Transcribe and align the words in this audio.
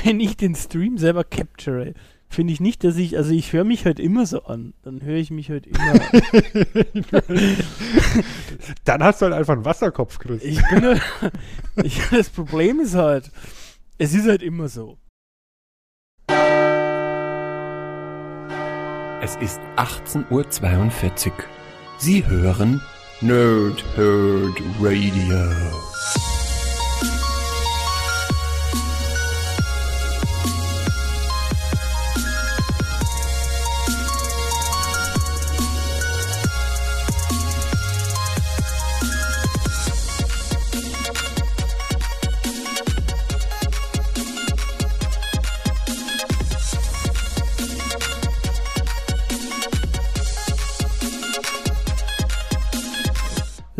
wenn 0.04 0.20
ich 0.20 0.36
den 0.36 0.54
Stream 0.54 0.98
selber 0.98 1.24
capture, 1.24 1.94
finde 2.28 2.52
ich 2.52 2.60
nicht, 2.60 2.84
dass 2.84 2.96
ich, 2.96 3.16
also 3.16 3.32
ich 3.32 3.52
höre 3.52 3.64
mich 3.64 3.84
halt 3.84 3.98
immer 3.98 4.26
so 4.26 4.44
an. 4.44 4.74
Dann 4.82 5.02
höre 5.02 5.16
ich 5.16 5.30
mich 5.30 5.50
halt 5.50 5.66
immer. 5.66 6.00
Dann 8.84 9.02
hast 9.02 9.20
du 9.20 9.26
halt 9.26 9.34
einfach 9.34 9.54
einen 9.54 9.64
Wasserkopf, 9.64 10.18
Chris. 10.18 10.42
Ich 10.42 10.60
bin 10.68 10.84
halt, 10.84 11.02
ich, 11.82 12.00
das 12.10 12.30
Problem 12.30 12.80
ist 12.80 12.94
halt, 12.94 13.30
es 13.98 14.14
ist 14.14 14.26
halt 14.26 14.42
immer 14.42 14.68
so. 14.68 14.98
Es 19.22 19.36
ist 19.36 19.60
18.42 19.76 21.26
Uhr. 21.28 21.32
Sie 21.98 22.26
hören 22.26 22.80
Nerd 23.20 23.84
Herd 23.96 24.62
Radio. 24.80 26.29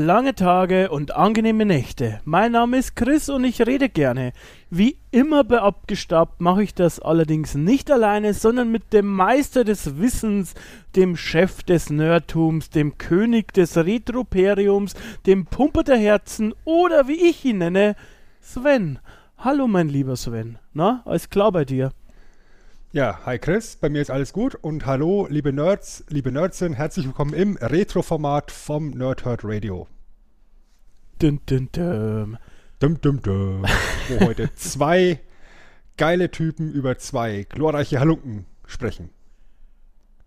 Lange 0.01 0.35
Tage 0.35 0.89
und 0.89 1.15
angenehme 1.15 1.67
Nächte. 1.67 2.23
Mein 2.25 2.53
Name 2.53 2.79
ist 2.79 2.97
Chris 2.97 3.29
und 3.29 3.45
ich 3.45 3.67
rede 3.67 3.91
gerne. 3.91 4.33
Wie 4.71 4.97
immer 5.11 5.45
bei 5.45 5.61
Abgestaubt 5.61 6.41
mache 6.41 6.63
ich 6.63 6.73
das 6.75 7.01
allerdings 7.01 7.55
nicht 7.55 7.91
alleine, 7.91 8.33
sondern 8.33 8.73
mit 8.73 8.95
dem 8.95 9.07
Meister 9.07 9.63
des 9.63 9.99
Wissens, 9.99 10.55
dem 10.97 11.19
Chef 11.19 11.65
des 11.65 11.91
Nerdtums, 11.91 12.71
dem 12.71 12.97
König 12.97 13.53
des 13.53 13.77
Retroperiums, 13.77 14.95
dem 15.27 15.45
Pumper 15.45 15.83
der 15.83 15.99
Herzen 15.99 16.55
oder 16.65 17.07
wie 17.07 17.29
ich 17.29 17.45
ihn 17.45 17.59
nenne, 17.59 17.95
Sven. 18.41 19.01
Hallo 19.37 19.69
mein 19.69 19.91
lieber 19.91 20.17
Sven. 20.17 20.59
Na, 20.73 21.03
alles 21.05 21.29
klar 21.29 21.53
bei 21.53 21.67
dir? 21.67 21.91
Ja, 22.93 23.21
hi 23.25 23.39
Chris, 23.39 23.77
bei 23.77 23.89
mir 23.89 24.03
ist 24.03 24.11
alles 24.11 24.33
gut 24.33 24.57
und 24.57 24.85
hallo 24.85 25.29
liebe 25.31 25.53
Nerds, 25.53 26.05
liebe 26.09 26.33
Nerdsin, 26.33 26.73
herzlich 26.73 27.07
willkommen 27.07 27.35
im 27.35 27.57
Retro-Format 27.57 28.51
vom 28.51 28.91
Nerdhurt 28.91 29.43
Radio. 29.45 29.87
Dun, 31.21 31.39
dun, 31.47 31.69
dun. 31.71 32.37
Dum, 32.81 33.01
dum, 33.01 33.23
dum. 33.23 33.65
Wo 34.09 34.27
heute 34.27 34.53
zwei 34.57 35.21
geile 35.97 36.33
Typen 36.33 36.73
über 36.73 36.99
zwei 36.99 37.47
glorreiche 37.49 38.01
Halunken 38.01 38.47
sprechen. 38.67 39.11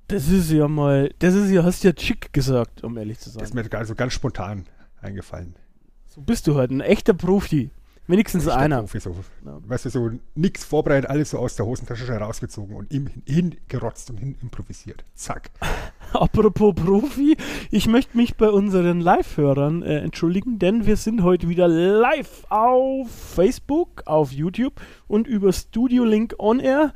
Das 0.08 0.30
ist 0.30 0.50
ja 0.50 0.70
mal, 0.70 1.14
das 1.20 1.34
ist 1.34 1.52
ja, 1.52 1.66
hast 1.66 1.84
ja 1.84 1.92
chic 1.92 2.32
gesagt, 2.32 2.82
um 2.82 2.98
ehrlich 2.98 3.20
zu 3.20 3.30
sein. 3.30 3.42
Das 3.42 3.50
ist 3.50 3.56
mir 3.56 3.78
also 3.78 3.94
ganz 3.94 4.14
spontan 4.14 4.68
eingefallen. 5.02 5.58
So 6.06 6.22
bist 6.22 6.48
du 6.48 6.56
halt 6.56 6.72
ein 6.72 6.80
echter 6.80 7.14
Profi. 7.14 7.72
Wenigstens 8.08 8.48
Echter 8.48 8.60
einer. 8.60 8.86
So. 8.88 9.16
Ja. 9.46 9.60
Weißt 9.66 9.86
du, 9.86 9.90
so 9.90 10.12
nix 10.36 10.66
vorbereitet, 10.66 11.10
alles 11.10 11.30
so 11.30 11.38
aus 11.38 11.56
der 11.56 11.66
Hosentasche 11.66 12.06
schnell 12.06 12.18
rausgezogen 12.18 12.76
und 12.76 12.92
ihm 12.94 13.10
hingerotzt 13.26 14.10
und 14.10 14.18
hin 14.18 14.36
improvisiert. 14.42 15.06
Zack. 15.16 15.52
Apropos 16.14 16.76
Profi, 16.76 17.38
ich 17.72 17.88
möchte 17.88 18.18
mich 18.18 18.36
bei 18.36 18.50
unseren 18.50 19.00
Live-Hörern 19.00 19.84
äh, 19.84 20.00
entschuldigen, 20.00 20.60
denn 20.60 20.86
wir 20.86 20.98
sind 20.98 21.24
heute 21.24 21.48
wieder 21.50 21.68
live 21.68 22.46
auf 22.50 23.10
Facebook, 23.10 24.04
auf 24.06 24.32
YouTube 24.32 24.82
und 25.08 25.28
über 25.28 25.54
Studio 25.54 26.04
Link 26.04 26.36
On 26.38 26.60
Air. 26.60 26.94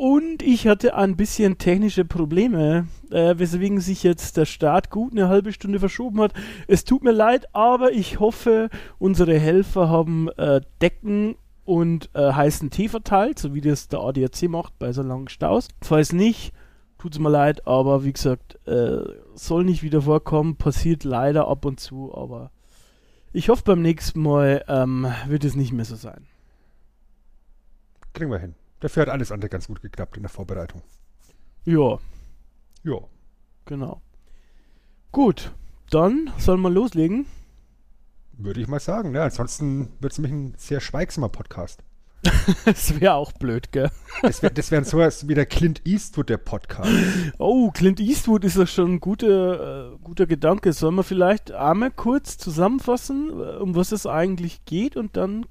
Und 0.00 0.40
ich 0.42 0.66
hatte 0.66 0.94
ein 0.94 1.14
bisschen 1.14 1.58
technische 1.58 2.06
Probleme, 2.06 2.86
äh, 3.10 3.34
weswegen 3.36 3.80
sich 3.80 4.02
jetzt 4.02 4.38
der 4.38 4.46
Start 4.46 4.88
gut 4.88 5.12
eine 5.12 5.28
halbe 5.28 5.52
Stunde 5.52 5.78
verschoben 5.78 6.22
hat. 6.22 6.32
Es 6.66 6.84
tut 6.84 7.04
mir 7.04 7.12
leid, 7.12 7.54
aber 7.54 7.92
ich 7.92 8.18
hoffe, 8.18 8.70
unsere 8.98 9.38
Helfer 9.38 9.90
haben 9.90 10.30
äh, 10.38 10.62
Decken 10.80 11.34
und 11.66 12.08
äh, 12.14 12.32
heißen 12.32 12.70
Tee 12.70 12.88
verteilt, 12.88 13.38
so 13.38 13.52
wie 13.52 13.60
das 13.60 13.88
der 13.88 14.00
ADAC 14.00 14.48
macht 14.48 14.78
bei 14.78 14.90
so 14.94 15.02
langen 15.02 15.28
Staus. 15.28 15.68
Falls 15.82 16.14
nicht, 16.14 16.54
tut's 16.96 17.18
mir 17.18 17.28
leid, 17.28 17.66
aber 17.66 18.02
wie 18.02 18.14
gesagt, 18.14 18.58
äh, 18.66 19.02
soll 19.34 19.64
nicht 19.64 19.82
wieder 19.82 20.00
vorkommen, 20.00 20.56
passiert 20.56 21.04
leider 21.04 21.46
ab 21.46 21.66
und 21.66 21.78
zu, 21.78 22.14
aber 22.14 22.50
ich 23.34 23.50
hoffe 23.50 23.64
beim 23.66 23.82
nächsten 23.82 24.22
Mal 24.22 24.64
ähm, 24.66 25.06
wird 25.26 25.44
es 25.44 25.56
nicht 25.56 25.74
mehr 25.74 25.84
so 25.84 25.96
sein. 25.96 26.26
Kriegen 28.14 28.30
wir 28.30 28.38
hin. 28.38 28.54
Dafür 28.80 29.02
hat 29.02 29.08
alles 29.10 29.30
andere 29.32 29.48
ganz 29.50 29.66
gut 29.68 29.80
geklappt 29.82 30.16
in 30.16 30.22
der 30.22 30.30
Vorbereitung. 30.30 30.82
Ja, 31.64 31.98
Ja. 32.82 32.98
genau. 33.66 34.00
Gut, 35.12 35.52
dann 35.90 36.30
sollen 36.38 36.60
wir 36.62 36.70
loslegen. 36.70 37.26
Würde 38.32 38.60
ich 38.60 38.68
mal 38.68 38.80
sagen. 38.80 39.10
Ne? 39.12 39.22
Ansonsten 39.22 39.92
wird 40.00 40.12
es 40.12 40.18
nämlich 40.18 40.32
ein 40.32 40.54
sehr 40.56 40.80
schweigsamer 40.80 41.28
Podcast. 41.28 41.82
Das 42.64 43.00
wäre 43.00 43.14
auch 43.14 43.32
blöd, 43.32 43.72
gell? 43.72 43.90
Das 44.22 44.42
wäre 44.42 44.54
wär 44.54 44.84
sowas 44.84 45.26
wie 45.28 45.34
der 45.34 45.46
Clint 45.46 45.86
Eastwood 45.86 46.28
der 46.28 46.36
Podcast. 46.36 46.90
Oh, 47.38 47.70
Clint 47.70 47.98
Eastwood 48.00 48.44
ist 48.44 48.58
doch 48.58 48.68
schon 48.68 48.94
ein 48.94 49.00
guter, 49.00 49.92
äh, 49.94 49.98
guter 50.02 50.26
Gedanke. 50.26 50.72
Sollen 50.72 50.96
wir 50.96 51.02
vielleicht 51.02 51.52
einmal 51.52 51.90
kurz 51.90 52.36
zusammenfassen, 52.38 53.30
äh, 53.30 53.56
um 53.56 53.74
was 53.74 53.92
es 53.92 54.06
eigentlich 54.06 54.64
geht 54.64 54.96
und 54.96 55.16
dann 55.16 55.46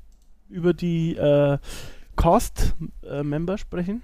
über 0.48 0.74
die 0.74 1.16
äh, 1.16 1.58
Cast-Member 2.20 3.58
sprechen? 3.58 4.02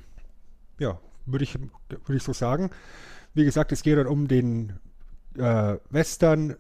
Ja, 0.80 1.00
würde 1.26 1.44
ich, 1.44 1.54
würde 1.56 2.16
ich 2.16 2.24
so 2.24 2.34
sagen. 2.34 2.70
Wie 3.34 3.44
gesagt, 3.44 3.72
es 3.72 3.84
geht 3.84 3.98
dann 3.98 4.08
um 4.08 4.28
den 4.28 4.80
äh, 5.38 5.76
Western 5.90 6.56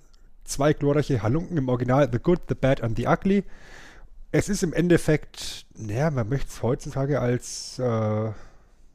Zwei 0.45 0.73
glorreiche 0.73 1.23
Halunken 1.23 1.57
im 1.57 1.69
Original 1.69 2.07
The 2.11 2.19
Good, 2.19 2.41
The 2.49 2.53
Bad 2.53 2.81
and 2.81 2.95
The 2.97 3.07
Ugly. 3.07 3.43
Es 4.31 4.47
ist 4.47 4.61
im 4.61 4.73
Endeffekt, 4.73 5.65
naja, 5.73 6.11
man 6.11 6.29
möchte 6.29 6.49
es 6.49 6.61
heutzutage 6.61 7.19
als 7.19 7.79
äh, 7.79 8.31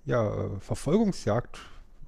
ja, 0.05 0.51
Verfolgungsjagd 0.61 1.59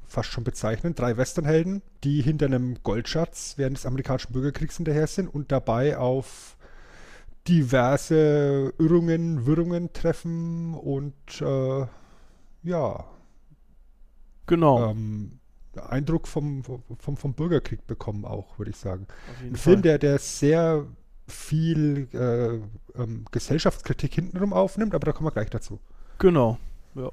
fast 0.06 0.30
schon 0.30 0.44
bezeichnen. 0.44 0.94
Drei 0.94 1.16
Westernhelden, 1.16 1.82
die 2.04 2.22
hinter 2.22 2.46
einem 2.46 2.76
Goldschatz 2.84 3.54
während 3.56 3.78
des 3.78 3.86
amerikanischen 3.86 4.32
Bürgerkriegs 4.32 4.76
hinterher 4.76 5.08
sind 5.08 5.26
und 5.26 5.50
dabei 5.50 5.98
auf 5.98 6.56
diverse 7.48 8.72
Irrungen, 8.78 9.46
Wirrungen 9.46 9.92
treffen 9.92 10.74
und 10.74 11.14
äh, 11.40 11.86
ja, 12.62 13.04
Genau. 14.46 14.90
ähm, 14.90 15.38
Eindruck 15.88 16.28
vom, 16.28 16.62
vom, 16.62 17.16
vom 17.16 17.34
Bürgerkrieg 17.34 17.86
bekommen 17.86 18.24
auch, 18.24 18.58
würde 18.58 18.70
ich 18.70 18.76
sagen. 18.76 19.06
Ein 19.40 19.56
Film, 19.56 19.76
Fall. 19.76 19.82
der, 19.82 19.98
der 19.98 20.18
sehr 20.18 20.84
viel 21.26 22.08
äh, 22.12 23.00
ähm, 23.00 23.24
Gesellschaftskritik 23.30 24.14
hintenrum 24.14 24.52
aufnimmt, 24.52 24.94
aber 24.94 25.06
da 25.06 25.12
kommen 25.12 25.28
wir 25.28 25.32
gleich 25.32 25.50
dazu. 25.50 25.80
Genau, 26.18 26.58
ja. 26.94 27.10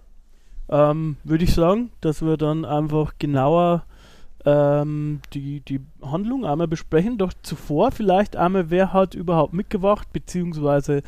Ähm, 0.69 1.17
Würde 1.23 1.44
ich 1.46 1.53
sagen, 1.53 1.91
dass 2.01 2.22
wir 2.22 2.38
dann 2.38 2.66
einfach 2.66 3.13
genauer 3.17 3.85
ähm, 4.46 5.22
die, 5.34 5.62
die 5.62 5.82
Handlung 6.02 6.46
einmal 6.46 6.68
besprechen. 6.68 7.18
Doch 7.18 7.34
zuvor 7.42 7.92
vielleicht 7.92 8.36
einmal, 8.36 8.70
wer 8.70 8.94
hat 8.94 9.16
überhaupt 9.16 9.54
mitgewacht, 9.54 10.12
beziehungsweise 10.14 11.04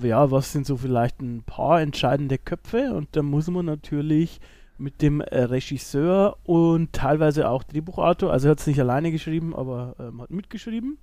ja, 0.00 0.30
was 0.30 0.52
sind 0.52 0.66
so 0.66 0.76
vielleicht 0.76 1.20
ein 1.20 1.42
paar 1.44 1.80
entscheidende 1.80 2.38
Köpfe 2.38 2.94
und 2.94 3.08
da 3.12 3.22
muss 3.22 3.48
man 3.48 3.66
natürlich 3.66 4.40
mit 4.78 5.02
dem 5.02 5.20
äh, 5.20 5.42
Regisseur 5.42 6.38
und 6.44 6.92
teilweise 6.92 7.48
auch 7.48 7.62
Drehbuchautor, 7.62 8.32
also 8.32 8.48
er 8.48 8.52
hat 8.52 8.60
es 8.60 8.66
nicht 8.66 8.80
alleine 8.80 9.12
geschrieben, 9.12 9.54
aber 9.54 9.94
ähm, 9.98 10.22
hat 10.22 10.30
mitgeschrieben. 10.30 10.98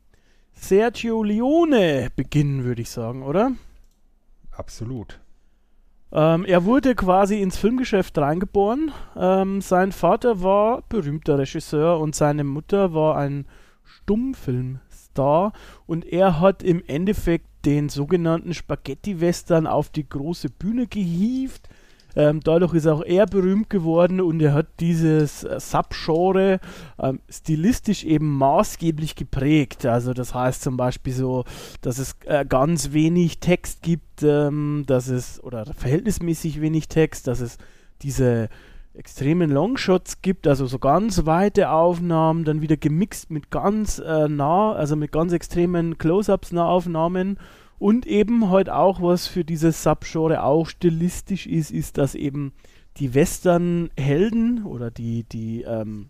Sergio 0.53 1.23
Leone 1.23 2.09
beginnen, 2.15 2.63
würde 2.63 2.81
ich 2.81 2.89
sagen, 2.89 3.23
oder? 3.23 3.53
Absolut. 4.51 5.19
Ähm, 6.11 6.45
er 6.45 6.65
wurde 6.65 6.95
quasi 6.95 7.41
ins 7.41 7.57
Filmgeschäft 7.57 8.17
reingeboren. 8.17 8.91
Ähm, 9.15 9.61
sein 9.61 9.91
Vater 9.91 10.41
war 10.41 10.83
berühmter 10.89 11.37
Regisseur 11.37 11.99
und 11.99 12.15
seine 12.15 12.43
Mutter 12.43 12.93
war 12.93 13.17
ein 13.17 13.45
Stummfilmstar. 13.83 15.53
Und 15.85 16.05
er 16.05 16.39
hat 16.39 16.63
im 16.63 16.83
Endeffekt 16.87 17.65
den 17.65 17.89
sogenannten 17.89 18.53
Spaghetti-Western 18.53 19.67
auf 19.67 19.89
die 19.89 20.07
große 20.07 20.49
Bühne 20.49 20.87
gehievt. 20.87 21.69
Ähm, 22.19 22.41
dadurch 22.43 22.73
ist 22.73 22.85
auch 22.85 23.01
er 23.01 23.25
berühmt 23.27 23.69
geworden 23.69 24.19
und 24.19 24.41
er 24.41 24.53
hat 24.53 24.67
dieses 24.81 25.45
äh, 25.45 25.57
Subgenre 25.57 26.59
ähm, 27.01 27.21
stilistisch 27.29 28.03
eben 28.03 28.37
maßgeblich 28.37 29.15
geprägt. 29.15 29.85
Also 29.85 30.13
das 30.13 30.33
heißt 30.33 30.61
zum 30.61 30.75
Beispiel 30.75 31.13
so, 31.13 31.45
dass 31.79 31.97
es 31.97 32.17
äh, 32.25 32.43
ganz 32.43 32.91
wenig 32.91 33.39
Text 33.39 33.83
gibt, 33.83 34.21
ähm, 34.21 34.83
dass 34.85 35.07
es, 35.07 35.41
oder 35.41 35.65
verhältnismäßig 35.67 36.59
wenig 36.59 36.89
Text, 36.89 37.25
dass 37.27 37.39
es 37.39 37.57
diese 38.01 38.49
extremen 38.93 39.49
Longshots 39.49 40.21
gibt, 40.21 40.45
also 40.45 40.65
so 40.65 40.77
ganz 40.77 41.25
weite 41.25 41.69
Aufnahmen, 41.69 42.43
dann 42.43 42.59
wieder 42.59 42.75
gemixt 42.75 43.31
mit 43.31 43.49
ganz 43.49 43.99
äh, 43.99 44.27
nah, 44.27 44.73
also 44.73 44.97
mit 44.97 45.13
ganz 45.13 45.31
extremen 45.31 45.97
Close-ups 45.97 46.51
Nahaufnahmen 46.51 47.39
Und 47.79 48.05
eben 48.05 48.49
heute 48.49 48.75
auch, 48.75 49.01
was 49.01 49.27
für 49.27 49.45
dieses 49.45 49.83
Subgenre 49.83 50.43
auch 50.43 50.67
stilistisch 50.67 51.47
ist, 51.47 51.71
ist, 51.71 51.97
dass 51.97 52.13
eben 52.13 52.51
die 52.97 53.13
Western-Helden 53.13 54.65
oder 54.65 54.91
die, 54.91 55.23
die 55.23 55.61
ähm, 55.61 56.09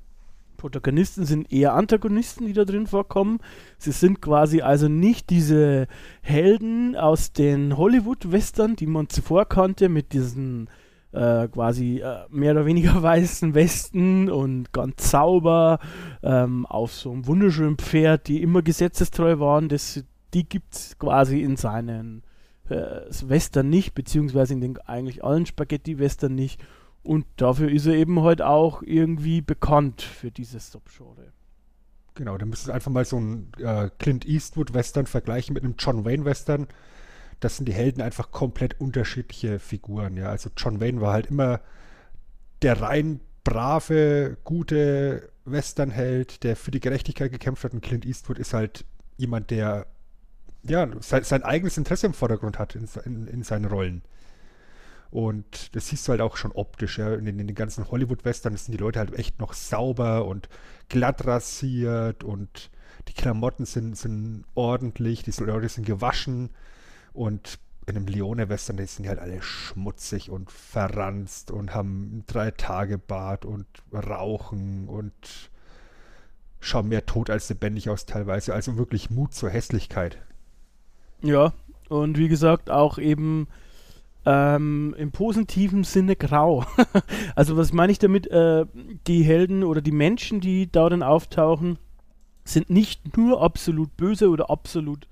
Protagonisten 0.57 1.25
sind 1.25 1.53
eher 1.53 1.73
Antagonisten, 1.73 2.45
die 2.47 2.53
da 2.53 2.65
drin 2.65 2.87
vorkommen. 2.87 3.39
Sie 3.77 3.91
sind 3.91 4.21
quasi 4.21 4.61
also 4.61 4.87
nicht 4.87 5.29
diese 5.29 5.87
Helden 6.21 6.95
aus 6.95 7.33
den 7.33 7.77
Hollywood-Western, 7.77 8.75
die 8.75 8.87
man 8.87 9.07
zuvor 9.09 9.45
kannte, 9.45 9.89
mit 9.89 10.11
diesen 10.13 10.69
äh, 11.11 11.47
quasi 11.47 11.99
äh, 11.99 12.25
mehr 12.29 12.51
oder 12.51 12.65
weniger 12.65 13.01
weißen 13.01 13.53
Westen 13.53 14.29
und 14.29 14.71
ganz 14.73 15.09
sauber 15.11 15.79
ähm, 16.21 16.65
auf 16.65 16.93
so 16.93 17.11
einem 17.11 17.25
wunderschönen 17.25 17.77
Pferd, 17.77 18.27
die 18.27 18.41
immer 18.41 18.61
gesetzestreu 18.61 19.39
waren. 19.39 19.69
Das, 19.69 20.03
die 20.33 20.47
gibt 20.47 20.75
es 20.75 20.97
quasi 20.99 21.41
in 21.41 21.55
seinen 21.57 22.23
äh, 22.69 23.01
Western 23.23 23.69
nicht, 23.69 23.93
beziehungsweise 23.93 24.53
in 24.53 24.61
den 24.61 24.77
eigentlich 24.79 25.23
allen 25.23 25.45
Spaghetti-Western 25.45 26.33
nicht. 26.33 26.61
Und 27.03 27.25
dafür 27.37 27.71
ist 27.71 27.85
er 27.85 27.93
eben 27.93 28.19
heute 28.19 28.43
halt 28.43 28.51
auch 28.53 28.81
irgendwie 28.83 29.41
bekannt 29.41 30.01
für 30.01 30.31
dieses 30.31 30.71
Subgenre. 30.71 31.31
Genau, 32.15 32.37
dann 32.37 32.49
müsstest 32.49 32.69
du 32.69 32.73
einfach 32.73 32.91
mal 32.91 33.05
so 33.05 33.17
einen 33.17 33.51
äh, 33.59 33.89
Clint 33.97 34.25
Eastwood-Western 34.25 35.05
vergleichen 35.05 35.53
mit 35.53 35.63
einem 35.63 35.75
John 35.79 36.03
Wayne-Western. 36.03 36.67
Das 37.39 37.55
sind 37.55 37.67
die 37.69 37.73
Helden 37.73 38.01
einfach 38.01 38.31
komplett 38.31 38.79
unterschiedliche 38.81 39.59
Figuren. 39.59 40.17
Ja, 40.17 40.29
also 40.29 40.49
John 40.57 40.81
Wayne 40.81 40.99
war 40.99 41.13
halt 41.13 41.27
immer 41.27 41.61
der 42.61 42.81
rein 42.81 43.21
brave, 43.45 44.37
gute 44.43 45.29
Westernheld, 45.45 46.43
der 46.43 46.57
für 46.57 46.71
die 46.71 46.81
Gerechtigkeit 46.81 47.31
gekämpft 47.31 47.63
hat. 47.63 47.73
Und 47.73 47.81
Clint 47.81 48.05
Eastwood 48.05 48.37
ist 48.37 48.53
halt 48.53 48.85
jemand, 49.15 49.49
der 49.49 49.87
ja 50.63 50.87
sein, 50.99 51.23
sein 51.23 51.43
eigenes 51.43 51.77
Interesse 51.77 52.07
im 52.07 52.13
Vordergrund 52.13 52.59
hat 52.59 52.75
in, 52.75 52.87
in, 53.05 53.27
in 53.27 53.43
seinen 53.43 53.65
Rollen. 53.65 54.01
Und 55.11 55.75
das 55.75 55.87
siehst 55.87 56.07
du 56.07 56.11
halt 56.11 56.21
auch 56.21 56.37
schon 56.37 56.51
optisch, 56.51 56.99
ja. 56.99 57.13
In 57.15 57.25
den, 57.25 57.39
in 57.39 57.47
den 57.47 57.55
ganzen 57.55 57.89
Hollywood-Western 57.89 58.55
sind 58.55 58.73
die 58.73 58.77
Leute 58.77 58.99
halt 58.99 59.17
echt 59.17 59.39
noch 59.39 59.53
sauber 59.53 60.25
und 60.25 60.49
glatt 60.87 61.25
rasiert 61.25 62.23
und 62.23 62.69
die 63.07 63.13
Klamotten 63.13 63.65
sind, 63.65 63.97
sind 63.97 64.45
ordentlich, 64.53 65.23
die 65.23 65.31
Leute 65.43 65.69
sind 65.69 65.85
gewaschen 65.85 66.51
und 67.13 67.59
in 67.87 67.95
einem 67.95 68.05
Leone-Western, 68.05 68.77
sind 68.85 69.03
die 69.03 69.09
halt 69.09 69.19
alle 69.19 69.41
schmutzig 69.41 70.29
und 70.29 70.51
verranzt 70.51 71.49
und 71.49 71.73
haben 71.73 72.23
drei 72.27 72.51
Tage 72.51 72.99
Bart 72.99 73.45
und 73.45 73.65
rauchen 73.91 74.87
und 74.87 75.49
schauen 76.59 76.87
mehr 76.87 77.07
tot 77.07 77.31
als 77.31 77.49
lebendig 77.49 77.89
aus 77.89 78.05
teilweise. 78.05 78.53
Also 78.53 78.77
wirklich 78.77 79.09
Mut 79.09 79.33
zur 79.33 79.49
Hässlichkeit. 79.49 80.19
Ja, 81.21 81.53
und 81.89 82.17
wie 82.17 82.27
gesagt, 82.27 82.69
auch 82.69 82.97
eben 82.97 83.47
ähm, 84.25 84.95
im 84.97 85.11
positiven 85.11 85.83
Sinne 85.83 86.15
grau. 86.15 86.65
also 87.35 87.57
was 87.57 87.73
meine 87.73 87.91
ich 87.91 87.99
damit? 87.99 88.27
Äh, 88.27 88.65
die 89.07 89.23
Helden 89.23 89.63
oder 89.63 89.81
die 89.81 89.91
Menschen, 89.91 90.39
die 90.39 90.71
darin 90.71 91.03
auftauchen, 91.03 91.77
sind 92.43 92.69
nicht 92.69 93.17
nur 93.17 93.41
absolut 93.41 93.95
böse 93.97 94.29
oder 94.29 94.49
absolut 94.49 95.07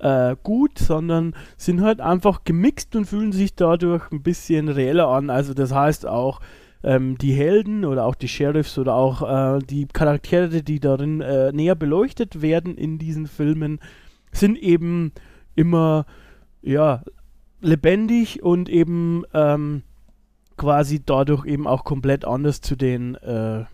äh, 0.00 0.36
gut, 0.42 0.78
sondern 0.78 1.34
sind 1.56 1.82
halt 1.82 2.00
einfach 2.00 2.44
gemixt 2.44 2.94
und 2.96 3.06
fühlen 3.06 3.32
sich 3.32 3.54
dadurch 3.54 4.10
ein 4.12 4.22
bisschen 4.22 4.68
reeller 4.68 5.08
an. 5.08 5.30
Also 5.30 5.54
das 5.54 5.72
heißt 5.72 6.06
auch, 6.06 6.40
ähm, 6.84 7.18
die 7.18 7.32
Helden 7.32 7.84
oder 7.84 8.04
auch 8.04 8.14
die 8.14 8.28
Sheriffs 8.28 8.78
oder 8.78 8.94
auch 8.94 9.56
äh, 9.56 9.58
die 9.60 9.86
Charaktere, 9.86 10.62
die 10.62 10.80
darin 10.80 11.20
äh, 11.20 11.52
näher 11.52 11.74
beleuchtet 11.74 12.40
werden 12.40 12.76
in 12.76 12.98
diesen 12.98 13.26
Filmen, 13.26 13.80
sind 14.32 14.56
eben 14.58 15.12
immer 15.58 16.06
ja 16.62 17.02
lebendig 17.60 18.42
und 18.42 18.68
eben 18.68 19.24
ähm, 19.34 19.82
quasi 20.56 21.02
dadurch 21.04 21.44
eben 21.46 21.66
auch 21.66 21.84
komplett 21.84 22.24
anders 22.24 22.60
zu 22.60 22.76
den 22.76 23.16
äh, 23.16 23.64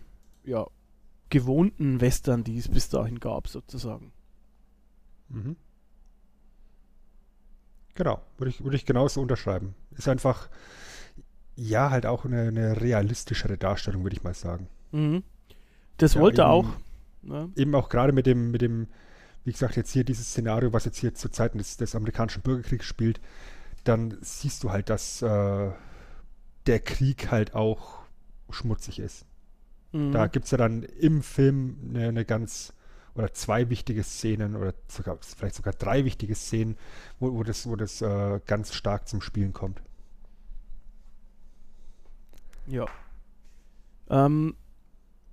ja, 0.44 0.66
gewohnten 1.30 2.00
Western, 2.00 2.44
die 2.44 2.58
es 2.58 2.68
bis 2.68 2.88
dahin 2.88 3.20
gab, 3.20 3.48
sozusagen. 3.48 4.12
Mhm. 5.28 5.56
Genau, 7.94 8.20
würde 8.38 8.50
ich, 8.50 8.64
würde 8.64 8.76
ich 8.76 8.86
genauso 8.86 9.20
unterschreiben. 9.20 9.74
Ist 9.96 10.08
einfach, 10.08 10.48
ja, 11.54 11.90
halt 11.90 12.06
auch 12.06 12.24
eine, 12.24 12.48
eine 12.48 12.80
realistischere 12.80 13.56
Darstellung, 13.56 14.02
würde 14.02 14.16
ich 14.16 14.24
mal 14.24 14.34
sagen. 14.34 14.68
Mhm. 14.92 15.22
Das 15.96 16.14
ja, 16.14 16.20
wollte 16.20 16.42
eben, 16.42 16.50
auch. 16.50 16.66
Ne? 17.22 17.50
Eben 17.56 17.74
auch 17.74 17.88
gerade 17.88 18.12
mit 18.12 18.26
dem, 18.26 18.50
mit 18.50 18.62
dem, 18.62 18.88
wie 19.44 19.52
gesagt, 19.52 19.76
jetzt 19.76 19.92
hier 19.92 20.04
dieses 20.04 20.30
Szenario, 20.30 20.72
was 20.72 20.84
jetzt 20.84 20.98
hier 20.98 21.14
zu 21.14 21.28
Zeiten 21.28 21.58
des, 21.58 21.76
des 21.76 21.94
amerikanischen 21.94 22.42
Bürgerkriegs 22.42 22.86
spielt, 22.86 23.20
dann 23.84 24.16
siehst 24.22 24.64
du 24.64 24.70
halt, 24.70 24.88
dass 24.88 25.20
äh, 25.22 25.70
der 26.66 26.80
Krieg 26.80 27.30
halt 27.30 27.54
auch 27.54 28.00
schmutzig 28.50 28.98
ist. 28.98 29.26
Mhm. 29.92 30.12
Da 30.12 30.26
gibt 30.26 30.46
es 30.46 30.50
ja 30.50 30.58
dann 30.58 30.82
im 30.82 31.22
Film 31.22 31.76
eine, 31.90 32.08
eine, 32.08 32.24
ganz 32.24 32.72
oder 33.14 33.32
zwei 33.32 33.68
wichtige 33.68 34.02
Szenen 34.02 34.56
oder 34.56 34.74
sogar 34.88 35.18
vielleicht 35.20 35.54
sogar 35.54 35.74
drei 35.74 36.04
wichtige 36.04 36.34
Szenen, 36.34 36.76
wo, 37.20 37.34
wo 37.34 37.42
das, 37.42 37.66
wo 37.66 37.76
das 37.76 38.00
äh, 38.00 38.40
ganz 38.46 38.74
stark 38.74 39.08
zum 39.08 39.20
Spielen 39.20 39.52
kommt. 39.52 39.82
Ja. 42.66 42.86
Ähm, 44.08 44.56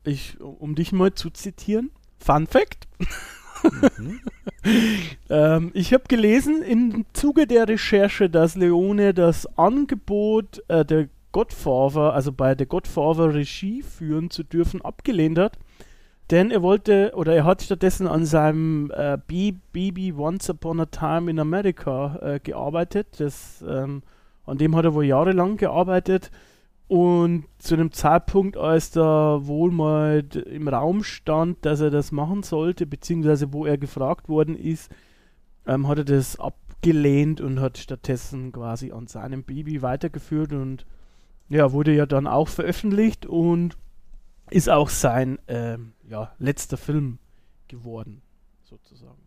ich, 0.03 0.39
um 0.41 0.75
dich 0.75 0.91
mal 0.91 1.13
zu 1.13 1.29
zitieren, 1.29 1.91
Fun 2.19 2.45
Fact. 2.45 2.87
Ähm, 5.29 5.71
ich 5.73 5.93
habe 5.93 6.03
gelesen 6.07 6.61
im 6.61 7.05
Zuge 7.13 7.47
der 7.47 7.67
Recherche, 7.67 8.29
dass 8.29 8.55
Leone 8.55 9.13
das 9.13 9.47
Angebot 9.57 10.61
äh, 10.67 10.85
der 10.85 11.07
Godfather, 11.31 12.13
also 12.13 12.31
bei 12.31 12.53
der 12.53 12.67
Godfather 12.67 13.33
Regie 13.33 13.81
führen 13.81 14.29
zu 14.29 14.43
dürfen, 14.43 14.81
abgelehnt 14.81 15.39
hat. 15.39 15.57
Denn 16.29 16.51
er 16.51 16.61
wollte, 16.61 17.13
oder 17.15 17.33
er 17.35 17.45
hat 17.45 17.61
stattdessen 17.61 18.07
an 18.07 18.25
seinem 18.25 18.91
äh, 18.91 19.17
Baby 19.27 20.13
Once 20.13 20.49
Upon 20.49 20.79
a 20.79 20.85
Time 20.85 21.29
in 21.29 21.39
America 21.39 22.19
äh, 22.21 22.39
gearbeitet. 22.39 23.07
Das, 23.19 23.63
ähm, 23.67 24.03
an 24.45 24.57
dem 24.57 24.75
hat 24.75 24.85
er 24.85 24.93
wohl 24.93 25.05
jahrelang 25.05 25.57
gearbeitet. 25.57 26.31
Und 26.91 27.45
zu 27.57 27.77
dem 27.77 27.93
Zeitpunkt, 27.93 28.57
als 28.57 28.91
da 28.91 29.39
wohl 29.47 29.71
mal 29.71 30.25
im 30.45 30.67
Raum 30.67 31.05
stand, 31.05 31.65
dass 31.65 31.79
er 31.79 31.89
das 31.89 32.11
machen 32.11 32.43
sollte, 32.43 32.85
beziehungsweise 32.85 33.53
wo 33.53 33.65
er 33.65 33.77
gefragt 33.77 34.27
worden 34.27 34.57
ist, 34.57 34.91
ähm, 35.65 35.87
hat 35.87 35.99
er 35.99 36.03
das 36.03 36.37
abgelehnt 36.37 37.39
und 37.39 37.61
hat 37.61 37.77
stattdessen 37.77 38.51
quasi 38.51 38.91
an 38.91 39.07
seinem 39.07 39.45
Baby 39.45 39.81
weitergeführt 39.81 40.51
und 40.51 40.85
ja, 41.47 41.71
wurde 41.71 41.95
ja 41.95 42.05
dann 42.05 42.27
auch 42.27 42.49
veröffentlicht 42.49 43.25
und 43.25 43.77
ist 44.49 44.69
auch 44.69 44.89
sein 44.89 45.39
ähm, 45.47 45.93
ja, 46.09 46.33
letzter 46.39 46.75
Film 46.75 47.19
geworden, 47.69 48.21
sozusagen. 48.63 49.21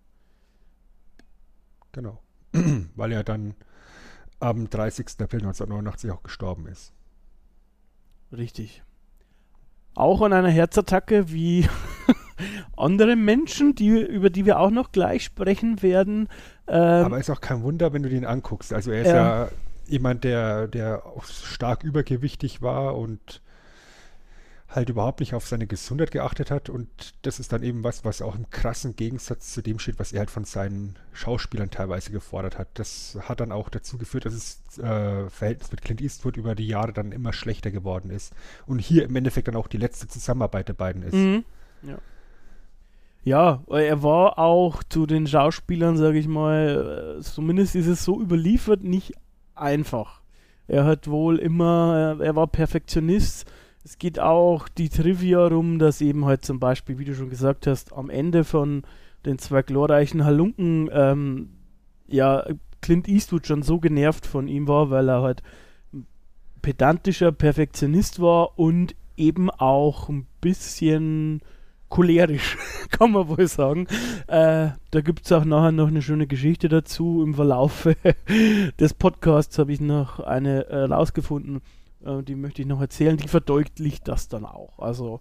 Genau. 1.92 2.20
Weil 2.94 3.12
er 3.12 3.24
dann 3.24 3.54
am 4.38 4.68
30. 4.68 5.06
April 5.20 5.40
1989 5.40 6.10
auch 6.10 6.22
gestorben 6.22 6.66
ist. 6.66 6.92
Richtig. 8.32 8.82
Auch 9.94 10.22
an 10.22 10.32
einer 10.32 10.48
Herzattacke 10.48 11.30
wie 11.32 11.68
andere 12.76 13.16
Menschen, 13.16 13.74
die, 13.74 13.88
über 13.88 14.30
die 14.30 14.44
wir 14.44 14.58
auch 14.58 14.70
noch 14.70 14.92
gleich 14.92 15.24
sprechen 15.24 15.82
werden. 15.82 16.28
Ähm, 16.66 17.04
Aber 17.04 17.18
ist 17.18 17.30
auch 17.30 17.40
kein 17.40 17.62
Wunder, 17.62 17.92
wenn 17.92 18.02
du 18.02 18.08
den 18.08 18.24
anguckst. 18.24 18.72
Also 18.72 18.90
er 18.90 19.02
ist 19.02 19.08
äh, 19.08 19.14
ja 19.14 19.48
jemand, 19.86 20.24
der, 20.24 20.66
der 20.66 21.02
stark 21.22 21.84
übergewichtig 21.84 22.62
war 22.62 22.96
und 22.96 23.42
halt 24.74 24.88
überhaupt 24.88 25.20
nicht 25.20 25.34
auf 25.34 25.46
seine 25.46 25.66
Gesundheit 25.66 26.10
geachtet 26.10 26.50
hat 26.50 26.68
und 26.68 26.88
das 27.22 27.38
ist 27.38 27.52
dann 27.52 27.62
eben 27.62 27.84
was, 27.84 28.04
was 28.04 28.22
auch 28.22 28.34
im 28.34 28.50
krassen 28.50 28.96
Gegensatz 28.96 29.52
zu 29.52 29.62
dem 29.62 29.78
steht, 29.78 29.98
was 29.98 30.12
er 30.12 30.20
halt 30.20 30.30
von 30.30 30.44
seinen 30.44 30.96
Schauspielern 31.12 31.70
teilweise 31.70 32.10
gefordert 32.10 32.58
hat. 32.58 32.68
Das 32.74 33.16
hat 33.22 33.40
dann 33.40 33.52
auch 33.52 33.68
dazu 33.68 33.98
geführt, 33.98 34.26
dass 34.26 34.60
das 34.66 34.78
äh, 34.78 35.30
Verhältnis 35.30 35.70
mit 35.70 35.82
Clint 35.82 36.00
Eastwood 36.00 36.36
über 36.36 36.54
die 36.54 36.66
Jahre 36.66 36.92
dann 36.92 37.12
immer 37.12 37.32
schlechter 37.32 37.70
geworden 37.70 38.10
ist 38.10 38.34
und 38.66 38.80
hier 38.80 39.04
im 39.04 39.14
Endeffekt 39.16 39.48
dann 39.48 39.56
auch 39.56 39.68
die 39.68 39.78
letzte 39.78 40.08
Zusammenarbeit 40.08 40.68
der 40.68 40.74
beiden 40.74 41.02
ist. 41.02 41.14
Mhm. 41.14 41.44
Ja. 41.82 41.98
Ja, 43.26 43.62
er 43.70 44.02
war 44.02 44.38
auch 44.38 44.82
zu 44.82 45.06
den 45.06 45.26
Schauspielern, 45.26 45.96
sage 45.96 46.18
ich 46.18 46.28
mal, 46.28 47.16
äh, 47.18 47.22
zumindest 47.22 47.74
ist 47.74 47.86
es 47.86 48.04
so 48.04 48.20
überliefert, 48.20 48.84
nicht 48.84 49.14
einfach. 49.54 50.20
Er 50.66 50.84
hat 50.84 51.08
wohl 51.08 51.38
immer, 51.38 52.16
er 52.20 52.36
war 52.36 52.46
Perfektionist, 52.46 53.46
es 53.84 53.98
geht 53.98 54.18
auch 54.18 54.68
die 54.68 54.88
Trivia 54.88 55.46
rum, 55.46 55.78
dass 55.78 56.00
eben 56.00 56.24
halt 56.24 56.44
zum 56.44 56.58
Beispiel, 56.58 56.98
wie 56.98 57.04
du 57.04 57.14
schon 57.14 57.28
gesagt 57.28 57.66
hast, 57.66 57.92
am 57.92 58.08
Ende 58.08 58.44
von 58.44 58.82
den 59.26 59.38
zwei 59.38 59.62
glorreichen 59.62 60.24
Halunken, 60.24 60.88
ähm, 60.92 61.50
ja, 62.08 62.44
Clint 62.80 63.08
Eastwood 63.08 63.46
schon 63.46 63.62
so 63.62 63.78
genervt 63.78 64.26
von 64.26 64.48
ihm 64.48 64.68
war, 64.68 64.90
weil 64.90 65.08
er 65.08 65.22
halt 65.22 65.42
pedantischer 66.62 67.30
Perfektionist 67.30 68.20
war 68.20 68.58
und 68.58 68.94
eben 69.16 69.50
auch 69.50 70.08
ein 70.08 70.26
bisschen 70.40 71.42
cholerisch, 71.90 72.56
kann 72.90 73.12
man 73.12 73.28
wohl 73.28 73.46
sagen. 73.46 73.86
Äh, 74.26 74.70
da 74.90 75.00
gibt 75.02 75.26
es 75.26 75.32
auch 75.32 75.44
nachher 75.44 75.72
noch 75.72 75.88
eine 75.88 76.02
schöne 76.02 76.26
Geschichte 76.26 76.68
dazu. 76.68 77.22
Im 77.22 77.34
Verlauf 77.34 77.86
des 78.80 78.94
Podcasts 78.94 79.58
habe 79.58 79.72
ich 79.72 79.80
noch 79.80 80.20
eine 80.20 80.66
äh, 80.68 80.84
rausgefunden, 80.84 81.60
äh, 82.04 82.22
die 82.22 82.34
möchte 82.34 82.62
ich 82.62 82.68
noch 82.68 82.80
erzählen. 82.80 83.16
Die 83.16 83.28
verdeutlicht 83.28 84.08
das 84.08 84.28
dann 84.28 84.44
auch. 84.44 84.78
Also 84.78 85.20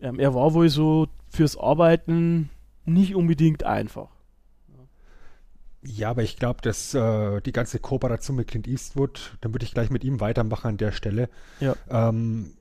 ähm, 0.00 0.18
er 0.18 0.34
war 0.34 0.54
wohl 0.54 0.68
so 0.68 1.08
fürs 1.28 1.56
Arbeiten 1.56 2.50
nicht 2.84 3.14
unbedingt 3.14 3.64
einfach. 3.64 4.08
Ja, 5.84 6.10
aber 6.10 6.22
ich 6.22 6.36
glaube, 6.36 6.60
dass 6.62 6.94
äh, 6.94 7.40
die 7.40 7.52
ganze 7.52 7.80
Kooperation 7.80 8.36
mit 8.36 8.48
Clint 8.48 8.68
Eastwood, 8.68 9.36
dann 9.40 9.52
würde 9.52 9.64
ich 9.64 9.74
gleich 9.74 9.90
mit 9.90 10.04
ihm 10.04 10.20
weitermachen 10.20 10.68
an 10.68 10.76
der 10.76 10.92
Stelle. 10.92 11.28
Ja. 11.58 11.74
Ähm, 11.90 12.52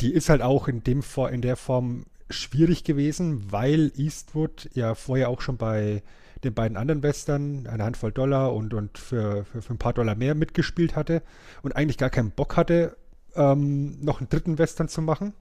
die 0.00 0.12
ist 0.12 0.28
halt 0.28 0.42
auch 0.42 0.68
in 0.68 0.84
dem 0.84 1.02
in 1.30 1.40
der 1.40 1.56
Form 1.56 2.04
schwierig 2.28 2.84
gewesen, 2.84 3.50
weil 3.50 3.92
Eastwood 3.96 4.68
ja 4.74 4.94
vorher 4.94 5.30
auch 5.30 5.40
schon 5.40 5.56
bei 5.56 6.02
den 6.44 6.52
beiden 6.52 6.76
anderen 6.76 7.02
Western 7.02 7.66
eine 7.66 7.82
Handvoll 7.82 8.12
Dollar 8.12 8.54
und, 8.54 8.74
und 8.74 8.98
für, 8.98 9.46
für, 9.46 9.62
für 9.62 9.74
ein 9.74 9.78
paar 9.78 9.94
Dollar 9.94 10.14
mehr 10.14 10.34
mitgespielt 10.34 10.96
hatte 10.96 11.22
und 11.62 11.74
eigentlich 11.74 11.96
gar 11.96 12.10
keinen 12.10 12.30
Bock 12.30 12.56
hatte, 12.56 12.96
ähm, 13.36 14.00
noch 14.04 14.20
einen 14.20 14.28
dritten 14.28 14.58
Western 14.58 14.88
zu 14.88 15.02
machen. 15.02 15.32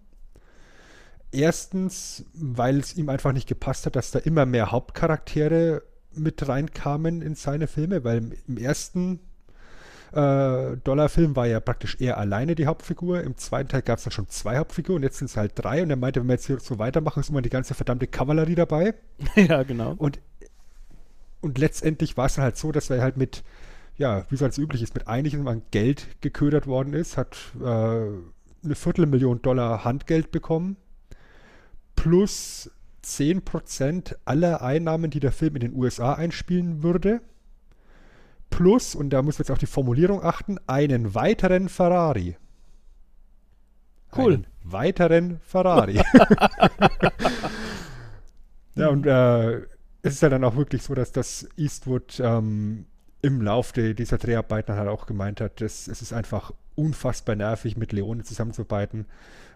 Erstens, 1.31 2.25
weil 2.33 2.79
es 2.79 2.95
ihm 2.95 3.09
einfach 3.09 3.33
nicht 3.33 3.47
gepasst 3.47 3.85
hat, 3.85 3.95
dass 3.95 4.11
da 4.11 4.19
immer 4.19 4.45
mehr 4.45 4.71
Hauptcharaktere 4.71 5.83
mit 6.13 6.47
reinkamen 6.47 7.21
in 7.21 7.35
seine 7.35 7.67
Filme, 7.67 8.03
weil 8.03 8.31
im 8.47 8.57
ersten 8.57 9.19
äh, 10.13 10.77
Dollarfilm 10.77 11.35
war 11.35 11.45
ja 11.45 11.59
praktisch 11.59 11.97
er 11.99 12.17
alleine 12.17 12.55
die 12.55 12.67
Hauptfigur. 12.67 13.21
Im 13.21 13.35
zweiten 13.35 13.67
Teil 13.67 13.81
gab 13.81 13.97
es 13.97 14.05
dann 14.05 14.11
schon 14.11 14.29
zwei 14.29 14.57
Hauptfiguren, 14.57 15.03
jetzt 15.03 15.17
sind 15.17 15.29
es 15.29 15.35
halt 15.35 15.51
drei. 15.55 15.83
Und 15.83 15.89
er 15.89 15.97
meinte, 15.97 16.21
wenn 16.21 16.27
wir 16.27 16.35
jetzt 16.35 16.47
hier 16.47 16.59
so 16.59 16.79
weitermachen, 16.79 17.19
ist 17.19 17.29
immer 17.29 17.41
die 17.41 17.49
ganze 17.49 17.73
verdammte 17.73 18.07
Kavallerie 18.07 18.55
dabei. 18.55 18.93
ja, 19.35 19.63
genau. 19.63 19.93
Und, 19.97 20.19
und 21.41 21.57
letztendlich 21.57 22.15
war 22.15 22.27
es 22.27 22.35
dann 22.35 22.45
halt 22.45 22.57
so, 22.57 22.71
dass 22.71 22.89
er 22.89 23.01
halt 23.01 23.17
mit, 23.17 23.43
ja, 23.97 24.25
wie 24.29 24.35
es 24.35 24.43
als 24.43 24.57
üblich 24.57 24.81
ist, 24.81 24.93
mit 24.93 25.07
einigem 25.07 25.47
an 25.47 25.61
Geld 25.71 26.07
geködert 26.21 26.67
worden 26.67 26.93
ist, 26.93 27.17
hat 27.17 27.37
äh, 27.59 27.63
eine 27.63 28.75
Viertelmillion 28.75 29.41
Dollar 29.41 29.83
Handgeld 29.83 30.31
bekommen, 30.31 30.77
plus 31.95 32.71
10% 33.03 34.15
aller 34.25 34.61
Einnahmen, 34.61 35.11
die 35.11 35.19
der 35.19 35.31
Film 35.31 35.55
in 35.55 35.61
den 35.61 35.75
USA 35.75 36.13
einspielen 36.13 36.83
würde 36.83 37.21
plus, 38.55 38.95
und 38.95 39.09
da 39.09 39.21
muss 39.21 39.37
man 39.37 39.43
jetzt 39.43 39.51
auf 39.51 39.57
die 39.57 39.65
Formulierung 39.65 40.23
achten, 40.23 40.57
einen 40.65 41.13
weiteren 41.13 41.67
Ferrari. 41.69 42.37
Cool. 44.15 44.33
Einen 44.35 44.47
weiteren 44.63 45.39
Ferrari. 45.41 45.95
ja, 48.75 48.87
und 48.87 49.05
äh, 49.05 49.57
es 50.01 50.13
ist 50.13 50.21
ja 50.21 50.29
dann 50.29 50.45
auch 50.45 50.55
wirklich 50.55 50.83
so, 50.83 50.95
dass 50.95 51.11
das 51.11 51.49
Eastwood 51.57 52.21
ähm, 52.23 52.85
im 53.25 53.41
Lauf 53.41 53.71
de, 53.71 53.95
dieser 53.95 54.19
Dreharbeiten 54.19 54.75
halt 54.75 54.87
auch 54.87 55.07
gemeint 55.07 55.41
hat, 55.41 55.59
dass 55.59 55.87
es 55.87 56.03
ist 56.03 56.13
einfach 56.13 56.53
unfassbar 56.75 57.35
nervig, 57.35 57.75
mit 57.75 57.91
Leone 57.91 58.23
zusammenzuarbeiten. 58.23 59.07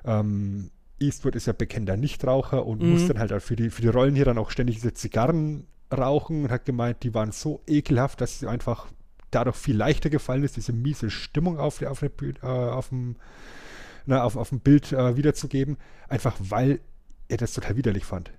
Ähm, 0.03 0.71
Eastwood 0.99 1.35
ist 1.35 1.45
ja 1.45 1.53
bekennender 1.53 1.95
Nichtraucher 1.95 2.65
und 2.65 2.81
mhm. 2.81 2.93
muss 2.93 3.07
dann 3.07 3.19
halt 3.19 3.31
für 3.43 3.55
die, 3.55 3.69
für 3.69 3.83
die 3.83 3.89
Rollen 3.89 4.15
hier 4.15 4.25
dann 4.25 4.39
auch 4.39 4.49
ständig 4.49 4.77
diese 4.77 4.95
Zigarren 4.95 5.67
rauchen 5.95 6.45
und 6.45 6.49
hat 6.49 6.65
gemeint, 6.65 7.03
die 7.03 7.13
waren 7.13 7.31
so 7.31 7.61
ekelhaft, 7.67 8.21
dass 8.21 8.39
sie 8.39 8.47
einfach 8.47 8.87
dadurch 9.29 9.55
viel 9.55 9.77
leichter 9.77 10.09
gefallen 10.09 10.43
ist, 10.43 10.57
diese 10.57 10.73
miese 10.73 11.11
Stimmung 11.11 11.59
auf, 11.59 11.79
auf, 11.83 11.99
der, 11.99 12.09
äh, 12.41 12.47
auf, 12.47 12.89
dem, 12.89 13.17
na, 14.07 14.23
auf, 14.23 14.35
auf 14.35 14.49
dem 14.49 14.61
Bild 14.61 14.91
äh, 14.91 15.15
wiederzugeben, 15.15 15.77
einfach 16.07 16.35
weil 16.39 16.79
er 17.27 17.37
das 17.37 17.53
total 17.53 17.77
widerlich 17.77 18.05
fand. 18.05 18.31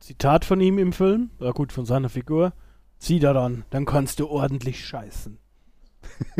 Zitat 0.00 0.44
von 0.44 0.60
ihm 0.60 0.78
im 0.78 0.92
Film, 0.92 1.30
ja 1.40 1.52
gut, 1.52 1.72
von 1.72 1.86
seiner 1.86 2.10
Figur. 2.10 2.52
Zieh 3.00 3.18
daran, 3.18 3.64
dann 3.70 3.84
kannst 3.84 4.20
du 4.20 4.28
ordentlich 4.28 4.86
scheißen. 4.86 5.38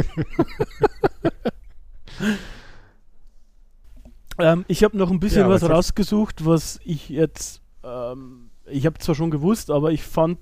ähm, 4.38 4.64
ich 4.68 4.84
habe 4.84 4.96
noch 4.96 5.10
ein 5.10 5.18
bisschen 5.18 5.42
ja, 5.42 5.48
was, 5.48 5.68
rausgesucht, 5.68 6.46
was 6.46 6.78
ich 6.84 7.08
jetzt 7.08 7.62
ähm, 7.82 8.50
ich 8.66 8.86
habe 8.86 8.98
zwar 8.98 9.14
schon 9.14 9.30
gewusst, 9.30 9.70
aber 9.70 9.92
ich 9.92 10.02
fand 10.02 10.38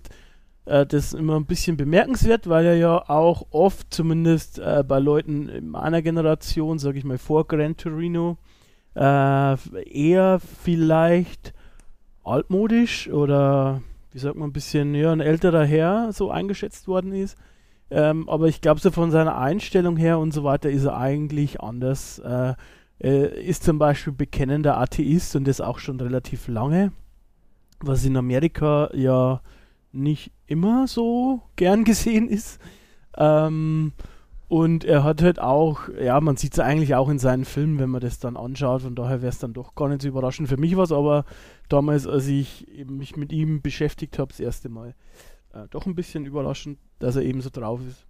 äh, 0.66 0.86
das 0.86 1.12
immer 1.12 1.36
ein 1.36 1.46
bisschen 1.46 1.76
bemerkenswert, 1.76 2.48
weil 2.48 2.66
er 2.66 2.76
ja 2.76 3.08
auch 3.08 3.46
oft, 3.50 3.92
zumindest 3.92 4.58
äh, 4.58 4.84
bei 4.86 4.98
Leuten 4.98 5.48
in 5.48 5.68
meiner 5.68 6.02
Generation, 6.02 6.78
sage 6.78 6.98
ich 6.98 7.04
mal 7.04 7.18
vor 7.18 7.46
Gran 7.46 7.76
Torino, 7.76 8.36
äh, 8.94 9.56
eher 9.84 10.40
vielleicht 10.40 11.54
altmodisch 12.24 13.08
oder 13.08 13.82
wie 14.12 14.18
sagt 14.18 14.36
man, 14.36 14.50
ein 14.50 14.52
bisschen 14.52 14.94
ja, 14.94 15.12
ein 15.12 15.20
älterer 15.20 15.64
Herr 15.64 16.12
so 16.12 16.30
eingeschätzt 16.30 16.88
worden 16.88 17.12
ist. 17.12 17.36
Ähm, 17.90 18.28
aber 18.28 18.48
ich 18.48 18.60
glaube, 18.60 18.80
so 18.80 18.90
von 18.90 19.10
seiner 19.10 19.38
Einstellung 19.38 19.96
her 19.96 20.18
und 20.18 20.32
so 20.32 20.44
weiter 20.44 20.70
ist 20.70 20.84
er 20.84 20.96
eigentlich 20.98 21.60
anders. 21.60 22.18
Äh, 22.18 22.54
er 23.00 23.32
ist 23.32 23.64
zum 23.64 23.78
Beispiel 23.78 24.12
bekennender 24.12 24.76
Atheist 24.78 25.36
und 25.36 25.46
das 25.46 25.60
auch 25.60 25.78
schon 25.78 26.00
relativ 26.00 26.48
lange 26.48 26.92
was 27.80 28.04
in 28.04 28.16
Amerika 28.16 28.90
ja 28.94 29.40
nicht 29.92 30.32
immer 30.46 30.86
so 30.86 31.42
gern 31.56 31.84
gesehen 31.84 32.28
ist. 32.28 32.60
Ähm, 33.16 33.92
und 34.48 34.84
er 34.86 35.04
hat 35.04 35.22
halt 35.22 35.40
auch, 35.40 35.90
ja, 36.00 36.18
man 36.22 36.38
sieht 36.38 36.54
es 36.54 36.58
eigentlich 36.58 36.94
auch 36.94 37.10
in 37.10 37.18
seinen 37.18 37.44
Filmen, 37.44 37.78
wenn 37.78 37.90
man 37.90 38.00
das 38.00 38.18
dann 38.18 38.38
anschaut, 38.38 38.80
von 38.80 38.94
daher 38.94 39.20
wäre 39.20 39.28
es 39.28 39.38
dann 39.38 39.52
doch 39.52 39.74
gar 39.74 39.88
nicht 39.88 40.00
so 40.00 40.08
überraschend. 40.08 40.48
Für 40.48 40.56
mich 40.56 40.74
war 40.74 40.84
es 40.84 40.92
aber 40.92 41.26
damals, 41.68 42.06
als 42.06 42.26
ich 42.28 42.66
mich 42.86 43.16
mit 43.16 43.30
ihm 43.30 43.60
beschäftigt 43.60 44.18
habe, 44.18 44.28
das 44.30 44.40
erste 44.40 44.70
Mal, 44.70 44.94
äh, 45.52 45.68
doch 45.70 45.84
ein 45.84 45.94
bisschen 45.94 46.24
überraschend, 46.24 46.78
dass 46.98 47.16
er 47.16 47.22
eben 47.22 47.42
so 47.42 47.50
drauf 47.50 47.80
ist. 47.86 48.06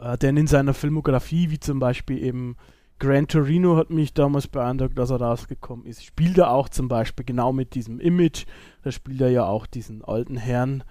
Äh, 0.00 0.18
denn 0.18 0.36
in 0.36 0.48
seiner 0.48 0.74
Filmografie, 0.74 1.50
wie 1.50 1.60
zum 1.60 1.78
Beispiel 1.78 2.20
eben 2.20 2.56
Gran 2.98 3.28
Torino 3.28 3.76
hat 3.76 3.90
mich 3.90 4.12
damals 4.12 4.48
beeindruckt, 4.48 4.98
dass 4.98 5.10
er 5.10 5.20
rausgekommen 5.20 5.86
ist. 5.86 6.04
Spielt 6.04 6.38
er 6.38 6.50
auch 6.50 6.68
zum 6.68 6.88
Beispiel 6.88 7.24
genau 7.24 7.52
mit 7.52 7.76
diesem 7.76 8.00
Image. 8.00 8.46
Da 8.82 8.90
spielt 8.90 9.20
er 9.20 9.30
ja 9.30 9.46
auch 9.46 9.66
diesen 9.66 10.04
alten 10.04 10.36
Herrn, 10.36 10.82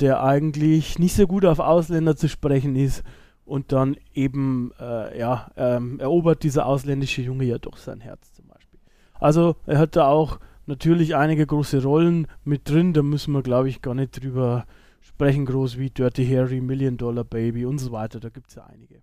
der 0.00 0.22
eigentlich 0.22 0.98
nicht 0.98 1.16
so 1.16 1.26
gut 1.26 1.46
auf 1.46 1.60
Ausländer 1.60 2.14
zu 2.14 2.28
sprechen 2.28 2.76
ist 2.76 3.02
und 3.46 3.72
dann 3.72 3.96
eben, 4.12 4.72
äh, 4.78 5.18
ja, 5.18 5.50
ähm, 5.56 5.98
erobert 6.00 6.42
dieser 6.42 6.66
ausländische 6.66 7.22
Junge 7.22 7.44
ja 7.44 7.58
doch 7.58 7.76
sein 7.78 8.00
Herz 8.00 8.34
zum 8.34 8.48
Beispiel. 8.48 8.80
Also 9.14 9.56
er 9.66 9.78
hat 9.78 9.96
da 9.96 10.08
auch 10.08 10.38
natürlich 10.66 11.16
einige 11.16 11.46
große 11.46 11.82
Rollen 11.82 12.26
mit 12.44 12.68
drin, 12.68 12.92
da 12.92 13.02
müssen 13.02 13.32
wir 13.32 13.42
glaube 13.42 13.68
ich 13.68 13.80
gar 13.80 13.94
nicht 13.94 14.22
drüber 14.22 14.66
sprechen, 15.00 15.46
groß 15.46 15.78
wie 15.78 15.90
Dirty 15.90 16.26
Harry, 16.26 16.60
Million 16.60 16.96
Dollar 16.96 17.24
Baby 17.24 17.64
und 17.64 17.78
so 17.78 17.92
weiter, 17.92 18.20
da 18.20 18.28
gibt 18.28 18.50
es 18.50 18.56
ja 18.56 18.64
einige 18.64 19.02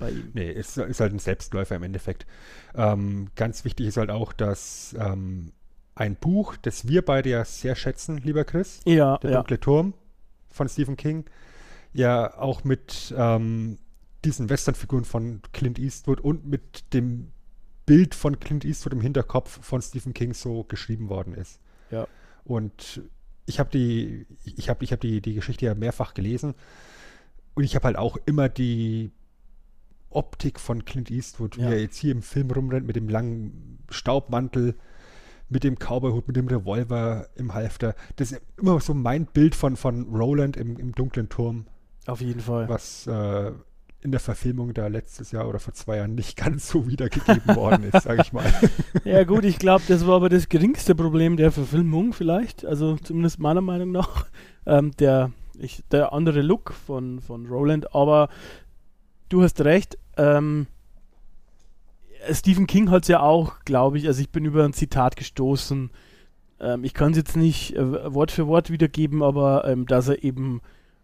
bei 0.00 0.10
ihm. 0.10 0.30
Nee, 0.34 0.50
ist, 0.50 0.76
ist 0.76 0.98
halt 0.98 1.12
ein 1.12 1.20
Selbstläufer 1.20 1.76
im 1.76 1.84
Endeffekt. 1.84 2.26
Ähm, 2.74 3.28
ganz 3.36 3.64
wichtig 3.64 3.86
ist 3.86 3.96
halt 3.96 4.10
auch, 4.10 4.32
dass 4.32 4.96
ähm, 4.98 5.52
ein 5.94 6.16
Buch, 6.16 6.56
das 6.56 6.88
wir 6.88 7.04
beide 7.04 7.30
ja 7.30 7.44
sehr 7.44 7.76
schätzen, 7.76 8.18
lieber 8.18 8.44
Chris, 8.44 8.80
ja, 8.84 9.18
Der 9.18 9.30
ja. 9.30 9.36
dunkle 9.36 9.60
Turm 9.60 9.94
von 10.50 10.68
Stephen 10.68 10.96
King, 10.96 11.26
ja 11.92 12.38
auch 12.38 12.64
mit 12.64 13.14
ähm, 13.16 13.78
diesen 14.24 14.48
Westernfiguren 14.48 15.04
von 15.04 15.40
Clint 15.52 15.78
Eastwood 15.78 16.20
und 16.20 16.46
mit 16.46 16.92
dem 16.92 17.32
Bild 17.86 18.14
von 18.14 18.38
Clint 18.38 18.64
Eastwood 18.64 18.92
im 18.92 19.00
Hinterkopf 19.00 19.64
von 19.64 19.82
Stephen 19.82 20.14
King 20.14 20.34
so 20.34 20.64
geschrieben 20.64 21.08
worden 21.08 21.34
ist. 21.34 21.60
Ja. 21.90 22.06
Und 22.44 23.02
ich 23.46 23.58
habe 23.58 23.70
die, 23.70 24.26
ich 24.44 24.68
habe, 24.68 24.84
ich 24.84 24.92
habe 24.92 25.00
die, 25.00 25.20
die 25.20 25.34
Geschichte 25.34 25.66
ja 25.66 25.74
mehrfach 25.74 26.14
gelesen 26.14 26.54
und 27.54 27.64
ich 27.64 27.74
habe 27.74 27.86
halt 27.86 27.96
auch 27.96 28.16
immer 28.26 28.48
die 28.48 29.10
Optik 30.10 30.60
von 30.60 30.84
Clint 30.84 31.10
Eastwood, 31.10 31.56
wie 31.56 31.62
Ja. 31.62 31.70
er 31.70 31.80
jetzt 31.80 31.96
hier 31.96 32.12
im 32.12 32.22
Film 32.22 32.50
rumrennt 32.50 32.86
mit 32.86 32.96
dem 32.96 33.08
langen 33.08 33.78
Staubmantel, 33.90 34.74
mit 35.48 35.64
dem 35.64 35.76
Cowboyhut, 35.76 36.28
mit 36.28 36.36
dem 36.36 36.46
Revolver 36.46 37.28
im 37.34 37.54
Halfter. 37.54 37.94
Das 38.16 38.32
ist 38.32 38.40
immer 38.56 38.78
so 38.80 38.94
mein 38.94 39.26
Bild 39.26 39.54
von, 39.54 39.76
von 39.76 40.14
Roland 40.14 40.56
im, 40.56 40.76
im 40.78 40.92
dunklen 40.94 41.28
Turm, 41.28 41.66
Auf 42.06 42.20
jeden 42.20 42.40
Fall. 42.40 42.68
was 42.68 43.06
äh, 43.06 43.52
in 44.02 44.10
der 44.10 44.20
Verfilmung 44.20 44.72
da 44.72 44.86
letztes 44.86 45.30
Jahr 45.30 45.48
oder 45.48 45.58
vor 45.58 45.74
zwei 45.74 45.98
Jahren 45.98 46.14
nicht 46.14 46.36
ganz 46.44 46.68
so 46.68 46.86
wiedergegeben 46.86 47.54
worden 47.54 47.84
ist, 47.84 48.02
sage 48.02 48.22
ich 48.22 48.32
mal. 48.32 48.44
Ja 49.04 49.24
gut, 49.24 49.44
ich 49.44 49.58
glaube, 49.58 49.84
das 49.88 50.06
war 50.06 50.16
aber 50.16 50.28
das 50.28 50.48
geringste 50.48 50.94
Problem 50.94 51.36
der 51.36 51.52
Verfilmung 51.52 52.12
vielleicht, 52.12 52.64
also 52.64 52.96
zumindest 52.96 53.38
meiner 53.38 53.60
Meinung 53.60 53.92
nach, 53.92 54.26
ähm, 54.66 54.92
der, 54.98 55.32
ich, 55.58 55.82
der 55.90 56.12
andere 56.12 56.42
Look 56.42 56.72
von, 56.72 57.20
von 57.20 57.46
Roland, 57.46 57.94
aber 57.94 58.28
du 59.28 59.42
hast 59.42 59.60
recht, 59.62 59.98
ähm, 60.16 60.66
Stephen 62.30 62.66
King 62.66 62.90
hat 62.90 63.02
es 63.02 63.08
ja 63.08 63.20
auch, 63.20 63.60
glaube 63.64 63.98
ich, 63.98 64.06
also 64.06 64.20
ich 64.20 64.30
bin 64.30 64.44
über 64.44 64.64
ein 64.64 64.72
Zitat 64.72 65.16
gestoßen, 65.16 65.90
ähm, 66.60 66.84
ich 66.84 66.94
kann 66.94 67.12
es 67.12 67.16
jetzt 67.16 67.36
nicht 67.36 67.74
äh, 67.74 68.14
Wort 68.14 68.30
für 68.30 68.46
Wort 68.46 68.70
wiedergeben, 68.70 69.22
aber 69.22 69.64
ähm, 69.66 69.86
dass 69.86 70.08
er 70.08 70.22
eben, 70.22 70.60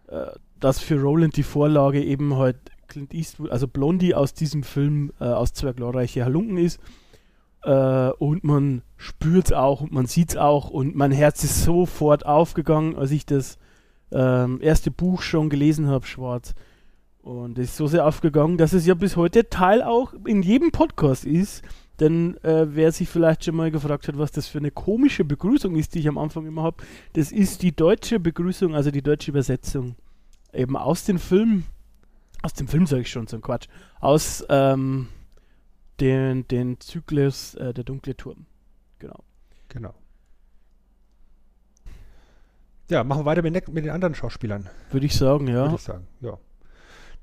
äh, 0.09 0.26
dass 0.61 0.81
für 0.81 1.01
Roland 1.01 1.37
die 1.37 1.43
Vorlage 1.43 2.03
eben 2.03 2.37
halt 2.37 2.57
Clint 2.89 3.13
Eastwood, 3.15 3.51
also 3.51 3.67
Blondie 3.69 4.15
aus 4.15 4.35
diesem 4.35 4.63
Film, 4.63 5.13
äh, 5.21 5.25
aus 5.25 5.53
Zwei 5.53 5.73
glorreiche 5.73 6.25
Halunken 6.25 6.59
ist, 6.59 6.81
Äh, 7.65 8.11
und 8.19 8.45
man 8.45 8.83
spürt 8.97 9.47
es 9.47 9.53
auch 9.53 9.81
und 9.81 9.91
man 9.91 10.07
sieht 10.07 10.31
es 10.31 10.37
auch 10.37 10.71
und 10.71 10.95
mein 10.95 11.11
Herz 11.11 11.43
ist 11.43 11.65
sofort 11.65 12.25
aufgegangen, 12.25 12.95
als 12.95 13.11
ich 13.11 13.27
das 13.27 13.59
ähm, 14.13 14.61
erste 14.63 14.93
Buch 14.93 15.21
schon 15.21 15.49
gelesen 15.51 15.89
habe, 15.89 16.07
Schwarz. 16.07 16.55
Und 17.23 17.59
es 17.59 17.71
ist 17.71 17.77
so 17.77 17.89
sehr 17.89 18.07
aufgegangen, 18.07 18.57
dass 18.57 18.73
es 18.73 18.87
ja 18.87 18.95
bis 18.95 19.17
heute 19.17 19.49
Teil 19.49 19.83
auch 19.83 20.15
in 20.27 20.43
jedem 20.43 20.71
Podcast 20.71 21.25
ist. 21.25 21.65
Denn 21.99 22.37
äh, 22.45 22.67
wer 22.69 22.93
sich 22.93 23.09
vielleicht 23.09 23.45
schon 23.45 23.57
mal 23.57 23.73
gefragt 23.73 24.07
hat, 24.07 24.17
was 24.17 24.31
das 24.31 24.47
für 24.47 24.59
eine 24.59 24.71
komische 24.71 25.25
Begrüßung 25.25 25.75
ist, 25.75 25.95
die 25.95 26.01
ich 26.01 26.09
am 26.09 26.19
Anfang 26.19 26.47
immer 26.47 26.63
habe, 26.63 26.85
das 27.15 27.33
ist 27.33 27.63
die 27.63 27.75
deutsche 27.75 28.21
Begrüßung, 28.21 28.77
also 28.77 28.93
die 28.93 29.03
deutsche 29.03 29.33
Übersetzung. 29.33 29.97
Eben 30.57 30.77
aus 30.77 31.05
dem 31.05 31.19
Film, 31.19 31.65
aus 32.43 32.55
dem 32.55 32.67
Film 32.69 32.87
sage 32.87 33.03
ich 33.03 33.11
schon, 33.11 33.27
so 33.27 33.37
ein 33.37 33.43
Quatsch, 33.43 33.69
aus 34.01 34.45
ähm, 34.49 35.09
den, 36.01 36.47
den 36.49 36.81
Zyklus 36.81 37.55
äh, 37.55 37.73
Der 37.75 37.85
dunkle 37.85 38.17
Turm. 38.17 38.47
Genau. 38.99 39.23
Genau. 39.69 39.95
Ja, 42.89 43.03
machen 43.05 43.21
wir 43.23 43.25
weiter 43.27 43.43
mit, 43.43 43.69
mit 43.69 43.85
den 43.85 43.91
anderen 43.91 44.15
Schauspielern, 44.15 44.69
Würde 44.93 45.07
ich 45.07 45.17
sagen, 45.17 45.49
ja. 45.49 45.65
würde 45.65 45.75
ich 45.75 45.81
sagen. 45.83 46.07
Ja. 46.21 46.39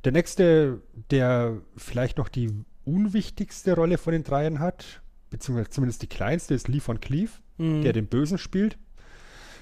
Der 0.04 0.12
nächste, 0.12 0.82
der 1.10 1.58
vielleicht 1.78 2.18
noch 2.18 2.28
die 2.28 2.52
unwichtigste 2.84 3.74
Rolle 3.76 3.98
von 3.98 4.12
den 4.12 4.24
dreien 4.26 4.60
hat, 4.60 5.02
beziehungsweise 5.30 5.70
zumindest 5.70 6.02
die 6.02 6.08
kleinste, 6.08 6.54
ist 6.54 6.68
Lee 6.68 6.82
von 6.82 7.00
Cleave, 7.00 7.32
Mhm. 7.58 7.84
der 7.84 7.94
den 7.94 8.08
Bösen 8.08 8.38
spielt. 8.38 8.78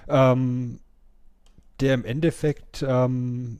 Ähm, 0.07 0.79
der 1.81 1.93
im 1.95 2.05
Endeffekt 2.05 2.83
ähm, 2.87 3.59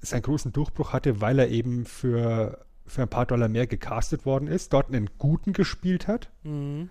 seinen 0.00 0.22
großen 0.22 0.52
Durchbruch 0.52 0.92
hatte, 0.92 1.20
weil 1.20 1.38
er 1.38 1.48
eben 1.48 1.84
für, 1.84 2.64
für 2.86 3.02
ein 3.02 3.08
paar 3.08 3.26
Dollar 3.26 3.48
mehr 3.48 3.66
gecastet 3.66 4.24
worden 4.24 4.46
ist, 4.48 4.72
dort 4.72 4.88
einen 4.88 5.10
Guten 5.18 5.52
gespielt 5.52 6.06
hat 6.08 6.30
Mhm. 6.44 6.90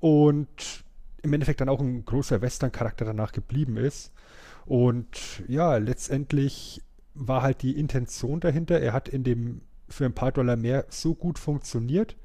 und 0.00 0.84
im 1.22 1.32
Endeffekt 1.32 1.60
dann 1.60 1.68
auch 1.70 1.80
ein 1.80 2.04
großer 2.04 2.42
Western-Charakter 2.42 3.04
danach 3.06 3.32
geblieben 3.32 3.78
ist. 3.78 4.12
Und 4.66 5.42
ja, 5.48 5.76
letztendlich 5.78 6.82
war 7.14 7.42
halt 7.42 7.62
die 7.62 7.78
Intention 7.78 8.40
dahinter. 8.40 8.80
Er 8.80 8.92
hat 8.92 9.08
in 9.08 9.24
dem 9.24 9.62
für 9.88 10.04
ein 10.04 10.14
paar 10.14 10.32
Dollar 10.32 10.56
mehr 10.56 10.84
so 10.90 11.14
gut 11.14 11.38
funktioniert, 11.38 12.16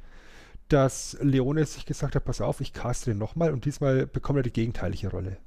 dass 0.68 1.18
Leone 1.22 1.66
sich 1.66 1.86
gesagt 1.86 2.16
hat, 2.16 2.26
pass 2.26 2.42
auf, 2.42 2.60
ich 2.62 2.74
caste 2.74 3.12
den 3.12 3.18
nochmal 3.20 3.52
und 3.54 3.66
diesmal 3.66 4.06
bekommt 4.06 4.40
er 4.40 4.44
die 4.44 4.54
gegenteilige 4.54 5.10
Rolle. 5.10 5.38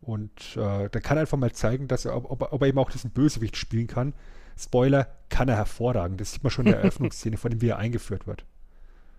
Und 0.00 0.56
äh, 0.56 0.88
dann 0.88 1.02
kann 1.02 1.18
er 1.18 1.22
einfach 1.22 1.38
mal 1.38 1.52
zeigen, 1.52 1.88
dass 1.88 2.04
er, 2.04 2.16
ob, 2.16 2.52
ob 2.52 2.62
er 2.62 2.68
eben 2.68 2.78
auch 2.78 2.90
diesen 2.90 3.10
Bösewicht 3.10 3.56
spielen 3.56 3.86
kann. 3.86 4.14
Spoiler, 4.56 5.08
kann 5.28 5.48
er 5.48 5.56
hervorragend. 5.56 6.20
Das 6.20 6.32
sieht 6.32 6.42
man 6.42 6.50
schon 6.50 6.66
in 6.66 6.72
der 6.72 6.80
Eröffnungsszene, 6.82 7.36
von 7.36 7.50
dem 7.50 7.60
wie 7.60 7.68
er 7.68 7.78
eingeführt 7.78 8.26
wird. 8.26 8.44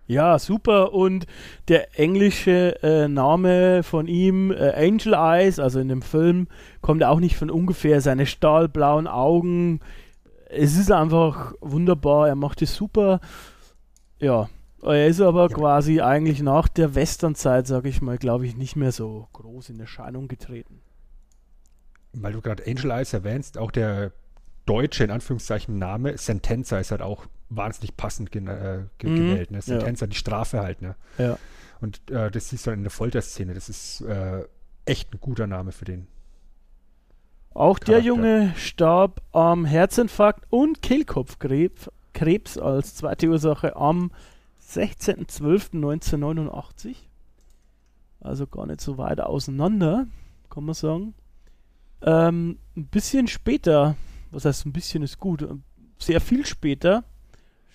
Ja, 0.06 0.38
super. 0.38 0.92
Und 0.92 1.26
der 1.68 1.98
englische 1.98 2.82
äh, 2.82 3.08
Name 3.08 3.82
von 3.82 4.08
ihm, 4.08 4.50
äh, 4.50 4.72
Angel 4.74 5.14
Eyes, 5.14 5.58
also 5.58 5.78
in 5.78 5.88
dem 5.88 6.02
Film, 6.02 6.48
kommt 6.80 7.04
auch 7.04 7.20
nicht 7.20 7.36
von 7.36 7.50
ungefähr. 7.50 8.00
Seine 8.00 8.26
stahlblauen 8.26 9.06
Augen. 9.06 9.80
Es 10.48 10.76
ist 10.76 10.90
einfach 10.90 11.54
wunderbar. 11.60 12.28
Er 12.28 12.34
macht 12.34 12.60
es 12.62 12.74
super. 12.74 13.20
Ja. 14.18 14.48
Er 14.82 15.06
ist 15.06 15.20
aber 15.20 15.48
Ja. 15.48 15.56
quasi 15.56 16.00
eigentlich 16.00 16.42
nach 16.42 16.68
der 16.68 16.94
Westernzeit, 16.94 17.66
sage 17.66 17.88
ich 17.88 18.02
mal, 18.02 18.18
glaube 18.18 18.46
ich, 18.46 18.56
nicht 18.56 18.74
mehr 18.76 18.92
so 18.92 19.28
groß 19.32 19.70
in 19.70 19.80
Erscheinung 19.80 20.28
getreten. 20.28 20.80
weil 22.14 22.34
du 22.34 22.42
gerade 22.42 22.64
Angel 22.66 22.90
Eyes 22.90 23.14
erwähnst, 23.14 23.56
auch 23.56 23.70
der 23.70 24.12
deutsche, 24.66 25.02
in 25.04 25.10
Anführungszeichen, 25.10 25.78
Name, 25.78 26.18
Sentenza 26.18 26.78
ist 26.78 26.90
halt 26.90 27.00
auch 27.00 27.24
wahnsinnig 27.48 27.96
passend 27.96 28.30
gen 28.30 28.48
äh, 28.48 28.84
ge 28.98 29.08
Mhm, 29.10 29.16
gewählt. 29.16 29.50
Ne? 29.50 29.56
ja. 29.58 29.62
Sentenza, 29.62 30.06
die 30.06 30.16
Strafe 30.16 30.60
halt. 30.60 30.82
Ne? 30.82 30.94
Ja. 31.16 31.38
Und 31.80 32.02
äh, 32.10 32.30
das 32.30 32.50
siehst 32.50 32.66
du 32.66 32.70
dann 32.70 32.80
in 32.80 32.84
der 32.84 32.90
Folterszene. 32.90 33.54
Das 33.54 33.70
ist 33.70 34.02
äh, 34.02 34.44
echt 34.84 35.14
ein 35.14 35.20
guter 35.22 35.46
Name 35.46 35.72
für 35.72 35.86
den. 35.86 36.06
Auch 37.54 37.78
der 37.78 38.00
Charakter. 38.02 38.06
Junge 38.08 38.52
starb 38.56 39.22
am 39.32 39.64
Herzinfarkt 39.64 40.44
und 40.50 40.82
Kehlkopfkrebs 40.82 41.90
Krebs 42.14 42.58
als 42.58 42.94
zweite 42.94 43.28
Ursache 43.28 43.74
am 43.76 44.10
16.12.1989. 44.72 46.96
Also 48.20 48.46
gar 48.46 48.66
nicht 48.66 48.80
so 48.80 48.96
weit 48.98 49.20
auseinander, 49.20 50.06
kann 50.50 50.64
man 50.64 50.74
sagen. 50.74 51.14
Ähm, 52.02 52.58
ein 52.76 52.86
bisschen 52.86 53.28
später, 53.28 53.96
was 54.30 54.44
heißt 54.44 54.66
ein 54.66 54.72
bisschen 54.72 55.02
ist 55.02 55.18
gut, 55.18 55.48
sehr 55.98 56.20
viel 56.20 56.46
später 56.46 57.04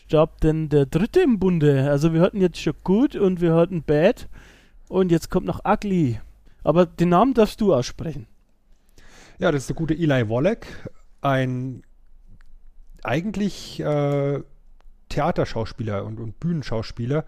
starb 0.08 0.40
denn 0.40 0.70
der 0.70 0.86
dritte 0.86 1.20
im 1.20 1.38
Bunde. 1.38 1.90
Also 1.90 2.14
wir 2.14 2.22
hatten 2.22 2.40
jetzt 2.40 2.60
schon 2.60 2.74
gut 2.84 3.16
und 3.16 3.42
wir 3.42 3.54
hatten 3.54 3.84
bad 3.84 4.30
und 4.88 5.12
jetzt 5.12 5.30
kommt 5.30 5.46
noch 5.46 5.66
ugly. 5.66 6.20
Aber 6.64 6.86
den 6.86 7.10
Namen 7.10 7.34
darfst 7.34 7.62
du 7.62 7.74
aussprechen. 7.74 8.26
Ja, 9.38 9.52
das 9.52 9.64
ist 9.64 9.70
der 9.70 9.76
gute 9.76 9.94
Eli 9.94 10.30
Wallach, 10.30 10.66
ein 11.22 11.84
eigentlich 13.04 13.80
äh, 13.82 14.42
Theaterschauspieler 15.10 16.06
und, 16.06 16.20
und 16.20 16.40
Bühnenschauspieler, 16.40 17.26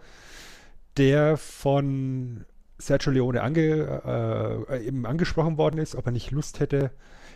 der 0.98 1.38
von 1.38 2.46
Sergio 2.78 3.12
Leone 3.12 3.42
ange, 3.42 4.65
äh, 4.70 4.88
eben 4.88 5.06
angesprochen 5.06 5.58
worden 5.58 5.80
ist, 5.80 5.96
ob 5.96 6.06
er 6.06 6.12
nicht 6.12 6.32
Lust 6.32 6.60
hätte, 6.60 6.92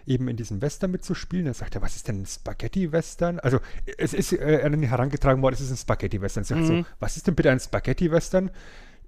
eben 0.06 0.28
in 0.28 0.38
diesem 0.38 0.62
Western 0.62 0.92
mitzuspielen. 0.92 1.46
Dann 1.46 1.54
sagt 1.54 1.76
er, 1.76 1.82
was 1.82 1.96
ist 1.96 2.08
denn 2.08 2.22
ein 2.22 2.26
Spaghetti-Western? 2.26 3.40
Also 3.40 3.60
es 3.98 4.14
ist 4.14 4.34
äh, 4.34 4.60
herangetragen 4.88 5.42
worden, 5.42 5.56
es 5.56 5.62
ist 5.62 5.72
ein 5.72 5.78
Spaghetti-Western. 5.78 6.46
Er 6.50 6.56
Mhm. 6.56 6.66
so, 6.66 6.86
was 7.00 7.18
ist 7.18 7.28
denn 7.28 7.36
bitte 7.36 7.52
ein 7.52 7.60
Spaghetti-Western? 7.60 8.52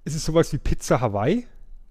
Ist 0.04 0.14
es 0.14 0.24
sowas 0.24 0.52
wie 0.52 0.58
Pizza 0.58 1.00
Hawaii? 1.00 1.46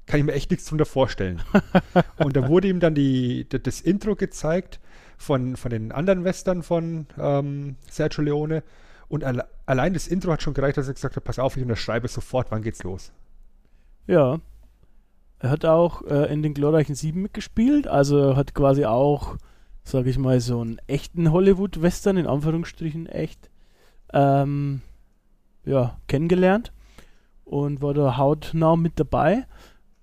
Kann 0.05 0.19
ich 0.19 0.25
mir 0.25 0.33
echt 0.33 0.51
nichts 0.51 0.65
drunter 0.67 0.85
vorstellen. 0.85 1.41
Und 2.17 2.35
da 2.35 2.47
wurde 2.47 2.67
ihm 2.67 2.79
dann 2.79 2.93
die, 2.93 3.47
das 3.49 3.81
Intro 3.81 4.15
gezeigt 4.15 4.79
von, 5.17 5.55
von 5.57 5.71
den 5.71 5.91
anderen 5.91 6.23
Western 6.23 6.61
von 6.61 7.07
ähm, 7.17 7.75
Sergio 7.89 8.23
Leone. 8.23 8.63
Und 9.15 9.23
alle, 9.23 9.47
allein 9.65 9.93
das 9.93 10.09
Intro 10.09 10.33
hat 10.33 10.41
schon 10.41 10.53
gereicht, 10.53 10.75
dass 10.75 10.89
er 10.89 10.93
gesagt 10.93 11.15
hat, 11.15 11.23
pass 11.23 11.39
auf, 11.39 11.55
ich 11.55 11.63
unterschreibe 11.63 12.09
sofort, 12.09 12.47
wann 12.51 12.61
geht's 12.61 12.83
los. 12.83 13.13
Ja. 14.07 14.41
Er 15.39 15.49
hat 15.49 15.63
auch 15.63 16.01
äh, 16.01 16.33
in 16.33 16.43
den 16.43 16.53
glorreichen 16.53 16.95
Sieben 16.95 17.21
mitgespielt, 17.21 17.87
also 17.87 18.35
hat 18.35 18.53
quasi 18.53 18.83
auch, 18.83 19.37
sage 19.85 20.09
ich 20.09 20.17
mal, 20.17 20.41
so 20.41 20.59
einen 20.59 20.79
echten 20.87 21.31
Hollywood-Western, 21.31 22.17
in 22.17 22.27
Anführungsstrichen 22.27 23.07
echt, 23.07 23.49
ähm, 24.11 24.81
ja, 25.63 25.97
kennengelernt 26.07 26.73
und 27.45 27.81
war 27.81 27.93
da 27.93 28.17
hautnah 28.17 28.75
mit 28.75 28.99
dabei. 28.99 29.47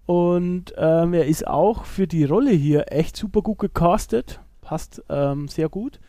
Und 0.07 0.73
ähm, 0.79 1.13
er 1.13 1.27
ist 1.27 1.47
auch 1.47 1.85
für 1.85 2.07
die 2.07 2.25
Rolle 2.25 2.53
hier 2.53 2.91
echt 2.91 3.19
super 3.19 3.43
gut 3.43 3.59
gecastet, 3.59 4.41
passt 4.63 5.03
ähm, 5.11 5.49
sehr 5.49 5.69
gut. 5.69 6.01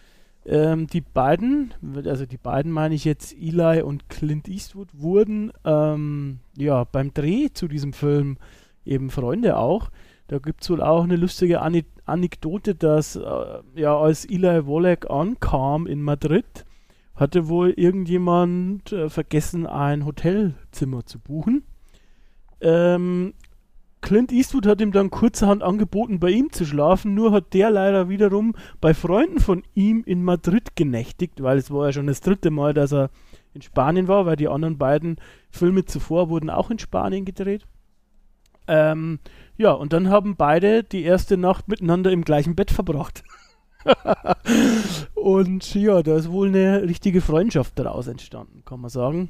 Ähm, 0.46 0.88
die 0.88 1.02
beiden, 1.02 1.74
also 2.06 2.26
die 2.26 2.38
beiden 2.38 2.72
meine 2.72 2.96
ich 2.96 3.06
jetzt, 3.06 3.34
Eli 3.34 3.82
und 3.82 4.10
Clint 4.10 4.50
Eastwood, 4.50 4.90
wurden 4.94 5.54
ähm, 5.64 6.40
ja 6.58 6.84
beim 6.84 7.14
Dreh 7.14 7.50
zu 7.54 7.68
diesem 7.68 7.94
Film 7.94 8.38
eben 8.86 9.10
Freunde 9.10 9.58
auch. 9.58 9.90
Da 10.28 10.40
gibt 10.40 10.64
es 10.64 10.70
wohl 10.70 10.82
auch 10.82 11.04
eine 11.04 11.16
lustige 11.16 11.62
Ani 11.62 11.86
Anekdote, 12.06 12.76
dass 12.76 13.16
äh, 13.16 13.22
ja 13.76 13.98
als 13.98 14.26
Eli 14.26 14.68
Wallach 14.68 15.10
ankam 15.10 15.88
in 15.88 16.02
Madrid, 16.02 16.66
hatte 17.16 17.48
wohl 17.48 17.70
irgendjemand 17.70 18.92
äh, 18.92 19.10
vergessen, 19.10 19.66
ein 19.66 20.06
Hotelzimmer 20.06 21.06
zu 21.06 21.20
buchen. 21.20 21.64
Ähm, 22.60 23.34
Clint 24.04 24.32
Eastwood 24.32 24.68
hat 24.68 24.82
ihm 24.82 24.92
dann 24.92 25.10
kurzerhand 25.10 25.64
angeboten, 25.64 26.20
bei 26.20 26.30
ihm 26.30 26.52
zu 26.52 26.66
schlafen, 26.66 27.16
nur 27.16 27.32
hat 27.32 27.54
der 27.54 27.72
leider 27.72 28.10
wiederum 28.10 28.54
bei 28.82 28.94
Freunden 28.94 29.40
von 29.40 29.64
ihm 29.74 30.04
in 30.06 30.24
Madrid 30.24 30.76
genächtigt, 30.76 31.42
weil 31.42 31.58
es 31.58 31.72
war 31.72 31.88
ja 31.88 31.94
schon 31.94 32.08
das 32.08 32.22
dritte 32.22 32.52
Mal, 32.52 32.74
dass 32.74 32.94
er 32.94 33.10
in 33.54 33.62
Spanien 33.62 34.08
war, 34.08 34.26
weil 34.26 34.36
die 34.36 34.50
anderen 34.50 34.78
beiden 34.78 35.16
Filme 35.50 35.86
zuvor 35.86 36.30
wurden 36.30 36.50
auch 36.50 36.70
in 36.70 36.80
Spanien 36.80 37.24
gedreht. 37.24 37.66
Ähm, 38.68 39.20
ja, 39.58 39.72
und 39.72 39.94
dann 39.94 40.10
haben 40.10 40.36
beide 40.36 40.84
die 40.84 41.04
erste 41.04 41.38
Nacht 41.38 41.68
miteinander 41.68 42.12
im 42.12 42.26
gleichen 42.26 42.56
Bett 42.56 42.72
verbracht. 42.72 43.24
und 45.16 45.74
ja, 45.76 46.04
da 46.04 46.18
ist 46.18 46.30
wohl 46.30 46.50
eine 46.50 46.84
richtige 46.84 47.22
Freundschaft 47.22 47.80
daraus 47.80 48.08
entstanden, 48.08 48.64
kann 48.66 48.82
man 48.82 48.90
sagen. 48.90 49.30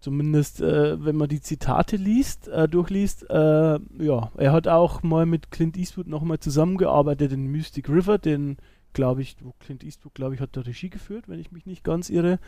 Zumindest, 0.00 0.60
äh, 0.60 1.04
wenn 1.04 1.16
man 1.16 1.28
die 1.28 1.40
Zitate 1.40 1.96
liest, 1.96 2.46
äh, 2.48 2.68
durchliest. 2.68 3.28
Äh, 3.30 3.78
ja, 3.98 4.30
er 4.36 4.52
hat 4.52 4.68
auch 4.68 5.02
mal 5.02 5.26
mit 5.26 5.50
Clint 5.50 5.76
Eastwood 5.76 6.06
nochmal 6.06 6.38
zusammengearbeitet 6.38 7.32
in 7.32 7.46
Mystic 7.46 7.88
River, 7.88 8.18
den, 8.18 8.58
glaube 8.92 9.22
ich, 9.22 9.36
wo 9.42 9.54
Clint 9.58 9.82
Eastwood, 9.82 10.14
glaube 10.14 10.34
ich, 10.34 10.40
hat 10.40 10.56
da 10.56 10.60
Regie 10.60 10.88
geführt, 10.88 11.28
wenn 11.28 11.40
ich 11.40 11.50
mich 11.50 11.66
nicht 11.66 11.82
ganz 11.82 12.10
irre. 12.10 12.38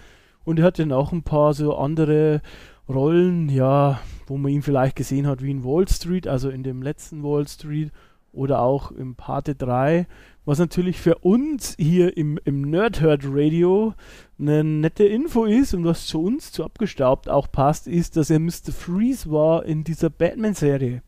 Und 0.45 0.59
er 0.59 0.67
hat 0.67 0.79
dann 0.79 0.93
auch 0.93 1.13
ein 1.13 1.23
paar 1.23 1.53
so 1.53 1.77
andere 1.77 2.41
Rollen, 2.89 3.49
ja, 3.49 4.01
wo 4.27 4.39
man 4.39 4.53
ihn 4.53 4.63
vielleicht 4.63 4.97
gesehen 4.97 5.27
hat, 5.27 5.43
wie 5.43 5.51
in 5.51 5.65
Wall 5.65 5.87
Street, 5.89 6.27
also 6.29 6.51
in 6.51 6.63
dem 6.63 6.83
letzten 6.83 7.23
Wall 7.23 7.47
Street. 7.47 7.91
Oder 8.33 8.61
auch 8.61 8.91
im 8.93 9.15
Parte 9.15 9.55
3, 9.55 10.07
was 10.45 10.59
natürlich 10.59 11.01
für 11.01 11.17
uns 11.17 11.75
hier 11.79 12.17
im, 12.17 12.39
im 12.45 12.63
Nerdherd 12.63 13.23
Radio 13.25 13.95
eine 14.39 14.65
nette 14.65 15.05
Info 15.05 15.45
ist 15.45 15.75
und 15.75 15.85
was 15.85 16.07
zu 16.07 16.23
uns 16.23 16.53
zu 16.53 16.65
abgestaubt 16.65 17.29
auch 17.29 17.51
passt, 17.51 17.87
ist, 17.87 18.17
dass 18.17 18.31
er 18.31 18.41
Mr. 18.41 18.73
Freeze 18.73 19.31
war 19.31 19.65
in 19.65 19.85
dieser 19.85 20.11
Batman-Serie. 20.11 21.03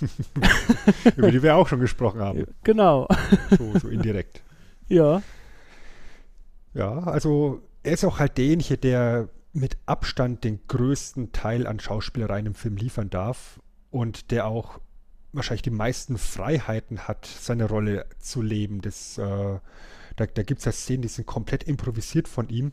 Über 1.16 1.30
die 1.30 1.42
wir 1.42 1.56
auch 1.56 1.68
schon 1.68 1.80
gesprochen 1.80 2.20
haben. 2.20 2.44
Genau. 2.64 3.08
So, 3.56 3.78
so 3.78 3.88
indirekt. 3.88 4.42
Ja. 4.88 5.22
Ja, 6.74 6.98
also 7.04 7.62
er 7.82 7.92
ist 7.92 8.04
auch 8.04 8.18
halt 8.18 8.36
derjenige, 8.36 8.76
der 8.76 9.28
mit 9.52 9.78
Abstand 9.86 10.44
den 10.44 10.60
größten 10.68 11.32
Teil 11.32 11.66
an 11.66 11.80
Schauspielereien 11.80 12.46
im 12.46 12.54
Film 12.54 12.76
liefern 12.76 13.08
darf 13.08 13.58
und 13.90 14.30
der 14.30 14.46
auch 14.46 14.80
wahrscheinlich 15.36 15.62
die 15.62 15.70
meisten 15.70 16.18
Freiheiten 16.18 17.08
hat, 17.08 17.26
seine 17.26 17.66
Rolle 17.66 18.06
zu 18.18 18.42
leben. 18.42 18.80
Das, 18.80 19.18
äh, 19.18 19.58
da 20.16 20.26
da 20.26 20.42
gibt 20.42 20.60
es 20.60 20.64
ja 20.64 20.72
Szenen, 20.72 21.02
die 21.02 21.08
sind 21.08 21.26
komplett 21.26 21.64
improvisiert 21.64 22.28
von 22.28 22.48
ihm, 22.48 22.72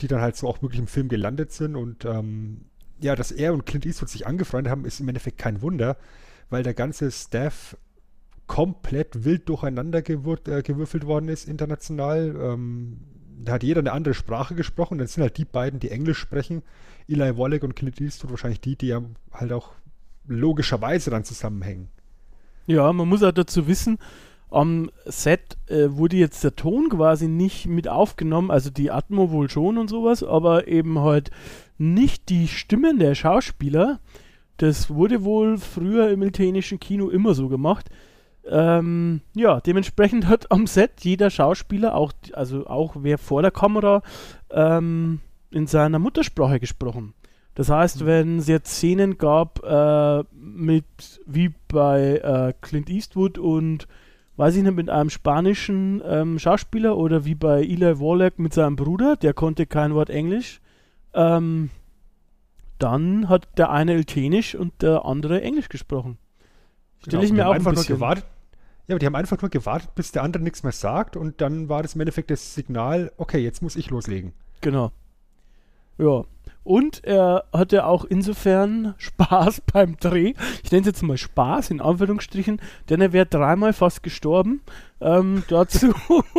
die 0.00 0.08
dann 0.08 0.20
halt 0.20 0.36
so 0.36 0.48
auch 0.48 0.62
wirklich 0.62 0.80
im 0.80 0.86
Film 0.86 1.08
gelandet 1.08 1.52
sind. 1.52 1.76
Und 1.76 2.04
ähm, 2.04 2.66
ja, 3.00 3.16
dass 3.16 3.32
er 3.32 3.52
und 3.52 3.66
Clint 3.66 3.86
Eastwood 3.86 4.08
sich 4.08 4.26
angefreundet 4.26 4.70
haben, 4.70 4.84
ist 4.84 5.00
im 5.00 5.08
Endeffekt 5.08 5.38
kein 5.38 5.62
Wunder, 5.62 5.96
weil 6.48 6.62
der 6.62 6.74
ganze 6.74 7.10
Staff 7.10 7.76
komplett 8.46 9.24
wild 9.24 9.48
durcheinander 9.48 10.02
gewür 10.02 10.38
äh, 10.48 10.62
gewürfelt 10.62 11.06
worden 11.06 11.28
ist 11.28 11.48
international. 11.48 12.34
Ähm, 12.40 12.98
da 13.44 13.52
hat 13.52 13.62
jeder 13.62 13.80
eine 13.80 13.92
andere 13.92 14.14
Sprache 14.14 14.54
gesprochen. 14.54 14.98
Dann 14.98 15.06
sind 15.06 15.22
halt 15.22 15.36
die 15.38 15.44
beiden, 15.44 15.80
die 15.80 15.90
Englisch 15.90 16.18
sprechen, 16.18 16.62
Eli 17.08 17.36
Wallach 17.38 17.62
und 17.62 17.76
Clint 17.76 18.00
Eastwood 18.00 18.30
wahrscheinlich 18.30 18.60
die, 18.60 18.76
die 18.76 18.88
ja 18.88 19.02
halt 19.32 19.52
auch 19.52 19.72
logischerweise 20.30 21.10
dann 21.10 21.24
zusammenhängen. 21.24 21.88
Ja, 22.66 22.92
man 22.92 23.08
muss 23.08 23.22
auch 23.22 23.32
dazu 23.32 23.66
wissen, 23.66 23.98
am 24.50 24.90
Set 25.06 25.58
äh, 25.66 25.88
wurde 25.90 26.16
jetzt 26.16 26.42
der 26.42 26.56
Ton 26.56 26.88
quasi 26.88 27.28
nicht 27.28 27.66
mit 27.66 27.88
aufgenommen, 27.88 28.50
also 28.50 28.70
die 28.70 28.90
Atmo 28.90 29.30
wohl 29.30 29.48
schon 29.48 29.78
und 29.78 29.88
sowas, 29.88 30.22
aber 30.22 30.66
eben 30.66 31.00
halt 31.00 31.30
nicht 31.78 32.28
die 32.28 32.48
Stimmen 32.48 32.98
der 32.98 33.14
Schauspieler. 33.14 34.00
Das 34.56 34.90
wurde 34.90 35.24
wohl 35.24 35.56
früher 35.58 36.10
im 36.10 36.22
italienischen 36.22 36.80
Kino 36.80 37.08
immer 37.08 37.34
so 37.34 37.48
gemacht. 37.48 37.90
Ähm, 38.46 39.20
ja, 39.34 39.60
dementsprechend 39.60 40.26
hat 40.26 40.50
am 40.50 40.66
Set 40.66 40.92
jeder 41.00 41.30
Schauspieler, 41.30 41.94
auch, 41.94 42.12
also 42.32 42.66
auch 42.66 42.96
wer 42.98 43.18
vor 43.18 43.42
der 43.42 43.50
Kamera, 43.50 44.02
ähm, 44.50 45.20
in 45.50 45.66
seiner 45.66 45.98
Muttersprache 45.98 46.60
gesprochen. 46.60 47.14
Das 47.54 47.68
heißt, 47.68 48.02
mhm. 48.02 48.06
wenn 48.06 48.38
es 48.38 48.48
jetzt 48.48 48.72
Szenen 48.72 49.18
gab 49.18 49.62
äh, 49.64 50.24
mit, 50.32 50.84
wie 51.26 51.52
bei 51.68 52.16
äh, 52.16 52.54
Clint 52.60 52.88
Eastwood 52.88 53.38
und, 53.38 53.86
weiß 54.36 54.56
ich 54.56 54.62
nicht, 54.62 54.74
mit 54.74 54.88
einem 54.88 55.10
spanischen 55.10 56.02
ähm, 56.04 56.38
Schauspieler 56.38 56.96
oder 56.96 57.24
wie 57.24 57.34
bei 57.34 57.62
Eli 57.62 58.00
Wallach 58.00 58.38
mit 58.38 58.54
seinem 58.54 58.76
Bruder, 58.76 59.16
der 59.16 59.34
konnte 59.34 59.66
kein 59.66 59.94
Wort 59.94 60.10
Englisch, 60.10 60.60
ähm, 61.14 61.70
dann 62.78 63.28
hat 63.28 63.46
der 63.58 63.70
eine 63.70 63.98
Italienisch 63.98 64.54
und 64.54 64.80
der 64.80 65.04
andere 65.04 65.42
Englisch 65.42 65.68
gesprochen. 65.68 66.18
Stelle 67.00 67.18
genau, 67.18 67.24
ich 67.24 67.32
mir 67.32 67.48
auch 67.48 67.52
einfach 67.52 67.72
ein 67.72 67.74
bisschen. 67.74 67.98
Nur 67.98 67.98
gewartet, 67.98 68.24
ja, 68.86 68.94
aber 68.94 68.98
die 68.98 69.06
haben 69.06 69.14
einfach 69.14 69.40
nur 69.40 69.50
gewartet, 69.50 69.94
bis 69.94 70.12
der 70.12 70.22
andere 70.22 70.42
nichts 70.42 70.62
mehr 70.62 70.72
sagt 70.72 71.16
und 71.16 71.40
dann 71.40 71.68
war 71.68 71.82
das 71.82 71.94
im 71.94 72.00
Endeffekt 72.00 72.30
das 72.30 72.54
Signal, 72.54 73.12
okay, 73.18 73.38
jetzt 73.38 73.62
muss 73.62 73.76
ich 73.76 73.90
loslegen. 73.90 74.32
Genau. 74.62 74.92
Ja. 75.98 76.24
Und 76.62 77.04
er 77.04 77.44
hatte 77.52 77.86
auch 77.86 78.04
insofern 78.04 78.94
Spaß 78.98 79.62
beim 79.72 79.96
Dreh. 79.96 80.34
Ich 80.62 80.70
nenne 80.70 80.82
es 80.82 80.86
jetzt 80.86 81.02
mal 81.02 81.16
Spaß 81.16 81.70
in 81.70 81.80
Anführungsstrichen, 81.80 82.60
denn 82.88 83.00
er 83.00 83.12
wäre 83.12 83.26
dreimal 83.26 83.72
fast 83.72 84.02
gestorben. 84.02 84.60
Ähm, 85.00 85.42
dazu 85.48 85.94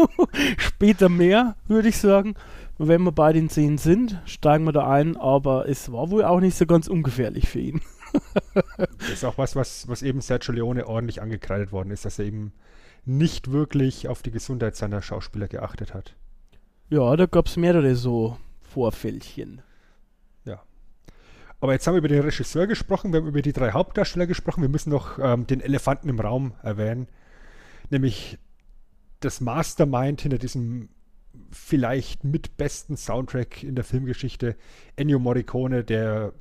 später 0.58 1.10
mehr, 1.10 1.56
würde 1.68 1.90
ich 1.90 1.98
sagen. 1.98 2.36
Wenn 2.78 3.04
wir 3.04 3.12
bei 3.12 3.32
den 3.32 3.50
Szenen 3.50 3.78
sind, 3.78 4.20
steigen 4.26 4.66
wir 4.66 4.72
da 4.72 4.90
ein, 4.90 5.16
aber 5.16 5.70
es 5.70 5.92
war 5.92 6.10
wohl 6.10 6.24
auch 6.24 6.40
nicht 6.40 6.58
so 6.58 6.66
ganz 6.66 6.88
ungefährlich 6.88 7.48
für 7.48 7.60
ihn. 7.60 7.82
das 8.54 9.10
ist 9.10 9.24
auch 9.24 9.38
was, 9.38 9.56
was, 9.56 9.88
was 9.88 10.02
eben 10.02 10.22
Sergio 10.22 10.54
Leone 10.54 10.88
ordentlich 10.88 11.22
angekreidet 11.22 11.72
worden 11.72 11.92
ist, 11.92 12.06
dass 12.06 12.18
er 12.18 12.26
eben 12.26 12.54
nicht 13.06 13.52
wirklich 13.52 14.08
auf 14.08 14.24
die 14.24 14.32
Gesundheit 14.32 14.76
seiner 14.76 15.02
Schauspieler 15.02 15.48
geachtet 15.48 15.94
hat. 15.94 16.16
Ja, 16.90 17.16
da 17.16 17.26
gab 17.26 17.48
es 17.48 17.58
mehrere 17.58 17.96
so 17.96 18.38
Vorfällchen. 18.62 19.62
Aber 21.62 21.74
jetzt 21.74 21.86
haben 21.86 21.94
wir 21.94 22.00
über 22.00 22.08
den 22.08 22.24
Regisseur 22.24 22.66
gesprochen, 22.68 23.14
wir 23.14 23.22
haben 23.22 23.28
über 23.28 23.44
die 23.44 23.54
drei 23.54 23.72
Hauptdarsteller 23.72 24.26
gesprochen, 24.26 24.64
wir 24.64 24.70
müssen 24.70 24.90
noch 24.90 25.20
ähm, 25.20 25.46
den 25.46 25.62
Elefanten 25.62 26.10
im 26.10 26.20
Raum 26.20 26.54
erwähnen, 26.64 27.08
nämlich 27.92 28.40
das 29.20 29.42
Mastermind 29.42 30.22
hinter 30.22 30.40
diesem 30.40 30.90
vielleicht 31.52 32.24
mit 32.24 32.58
besten 32.58 32.98
Soundtrack 32.98 33.64
in 33.64 33.76
der 33.76 33.84
Filmgeschichte, 33.84 34.56
Ennio 34.96 35.20
Morricone, 35.20 35.84
der 35.84 36.34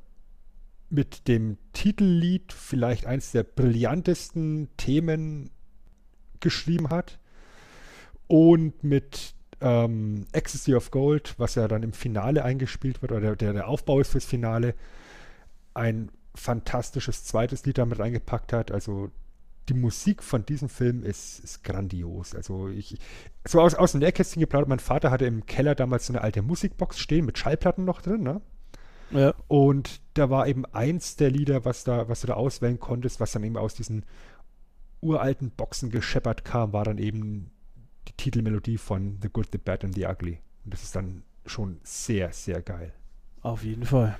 mit 0.88 1.28
dem 1.28 1.59
Titellied 1.74 2.52
vielleicht 2.52 3.06
eins 3.06 3.30
der 3.30 3.44
brillantesten 3.44 4.68
Themen 4.78 5.50
geschrieben 6.40 6.88
hat. 6.88 7.18
Und 8.26 8.83
mit 8.83 9.35
ähm, 9.61 10.26
Ecstasy 10.33 10.74
of 10.74 10.90
Gold, 10.90 11.35
was 11.37 11.56
ja 11.56 11.68
dann 11.68 11.83
im 11.83 11.92
Finale 11.92 12.44
eingespielt 12.44 13.02
wird, 13.02 13.12
oder 13.12 13.37
der, 13.37 13.52
der 13.52 13.68
Aufbau 13.68 14.00
ist 14.00 14.11
fürs 14.11 14.24
Finale, 14.24 14.74
ein 15.74 16.11
fantastisches 16.35 17.24
zweites 17.24 17.64
Lied 17.64 17.78
damit 17.78 17.98
reingepackt 17.98 18.52
hat. 18.52 18.70
Also 18.70 19.11
die 19.68 19.74
Musik 19.74 20.22
von 20.22 20.44
diesem 20.44 20.68
Film 20.68 21.02
ist, 21.04 21.40
ist 21.40 21.62
grandios. 21.62 22.35
Also 22.35 22.68
ich, 22.68 22.98
so 23.46 23.61
aus, 23.61 23.74
aus 23.74 23.92
dem 23.92 24.00
Nähkästchen 24.00 24.40
geplaudert, 24.40 24.68
mein 24.68 24.78
Vater 24.80 25.11
hatte 25.11 25.26
im 25.26 25.46
Keller 25.46 25.74
damals 25.74 26.06
so 26.06 26.12
eine 26.12 26.22
alte 26.22 26.42
Musikbox 26.42 26.98
stehen 26.98 27.26
mit 27.26 27.38
Schallplatten 27.38 27.85
noch 27.85 28.02
drin, 28.02 28.22
ne? 28.22 28.40
Ja. 29.12 29.35
Und 29.48 30.00
da 30.14 30.30
war 30.30 30.46
eben 30.46 30.64
eins 30.66 31.16
der 31.16 31.30
Lieder, 31.30 31.64
was 31.64 31.85
da, 31.85 32.09
was 32.09 32.20
du 32.20 32.28
da 32.28 32.35
auswählen 32.35 32.78
konntest, 32.78 33.18
was 33.20 33.33
dann 33.33 33.42
eben 33.42 33.56
aus 33.56 33.74
diesen 33.74 34.04
uralten 35.00 35.50
Boxen 35.50 35.90
gescheppert 35.90 36.44
kam, 36.44 36.72
war 36.72 36.85
dann 36.85 36.98
eben 36.98 37.50
die 38.09 38.12
Titelmelodie 38.12 38.78
von 38.78 39.18
The 39.22 39.28
Good, 39.28 39.48
The 39.52 39.59
Bad 39.59 39.85
and 39.85 39.94
The 39.94 40.06
Ugly. 40.06 40.40
Und 40.64 40.74
das 40.74 40.83
ist 40.83 40.94
dann 40.94 41.22
schon 41.46 41.80
sehr, 41.83 42.33
sehr 42.33 42.62
geil. 42.62 42.92
Auf 43.42 43.64
jeden 43.64 43.85
Fall. 43.85 44.18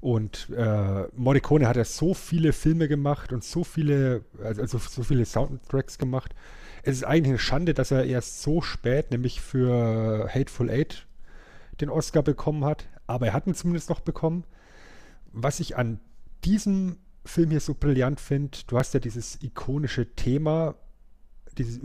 Und 0.00 0.48
äh, 0.56 1.04
Morricone 1.16 1.66
hat 1.66 1.76
ja 1.76 1.84
so 1.84 2.14
viele 2.14 2.52
Filme 2.52 2.88
gemacht 2.88 3.32
und 3.32 3.42
so 3.42 3.64
viele, 3.64 4.24
also, 4.42 4.62
also 4.62 4.78
so 4.78 5.02
viele 5.02 5.24
Soundtracks 5.24 5.98
gemacht. 5.98 6.34
Es 6.82 6.96
ist 6.96 7.04
eigentlich 7.04 7.30
eine 7.30 7.38
Schande, 7.38 7.74
dass 7.74 7.90
er 7.90 8.04
erst 8.04 8.42
so 8.42 8.60
spät, 8.60 9.10
nämlich 9.10 9.40
für 9.40 10.28
Hateful 10.32 10.70
Eight, 10.70 11.06
den 11.80 11.90
Oscar 11.90 12.22
bekommen 12.22 12.64
hat. 12.64 12.88
Aber 13.06 13.26
er 13.26 13.32
hat 13.32 13.46
ihn 13.46 13.54
zumindest 13.54 13.90
noch 13.90 14.00
bekommen. 14.00 14.44
Was 15.32 15.60
ich 15.60 15.76
an 15.76 16.00
diesem 16.44 16.96
Film 17.24 17.50
hier 17.50 17.60
so 17.60 17.74
brillant 17.74 18.20
finde, 18.20 18.58
du 18.66 18.78
hast 18.78 18.94
ja 18.94 19.00
dieses 19.00 19.42
ikonische 19.42 20.14
Thema, 20.14 20.76
dieses 21.56 21.80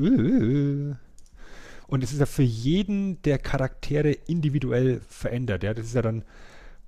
und 1.87 2.03
es 2.03 2.11
ist 2.11 2.19
ja 2.19 2.25
für 2.25 2.43
jeden 2.43 3.21
der 3.23 3.37
Charaktere 3.37 4.11
individuell 4.11 5.01
verändert. 5.07 5.63
Ja? 5.63 5.73
Das 5.73 5.85
ist 5.85 5.95
ja 5.95 6.01
dann 6.01 6.23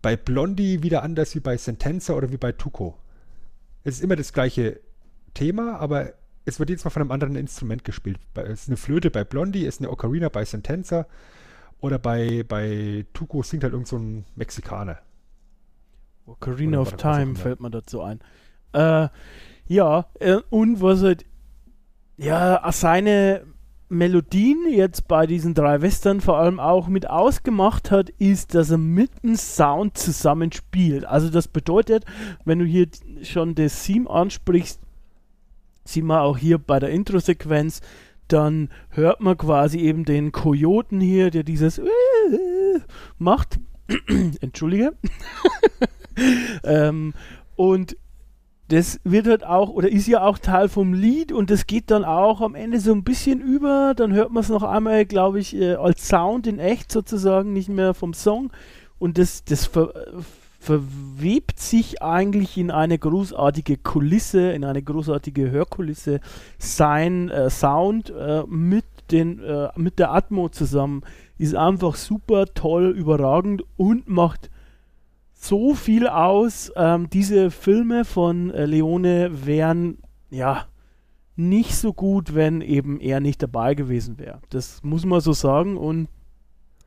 bei 0.06 0.16
Blondie 0.16 0.84
wieder 0.84 1.02
anders 1.02 1.34
wie 1.34 1.40
bei 1.40 1.58
Sentenza 1.58 2.14
oder 2.14 2.32
wie 2.32 2.38
bei 2.38 2.52
Tuco. 2.52 2.96
Es 3.84 3.96
ist 3.96 4.04
immer 4.04 4.16
das 4.16 4.34
gleiche 4.34 4.80
Thema, 5.34 5.80
aber 5.80 6.14
es 6.46 6.60
wird 6.60 6.70
jedes 6.70 6.86
Mal 6.86 6.92
von 6.92 7.02
einem 7.02 7.10
anderen 7.10 7.36
Instrument 7.36 7.84
gespielt. 7.84 8.20
Es 8.36 8.62
ist 8.62 8.68
eine 8.68 8.78
Flöte 8.78 9.10
bei 9.10 9.24
Blondie, 9.24 9.66
es 9.66 9.78
ist 9.78 9.82
eine 9.82 9.90
Ocarina 9.90 10.30
bei 10.30 10.46
Sentenza 10.46 11.08
oder 11.80 11.98
bei, 11.98 12.46
bei 12.48 13.08
Tuco 13.14 13.42
singt 13.42 13.64
halt 13.64 13.74
irgend 13.74 13.88
so 13.88 13.98
ein 13.98 14.26
Mexikaner. 14.36 15.00
Ocarina 16.28 16.82
of 16.82 16.98
Time 16.98 17.34
fällt 17.34 17.60
mir 17.60 17.72
dazu 17.72 18.04
ein. 18.04 18.20
Äh, 18.74 19.10
ja, 19.66 20.06
äh, 20.20 20.38
und 20.52 20.84
was 20.84 21.02
halt 21.02 21.26
ja, 22.18 22.72
seine 22.72 23.42
Melodien 23.90 24.66
jetzt 24.70 25.08
bei 25.08 25.28
diesen 25.28 25.54
drei 25.54 25.82
Western 25.82 26.22
vor 26.22 26.38
allem 26.38 26.60
auch 26.60 26.88
mit 26.88 27.10
ausgemacht 27.10 27.92
hat, 27.92 28.10
ist, 28.18 28.56
dass 28.56 28.72
er 28.72 28.78
mit 28.78 29.24
dem 29.24 29.36
Sound 29.36 29.98
zusammenspielt. 29.98 31.06
Also 31.06 31.30
das 31.30 31.48
bedeutet, 31.48 32.06
wenn 32.46 32.60
du 32.60 32.66
hier 32.66 32.88
schon 33.22 33.54
das 33.54 33.84
Theme 33.84 34.10
ansprichst, 34.10 34.80
sieht 35.84 36.04
man 36.04 36.20
auch 36.20 36.38
hier 36.38 36.58
bei 36.58 36.80
der 36.80 36.90
Intro-Sequenz, 36.90 37.82
dann 38.28 38.70
hört 38.90 39.22
man 39.22 39.38
quasi 39.38 39.80
eben 39.80 40.04
den 40.04 40.32
Kojoten 40.32 41.00
hier, 41.00 41.30
der 41.30 41.44
dieses 41.44 41.80
macht. 43.20 43.60
Entschuldige. 44.42 44.94
ähm, 46.64 47.14
und 47.56 47.98
das 48.68 49.00
wird 49.04 49.28
halt 49.28 49.46
auch, 49.46 49.70
oder 49.70 49.92
ist 49.92 50.08
ja 50.08 50.24
auch 50.24 50.40
Teil 50.40 50.70
vom 50.70 50.94
Lied 50.94 51.32
und 51.32 51.52
das 51.52 51.68
geht 51.68 51.92
dann 51.92 52.04
auch 52.04 52.42
am 52.42 52.56
Ende 52.56 52.80
so 52.80 52.94
ein 52.94 53.04
bisschen 53.04 53.40
über. 53.42 53.94
Dann 53.96 54.14
hört 54.14 54.32
man 54.32 54.42
es 54.42 54.50
noch 54.50 54.64
einmal, 54.64 55.06
glaube 55.06 55.40
ich, 55.40 55.56
äh, 55.56 55.76
als 55.76 56.08
Sound 56.08 56.48
in 56.48 56.58
echt 56.58 56.92
sozusagen, 56.92 57.54
nicht 57.54 57.70
mehr 57.70 57.94
vom 57.94 58.14
Song. 58.14 58.52
Und 58.98 59.18
das, 59.18 59.44
das 59.44 59.66
ver 59.66 59.94
verwebt 60.66 61.60
sich 61.60 62.02
eigentlich 62.02 62.58
in 62.58 62.72
eine 62.72 62.98
großartige 62.98 63.78
Kulisse, 63.78 64.52
in 64.52 64.64
eine 64.64 64.82
großartige 64.82 65.52
Hörkulisse 65.52 66.22
sein 66.58 67.30
äh, 67.30 67.52
Sound 67.52 68.10
äh, 68.10 68.42
mit, 68.48 68.86
den, 69.12 69.44
äh, 69.44 69.68
mit 69.76 70.00
der 70.00 70.12
Atmo 70.12 70.50
zusammen. 70.50 71.04
Ist 71.38 71.54
einfach 71.54 71.94
super 71.94 72.48
toll, 72.56 72.96
überragend 72.98 73.64
und 73.78 74.10
macht 74.10 74.50
so 75.48 75.74
viel 75.74 76.08
aus. 76.08 76.72
Ähm, 76.76 77.10
diese 77.10 77.52
Filme 77.52 78.06
von 78.06 78.52
äh, 78.52 78.66
Leone 78.66 79.46
wären, 79.46 80.00
ja, 80.30 80.68
nicht 81.36 81.76
so 81.76 81.94
gut, 81.94 82.34
wenn 82.34 82.62
eben 82.62 83.00
er 83.00 83.20
nicht 83.20 83.44
dabei 83.44 83.76
gewesen 83.76 84.18
wäre. 84.18 84.42
Das 84.50 84.82
muss 84.84 85.06
man 85.06 85.22
so 85.22 85.34
sagen 85.34 85.78
und 85.78 86.08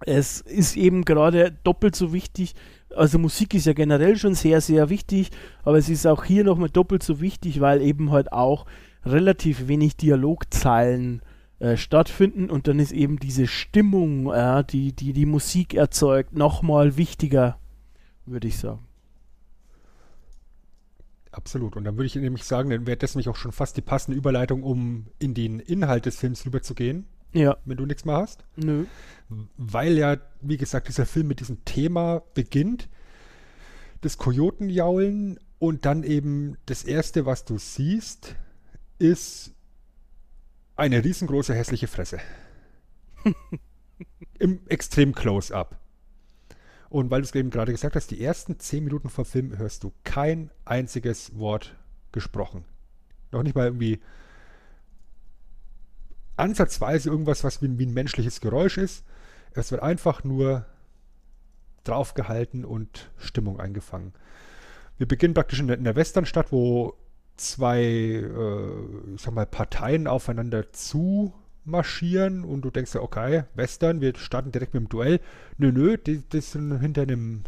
es 0.07 0.41
ist 0.41 0.77
eben 0.77 1.05
gerade 1.05 1.57
doppelt 1.65 1.97
so 1.97 2.13
wichtig. 2.13 2.55
Also 2.95 3.19
Musik 3.19 3.55
ist 3.55 3.67
ja 3.67 3.73
generell 3.73 4.17
schon 4.17 4.35
sehr, 4.35 4.61
sehr 4.61 4.91
wichtig, 4.91 5.31
aber 5.65 5.77
es 5.77 5.89
ist 5.89 6.07
auch 6.07 6.25
hier 6.25 6.45
nochmal 6.45 6.71
doppelt 6.71 7.03
so 7.03 7.21
wichtig, 7.21 7.61
weil 7.61 7.83
eben 7.83 8.11
halt 8.11 8.33
auch 8.33 8.65
relativ 9.05 9.69
wenig 9.69 9.97
Dialogzeilen 9.97 11.23
äh, 11.59 11.77
stattfinden 11.77 12.51
und 12.51 12.69
dann 12.69 12.79
ist 12.79 12.93
eben 12.93 13.19
diese 13.19 13.47
Stimmung, 13.47 14.33
äh, 14.33 14.65
die, 14.65 14.93
die 14.93 15.13
die 15.13 15.27
Musik 15.27 15.75
erzeugt, 15.75 16.37
nochmal 16.37 16.97
wichtiger, 16.97 17.59
würde 18.31 18.49
ich 18.49 18.59
sagen. 18.59 18.87
Absolut. 21.31 21.77
Und 21.77 21.85
dann 21.85 21.97
würde 21.97 22.07
ich 22.07 22.15
nämlich 22.17 22.45
sagen, 22.45 22.71
dann 22.71 22.87
wäre 22.87 22.97
das 22.97 23.15
nämlich 23.15 23.29
auch 23.29 23.37
schon 23.37 23.53
fast 23.53 23.77
die 23.77 23.83
passende 23.83 24.17
Überleitung, 24.17 24.63
um 24.63 25.07
in 25.19 25.35
den 25.35 25.61
Inhalt 25.61 26.07
des 26.07 26.17
Films 26.17 26.45
rüberzugehen. 26.47 27.07
Ja. 27.33 27.59
Wenn 27.65 27.77
du 27.77 27.87
nichts 27.87 28.05
mehr 28.05 28.17
hast. 28.17 28.45
Nö. 28.57 28.87
Weil 29.57 29.99
ja, 29.99 30.17
wie 30.41 30.57
gesagt, 30.57 30.89
dieser 30.89 31.07
Film 31.07 31.29
mit 31.29 31.41
diesem 31.41 31.65
Thema 31.65 32.23
beginnt. 32.35 32.89
Das 34.01 34.17
Kojotenjaulen 34.17 35.39
und 35.59 35.85
dann 35.85 36.05
eben 36.05 36.57
das 36.67 36.85
erste, 36.85 37.27
was 37.27 37.45
du 37.45 37.59
siehst, 37.59 38.37
ist 38.99 39.53
eine 40.77 41.05
riesengroße 41.05 41.55
hässliche 41.55 41.89
Fresse. 41.89 42.21
Im 44.39 44.61
extrem 44.69 45.15
Close-up. 45.15 45.79
Und 46.91 47.11
weil 47.11 47.21
du 47.21 47.27
es 47.27 47.35
eben 47.35 47.51
gerade 47.51 47.73
gesagt 47.73 47.97
hast, 47.97 48.11
die 48.11 48.23
ersten 48.23 48.59
zehn 48.59 48.85
Minuten 48.85 49.11
vom 49.11 49.25
Film 49.25 49.57
hörst 49.59 49.85
du 49.85 49.93
kein 50.05 50.51
einziges 50.65 51.39
Wort 51.39 51.77
gesprochen. 52.13 52.65
Noch 53.31 53.43
nicht 53.43 53.55
mal 53.55 53.67
irgendwie 53.67 54.01
ansatzweise 56.37 57.11
irgendwas, 57.11 57.45
was 57.45 57.61
wie, 57.63 57.79
wie 57.79 57.87
ein 57.87 57.93
menschliches 57.93 58.41
Geräusch 58.41 58.79
ist. 58.79 59.05
Es 59.53 59.71
wird 59.71 59.83
einfach 59.83 60.25
nur 60.25 60.65
draufgehalten 61.85 62.65
und 62.65 63.11
Stimmung 63.19 63.61
eingefangen. 63.61 64.13
Wir 64.97 65.07
beginnen 65.07 65.35
praktisch 65.35 65.61
in 65.61 65.69
der, 65.69 65.79
in 65.79 65.85
der 65.85 65.97
Westernstadt, 65.97 66.53
wo 66.53 66.95
zwei, 67.37 67.81
äh, 67.81 69.15
ich 69.15 69.23
sag 69.23 69.35
mal, 69.35 69.47
Parteien 69.47 70.07
aufeinander 70.07 70.73
zu 70.73 71.35
marschieren 71.69 72.45
und 72.45 72.63
du 72.63 72.71
denkst 72.71 72.95
ja, 72.95 73.01
okay, 73.01 73.45
Western, 73.55 74.01
wir 74.01 74.17
starten 74.17 74.53
direkt 74.53 74.75
mit 74.75 74.83
dem 74.83 74.89
Duell. 74.89 75.21
Nö, 75.57 75.73
nö, 75.73 75.97
die, 75.97 76.19
die 76.19 76.41
sind 76.41 76.81
hinter 76.81 77.03
einem 77.03 77.45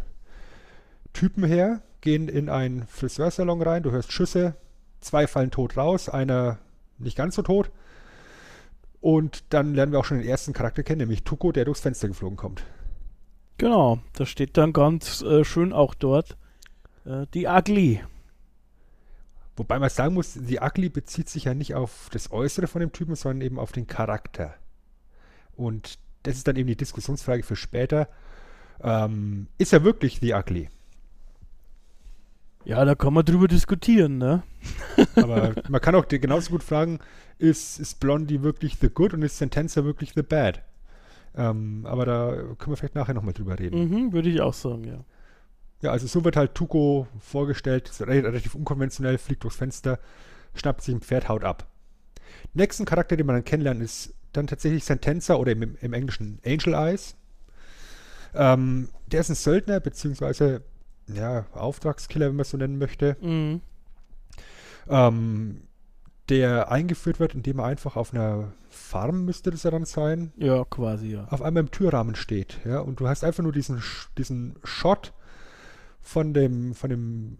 Typen 1.12 1.44
her, 1.44 1.82
gehen 2.00 2.28
in 2.28 2.48
einen 2.48 2.86
Friseursalon 2.86 3.62
rein, 3.62 3.82
du 3.82 3.90
hörst 3.90 4.12
Schüsse, 4.12 4.54
zwei 5.00 5.26
fallen 5.26 5.50
tot 5.50 5.76
raus, 5.76 6.08
einer 6.08 6.58
nicht 6.98 7.16
ganz 7.16 7.34
so 7.34 7.42
tot. 7.42 7.70
Und 9.00 9.44
dann 9.52 9.74
lernen 9.74 9.92
wir 9.92 9.98
auch 9.98 10.04
schon 10.04 10.18
den 10.18 10.28
ersten 10.28 10.52
Charakter 10.52 10.82
kennen, 10.82 10.98
nämlich 10.98 11.24
Tuko, 11.24 11.52
der 11.52 11.64
durchs 11.64 11.80
Fenster 11.80 12.08
geflogen 12.08 12.36
kommt. 12.36 12.62
Genau, 13.56 13.98
das 14.14 14.28
steht 14.28 14.56
dann 14.56 14.72
ganz 14.72 15.22
äh, 15.22 15.44
schön 15.44 15.72
auch 15.72 15.94
dort. 15.94 16.36
Äh, 17.04 17.26
die 17.34 17.46
Ugly. 17.46 18.02
Wobei 19.60 19.78
man 19.78 19.90
sagen 19.90 20.14
muss, 20.14 20.38
die 20.40 20.58
Ugly 20.58 20.88
bezieht 20.88 21.28
sich 21.28 21.44
ja 21.44 21.52
nicht 21.52 21.74
auf 21.74 22.08
das 22.12 22.32
Äußere 22.32 22.66
von 22.66 22.80
dem 22.80 22.92
Typen, 22.92 23.14
sondern 23.14 23.42
eben 23.42 23.58
auf 23.58 23.72
den 23.72 23.86
Charakter. 23.86 24.54
Und 25.54 25.98
das 26.22 26.36
ist 26.38 26.48
dann 26.48 26.56
eben 26.56 26.68
die 26.68 26.76
Diskussionsfrage 26.76 27.42
für 27.42 27.56
später. 27.56 28.08
Ähm, 28.82 29.48
ist 29.58 29.74
er 29.74 29.84
wirklich 29.84 30.18
The 30.20 30.32
Ugly? 30.32 30.70
Ja, 32.64 32.82
da 32.86 32.94
kann 32.94 33.12
man 33.12 33.22
drüber 33.22 33.48
diskutieren, 33.48 34.16
ne? 34.16 34.44
Aber 35.16 35.52
man 35.68 35.82
kann 35.82 35.94
auch 35.94 36.08
genauso 36.08 36.52
gut 36.52 36.62
fragen, 36.62 36.98
ist, 37.36 37.78
ist 37.80 38.00
Blondie 38.00 38.40
wirklich 38.40 38.78
The 38.80 38.88
Good 38.88 39.12
und 39.12 39.20
ist 39.20 39.36
Sentenza 39.36 39.84
wirklich 39.84 40.14
The 40.14 40.22
Bad? 40.22 40.62
Ähm, 41.34 41.84
aber 41.84 42.06
da 42.06 42.30
können 42.30 42.72
wir 42.72 42.76
vielleicht 42.78 42.94
nachher 42.94 43.12
nochmal 43.12 43.34
drüber 43.34 43.58
reden. 43.58 43.90
Mhm, 43.90 44.12
würde 44.14 44.30
ich 44.30 44.40
auch 44.40 44.54
sagen, 44.54 44.84
ja. 44.84 45.04
Ja, 45.82 45.92
also 45.92 46.06
so 46.06 46.24
wird 46.24 46.36
halt 46.36 46.54
Tuko 46.54 47.06
vorgestellt, 47.20 47.90
relativ 48.00 48.54
unkonventionell, 48.54 49.18
fliegt 49.18 49.44
durchs 49.44 49.56
Fenster, 49.56 49.98
schnappt 50.54 50.82
sich 50.82 50.94
ein 50.94 51.00
Pferd, 51.00 51.28
haut 51.28 51.44
ab. 51.44 51.66
Nächsten 52.52 52.84
Charakter, 52.84 53.16
den 53.16 53.26
man 53.26 53.36
dann 53.36 53.44
kennenlernt, 53.44 53.82
ist 53.82 54.14
dann 54.32 54.46
tatsächlich 54.46 54.84
Sentenza 54.84 55.34
oder 55.36 55.52
im, 55.52 55.76
im 55.80 55.92
Englischen 55.92 56.38
Angel 56.44 56.74
Eyes. 56.74 57.16
Ähm, 58.34 58.88
der 59.10 59.20
ist 59.20 59.30
ein 59.30 59.34
Söldner, 59.34 59.80
beziehungsweise 59.80 60.62
ja, 61.08 61.46
Auftragskiller, 61.52 62.28
wenn 62.28 62.36
man 62.36 62.42
es 62.42 62.50
so 62.50 62.56
nennen 62.56 62.78
möchte. 62.78 63.16
Mhm. 63.20 63.60
Ähm, 64.88 65.62
der 66.28 66.70
eingeführt 66.70 67.18
wird, 67.18 67.34
indem 67.34 67.58
er 67.58 67.64
einfach 67.64 67.96
auf 67.96 68.14
einer 68.14 68.52
Farm, 68.68 69.24
müsste 69.24 69.50
das 69.50 69.64
ja 69.64 69.72
dann 69.72 69.84
sein, 69.84 70.32
Ja, 70.36 70.64
quasi, 70.64 71.08
ja. 71.14 71.24
auf 71.24 71.42
einmal 71.42 71.64
im 71.64 71.70
Türrahmen 71.72 72.14
steht. 72.14 72.60
Ja, 72.64 72.78
und 72.80 73.00
du 73.00 73.08
hast 73.08 73.24
einfach 73.24 73.42
nur 73.42 73.52
diesen, 73.52 73.82
diesen 74.16 74.54
Shot 74.62 75.12
von 76.02 76.34
dem, 76.34 76.74
von 76.74 76.90
dem 76.90 77.38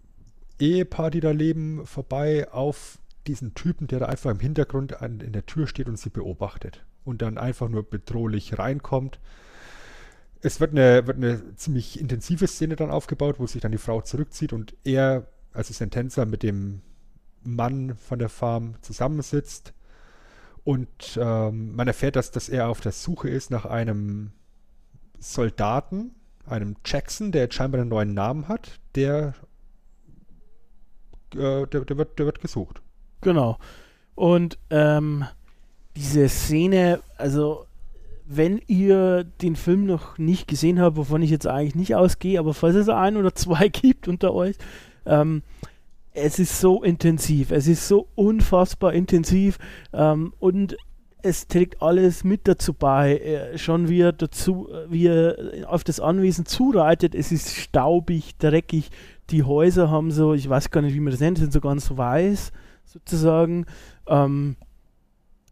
Ehepaar, 0.59 1.11
die 1.11 1.19
da 1.19 1.31
leben, 1.31 1.85
vorbei 1.85 2.51
auf 2.51 2.99
diesen 3.27 3.53
Typen, 3.53 3.87
der 3.87 3.99
da 3.99 4.05
einfach 4.07 4.31
im 4.31 4.39
Hintergrund 4.39 5.01
an, 5.01 5.19
in 5.19 5.33
der 5.33 5.45
Tür 5.45 5.67
steht 5.67 5.87
und 5.87 5.97
sie 5.97 6.09
beobachtet. 6.09 6.85
Und 7.03 7.21
dann 7.21 7.37
einfach 7.37 7.67
nur 7.67 7.87
bedrohlich 7.87 8.59
reinkommt. 8.59 9.19
Es 10.41 10.59
wird 10.59 10.71
eine, 10.71 11.07
wird 11.07 11.17
eine 11.17 11.55
ziemlich 11.55 11.99
intensive 11.99 12.47
Szene 12.47 12.75
dann 12.75 12.91
aufgebaut, 12.91 13.39
wo 13.39 13.47
sich 13.47 13.61
dann 13.61 13.71
die 13.71 13.77
Frau 13.77 14.01
zurückzieht 14.01 14.53
und 14.53 14.75
er, 14.83 15.27
also 15.51 15.73
Sentenza, 15.73 16.25
mit 16.25 16.43
dem 16.43 16.81
Mann 17.43 17.95
von 17.95 18.19
der 18.19 18.29
Farm 18.29 18.75
zusammensitzt. 18.81 19.73
Und 20.63 21.17
ähm, 21.19 21.75
man 21.75 21.87
erfährt, 21.87 22.15
dass, 22.15 22.31
dass 22.31 22.49
er 22.49 22.69
auf 22.69 22.81
der 22.81 22.91
Suche 22.91 23.29
ist 23.29 23.49
nach 23.49 23.65
einem 23.65 24.31
Soldaten, 25.19 26.15
einem 26.45 26.75
Jackson, 26.85 27.31
der 27.31 27.43
jetzt 27.43 27.55
scheinbar 27.55 27.81
einen 27.81 27.89
neuen 27.89 28.13
Namen 28.13 28.47
hat, 28.47 28.79
der, 28.95 29.33
äh, 31.33 31.65
der, 31.67 31.85
der, 31.85 31.97
wird, 31.97 32.19
der 32.19 32.25
wird 32.25 32.41
gesucht. 32.41 32.81
Genau. 33.21 33.57
Und 34.15 34.57
ähm, 34.69 35.25
diese 35.95 36.27
Szene, 36.29 36.99
also 37.17 37.65
wenn 38.25 38.61
ihr 38.67 39.23
den 39.23 39.55
Film 39.55 39.85
noch 39.85 40.17
nicht 40.17 40.47
gesehen 40.47 40.79
habt, 40.79 40.95
wovon 40.95 41.21
ich 41.21 41.29
jetzt 41.29 41.47
eigentlich 41.47 41.75
nicht 41.75 41.95
ausgehe, 41.95 42.39
aber 42.39 42.53
falls 42.53 42.75
es 42.75 42.89
ein 42.89 43.17
oder 43.17 43.35
zwei 43.35 43.67
gibt 43.69 44.07
unter 44.07 44.33
euch, 44.33 44.55
ähm, 45.05 45.43
es 46.13 46.39
ist 46.39 46.59
so 46.59 46.83
intensiv, 46.83 47.51
es 47.51 47.67
ist 47.67 47.87
so 47.87 48.07
unfassbar 48.15 48.93
intensiv 48.93 49.59
ähm, 49.93 50.33
und 50.39 50.77
es 51.23 51.47
trägt 51.47 51.81
alles 51.81 52.23
mit 52.23 52.47
dazu 52.47 52.73
bei, 52.73 53.17
äh, 53.17 53.57
schon 53.57 53.89
wie 53.89 54.01
er 54.01 54.13
dazu, 54.13 54.69
äh, 54.69 54.91
wie 54.91 55.07
er 55.07 55.35
auf 55.67 55.83
das 55.83 55.99
Anwesen 55.99 56.45
zureitet, 56.45 57.15
es 57.15 57.31
ist 57.31 57.55
staubig, 57.55 58.37
dreckig, 58.37 58.89
die 59.29 59.43
Häuser 59.43 59.89
haben 59.89 60.11
so, 60.11 60.33
ich 60.33 60.49
weiß 60.49 60.71
gar 60.71 60.81
nicht, 60.81 60.93
wie 60.93 60.99
man 60.99 61.11
das 61.11 61.19
nennt, 61.19 61.37
sind 61.37 61.53
so 61.53 61.61
ganz 61.61 61.95
weiß 61.95 62.51
sozusagen. 62.85 63.65
Ähm, 64.07 64.57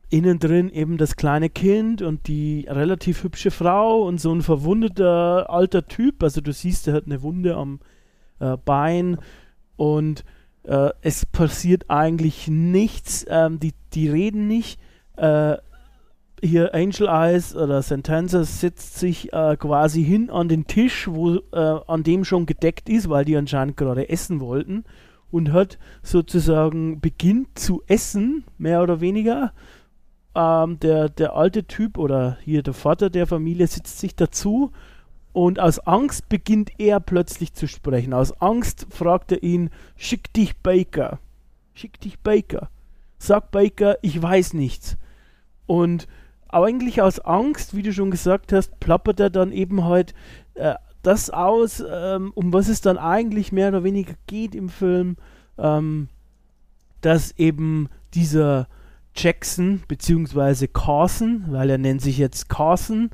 innen 0.09 0.39
drin 0.39 0.69
eben 0.69 0.97
das 0.97 1.15
kleine 1.15 1.49
Kind 1.49 2.01
und 2.01 2.27
die 2.27 2.65
relativ 2.67 3.23
hübsche 3.23 3.51
Frau 3.51 4.03
und 4.03 4.19
so 4.19 4.33
ein 4.33 4.41
verwundeter 4.41 5.49
alter 5.49 5.87
Typ. 5.87 6.23
Also 6.23 6.41
du 6.41 6.51
siehst, 6.51 6.87
er 6.87 6.95
hat 6.95 7.05
eine 7.05 7.21
Wunde 7.21 7.55
am 7.55 7.79
äh, 8.39 8.57
Bein 8.57 9.19
und 9.75 10.25
äh, 10.63 10.89
es 11.01 11.25
passiert 11.25 11.85
eigentlich 11.89 12.47
nichts. 12.47 13.25
Ähm, 13.29 13.59
die, 13.59 13.73
die 13.93 14.09
reden 14.09 14.47
nicht. 14.47 14.79
Äh, 15.19 15.57
hier 16.41 16.73
Angel 16.73 17.07
Eyes 17.07 17.55
oder 17.55 17.81
Sentenza 17.81 18.43
setzt 18.43 18.97
sich 18.97 19.33
äh, 19.33 19.57
quasi 19.57 20.03
hin 20.03 20.29
an 20.29 20.47
den 20.47 20.67
Tisch, 20.67 21.07
wo 21.09 21.35
äh, 21.35 21.79
an 21.87 22.03
dem 22.03 22.23
schon 22.23 22.45
gedeckt 22.45 22.87
ist, 22.87 23.09
weil 23.09 23.25
die 23.25 23.35
anscheinend 23.35 23.75
gerade 23.75 24.09
essen 24.09 24.39
wollten 24.39 24.85
und 25.31 25.51
hat 25.51 25.77
sozusagen 26.01 27.01
beginnt 27.01 27.59
zu 27.59 27.83
essen, 27.87 28.45
mehr 28.57 28.81
oder 28.81 29.01
weniger. 29.01 29.53
Ähm, 30.35 30.79
der, 30.79 31.09
der 31.09 31.35
alte 31.35 31.65
Typ 31.65 31.97
oder 31.97 32.37
hier 32.43 32.63
der 32.63 32.73
Vater 32.73 33.09
der 33.09 33.27
Familie 33.27 33.67
sitzt 33.67 33.99
sich 33.99 34.15
dazu 34.15 34.71
und 35.33 35.59
aus 35.59 35.79
Angst 35.79 36.29
beginnt 36.29 36.71
er 36.77 36.99
plötzlich 36.99 37.53
zu 37.53 37.67
sprechen. 37.67 38.13
Aus 38.13 38.31
Angst 38.41 38.87
fragt 38.89 39.31
er 39.31 39.43
ihn, 39.43 39.69
schick 39.95 40.31
dich 40.33 40.57
Baker, 40.57 41.19
schick 41.73 41.99
dich 41.99 42.19
Baker. 42.19 42.69
Sag 43.17 43.51
Baker, 43.51 43.97
ich 44.01 44.21
weiß 44.21 44.53
nichts. 44.53 44.97
Und 45.69 46.07
eigentlich 46.47 46.99
aus 46.99 47.19
Angst, 47.19 47.75
wie 47.75 47.83
du 47.83 47.93
schon 47.93 48.09
gesagt 48.09 48.53
hast, 48.53 48.79
plappert 48.79 49.19
er 49.19 49.29
dann 49.29 49.51
eben 49.51 49.85
halt 49.85 50.15
äh, 50.55 50.73
das 51.03 51.29
aus, 51.29 51.83
ähm, 51.87 52.31
um 52.33 52.51
was 52.51 52.69
es 52.69 52.81
dann 52.81 52.97
eigentlich 52.97 53.51
mehr 53.51 53.67
oder 53.67 53.83
weniger 53.83 54.15
geht 54.25 54.55
im 54.55 54.67
Film, 54.69 55.17
ähm, 55.59 56.09
dass 57.01 57.37
eben 57.37 57.87
dieser 58.15 58.67
Jackson 59.15 59.83
beziehungsweise 59.87 60.67
Carson, 60.67 61.45
weil 61.49 61.69
er 61.69 61.77
nennt 61.77 62.01
sich 62.01 62.17
jetzt 62.17 62.49
Carson, 62.49 63.11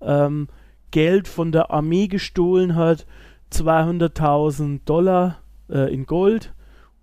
ähm, 0.00 0.48
Geld 0.90 1.28
von 1.28 1.52
der 1.52 1.70
Armee 1.70 2.08
gestohlen 2.08 2.74
hat, 2.74 3.04
200.000 3.52 4.80
Dollar 4.86 5.42
äh, 5.68 5.92
in 5.92 6.06
Gold 6.06 6.54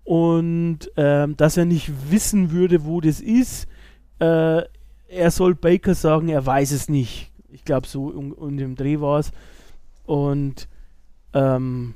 und 0.02 0.90
ähm, 0.96 1.36
dass 1.36 1.56
er 1.56 1.64
nicht 1.64 1.92
wissen 2.10 2.50
würde, 2.50 2.84
wo 2.84 3.00
das 3.00 3.20
ist. 3.20 3.68
Äh, 4.18 4.62
er 5.08 5.30
soll 5.30 5.54
Baker 5.54 5.94
sagen, 5.94 6.28
er 6.28 6.44
weiß 6.44 6.72
es 6.72 6.88
nicht. 6.88 7.32
Ich 7.48 7.64
glaube, 7.64 7.86
so 7.86 8.06
um, 8.06 8.32
um 8.32 8.56
dem 8.56 8.74
Dreh 8.74 9.00
war 9.00 9.20
es. 9.20 9.32
Und 10.04 10.68
ähm, 11.32 11.94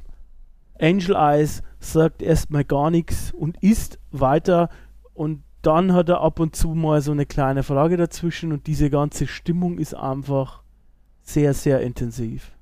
Angel 0.80 1.16
Eyes 1.16 1.62
sagt 1.78 2.22
erstmal 2.22 2.64
gar 2.64 2.90
nichts 2.90 3.32
und 3.32 3.62
isst 3.62 3.98
weiter 4.10 4.68
und 5.14 5.42
dann 5.62 5.92
hat 5.92 6.08
er 6.08 6.20
ab 6.20 6.40
und 6.40 6.56
zu 6.56 6.68
mal 6.68 7.02
so 7.02 7.12
eine 7.12 7.26
kleine 7.26 7.62
Frage 7.62 7.96
dazwischen 7.96 8.52
und 8.52 8.66
diese 8.66 8.88
ganze 8.88 9.26
Stimmung 9.26 9.78
ist 9.78 9.94
einfach 9.94 10.62
sehr, 11.22 11.52
sehr 11.52 11.80
intensiv. 11.82 12.52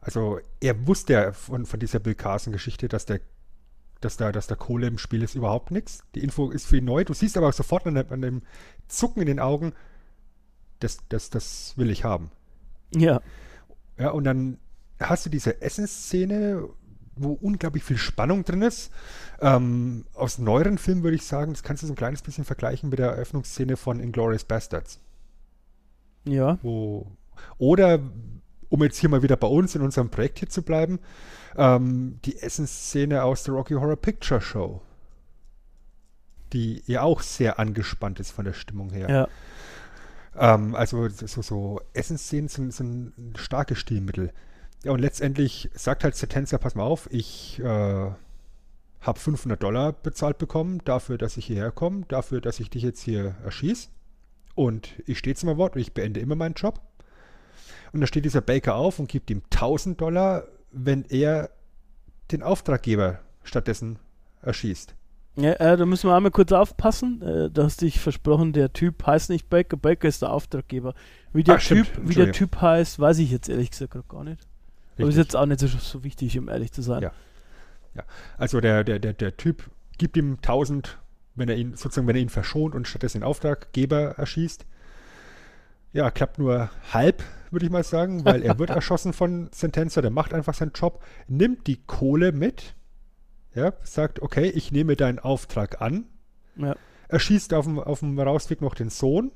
Also 0.00 0.40
er 0.60 0.86
wusste 0.86 1.12
ja 1.12 1.32
von, 1.32 1.66
von 1.66 1.78
dieser 1.80 1.98
Bill 1.98 2.14
Carson-Geschichte, 2.14 2.88
dass 2.88 3.04
der, 3.04 3.20
dass, 4.00 4.16
da, 4.16 4.32
dass 4.32 4.46
da 4.46 4.54
Kohle 4.54 4.86
im 4.86 4.98
Spiel 4.98 5.22
ist, 5.22 5.34
überhaupt 5.34 5.70
nichts. 5.70 6.02
Die 6.14 6.22
Info 6.22 6.50
ist 6.50 6.66
für 6.66 6.78
ihn 6.78 6.84
neu. 6.84 7.04
Du 7.04 7.14
siehst 7.14 7.36
aber 7.36 7.50
sofort 7.52 7.86
an, 7.86 7.96
an 7.96 8.22
dem 8.22 8.42
Zucken 8.86 9.20
in 9.20 9.26
den 9.26 9.40
Augen, 9.40 9.72
das, 10.78 10.98
das, 11.08 11.30
das 11.30 11.74
will 11.76 11.90
ich 11.90 12.04
haben. 12.04 12.30
Ja. 12.94 13.20
Ja, 13.98 14.10
und 14.10 14.24
dann 14.24 14.58
hast 15.00 15.26
du 15.26 15.30
diese 15.30 15.60
Essensszene, 15.60 16.68
wo 17.16 17.32
unglaublich 17.32 17.82
viel 17.82 17.98
Spannung 17.98 18.44
drin 18.44 18.62
ist. 18.62 18.92
Ähm, 19.40 20.04
aus 20.14 20.38
neueren 20.38 20.78
Filmen 20.78 21.02
würde 21.02 21.16
ich 21.16 21.24
sagen, 21.24 21.52
das 21.52 21.64
kannst 21.64 21.82
du 21.82 21.88
so 21.88 21.92
ein 21.92 21.96
kleines 21.96 22.22
bisschen 22.22 22.44
vergleichen 22.44 22.90
mit 22.90 23.00
der 23.00 23.08
Eröffnungsszene 23.08 23.76
von 23.76 24.00
Inglourious 24.00 24.44
Bastards. 24.44 25.00
Ja. 26.24 26.58
Wo, 26.62 27.06
oder, 27.58 28.00
um 28.68 28.82
jetzt 28.82 28.98
hier 28.98 29.08
mal 29.08 29.22
wieder 29.22 29.36
bei 29.36 29.48
uns 29.48 29.74
in 29.74 29.82
unserem 29.82 30.10
Projekt 30.10 30.38
hier 30.38 30.48
zu 30.48 30.62
bleiben, 30.62 31.00
ähm, 31.58 32.20
die 32.24 32.40
Essensszene 32.40 33.22
aus 33.22 33.42
der 33.42 33.54
Rocky 33.54 33.74
Horror 33.74 33.96
Picture 33.96 34.40
Show. 34.40 34.80
Die 36.52 36.82
ja 36.86 37.02
auch 37.02 37.20
sehr 37.20 37.58
angespannt 37.58 38.20
ist 38.20 38.30
von 38.30 38.46
der 38.46 38.54
Stimmung 38.54 38.90
her. 38.90 39.10
Ja. 39.10 40.54
Ähm, 40.54 40.74
also 40.74 41.08
so, 41.08 41.42
so 41.42 41.80
Essensszenen 41.92 42.48
sind, 42.48 42.72
sind 42.72 43.18
ein 43.18 43.34
starkes 43.36 43.78
Stilmittel. 43.78 44.32
Ja, 44.84 44.92
und 44.92 45.00
letztendlich 45.00 45.68
sagt 45.74 46.04
halt 46.04 46.14
Setenza, 46.14 46.56
pass 46.58 46.76
mal 46.76 46.84
auf, 46.84 47.08
ich 47.12 47.58
äh, 47.58 47.64
habe 49.00 49.18
500 49.18 49.60
Dollar 49.60 49.92
bezahlt 49.92 50.38
bekommen 50.38 50.80
dafür, 50.84 51.18
dass 51.18 51.36
ich 51.36 51.46
hierher 51.46 51.72
komme, 51.72 52.04
dafür, 52.06 52.40
dass 52.40 52.60
ich 52.60 52.70
dich 52.70 52.84
jetzt 52.84 53.00
hier 53.00 53.34
erschieße. 53.44 53.88
Und 54.54 55.02
ich 55.06 55.18
stehe 55.18 55.36
zu 55.36 55.46
meinem 55.46 55.58
Wort 55.58 55.74
und 55.74 55.82
ich 55.82 55.92
beende 55.92 56.20
immer 56.20 56.36
meinen 56.36 56.54
Job. 56.54 56.80
Und 57.92 58.00
dann 58.00 58.06
steht 58.06 58.24
dieser 58.24 58.40
Baker 58.40 58.76
auf 58.76 58.98
und 58.98 59.08
gibt 59.08 59.30
ihm 59.30 59.42
1000 59.52 60.00
Dollar, 60.00 60.44
wenn 60.70 61.04
er 61.08 61.50
den 62.30 62.42
Auftraggeber 62.42 63.20
stattdessen 63.42 63.98
erschießt. 64.42 64.94
Ja, 65.36 65.52
äh, 65.52 65.76
da 65.76 65.86
müssen 65.86 66.10
wir 66.10 66.16
einmal 66.16 66.32
kurz 66.32 66.50
aufpassen. 66.52 67.22
Äh, 67.22 67.50
da 67.50 67.64
hast 67.64 67.80
dich 67.80 68.00
versprochen, 68.00 68.52
der 68.52 68.72
Typ 68.72 69.06
heißt 69.06 69.30
nicht 69.30 69.48
Baker. 69.48 69.76
Baker 69.76 70.08
ist 70.08 70.22
der 70.22 70.32
Auftraggeber. 70.32 70.94
Wie 71.32 71.44
der, 71.44 71.60
stimmt. 71.60 71.94
typ, 71.94 72.08
wie 72.08 72.14
der 72.14 72.32
Typ 72.32 72.60
heißt, 72.60 72.98
weiß 72.98 73.18
ich 73.18 73.30
jetzt 73.30 73.48
ehrlich 73.48 73.70
gesagt 73.70 74.08
gar 74.08 74.24
nicht. 74.24 74.46
Aber 74.96 75.04
ist 75.04 75.16
Richtig. 75.16 75.24
jetzt 75.24 75.36
auch 75.36 75.46
nicht 75.46 75.60
so, 75.60 75.68
so 75.68 76.02
wichtig, 76.02 76.36
um 76.38 76.48
ehrlich 76.48 76.72
zu 76.72 76.82
sein. 76.82 77.02
Ja. 77.02 77.12
Also 78.36 78.60
der, 78.60 78.84
der, 78.84 78.98
der, 78.98 79.12
der 79.12 79.36
Typ 79.36 79.70
gibt 79.96 80.16
ihm 80.16 80.36
1000, 80.36 80.98
wenn 81.34 81.48
er 81.48 81.56
ihn, 81.56 81.74
sozusagen, 81.74 82.06
wenn 82.06 82.16
er 82.16 82.22
ihn 82.22 82.28
verschont 82.28 82.74
und 82.74 82.86
stattdessen 82.86 83.18
den 83.18 83.24
Auftraggeber 83.24 84.18
erschießt. 84.18 84.66
Ja, 85.92 86.10
klappt 86.10 86.38
nur 86.38 86.70
halb, 86.92 87.22
würde 87.52 87.66
ich 87.66 87.72
mal 87.72 87.84
sagen, 87.84 88.24
weil 88.24 88.42
er 88.42 88.58
wird 88.58 88.70
erschossen 88.80 89.12
von 89.12 89.48
Sentenza, 89.52 90.00
der 90.02 90.10
macht 90.10 90.34
einfach 90.34 90.54
seinen 90.54 90.72
Job, 90.72 91.02
nimmt 91.28 91.66
die 91.66 91.82
Kohle 91.84 92.32
mit, 92.32 92.74
ja, 93.54 93.72
sagt, 93.82 94.20
okay, 94.22 94.46
ich 94.48 94.72
nehme 94.72 94.96
deinen 94.96 95.18
Auftrag 95.18 95.80
an, 95.80 96.06
Ja. 96.56 96.76
erschießt 97.08 97.54
auf 97.54 97.64
dem, 97.64 97.78
auf 97.78 98.00
dem 98.00 98.18
Rausweg 98.18 98.60
noch 98.60 98.74
den 98.74 98.90
Sohn 98.90 99.32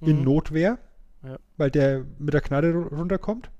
in 0.00 0.18
Mhm. 0.18 0.24
Notwehr, 0.24 0.78
Ja. 1.22 1.38
weil 1.56 1.70
der 1.70 2.04
mit 2.18 2.34
der 2.34 2.40
Knarre 2.40 2.68
ru- 2.72 2.94
runterkommt. 2.94 3.50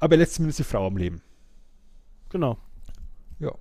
Aber 0.00 0.14
er 0.14 0.18
lässt 0.18 0.34
zumindest 0.34 0.58
die 0.60 0.64
Frau 0.64 0.86
am 0.86 0.96
Leben. 0.96 1.22
Genau. 2.28 2.58
Ja. 3.40 3.52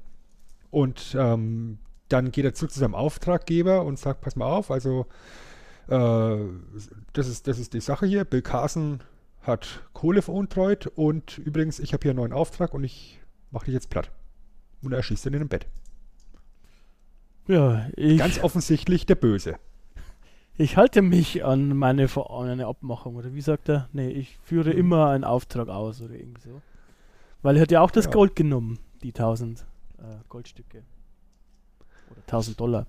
Und 0.70 1.16
ähm, 1.18 1.80
dann 2.10 2.32
geht 2.32 2.46
er 2.46 2.54
zurück 2.54 2.72
zu 2.72 2.80
seinem 2.80 2.96
Auftraggeber 2.96 3.84
und 3.86 3.98
sagt, 3.98 4.22
pass 4.22 4.36
mal 4.36 4.46
auf, 4.46 4.70
also 4.72 5.08
äh, 5.88 6.38
das, 7.14 7.28
ist, 7.28 7.48
das 7.48 7.60
ist 7.60 7.74
die 7.74 7.80
Sache 7.82 8.06
hier. 8.06 8.26
Bill 8.26 8.42
Carson 8.42 9.00
hat 9.42 9.82
Kohle 9.94 10.22
veruntreut 10.22 10.88
und 10.88 11.38
übrigens, 11.38 11.80
ich 11.80 11.94
habe 11.94 12.02
hier 12.04 12.12
einen 12.12 12.20
neuen 12.20 12.34
Auftrag 12.34 12.74
und 12.74 12.84
ich 12.84 13.20
mache 13.52 13.66
dich 13.66 13.74
jetzt 13.74 13.90
platt. 13.90 14.12
Und 14.84 14.92
er 14.94 15.02
schießt 15.02 15.26
ihn 15.28 15.34
in 15.34 15.40
dem 15.40 15.48
Bett. 15.48 15.68
Ja, 17.48 17.88
ich, 17.96 18.18
Ganz 18.20 18.44
offensichtlich 18.44 19.06
der 19.06 19.16
Böse. 19.16 19.56
ich 20.58 20.76
halte 20.76 21.02
mich 21.02 21.46
an 21.46 21.76
meine, 21.78 22.08
an 22.16 22.48
eine 22.50 22.66
Abmachung. 22.68 23.16
Oder 23.16 23.34
wie 23.34 23.42
sagt 23.42 23.70
er? 23.70 23.88
Nee, 23.94 24.10
ich 24.10 24.38
führe 24.44 24.72
Mhm. 24.72 24.78
immer 24.80 25.10
einen 25.10 25.24
Auftrag 25.24 25.70
aus 25.70 26.02
oder 26.02 26.16
irgendwie 26.16 26.42
so. 26.42 26.62
Weil 27.42 27.56
er 27.56 27.62
hat 27.62 27.72
ja 27.72 27.82
auch 27.82 27.92
das 27.92 28.06
Ja. 28.06 28.12
Gold 28.12 28.36
genommen, 28.36 28.80
die 29.04 29.14
1000 29.14 29.66
äh, 30.00 30.04
Goldstücke. 30.28 30.84
Oder 32.12 32.22
1000 32.22 32.60
Dollar. 32.60 32.86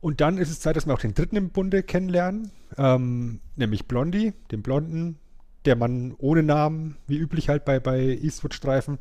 Und 0.00 0.20
dann 0.20 0.38
ist 0.38 0.50
es 0.50 0.60
Zeit, 0.60 0.76
dass 0.76 0.86
wir 0.86 0.94
auch 0.94 1.00
den 1.00 1.14
dritten 1.14 1.36
im 1.36 1.50
Bunde 1.50 1.82
kennenlernen, 1.82 2.50
ähm, 2.78 3.40
nämlich 3.56 3.86
Blondie, 3.86 4.32
den 4.50 4.62
Blonden, 4.62 5.18
der 5.66 5.76
Mann 5.76 6.14
ohne 6.16 6.42
Namen, 6.42 6.96
wie 7.06 7.18
üblich 7.18 7.48
halt 7.50 7.64
bei, 7.66 7.80
bei 7.80 8.00
Eastwood-Streifen. 8.00 8.98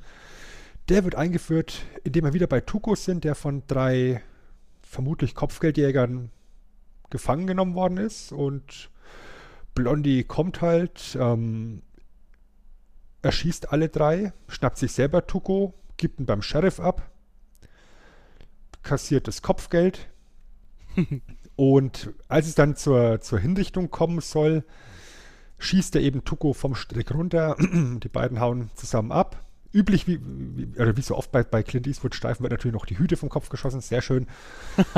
Der 0.90 1.06
wird 1.06 1.16
eingeführt, 1.16 1.86
indem 2.04 2.26
wir 2.26 2.34
wieder 2.34 2.48
bei 2.48 2.60
Tuko 2.60 2.96
sind, 2.96 3.24
der 3.24 3.36
von 3.36 3.64
drei 3.68 4.22
vermutlich 4.82 5.36
Kopfgeldjägern 5.36 6.32
gefangen 7.10 7.48
genommen 7.48 7.76
worden 7.76 7.98
ist. 7.98 8.34
Und 8.34 8.90
Blondie 9.76 10.24
kommt 10.26 10.62
halt, 10.62 11.18
ähm, 11.20 11.82
erschießt 13.22 13.72
alle 13.72 13.88
drei, 13.88 14.34
schnappt 14.48 14.78
sich 14.78 14.92
selber 14.92 15.28
Tuko, 15.28 15.74
gibt 15.96 16.20
ihn 16.20 16.26
beim 16.26 16.42
Sheriff 16.42 16.80
ab, 16.80 17.10
kassiert 18.84 19.28
das 19.28 19.42
Kopfgeld, 19.42 20.10
und 21.56 22.12
als 22.28 22.48
es 22.48 22.56
dann 22.56 22.76
zur, 22.76 23.22
zur 23.22 23.40
Hinrichtung 23.40 23.90
kommen 23.92 24.22
soll, 24.22 24.64
schießt 25.58 25.96
er 25.96 26.02
eben 26.02 26.24
Tuko 26.24 26.54
vom 26.54 26.76
Strick 26.76 27.14
runter. 27.14 27.56
Die 27.60 28.10
beiden 28.10 28.40
hauen 28.40 28.70
zusammen 28.76 29.12
ab. 29.12 29.44
Üblich 29.72 30.08
wie, 30.08 30.20
wie, 30.24 30.82
oder 30.82 30.98
wie 30.98 31.02
so 31.02 31.16
oft 31.16 31.32
bei, 31.32 31.44
bei 31.44 31.62
Clint 31.62 31.86
Eastwood 31.86 32.16
Streifen 32.16 32.42
wird 32.42 32.52
natürlich 32.52 32.74
noch 32.74 32.88
die 32.88 32.98
Hüte 32.98 33.18
vom 33.18 33.30
Kopf 33.30 33.50
geschossen, 33.50 33.82
sehr 33.82 34.02
schön. 34.02 34.26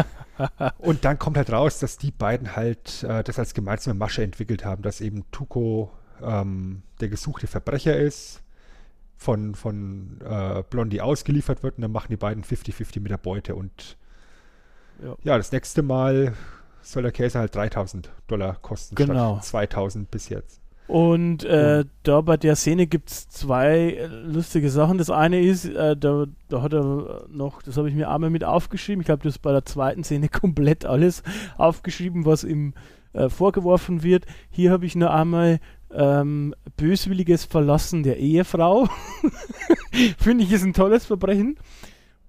Und 0.77 1.03
dann 1.03 1.19
kommt 1.19 1.35
halt 1.35 1.51
raus, 1.51 1.79
dass 1.79 1.97
die 1.97 2.11
beiden 2.11 2.55
halt 2.55 3.03
äh, 3.03 3.21
das 3.21 3.37
als 3.37 3.53
gemeinsame 3.53 3.99
Masche 3.99 4.23
entwickelt 4.23 4.63
haben, 4.63 4.81
dass 4.81 5.01
eben 5.01 5.25
Tuko 5.31 5.91
ähm, 6.21 6.83
der 7.01 7.09
gesuchte 7.09 7.47
Verbrecher 7.47 7.97
ist, 7.97 8.43
von, 9.17 9.53
von 9.53 10.19
äh, 10.21 10.63
Blondie 10.69 11.01
ausgeliefert 11.01 11.61
wird 11.61 11.77
und 11.77 11.83
dann 11.83 11.91
machen 11.91 12.07
die 12.09 12.17
beiden 12.17 12.43
50-50 12.43 13.01
mit 13.01 13.11
der 13.11 13.17
Beute 13.17 13.55
und 13.55 13.97
Ja. 15.01 15.15
ja, 15.23 15.37
das 15.37 15.51
nächste 15.51 15.81
Mal 15.81 16.33
soll 16.81 17.03
der 17.03 17.11
Käse 17.11 17.39
halt 17.39 17.55
3000 17.55 18.09
Dollar 18.27 18.57
kosten, 18.61 18.95
Genau. 18.95 19.35
statt 19.35 19.45
2000 19.45 20.11
bis 20.11 20.29
jetzt. 20.29 20.61
Und 20.87 21.45
äh, 21.45 21.85
da 22.03 22.19
bei 22.21 22.35
der 22.35 22.55
Szene 22.57 22.85
gibt 22.85 23.09
es 23.11 23.29
zwei 23.29 23.93
äh, 23.93 24.07
lustige 24.07 24.69
Sachen. 24.69 24.97
Das 24.97 25.09
eine 25.09 25.39
ist, 25.41 25.65
äh, 25.65 25.95
da, 25.95 26.25
da 26.49 26.61
hat 26.61 26.73
er 26.73 27.27
noch, 27.29 27.61
das 27.61 27.77
habe 27.77 27.87
ich 27.87 27.95
mir 27.95 28.09
einmal 28.09 28.29
mit 28.29 28.43
aufgeschrieben. 28.43 28.99
Ich 29.01 29.05
glaube, 29.05 29.23
das 29.23 29.39
bei 29.39 29.51
der 29.53 29.63
zweiten 29.63 30.03
Szene 30.03 30.27
komplett 30.29 30.85
alles 30.85 31.23
aufgeschrieben, 31.57 32.25
was 32.25 32.43
ihm 32.43 32.73
äh, 33.13 33.29
vorgeworfen 33.29 34.03
wird. 34.03 34.25
Hier 34.49 34.71
habe 34.71 34.85
ich 34.85 34.95
nur 34.95 35.13
einmal 35.13 35.59
ähm, 35.93 36.53
böswilliges 36.75 37.45
Verlassen 37.45 38.03
der 38.03 38.17
Ehefrau. 38.17 38.89
Finde 40.17 40.43
ich 40.43 40.51
ist 40.51 40.63
ein 40.63 40.73
tolles 40.73 41.05
Verbrechen. 41.05 41.57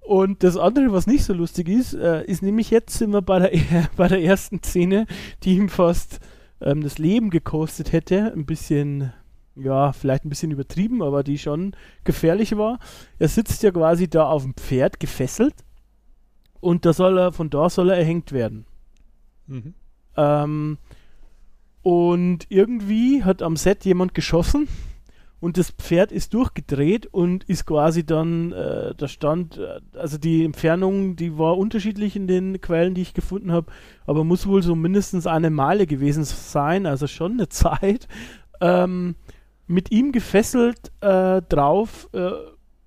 Und 0.04 0.42
das 0.42 0.56
andere, 0.56 0.92
was 0.92 1.06
nicht 1.06 1.24
so 1.24 1.32
lustig 1.32 1.68
ist, 1.68 1.94
äh, 1.94 2.24
ist 2.24 2.42
nämlich 2.42 2.70
jetzt 2.70 2.98
sind 2.98 3.12
wir 3.12 3.22
bei 3.22 3.38
der, 3.38 3.88
bei 3.96 4.08
der 4.08 4.22
ersten 4.22 4.62
Szene, 4.62 5.06
die 5.44 5.56
ihm 5.56 5.68
fast 5.68 6.20
ähm, 6.60 6.82
das 6.82 6.98
Leben 6.98 7.30
gekostet 7.30 7.92
hätte. 7.92 8.32
Ein 8.32 8.44
bisschen, 8.46 9.12
ja, 9.54 9.92
vielleicht 9.92 10.24
ein 10.24 10.28
bisschen 10.28 10.50
übertrieben, 10.50 11.02
aber 11.02 11.22
die 11.22 11.38
schon 11.38 11.74
gefährlich 12.04 12.56
war. 12.56 12.78
Er 13.18 13.28
sitzt 13.28 13.62
ja 13.62 13.70
quasi 13.70 14.08
da 14.08 14.26
auf 14.26 14.42
dem 14.42 14.54
Pferd 14.54 14.98
gefesselt 15.00 15.54
und 16.60 16.84
da 16.84 16.92
soll 16.92 17.18
er, 17.18 17.32
von 17.32 17.48
da 17.50 17.70
soll 17.70 17.90
er 17.90 17.96
erhängt 17.96 18.32
werden. 18.32 18.66
Mhm. 19.46 19.74
Ähm, 20.16 20.78
Und 21.82 22.46
irgendwie 22.48 23.24
hat 23.24 23.42
am 23.42 23.56
Set 23.56 23.84
jemand 23.84 24.14
geschossen 24.14 24.68
und 25.42 25.58
das 25.58 25.72
Pferd 25.72 26.12
ist 26.12 26.34
durchgedreht 26.34 27.06
und 27.06 27.42
ist 27.42 27.66
quasi 27.66 28.06
dann, 28.06 28.52
äh, 28.52 28.94
da 28.96 29.08
stand, 29.08 29.58
äh, 29.58 29.80
also 29.98 30.16
die 30.16 30.44
Entfernung, 30.44 31.16
die 31.16 31.36
war 31.36 31.58
unterschiedlich 31.58 32.14
in 32.14 32.28
den 32.28 32.60
Quellen, 32.60 32.94
die 32.94 33.02
ich 33.02 33.12
gefunden 33.12 33.50
habe, 33.50 33.66
aber 34.06 34.22
muss 34.22 34.46
wohl 34.46 34.62
so 34.62 34.76
mindestens 34.76 35.26
eine 35.26 35.50
Meile 35.50 35.88
gewesen 35.88 36.22
sein, 36.22 36.86
also 36.86 37.08
schon 37.08 37.32
eine 37.32 37.48
Zeit, 37.48 38.06
ähm, 38.60 39.16
mit 39.66 39.90
ihm 39.90 40.12
gefesselt 40.12 40.92
äh, 41.00 41.42
drauf, 41.42 42.08
äh, 42.12 42.30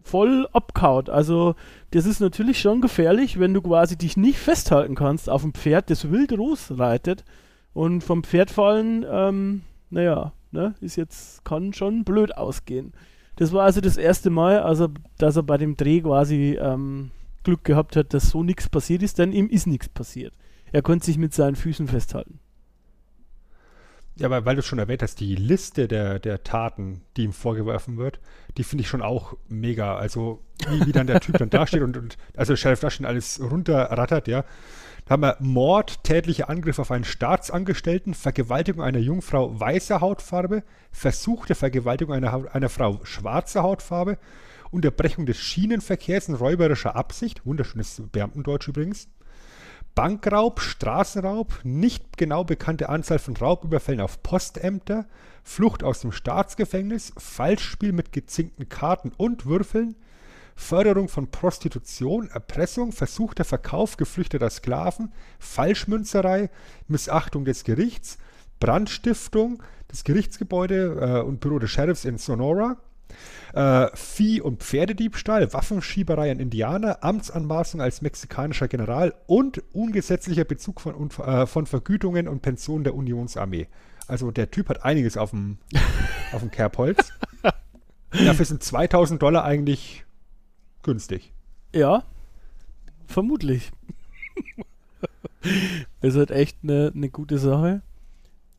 voll 0.01 0.47
abkaut. 0.53 1.09
Also 1.09 1.55
das 1.91 2.05
ist 2.05 2.21
natürlich 2.21 2.61
schon 2.61 2.79
gefährlich, 2.79 3.37
wenn 3.37 3.53
du 3.53 3.61
quasi 3.61 3.97
dich 3.97 4.15
nicht 4.15 4.39
festhalten 4.39 4.95
kannst 4.95 5.29
auf 5.29 5.41
dem 5.41 5.53
Pferd, 5.53 5.89
das 5.89 6.09
wild 6.09 6.31
losreitet 6.31 7.25
und 7.73 8.01
vom 8.01 8.23
Pferd 8.23 8.49
fallen, 8.49 9.05
ähm, 9.11 9.63
naja, 9.89 10.31
ne, 10.55 10.75
ist 10.81 10.95
jetzt, 10.95 11.45
kann 11.45 11.73
schon 11.73 12.03
blöd 12.03 12.35
ausgehen. 12.35 12.93
Das 13.35 13.51
war 13.51 13.65
also 13.65 13.81
das 13.81 13.97
erste 13.97 14.29
Mal, 14.29 14.59
also, 14.59 14.89
dass 15.17 15.35
er 15.35 15.43
bei 15.43 15.57
dem 15.57 15.75
Dreh 15.75 16.01
quasi 16.01 16.57
ähm, 16.59 17.11
Glück 17.43 17.63
gehabt 17.63 17.95
hat, 17.95 18.13
dass 18.13 18.29
so 18.29 18.43
nichts 18.43 18.69
passiert 18.69 19.03
ist, 19.03 19.19
denn 19.19 19.31
ihm 19.31 19.49
ist 19.49 19.67
nichts 19.67 19.89
passiert. 19.89 20.33
Er 20.71 20.81
konnte 20.81 21.05
sich 21.05 21.17
mit 21.17 21.33
seinen 21.33 21.55
Füßen 21.55 21.87
festhalten. 21.87 22.39
Ja, 24.17 24.27
aber 24.27 24.45
weil 24.45 24.55
du 24.55 24.61
schon 24.61 24.79
erwähnt 24.79 25.03
hast, 25.03 25.19
die 25.19 25.35
Liste 25.35 25.89
der, 25.89 26.19
der 26.19 26.43
Taten, 26.43 27.01
die 27.17 27.23
ihm 27.23 27.33
vorgeworfen 27.33 27.97
wird, 27.97 28.21
die 28.57 28.63
finde 28.63 28.83
ich 28.83 28.87
schon 28.87 29.01
auch 29.01 29.35
mega. 29.49 29.97
Also, 29.97 30.41
wie, 30.69 30.87
wie 30.87 30.91
dann 30.93 31.07
der 31.07 31.19
Typ 31.19 31.37
dann 31.37 31.49
dasteht 31.49 31.81
und, 31.81 31.97
und 31.97 32.17
also 32.37 32.55
Sheriff 32.55 32.79
Dustin 32.79 33.05
alles 33.05 33.41
runterrattert, 33.41 34.29
ja. 34.29 34.45
Da 35.05 35.13
haben 35.13 35.21
wir 35.21 35.37
Mord, 35.39 36.03
tätlicher 36.03 36.49
Angriff 36.49 36.79
auf 36.79 36.89
einen 36.89 37.03
Staatsangestellten, 37.03 38.15
Vergewaltigung 38.15 38.81
einer 38.83 38.97
Jungfrau 38.97 39.59
weißer 39.59 40.01
Hautfarbe, 40.01 40.63
versuchte 40.91 41.53
Vergewaltigung 41.53 42.15
einer, 42.15 42.55
einer 42.55 42.69
Frau 42.69 42.99
schwarzer 43.03 43.61
Hautfarbe, 43.61 44.17
Unterbrechung 44.71 45.27
des 45.27 45.37
Schienenverkehrs 45.37 46.27
in 46.27 46.33
räuberischer 46.33 46.95
Absicht, 46.95 47.45
wunderschönes 47.45 48.01
Beamtendeutsch 48.11 48.67
übrigens, 48.67 49.07
Bankraub, 49.93 50.59
Straßenraub, 50.59 51.59
nicht 51.63 52.17
genau 52.17 52.43
bekannte 52.43 52.89
Anzahl 52.89 53.19
von 53.19 53.37
Raubüberfällen 53.37 54.01
auf 54.01 54.23
Postämter, 54.23 55.05
Flucht 55.43 55.83
aus 55.83 56.01
dem 56.01 56.13
Staatsgefängnis, 56.13 57.13
Falschspiel 57.15 57.93
mit 57.93 58.11
gezinkten 58.11 58.69
Karten 58.69 59.11
und 59.15 59.45
Würfeln, 59.45 59.95
Förderung 60.55 61.09
von 61.09 61.29
Prostitution, 61.29 62.29
Erpressung, 62.29 62.91
versuchter 62.91 63.43
Verkauf 63.43 63.97
geflüchteter 63.97 64.49
Sklaven, 64.49 65.11
Falschmünzerei, 65.37 66.49
Missachtung 66.87 67.45
des 67.45 67.63
Gerichts, 67.63 68.17
Brandstiftung 68.59 69.61
des 69.91 70.03
Gerichtsgebäude 70.03 71.21
äh, 71.21 71.21
und 71.21 71.41
Büro 71.41 71.59
des 71.59 71.71
Sheriffs 71.71 72.05
in 72.05 72.17
Sonora, 72.17 72.77
äh, 73.53 73.87
Vieh- 73.95 74.41
und 74.41 74.63
Pferdediebstahl, 74.63 75.51
Waffenschieberei 75.53 76.31
an 76.31 76.39
Indianer, 76.39 77.03
Amtsanmaßung 77.03 77.81
als 77.81 78.01
mexikanischer 78.01 78.67
General 78.67 79.13
und 79.27 79.61
ungesetzlicher 79.73 80.45
Bezug 80.45 80.81
von, 80.81 81.11
äh, 81.11 81.45
von 81.45 81.65
Vergütungen 81.65 82.27
und 82.27 82.41
Pensionen 82.41 82.83
der 82.83 82.95
Unionsarmee. 82.95 83.67
Also 84.07 84.31
der 84.31 84.51
Typ 84.51 84.69
hat 84.69 84.83
einiges 84.83 85.17
auf 85.17 85.31
dem, 85.31 85.57
auf 86.31 86.41
dem 86.41 86.51
Kerbholz. 86.51 87.11
Dafür 88.11 88.45
sind 88.45 88.63
2000 88.63 89.21
Dollar 89.21 89.43
eigentlich 89.43 90.04
günstig. 90.85 91.33
Ja, 91.73 92.03
vermutlich. 93.07 93.71
Es 96.01 96.13
ist 96.13 96.17
halt 96.17 96.31
echt 96.31 96.57
eine, 96.63 96.91
eine 96.95 97.09
gute 97.09 97.37
Sache. 97.37 97.81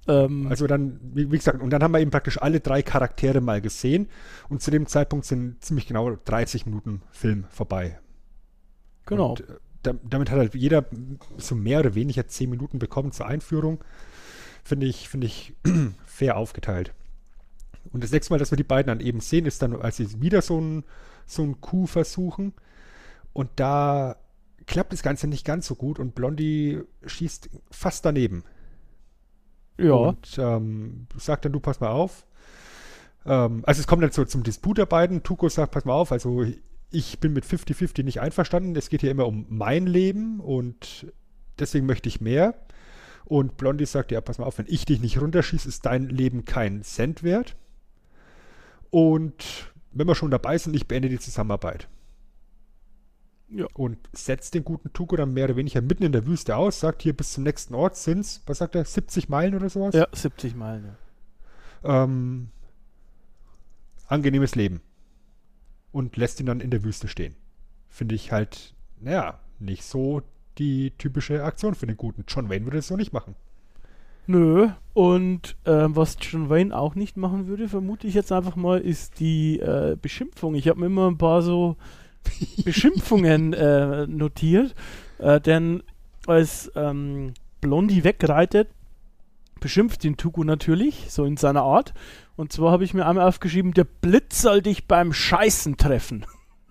Ähm, 0.07 0.47
also 0.49 0.67
dann, 0.67 1.01
wie, 1.15 1.31
wie, 1.33 1.37
gesagt, 1.37 1.63
und 1.63 1.71
dann 1.71 1.83
haben 1.83 1.93
wir 1.93 2.01
eben 2.01 2.11
praktisch 2.11 2.41
alle 2.41 2.61
drei 2.61 2.83
Charaktere 2.83 3.41
mal 3.41 3.61
gesehen 3.61 4.09
und 4.49 4.63
zu 4.63 4.71
dem 4.71 4.87
Zeitpunkt 4.87 5.27
sind 5.27 5.65
ziemlich 5.65 5.87
genau 5.87 6.17
30 6.25 6.67
Minuten 6.67 7.03
Film 7.11 7.45
vorbei. 7.49 7.99
Genau. 9.07 9.31
Und, 9.31 9.41
äh, 9.41 9.95
damit 10.03 10.31
hat 10.31 10.39
halt 10.39 10.55
jeder 10.55 10.85
so 11.37 11.55
mehr 11.55 11.81
oder 11.81 11.95
weniger 11.95 12.27
10 12.27 12.51
Minuten 12.51 12.79
bekommen 12.81 13.13
zur 13.13 13.27
Einführung. 13.27 13.83
Finde 14.65 14.87
ich, 14.87 15.09
finde 15.09 15.29
ich 15.29 15.55
fair 16.07 16.37
aufgeteilt. 16.37 16.93
Und 17.93 18.03
das 18.03 18.11
nächste 18.11 18.33
Mal, 18.33 18.39
dass 18.39 18.51
wir 18.51 18.57
die 18.57 18.65
beiden 18.65 18.89
dann 18.89 19.05
eben 19.05 19.21
sehen, 19.21 19.47
ist 19.47 19.63
dann, 19.63 19.77
als 19.77 19.97
sie 19.97 20.21
wieder 20.21 20.43
so 20.43 20.61
ein 20.61 20.85
so 21.27 21.43
ein 21.43 21.61
Coup 21.61 21.89
versuchen. 21.89 22.55
Und 23.33 23.51
da 23.57 24.17
klappt 24.67 24.93
das 24.93 25.03
Ganze 25.03 25.27
nicht 25.27 25.45
ganz 25.45 25.67
so 25.67 25.75
gut 25.75 25.99
und 25.99 26.15
Blondie 26.15 26.81
schießt 27.05 27.51
fast 27.71 28.05
daneben. 28.05 28.45
Ja. 29.79 29.93
Und 29.93 30.39
ähm, 30.39 31.07
sagt 31.17 31.45
dann, 31.45 31.53
du 31.53 31.61
pass 31.61 31.81
mal 31.81 31.91
auf. 31.91 32.27
Ähm, 33.27 33.63
also 33.67 33.81
es 33.81 33.87
kommt 33.87 34.03
dann 34.03 34.13
so 34.13 34.25
zum 34.25 34.43
Disput 34.43 34.79
der 34.79 34.87
beiden. 34.87 35.23
Tuko 35.23 35.49
sagt, 35.49 35.73
pass 35.73 35.85
mal 35.85 35.93
auf, 35.93 36.13
also 36.13 36.45
ich 36.91 37.19
bin 37.21 37.33
mit 37.33 37.45
50-50 37.45 38.05
nicht 38.05 38.21
einverstanden. 38.21 38.75
Es 38.77 38.89
geht 38.89 39.03
hier 39.03 39.11
immer 39.11 39.27
um 39.27 39.47
mein 39.49 39.87
Leben 39.87 40.41
und 40.41 41.13
deswegen 41.59 41.87
möchte 41.87 42.09
ich 42.09 42.21
mehr. 42.21 42.55
Und 43.25 43.57
Blondie 43.57 43.87
sagt, 43.87 44.13
ja, 44.13 44.21
pass 44.21 44.39
mal 44.39 44.47
auf, 44.47 44.59
wenn 44.59 44.67
ich 44.69 44.85
dich 44.85 45.01
nicht 45.01 45.21
runterschieße, 45.21 45.69
ist 45.69 45.85
dein 45.85 46.09
Leben 46.09 46.45
kein 46.45 46.83
Cent 46.83 47.23
wert. 47.23 47.57
Und 48.91 49.73
wenn 49.99 50.07
wir 50.07 50.15
schon 50.15 50.31
dabei 50.31 50.59
sind, 50.59 50.75
ich 50.75 50.87
beende 50.87 51.09
die 51.09 51.19
Zusammenarbeit. 51.19 51.89
Ja. 53.49 53.67
Und 53.75 53.99
setzt 54.13 54.55
den 54.55 54.65
guten 54.65 54.93
Tuko 54.93 55.17
dann 55.17 55.33
mehr 55.33 55.45
oder 55.45 55.57
weniger 55.57 55.81
mitten 55.81 56.03
in 56.03 56.13
der 56.13 56.27
Wüste 56.27 56.57
aus, 56.57 56.81
sagt 56.81 57.03
hier 57.03 57.17
bis 57.17 57.33
zum 57.33 57.45
nächsten 57.45 57.75
Ort 57.75 57.97
sind 57.97 58.21
es, 58.21 58.43
was 58.47 58.59
sagt 58.59 58.75
er, 58.75 58.85
70 58.85 59.29
Meilen 59.29 59.55
oder 59.55 59.69
sowas? 59.69 59.95
Ja, 59.95 60.09
70 60.13 60.57
Meilen. 60.57 60.97
Ja. 61.85 62.05
Ähm, 62.05 62.49
angenehmes 64.09 64.55
Leben. 64.55 64.81
Und 65.93 66.17
lässt 66.17 66.41
ihn 66.41 66.47
dann 66.47 66.61
in 66.61 66.71
der 66.71 66.83
Wüste 66.83 67.09
stehen. 67.09 67.37
Finde 67.89 68.17
ich 68.17 68.33
halt, 68.33 68.75
naja, 69.01 69.39
nicht 69.61 69.85
so 69.85 70.23
die 70.59 70.91
typische 70.99 71.45
Aktion 71.45 71.75
für 71.75 71.87
den 71.87 71.97
guten. 71.97 72.25
John 72.29 72.51
Wayne 72.51 72.67
würde 72.67 72.79
es 72.79 72.89
so 72.89 72.97
nicht 72.97 73.13
machen. 73.13 73.37
Nö. 74.27 74.69
Und 74.95 75.57
äh, 75.65 75.87
was 75.89 76.17
John 76.21 76.49
Wayne 76.49 76.77
auch 76.77 76.95
nicht 76.95 77.17
machen 77.17 77.47
würde, 77.47 77.69
vermute 77.69 78.07
ich 78.07 78.15
jetzt 78.15 78.33
einfach 78.33 78.57
mal, 78.57 78.81
ist 78.81 79.21
die 79.21 79.61
äh, 79.61 79.97
Beschimpfung. 80.01 80.55
Ich 80.55 80.69
habe 80.69 80.81
mir 80.81 80.87
immer 80.87 81.09
ein 81.09 81.19
paar 81.19 81.43
so 81.43 81.77
Beschimpfungen 82.65 83.53
äh, 83.53 84.07
notiert. 84.07 84.75
Äh, 85.19 85.41
denn 85.41 85.83
als 86.27 86.73
ähm, 86.75 87.35
Blondie 87.61 88.05
wegreitet, 88.05 88.69
beschimpft 89.61 90.05
den 90.05 90.17
Tuku 90.17 90.45
natürlich, 90.45 91.11
so 91.11 91.25
in 91.25 91.37
seiner 91.37 91.63
Art. 91.63 91.95
Und 92.37 92.53
zwar 92.53 92.73
habe 92.73 92.85
ich 92.85 92.95
mir 92.95 93.07
einmal 93.07 93.27
aufgeschrieben, 93.27 93.73
der 93.73 93.85
Blitz 93.85 94.43
soll 94.43 94.63
dich 94.63 94.87
beim 94.87 95.13
Scheißen 95.13 95.77
treffen. 95.77 96.27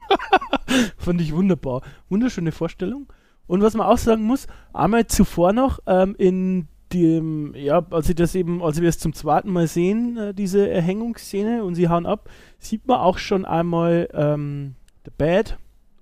Fand 0.98 1.22
ich 1.22 1.34
wunderbar. 1.34 1.82
Wunderschöne 2.10 2.52
Vorstellung. 2.52 3.08
Und 3.48 3.62
was 3.62 3.76
man 3.76 3.88
auch 3.88 3.98
sagen 3.98 4.24
muss, 4.24 4.48
einmal 4.74 5.08
zuvor 5.08 5.54
noch 5.54 5.80
ähm, 5.88 6.16
in 6.18 6.68
dem, 6.96 7.54
ja, 7.56 7.86
als 7.90 8.08
sie 8.08 8.16
das 8.16 8.36
eben, 8.36 8.64
als 8.64 8.82
wir 8.82 8.90
es 8.90 9.00
zum 9.00 9.14
zweiten 9.14 9.52
Mal 9.52 9.68
sehen, 9.68 10.18
äh, 10.18 10.34
diese 10.34 10.70
Erhängungsszene 10.70 11.64
und 11.64 11.76
sie 11.76 11.90
hauen 11.90 12.06
ab, 12.06 12.30
sieht 12.60 12.88
man 12.88 13.00
auch 13.00 13.18
schon 13.18 13.46
einmal 13.46 14.08
ähm, 14.14 14.76
The 15.04 15.12
Bad, 15.18 15.58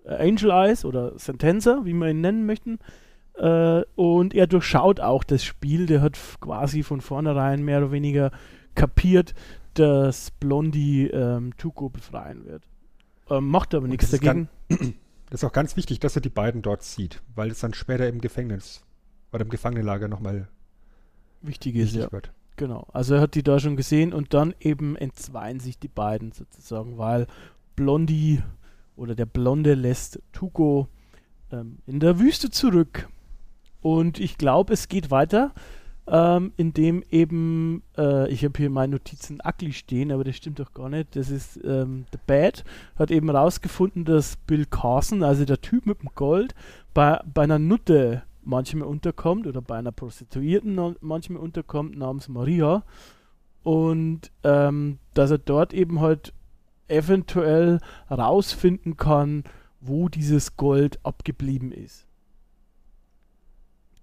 äh, 0.06 0.30
Angel 0.30 0.52
Eyes 0.52 0.86
oder 0.86 1.18
Sentenza, 1.18 1.82
wie 1.84 1.94
wir 1.94 2.10
ihn 2.10 2.22
nennen 2.22 2.46
möchten. 2.46 2.80
Äh, 3.36 3.82
und 3.96 4.34
er 4.36 4.48
durchschaut 4.48 5.00
auch 5.00 5.24
das 5.24 5.44
Spiel, 5.44 5.88
der 5.88 6.02
hat 6.02 6.20
quasi 6.40 6.84
von 6.84 7.02
vornherein 7.02 7.64
mehr 7.64 7.80
oder 7.80 7.92
weniger 7.92 8.32
kapiert, 8.76 9.34
dass 9.74 10.32
Blondie 10.32 11.08
ähm, 11.08 11.58
Tuko 11.58 11.90
befreien 11.90 12.46
wird. 12.46 12.64
Ähm, 13.30 13.50
macht 13.50 13.74
aber 13.74 13.88
nichts 13.88 14.12
dagegen. 14.12 14.50
Ganz, 14.70 14.82
das 15.30 15.42
ist 15.42 15.44
auch 15.44 15.52
ganz 15.52 15.76
wichtig, 15.76 16.00
dass 16.00 16.16
er 16.16 16.22
die 16.22 16.30
beiden 16.30 16.62
dort 16.62 16.84
sieht, 16.84 17.22
weil 17.36 17.50
es 17.50 17.60
dann 17.60 17.74
später 17.74 18.08
im 18.08 18.22
Gefängnis 18.22 18.84
oder 19.32 19.44
im 19.44 19.50
Gefangenenlager 19.50 20.08
nochmal 20.08 20.48
wichtig 21.44 21.76
ist. 21.76 21.96
ja. 21.96 22.12
Wird. 22.12 22.32
Genau. 22.56 22.88
Also 22.94 23.16
er 23.16 23.22
hat 23.22 23.36
die 23.36 23.44
da 23.44 23.60
schon 23.60 23.76
gesehen 23.76 24.14
und 24.14 24.34
dann 24.34 24.54
eben 24.60 24.96
entzweien 24.96 25.60
sich 25.60 25.80
die 25.80 25.88
beiden 25.88 26.32
sozusagen, 26.32 26.98
weil 26.98 27.28
Blondie 27.76 28.42
oder 28.96 29.16
der 29.16 29.26
Blonde 29.26 29.74
lässt 29.74 30.20
Tuko 30.32 30.88
ähm, 31.52 31.80
in 31.88 32.00
der 32.00 32.20
Wüste 32.20 32.52
zurück. 32.52 33.10
Und 33.82 34.20
ich 34.20 34.38
glaube, 34.38 34.74
es 34.74 34.88
geht 34.88 35.12
weiter, 35.12 35.52
ähm, 36.06 36.54
indem 36.58 37.04
eben, 37.10 37.84
äh, 37.98 38.30
ich 38.30 38.44
habe 38.44 38.58
hier 38.58 38.70
meine 38.70 38.94
Notizen 38.94 39.40
Ugly 39.44 39.74
stehen, 39.74 40.12
aber 40.12 40.24
das 40.24 40.36
stimmt 40.36 40.60
doch 40.60 40.74
gar 40.74 40.90
nicht. 40.90 41.16
Das 41.16 41.30
ist 41.30 41.60
ähm, 41.64 42.06
The 42.12 42.20
Bad, 42.26 42.64
hat 42.98 43.10
eben 43.10 43.30
rausgefunden, 43.30 44.06
dass 44.06 44.38
Bill 44.38 44.66
Carson, 44.66 45.24
also 45.24 45.44
der 45.46 45.62
Typ 45.62 45.86
mit 45.86 46.02
dem 46.02 46.10
Gold, 46.14 46.54
bei, 46.94 47.20
bei 47.34 47.44
einer 47.44 47.60
Nutte 47.60 48.24
manchmal 48.46 48.88
unterkommt 48.88 49.48
oder 49.48 49.62
bei 49.62 49.78
einer 49.78 49.92
Prostituierten 49.92 50.96
manchmal 51.02 51.42
unterkommt 51.42 51.98
namens 51.98 52.30
Maria 52.30 52.84
und 53.64 54.32
ähm, 54.44 55.00
dass 55.14 55.32
er 55.32 55.38
dort 55.38 55.74
eben 55.74 56.00
halt 56.02 56.34
eventuell 56.88 57.80
rausfinden 58.10 58.98
kann, 58.98 59.44
wo 59.80 60.10
dieses 60.10 60.58
Gold 60.58 61.00
abgeblieben 61.04 61.72
ist. 61.72 62.06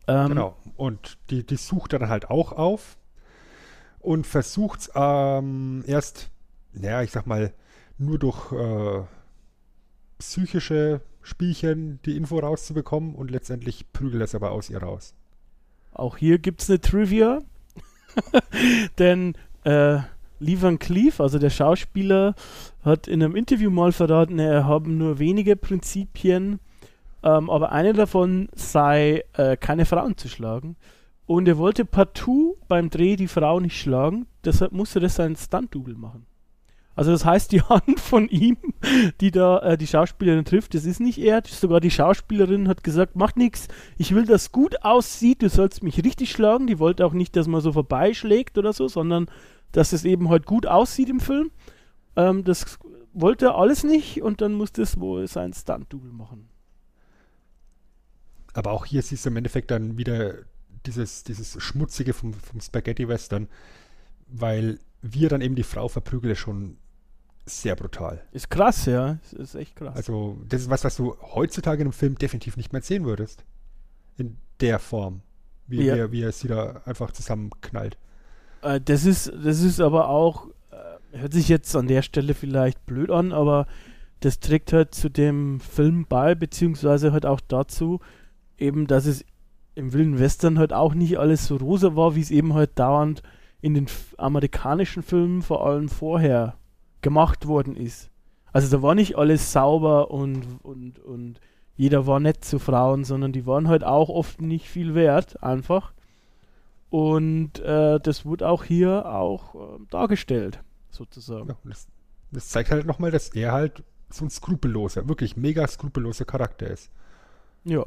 Ähm, 0.07 0.29
genau. 0.29 0.57
Und 0.77 1.19
die, 1.31 1.45
die 1.45 1.57
sucht 1.57 1.93
er 1.93 1.99
dann 2.01 2.09
halt 2.09 2.31
auch 2.31 2.53
auf. 2.53 2.97
und 4.01 4.27
versucht 4.27 4.81
es 4.81 4.91
ähm, 4.95 5.85
erst, 5.87 6.31
naja, 6.73 7.03
ich 7.03 7.11
sag 7.11 7.27
mal, 7.27 7.53
nur 7.99 8.19
durch 8.19 8.51
äh, 8.53 9.03
psychische 10.19 11.03
Spielchen 11.23 12.01
die 12.05 12.17
Info 12.17 12.39
rauszubekommen 12.39 13.15
und 13.15 13.31
letztendlich 13.31 13.93
prügelt 13.93 14.23
es 14.23 14.35
aber 14.35 14.53
aus 14.53 14.71
ihr 14.71 14.83
raus. 14.83 15.15
Auch 15.93 16.17
hier 16.17 16.39
gibt 16.39 16.63
es 16.63 16.71
eine 16.71 16.81
Trivia. 16.81 17.41
Denn 18.99 19.35
äh, 19.65 19.99
Lee 20.39 20.61
Van 20.61 20.79
Cleef, 20.79 21.21
also 21.21 21.39
der 21.39 21.51
Schauspieler, 21.51 22.35
hat 22.83 23.07
in 23.07 23.23
einem 23.23 23.37
Interview 23.37 23.71
mal 23.71 23.93
verraten, 23.93 24.39
er 24.39 24.67
habe 24.67 24.91
nur 24.91 25.19
wenige 25.19 25.55
Prinzipien, 25.55 26.59
ähm, 27.23 27.51
aber 27.51 27.73
eine 27.73 27.93
davon 27.93 28.49
sei, 28.55 29.25
äh, 29.35 29.57
keine 29.57 29.85
Frauen 29.85 30.17
zu 30.17 30.29
schlagen. 30.29 30.77
Und 31.27 31.47
er 31.47 31.59
wollte 31.59 31.85
partout 31.85 32.57
beim 32.67 32.91
Dreh 32.91 33.17
die 33.17 33.29
Frau 33.29 33.61
nicht 33.61 33.79
schlagen, 33.79 34.27
deshalb 34.45 34.73
musste 34.73 34.99
das 34.99 35.17
sein 35.17 35.37
Stunt-Double 35.37 35.95
machen. 35.95 36.27
Also 36.95 37.13
das 37.13 37.25
heißt, 37.25 37.53
die 37.53 37.63
Hand 37.63 38.01
von 38.01 38.29
ihm, 38.29 38.57
die 39.21 39.31
da 39.31 39.59
äh, 39.61 39.79
die 39.79 39.87
Schauspielerin 39.87 40.45
trifft, 40.45 40.75
das 40.75 40.85
ist 40.85 41.01
nicht 41.01 41.19
er. 41.19 41.43
Sogar 41.47 41.81
die 41.81 41.91
Schauspielerin 41.91 42.69
hat 42.69 42.85
gesagt, 42.85 43.17
mach 43.17 43.37
nichts, 43.37 43.69
ich 43.97 44.15
will, 44.15 44.27
dass 44.27 44.53
gut 44.53 44.83
aussieht, 44.85 45.43
du 45.43 45.49
sollst 45.49 45.83
mich 45.83 46.05
richtig 46.05 46.31
schlagen. 46.31 46.67
Die 46.67 46.79
wollte 46.79 47.07
auch 47.07 47.13
nicht, 47.13 47.37
dass 47.37 47.47
man 47.47 47.61
so 47.61 47.73
vorbeischlägt 47.73 48.59
oder 48.59 48.73
so, 48.73 48.89
sondern 48.89 49.27
dass 49.73 49.93
es 49.93 50.05
eben 50.05 50.29
halt 50.29 50.47
gut 50.47 50.67
aussieht 50.67 51.09
im 51.09 51.21
Film. 51.21 51.51
Ähm, 52.17 52.45
das 52.45 52.79
wollte 53.13 53.47
er 53.47 53.55
alles 53.57 53.85
nicht 53.85 54.23
und 54.23 54.41
dann 54.41 54.53
musste 54.53 54.83
es 54.83 54.99
wohl 55.01 55.27
sein 55.27 55.53
Stunt-Double 55.53 56.13
machen. 56.13 56.49
Aber 58.53 58.73
auch 58.73 58.85
hier 58.85 59.03
siehst 59.03 59.25
du 59.25 59.31
im 59.31 59.37
Endeffekt 59.37 59.71
dann 59.71 59.97
wieder 59.97 60.35
dieses, 60.87 61.25
dieses 61.25 61.63
Schmutzige 61.63 62.13
vom, 62.13 62.35
vom 62.35 62.61
Spaghetti-Western, 62.61 63.49
weil 64.27 64.79
wir 65.03 65.29
dann 65.29 65.41
eben 65.41 65.55
die 65.55 65.63
Frau 65.63 65.89
verprügelt, 65.89 66.33
ist 66.33 66.39
schon 66.41 66.77
sehr 67.47 67.75
brutal. 67.75 68.23
Ist 68.33 68.51
krass, 68.51 68.87
ja. 68.87 69.19
Ist, 69.25 69.33
ist 69.33 69.55
echt 69.55 69.77
krass. 69.77 69.97
Also, 69.97 70.39
das 70.49 70.63
ist 70.63 70.71
was, 70.71 70.85
was 70.85 70.97
du 70.97 71.17
heutzutage 71.35 71.81
in 71.83 71.87
einem 71.89 71.93
Film 71.93 72.17
definitiv 72.17 72.57
nicht 72.57 72.73
mehr 72.73 72.83
sehen 72.83 73.05
würdest. 73.05 73.45
In 74.19 74.37
der 74.61 74.79
Form. 74.79 75.23
Wie, 75.67 75.83
Ja. 75.83 75.95
wie, 75.95 75.99
er- 75.99 76.13
wie 76.13 76.23
er 76.23 76.33
sie 76.33 76.49
da 76.49 76.83
einfach 76.85 77.13
zusammenknallt. 77.13 77.97
Äh, 78.63 78.81
das 78.81 79.05
ist, 79.07 79.33
das 79.43 79.61
ist 79.63 79.81
aber 79.81 80.09
auch, 80.09 80.49
äh, 81.13 81.19
hört 81.19 81.33
sich 81.33 81.49
jetzt 81.49 81.75
an 81.77 81.87
der 81.89 82.03
Stelle 82.03 82.35
vielleicht 82.35 82.85
blöd 82.87 83.11
an, 83.11 83.33
aber 83.33 83.67
das 84.21 84.39
trägt 84.39 84.73
halt 84.73 84.95
zu 84.95 85.09
dem 85.09 85.61
Film 85.61 86.05
bei, 86.09 86.35
beziehungsweise 86.35 87.11
halt 87.13 87.25
auch 87.25 87.41
dazu, 87.41 88.01
eben, 88.59 88.87
dass 88.87 89.07
es 89.07 89.25
im 89.75 89.93
Wilden 89.95 90.19
Western 90.19 90.59
halt 90.59 90.73
auch 90.75 90.93
nicht 90.95 91.19
alles 91.19 91.47
so 91.47 91.57
rosa 91.57 91.97
war, 91.97 92.15
wie 92.17 92.21
es 92.21 92.31
eben 92.31 92.53
halt 92.53 92.79
dauernd 92.79 93.23
in 93.61 93.75
den 93.75 93.87
amerikanischen 94.17 95.03
Filmen 95.03 95.43
vor 95.43 95.67
allem 95.67 95.89
vorher 95.89 96.57
gemacht 97.03 97.47
worden 97.47 97.77
ist. 97.77 98.11
Also 98.53 98.77
da 98.77 98.83
war 98.83 98.95
nicht 98.95 99.17
alles 99.17 99.53
sauber 99.53 100.11
und, 100.11 100.45
und, 100.63 100.99
und 100.99 101.41
jeder 101.77 102.07
war 102.07 102.21
nett 102.21 102.45
zu 102.45 102.59
Frauen, 102.59 103.05
sondern 103.05 103.33
die 103.33 103.47
waren 103.47 103.69
halt 103.69 103.85
auch 103.85 104.09
oft 104.09 104.41
nicht 104.41 104.69
viel 104.69 104.95
wert, 104.95 105.43
einfach. 105.43 105.93
Und 106.91 107.61
äh, 107.61 108.01
das 108.01 108.27
wurde 108.27 108.49
auch 108.49 108.65
hier 108.65 109.07
auch 109.07 109.55
äh, 109.55 109.87
dargestellt, 109.91 110.61
sozusagen. 110.91 111.49
Ja, 111.49 111.57
das, 111.65 111.87
das 112.33 112.49
zeigt 112.49 112.71
halt 112.71 112.87
nochmal, 112.87 113.13
dass 113.13 113.29
er 113.29 113.53
halt 113.53 113.85
so 114.11 114.25
ein 114.25 114.31
skrupelloser, 114.31 115.09
wirklich 115.09 115.37
mega 115.37 115.67
skrupelloser 115.67 116.25
Charakter 116.25 116.67
ist. 116.67 116.91
Ja. 117.65 117.87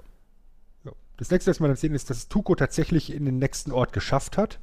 Ja. 0.86 0.92
Das 1.18 1.30
nächste, 1.30 1.52
was 1.52 1.60
wir 1.60 1.68
dann 1.68 1.76
sehen, 1.76 1.94
ist, 1.94 2.10
dass 2.10 2.30
Tuko 2.30 2.56
tatsächlich 2.56 3.14
in 3.14 3.26
den 3.26 3.40
nächsten 3.40 3.72
Ort 3.72 3.92
geschafft 3.92 4.38
hat. 4.38 4.60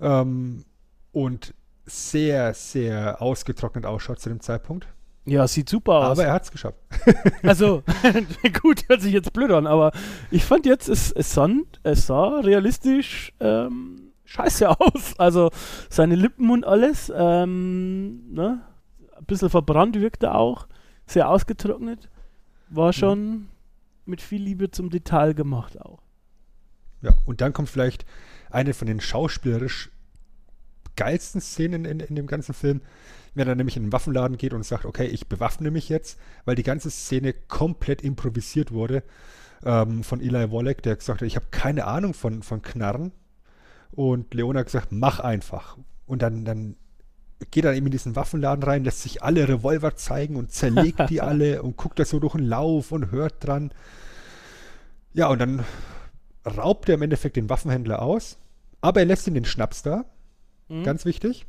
Ähm, 0.00 0.64
und 1.12 1.54
sehr, 1.86 2.52
sehr 2.54 3.22
ausgetrocknet 3.22 3.86
ausschaut 3.86 4.20
zu 4.20 4.28
dem 4.28 4.40
Zeitpunkt. 4.40 4.88
Ja, 5.24 5.46
sieht 5.48 5.68
super 5.68 5.94
aus. 5.94 6.18
Aber 6.18 6.24
er 6.24 6.32
hat 6.32 6.44
es 6.44 6.50
geschafft. 6.50 6.78
also, 7.42 7.82
gut, 8.62 8.88
hört 8.88 9.00
sich 9.00 9.12
jetzt 9.12 9.32
blöd 9.32 9.50
an, 9.50 9.66
aber 9.66 9.92
ich 10.30 10.44
fand 10.44 10.66
jetzt, 10.66 10.88
es, 10.88 11.10
es, 11.12 11.32
sah, 11.32 11.48
es 11.82 12.06
sah 12.06 12.40
realistisch 12.40 13.32
ähm, 13.40 14.12
scheiße 14.24 14.68
aus. 14.68 15.18
Also, 15.18 15.50
seine 15.90 16.14
Lippen 16.14 16.50
und 16.50 16.64
alles, 16.64 17.12
ähm, 17.14 18.32
ne? 18.32 18.62
Ein 19.16 19.24
bisschen 19.24 19.50
verbrannt 19.50 19.98
wirkte 19.98 20.34
auch, 20.34 20.68
sehr 21.06 21.28
ausgetrocknet. 21.28 22.08
War 22.68 22.92
schon 22.92 23.48
mit 24.04 24.20
viel 24.20 24.42
Liebe 24.42 24.70
zum 24.70 24.90
Detail 24.90 25.34
gemacht 25.34 25.80
auch. 25.80 26.00
Ja, 27.02 27.14
und 27.24 27.40
dann 27.40 27.52
kommt 27.52 27.68
vielleicht 27.68 28.04
eine 28.50 28.74
von 28.74 28.86
den 28.86 29.00
schauspielerisch 29.00 29.90
geilsten 30.96 31.40
Szenen 31.40 31.84
in, 31.84 32.00
in 32.00 32.16
dem 32.16 32.26
ganzen 32.26 32.54
Film, 32.54 32.80
wenn 33.34 33.48
er 33.48 33.54
nämlich 33.54 33.76
in 33.76 33.84
den 33.84 33.92
Waffenladen 33.92 34.38
geht 34.38 34.54
und 34.54 34.64
sagt, 34.64 34.86
okay, 34.86 35.06
ich 35.06 35.28
bewaffne 35.28 35.70
mich 35.70 35.88
jetzt, 35.88 36.18
weil 36.44 36.54
die 36.54 36.62
ganze 36.62 36.90
Szene 36.90 37.34
komplett 37.34 38.02
improvisiert 38.02 38.72
wurde 38.72 39.02
ähm, 39.64 40.02
von 40.02 40.20
Eli 40.20 40.50
Wallach, 40.50 40.80
der 40.82 40.96
gesagt 40.96 41.20
hat, 41.20 41.26
ich 41.26 41.36
habe 41.36 41.46
keine 41.50 41.86
Ahnung 41.86 42.14
von, 42.14 42.42
von 42.42 42.62
Knarren. 42.62 43.12
Und 43.92 44.34
Leona 44.34 44.60
hat 44.60 44.66
gesagt, 44.66 44.88
mach 44.90 45.20
einfach. 45.20 45.76
Und 46.06 46.22
dann, 46.22 46.44
dann 46.44 46.76
geht 47.50 47.64
er 47.64 47.74
eben 47.74 47.86
in 47.86 47.92
diesen 47.92 48.16
Waffenladen 48.16 48.62
rein, 48.62 48.84
lässt 48.84 49.02
sich 49.02 49.22
alle 49.22 49.48
Revolver 49.48 49.96
zeigen 49.96 50.36
und 50.36 50.52
zerlegt 50.52 51.10
die 51.10 51.20
alle 51.22 51.62
und 51.62 51.76
guckt 51.76 51.98
das 51.98 52.10
so 52.10 52.18
durch 52.18 52.34
den 52.34 52.44
Lauf 52.44 52.92
und 52.92 53.10
hört 53.10 53.46
dran. 53.46 53.72
Ja, 55.12 55.28
und 55.28 55.40
dann 55.40 55.64
raubt 56.46 56.88
er 56.88 56.94
im 56.94 57.02
Endeffekt 57.02 57.36
den 57.36 57.48
Waffenhändler 57.50 58.00
aus, 58.02 58.38
aber 58.80 59.00
er 59.00 59.06
lässt 59.06 59.26
ihm 59.26 59.34
den 59.34 59.44
Schnaps 59.44 59.82
da, 59.82 60.04
Mhm. 60.68 60.84
ganz 60.84 61.04
wichtig. 61.04 61.46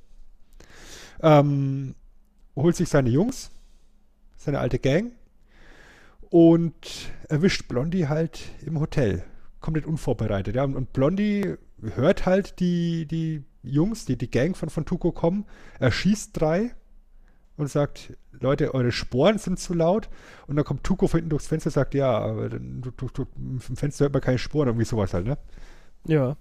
Ähm, 1.22 1.96
holt 2.56 2.76
sich 2.76 2.90
seine 2.90 3.10
Jungs, 3.10 3.52
seine 4.36 4.60
alte 4.60 4.80
Gang 4.80 5.12
und 6.30 7.10
erwischt 7.30 7.68
Blondie 7.68 8.08
halt 8.08 8.42
im 8.66 8.80
Hotel. 8.80 9.24
Komplett 9.60 9.86
unvorbereitet. 9.86 10.56
Ja. 10.56 10.64
Und, 10.64 10.76
und 10.76 10.94
Blondie 10.94 11.56
hört 11.96 12.26
halt 12.26 12.60
die, 12.60 13.06
die 13.06 13.44
Jungs, 13.64 14.06
die, 14.06 14.18
die 14.18 14.30
Gang 14.30 14.56
von, 14.56 14.70
von 14.70 14.86
Tuko 14.86 15.12
kommen, 15.12 15.46
erschießt 15.80 16.32
drei 16.40 16.76
und 17.58 17.70
sagt, 17.70 18.16
Leute, 18.32 18.74
eure 18.74 18.92
Sporen 18.92 19.38
sind 19.40 19.60
zu 19.60 19.74
laut. 19.74 20.10
Und 20.46 20.56
dann 20.56 20.66
kommt 20.66 20.84
Tuko 20.84 21.08
von 21.08 21.20
hinten 21.20 21.32
durchs 21.32 21.48
Fenster 21.48 21.68
und 21.70 21.74
sagt, 21.74 21.94
ja, 21.96 22.18
aber 22.18 22.50
du, 22.50 22.92
du, 22.96 23.08
du, 23.12 23.26
im 23.38 23.60
Fenster 23.60 24.06
hört 24.06 24.14
man 24.14 24.22
keine 24.22 24.38
Sporen, 24.38 24.68
irgendwie 24.68 24.86
sowas 24.86 25.14
halt, 25.14 25.26
ne? 25.26 25.38
Ja. 26.06 26.38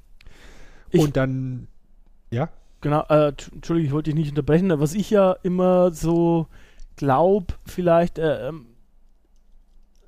Ich- 0.90 1.00
und 1.00 1.16
dann, 1.16 1.68
ja, 2.30 2.50
Genau, 2.80 3.04
äh, 3.08 3.28
Entschuldigung, 3.28 3.86
ich 3.86 3.92
wollte 3.92 4.10
dich 4.10 4.14
nicht 4.14 4.28
unterbrechen, 4.30 4.70
aber 4.70 4.82
was 4.82 4.94
ich 4.94 5.10
ja 5.10 5.32
immer 5.42 5.92
so 5.92 6.46
glaube, 6.96 7.54
vielleicht, 7.64 8.18
äh, 8.18 8.48
ähm, 8.48 8.66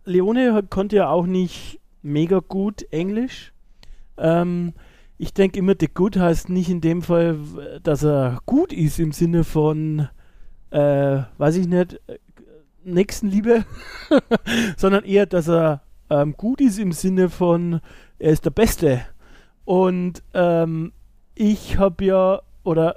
Leone 0.04 0.62
konnte 0.68 0.96
ja 0.96 1.08
auch 1.08 1.26
nicht 1.26 1.80
mega 2.02 2.38
gut 2.38 2.86
Englisch. 2.92 3.52
Ähm, 4.16 4.74
ich 5.16 5.34
denke 5.34 5.58
immer, 5.58 5.74
the 5.78 5.88
good 5.92 6.16
heißt 6.16 6.50
nicht 6.50 6.70
in 6.70 6.80
dem 6.80 7.02
Fall, 7.02 7.38
dass 7.82 8.04
er 8.04 8.40
gut 8.46 8.72
ist 8.72 9.00
im 9.00 9.12
Sinne 9.12 9.44
von, 9.44 10.08
äh, 10.70 11.22
weiß 11.38 11.56
ich 11.56 11.66
nicht, 11.66 12.00
äh, 12.06 12.18
Nächstenliebe, 12.84 13.64
sondern 14.76 15.04
eher, 15.04 15.26
dass 15.26 15.48
er 15.48 15.82
ähm, 16.10 16.34
gut 16.36 16.60
ist 16.60 16.78
im 16.78 16.92
Sinne 16.92 17.28
von, 17.28 17.80
er 18.18 18.32
ist 18.32 18.44
der 18.44 18.50
Beste. 18.50 19.02
Und 19.64 20.22
ähm, 20.34 20.92
ich 21.34 21.78
habe 21.78 22.04
ja, 22.04 22.40
oder 22.64 22.96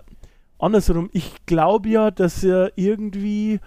andersrum, 0.59 1.09
ich 1.11 1.45
glaube 1.45 1.89
ja, 1.89 2.11
dass 2.11 2.43
er 2.43 2.72
irgendwie 2.76 3.59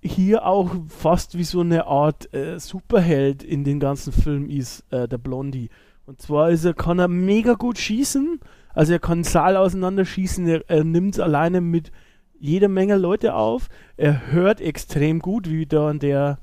hier 0.00 0.46
auch 0.46 0.74
fast 0.88 1.36
wie 1.38 1.44
so 1.44 1.60
eine 1.60 1.86
Art 1.86 2.32
äh, 2.34 2.58
Superheld 2.58 3.42
in 3.42 3.64
den 3.64 3.80
ganzen 3.80 4.12
Film 4.12 4.48
ist, 4.48 4.84
äh, 4.90 5.08
der 5.08 5.18
Blondie. 5.18 5.70
Und 6.06 6.20
zwar 6.20 6.50
ist 6.50 6.64
er, 6.64 6.74
kann 6.74 6.98
er 6.98 7.08
mega 7.08 7.54
gut 7.54 7.78
schießen, 7.78 8.40
also 8.74 8.92
er 8.92 8.98
kann 8.98 9.24
Saal 9.24 9.56
auseinanderschießen, 9.56 10.46
er, 10.46 10.68
er 10.68 10.84
nimmt 10.84 11.14
es 11.14 11.20
alleine 11.20 11.60
mit 11.60 11.90
jeder 12.44 12.68
Menge 12.68 12.98
Leute 12.98 13.34
auf, 13.34 13.70
er 13.96 14.30
hört 14.30 14.60
extrem 14.60 15.20
gut, 15.20 15.48
wie 15.48 15.64
da 15.64 15.88
an 15.88 15.98
der 15.98 16.38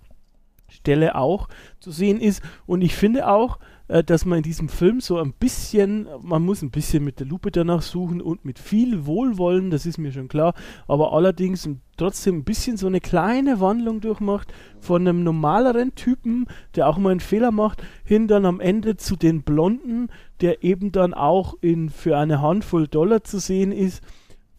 Stelle 0.67 1.13
auch 1.13 1.47
zu 1.79 1.91
sehen 1.91 2.19
ist. 2.19 2.41
Und 2.65 2.81
ich 2.81 2.95
finde 2.95 3.29
auch, 3.29 3.59
äh, 3.87 4.03
dass 4.03 4.25
man 4.25 4.37
in 4.37 4.43
diesem 4.43 4.67
Film 4.67 4.99
so 4.99 5.19
ein 5.19 5.31
bisschen, 5.33 6.07
man 6.23 6.41
muss 6.41 6.63
ein 6.63 6.71
bisschen 6.71 7.03
mit 7.03 7.19
der 7.19 7.27
Lupe 7.27 7.51
danach 7.51 7.83
suchen 7.83 8.19
und 8.19 8.45
mit 8.45 8.57
viel 8.57 9.05
Wohlwollen, 9.05 9.69
das 9.69 9.85
ist 9.85 9.99
mir 9.99 10.11
schon 10.11 10.27
klar, 10.27 10.55
aber 10.87 11.13
allerdings 11.13 11.69
trotzdem 11.97 12.37
ein 12.37 12.45
bisschen 12.45 12.77
so 12.77 12.87
eine 12.87 12.99
kleine 12.99 13.59
Wandlung 13.59 14.01
durchmacht 14.01 14.51
von 14.79 15.07
einem 15.07 15.23
normaleren 15.23 15.93
Typen, 15.93 16.47
der 16.73 16.87
auch 16.87 16.97
mal 16.97 17.11
einen 17.11 17.19
Fehler 17.19 17.51
macht, 17.51 17.83
hin 18.03 18.27
dann 18.27 18.47
am 18.47 18.59
Ende 18.59 18.97
zu 18.97 19.15
den 19.15 19.43
Blonden, 19.43 20.07
der 20.39 20.63
eben 20.63 20.91
dann 20.91 21.13
auch 21.13 21.53
in 21.61 21.91
für 21.91 22.17
eine 22.17 22.41
Handvoll 22.41 22.87
Dollar 22.87 23.23
zu 23.23 23.37
sehen 23.37 23.71
ist. 23.71 24.01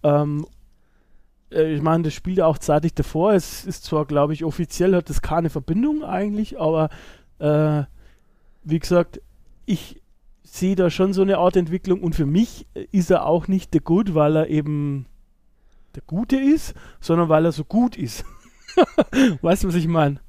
Ähm, 0.05 0.47
äh, 1.53 1.75
ich 1.75 1.83
meine, 1.83 2.05
das 2.05 2.15
spielt 2.15 2.39
ja 2.39 2.47
auch 2.47 2.59
zeitig 2.59 2.95
davor. 2.95 3.33
Es 3.33 3.65
ist 3.65 3.85
zwar, 3.85 4.07
glaube 4.07 4.33
ich, 4.33 4.45
offiziell 4.45 4.95
hat 4.95 5.11
das 5.11 5.23
keine 5.23 5.51
Verbindung 5.51 6.05
eigentlich, 6.05 6.61
aber 6.61 6.91
äh, 7.39 7.85
wie 8.65 8.79
gesagt, 8.79 9.21
ich 9.67 10.03
sehe 10.43 10.77
da 10.77 10.91
schon 10.91 11.13
so 11.13 11.23
eine 11.23 11.39
Art 11.39 11.57
Entwicklung 11.57 12.03
und 12.03 12.15
für 12.15 12.27
mich 12.27 12.67
ist 12.91 13.11
er 13.11 13.27
auch 13.27 13.49
nicht 13.49 13.73
der 13.75 13.81
Good, 13.81 14.15
weil 14.15 14.37
er 14.37 14.49
eben 14.49 15.07
der 15.95 16.03
Gute 16.07 16.37
ist, 16.37 16.75
sondern 17.01 17.29
weil 17.29 17.45
er 17.45 17.53
so 17.53 17.65
gut 17.65 17.97
ist. 17.97 18.25
weißt 19.43 19.65
du, 19.65 19.69
was 19.69 19.75
ich 19.75 19.89
meine? 19.89 20.21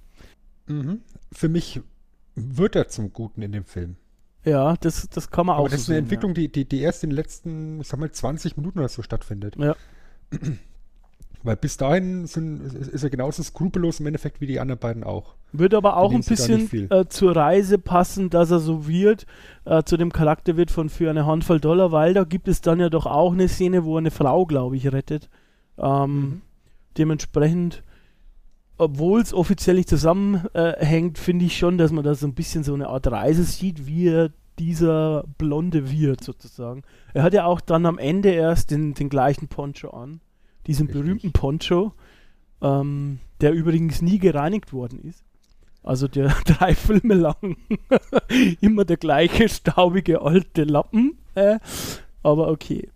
Mhm. 0.67 1.01
Für 1.31 1.49
mich 1.49 1.81
wird 2.35 2.75
er 2.75 2.87
zum 2.87 3.11
Guten 3.13 3.41
in 3.41 3.51
dem 3.51 3.65
Film. 3.65 3.97
Ja, 4.45 4.75
das, 4.77 5.07
das 5.09 5.29
kann 5.29 5.45
man 5.45 5.55
Aber 5.55 5.65
auch 5.65 5.69
das 5.69 5.79
so 5.79 5.83
ist 5.83 5.89
eine 5.89 5.95
sehen, 5.95 6.03
Entwicklung, 6.05 6.33
die, 6.33 6.51
die, 6.51 6.65
die 6.65 6.81
erst 6.81 7.03
in 7.03 7.11
den 7.11 7.15
letzten, 7.15 7.81
ich 7.81 7.87
sag 7.87 7.99
mal, 7.99 8.11
20 8.11 8.57
Minuten 8.57 8.79
oder 8.79 8.89
so 8.89 9.01
stattfindet. 9.01 9.55
Ja. 9.57 9.75
Weil 11.45 11.57
bis 11.57 11.75
dahin 11.75 12.25
sind, 12.25 12.61
ist 12.73 13.03
er 13.03 13.09
genauso 13.09 13.43
skrupellos 13.43 13.99
im 13.99 14.05
Endeffekt 14.07 14.39
wie 14.39 14.47
die 14.47 14.61
anderen 14.61 14.79
beiden 14.79 15.03
auch. 15.03 15.35
Wird 15.51 15.73
aber 15.73 15.97
auch 15.97 16.11
ein 16.13 16.23
bisschen 16.23 16.89
äh, 16.89 17.05
zur 17.09 17.35
Reise 17.35 17.77
passen, 17.77 18.29
dass 18.29 18.49
er 18.49 18.59
so 18.59 18.87
wird, 18.87 19.25
äh, 19.65 19.83
zu 19.83 19.97
dem 19.97 20.13
Charakter 20.13 20.55
wird 20.55 20.71
von 20.71 20.89
für 20.89 21.09
eine 21.09 21.25
Handvoll 21.25 21.59
Dollar, 21.59 21.91
weil 21.91 22.13
da 22.13 22.23
gibt 22.23 22.47
es 22.47 22.61
dann 22.61 22.79
ja 22.79 22.89
doch 22.89 23.05
auch 23.05 23.33
eine 23.33 23.49
Szene, 23.49 23.83
wo 23.83 23.95
er 23.95 23.99
eine 23.99 24.11
Frau, 24.11 24.45
glaube 24.45 24.77
ich, 24.77 24.91
rettet. 24.91 25.29
Ähm, 25.77 26.15
Mhm. 26.21 26.41
Dementsprechend, 26.97 27.83
obwohl 28.77 29.19
es 29.21 29.33
offiziell 29.33 29.75
nicht 29.75 29.89
zusammenhängt, 29.89 31.17
finde 31.17 31.45
ich 31.45 31.57
schon, 31.57 31.77
dass 31.77 31.91
man 31.91 32.03
da 32.03 32.13
so 32.15 32.27
ein 32.27 32.35
bisschen 32.35 32.63
so 32.63 32.73
eine 32.73 32.87
Art 32.87 33.07
Reise 33.07 33.43
sieht, 33.43 33.87
wie 33.87 34.07
er 34.07 34.31
dieser 34.59 35.23
Blonde 35.39 35.91
wird, 35.91 36.23
sozusagen. 36.23 36.83
Er 37.13 37.23
hat 37.23 37.33
ja 37.33 37.45
auch 37.45 37.61
dann 37.61 37.85
am 37.87 37.97
Ende 37.97 38.29
erst 38.29 38.69
den, 38.71 38.93
den 38.93 39.09
gleichen 39.09 39.47
Poncho 39.47 39.89
an. 39.89 40.21
Diesen 40.67 40.87
Richtig. 40.87 41.01
berühmten 41.01 41.31
Poncho, 41.33 41.93
ähm, 42.61 43.19
der 43.41 43.51
übrigens 43.53 44.01
nie 44.01 44.19
gereinigt 44.19 44.73
worden 44.73 45.01
ist. 45.03 45.23
Also 45.83 46.07
der 46.07 46.29
drei 46.45 46.75
Filme 46.75 47.13
lang 47.15 47.57
immer 48.61 48.85
der 48.85 48.97
gleiche 48.97 49.49
staubige 49.49 50.21
alte 50.21 50.63
Lappen. 50.63 51.17
Äh, 51.35 51.59
aber 52.21 52.47
okay. 52.49 52.89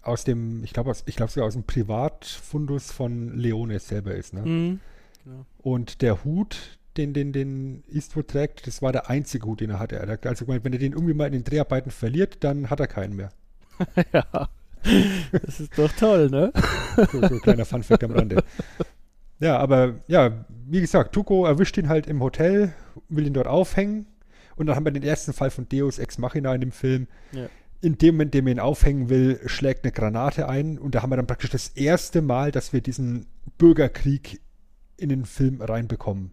Aus 0.00 0.24
dem, 0.24 0.64
ich 0.64 0.72
glaube, 0.72 0.90
aus- 0.90 1.04
ich 1.06 1.16
glaube 1.16 1.30
sogar 1.30 1.46
aus 1.46 1.52
dem 1.52 1.64
Privatfundus 1.64 2.90
von 2.90 3.36
Leone 3.36 3.78
selber 3.78 4.14
ist, 4.14 4.32
ne? 4.34 4.42
Mhm. 4.42 4.80
Und 5.58 6.02
der 6.02 6.24
Hut, 6.24 6.78
den, 6.96 7.12
den, 7.14 7.32
den 7.32 7.84
Eastwood 7.92 8.26
trägt, 8.28 8.66
das 8.66 8.82
war 8.82 8.90
der 8.90 9.08
einzige 9.08 9.46
Hut, 9.46 9.60
den 9.60 9.70
er 9.70 9.78
hatte. 9.78 10.00
Hat 10.00 10.26
also 10.26 10.44
gemeint, 10.46 10.64
wenn 10.64 10.72
er 10.72 10.80
den 10.80 10.92
irgendwie 10.92 11.14
mal 11.14 11.26
in 11.26 11.32
den 11.32 11.44
Dreharbeiten 11.44 11.92
verliert, 11.92 12.38
dann 12.42 12.70
hat 12.70 12.80
er 12.80 12.88
keinen 12.88 13.14
mehr. 13.14 13.30
ja. 14.12 14.48
Das 15.32 15.60
ist 15.60 15.78
doch 15.78 15.92
toll, 15.92 16.28
ne? 16.30 16.52
So, 17.10 17.20
so 17.20 17.34
ein 17.34 17.40
kleiner 17.40 17.64
Funfact 17.64 18.04
am 18.04 18.12
Rande. 18.12 18.42
Ja, 19.38 19.58
aber 19.58 20.00
ja, 20.06 20.44
wie 20.66 20.80
gesagt, 20.80 21.12
Tuco 21.14 21.46
erwischt 21.46 21.76
ihn 21.76 21.88
halt 21.88 22.06
im 22.06 22.22
Hotel, 22.22 22.74
will 23.08 23.26
ihn 23.26 23.34
dort 23.34 23.48
aufhängen. 23.48 24.06
Und 24.56 24.66
dann 24.66 24.76
haben 24.76 24.84
wir 24.84 24.92
den 24.92 25.02
ersten 25.02 25.32
Fall 25.32 25.50
von 25.50 25.68
Deus 25.68 25.98
Ex 25.98 26.18
Machina 26.18 26.54
in 26.54 26.60
dem 26.60 26.72
Film. 26.72 27.08
Ja. 27.32 27.48
In 27.80 27.98
dem 27.98 28.14
Moment, 28.14 28.34
in 28.34 28.40
dem 28.40 28.46
er 28.46 28.52
ihn 28.52 28.60
aufhängen 28.60 29.08
will, 29.08 29.40
schlägt 29.46 29.84
eine 29.84 29.92
Granate 29.92 30.48
ein. 30.48 30.78
Und 30.78 30.94
da 30.94 31.02
haben 31.02 31.10
wir 31.10 31.16
dann 31.16 31.26
praktisch 31.26 31.50
das 31.50 31.68
erste 31.68 32.22
Mal, 32.22 32.52
dass 32.52 32.72
wir 32.72 32.80
diesen 32.80 33.26
Bürgerkrieg 33.58 34.40
in 34.96 35.08
den 35.08 35.24
Film 35.24 35.60
reinbekommen. 35.60 36.32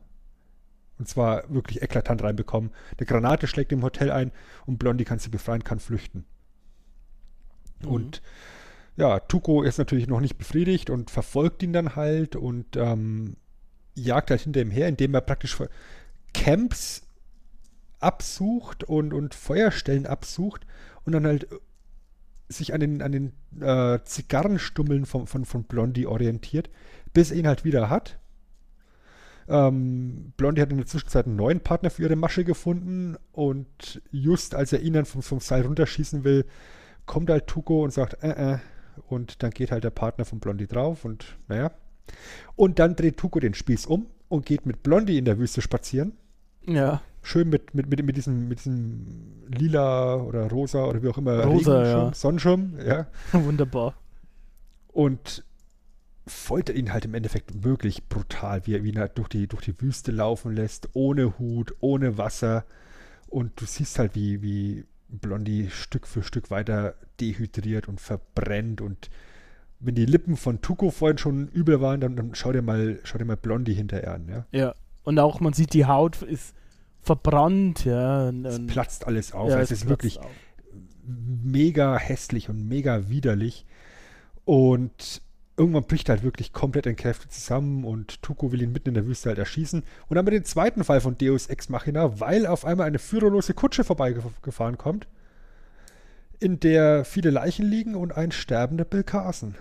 Und 1.00 1.08
zwar 1.08 1.52
wirklich 1.52 1.82
eklatant 1.82 2.22
reinbekommen. 2.22 2.72
Eine 2.98 3.08
Granate 3.08 3.48
schlägt 3.48 3.72
im 3.72 3.82
Hotel 3.82 4.12
ein 4.12 4.32
und 4.66 4.78
Blondie 4.78 5.06
kann 5.06 5.18
sie 5.18 5.30
befreien, 5.30 5.64
kann 5.64 5.80
flüchten. 5.80 6.26
Und 7.88 8.22
ja, 8.98 9.20
Tuco 9.20 9.64
ist 9.64 9.78
natürlich 9.78 10.08
noch 10.08 10.20
nicht 10.20 10.38
befriedigt 10.38 10.90
und 10.90 11.10
verfolgt 11.10 11.64
ihn 11.64 11.74
dann 11.74 11.96
halt 11.96 12.36
und 12.36 12.76
ähm, 12.76 13.38
jagt 13.96 14.30
halt 14.30 14.42
hinter 14.42 14.62
ihm 14.62 14.72
her, 14.72 14.88
indem 14.88 15.14
er 15.14 15.22
praktisch 15.22 15.58
Camps 16.34 17.04
absucht 18.00 18.84
und, 18.84 19.14
und 19.14 19.36
Feuerstellen 19.36 20.06
absucht 20.06 20.66
und 21.06 21.14
dann 21.14 21.26
halt 21.26 21.52
äh, 21.52 21.58
sich 22.50 22.74
an 22.74 22.80
den, 22.80 23.02
an 23.02 23.12
den 23.12 23.34
äh, 23.62 24.00
Zigarrenstummeln 24.04 25.06
von, 25.06 25.28
von, 25.28 25.46
von 25.46 25.64
Blondie 25.64 26.08
orientiert, 26.08 26.70
bis 27.14 27.32
er 27.32 27.38
ihn 27.38 27.48
halt 27.48 27.64
wieder 27.64 27.90
hat. 27.90 28.20
Ähm, 29.48 30.34
Blondie 30.38 30.62
hat 30.62 30.72
in 30.72 30.78
der 30.78 30.88
Zwischenzeit 30.88 31.26
einen 31.26 31.36
neuen 31.36 31.60
Partner 31.60 31.90
für 31.90 32.04
ihre 32.04 32.16
Masche 32.16 32.44
gefunden 32.44 33.18
und 33.32 34.02
just 34.12 34.56
als 34.56 34.74
er 34.74 34.82
ihn 34.82 34.94
dann 34.94 35.06
vom, 35.06 35.22
vom 35.22 35.40
Seil 35.40 35.64
runterschießen 35.64 36.24
will, 36.24 36.46
kommt 37.10 37.32
halt 37.32 37.48
Tuco 37.48 37.84
und 37.84 37.92
sagt, 37.92 38.24
äh, 38.24 38.54
äh, 38.54 38.58
und 39.08 39.42
dann 39.42 39.50
geht 39.50 39.72
halt 39.72 39.84
der 39.84 39.90
Partner 39.90 40.26
von 40.26 40.40
Blondie 40.40 40.68
drauf 40.68 41.06
und 41.06 41.38
naja. 41.48 41.72
Und 42.56 42.78
dann 42.78 42.96
dreht 42.96 43.18
Tuco 43.18 43.40
den 43.40 43.56
Spieß 43.56 43.88
um 43.88 44.06
und 44.28 44.46
geht 44.46 44.68
mit 44.68 44.84
Blondie 44.84 45.18
in 45.18 45.26
der 45.26 45.40
Wüste 45.40 45.62
spazieren. 45.62 46.14
Ja. 46.68 47.02
Schön 47.24 47.50
mit, 47.50 47.74
mit, 47.74 47.90
mit, 47.90 48.06
mit, 48.06 48.16
diesem, 48.16 48.48
mit 48.48 48.60
diesem 48.60 49.48
lila 49.48 50.18
oder 50.18 50.50
rosa 50.52 50.86
oder 50.86 51.02
wie 51.02 51.08
auch 51.08 51.18
immer 51.18 51.44
Rosa, 51.44 51.80
Regenschirm, 51.80 52.06
ja. 52.08 52.14
Sonnenschirm, 52.14 52.74
ja. 52.86 53.08
Wunderbar. 53.34 53.96
Und 54.90 55.44
foltert 56.28 56.76
ihn 56.76 56.94
halt 56.94 57.06
im 57.06 57.16
Endeffekt 57.16 57.64
wirklich 57.64 58.08
brutal, 58.08 58.68
wie 58.68 58.76
er 58.76 58.84
ihn 58.84 59.00
halt 59.00 59.18
durch 59.18 59.30
die, 59.30 59.48
durch 59.48 59.64
die 59.64 59.82
Wüste 59.82 60.12
laufen 60.12 60.54
lässt, 60.54 60.90
ohne 60.94 61.40
Hut, 61.40 61.74
ohne 61.80 62.20
Wasser. 62.20 62.66
Und 63.28 63.60
du 63.60 63.66
siehst 63.66 63.98
halt, 63.98 64.14
wie, 64.14 64.44
wie 64.44 64.86
Blondie 65.10 65.70
Stück 65.70 66.08
für 66.08 66.24
Stück 66.24 66.52
weiter 66.52 66.96
dehydriert 67.20 67.88
und 67.88 68.00
verbrennt. 68.00 68.82
Und 68.82 69.10
wenn 69.80 69.96
die 69.96 70.06
Lippen 70.06 70.38
von 70.38 70.62
Tuco 70.62 70.92
vorhin 70.92 71.18
schon 71.18 71.48
übel 71.50 71.82
waren, 71.82 72.00
dann, 72.02 72.16
dann 72.16 72.36
schau 72.36 72.52
dir 72.52 72.62
mal, 72.62 73.00
schau 73.04 73.18
dir 73.18 73.26
mal 73.26 73.38
Blondie 73.38 73.74
hinterher 73.74 74.14
an, 74.14 74.28
ja. 74.28 74.46
Ja. 74.52 74.76
Und 75.04 75.18
auch 75.20 75.40
man 75.40 75.54
sieht, 75.54 75.74
die 75.74 75.86
Haut 75.86 76.22
ist 76.22 76.54
verbrannt, 77.02 77.86
ja. 77.86 78.28
Und, 78.30 78.46
Es 78.46 78.66
platzt 78.68 79.08
alles 79.08 79.34
auf. 79.34 79.50
ja, 79.50 79.60
es 79.60 79.72
es 79.72 79.84
ist 79.84 79.90
wirklich 79.90 80.20
auf. 80.20 80.28
mega 81.06 81.98
hässlich 81.98 82.50
und 82.50 82.68
mega 82.68 83.10
widerlich. 83.10 83.66
Und 84.46 85.22
irgendwann 85.60 85.84
bricht 85.84 86.10
er 86.10 86.16
halt 86.16 86.24
wirklich 86.24 86.54
komplett 86.54 86.86
in 86.88 86.96
Kräfte 86.96 87.28
zusammen 87.28 87.84
und 87.84 88.22
Tuco 88.24 88.52
will 88.52 88.62
ihn 88.62 88.72
mitten 88.72 88.90
in 88.90 88.96
der 88.96 89.06
Wüste 89.06 89.30
halt 89.30 89.38
erschießen. 89.38 89.82
Und 89.82 89.86
dann 90.10 90.18
haben 90.20 90.26
wir 90.28 90.32
den 90.40 90.46
zweiten 90.46 90.84
Fall 90.84 91.02
von 91.02 91.18
Deus 91.18 91.48
Ex 91.48 91.70
Machina, 91.70 92.20
weil 92.20 92.48
auf 92.48 92.66
einmal 92.66 92.88
eine 92.88 92.98
führerlose 93.00 93.54
Kutsche 93.54 93.84
vorbeigefahren 93.84 94.78
kommt, 94.78 95.08
in 96.40 96.60
der 96.60 97.04
viele 97.06 97.30
Leichen 97.30 97.66
liegen 97.66 97.94
und 97.96 98.16
ein 98.16 98.32
sterbender 98.32 98.86
Bill 98.86 99.04
Carson. 99.04 99.56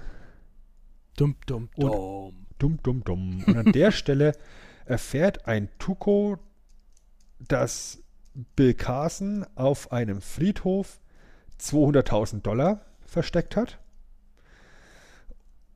Dumm, 1.16 1.34
dumm, 1.46 1.68
Und- 1.76 1.92
dumm. 1.92 2.34
Dumm, 2.58 2.78
dumm, 2.82 3.04
dumm. 3.04 3.44
Und 3.46 3.56
an 3.56 3.72
der 3.72 3.92
Stelle 3.92 4.32
erfährt 4.84 5.46
ein 5.46 5.68
Tuco, 5.78 6.38
dass 7.38 8.02
Bill 8.56 8.74
Carson 8.74 9.46
auf 9.54 9.92
einem 9.92 10.20
Friedhof 10.20 10.98
200.000 11.60 12.40
Dollar 12.42 12.80
versteckt 13.06 13.54
hat. 13.54 13.78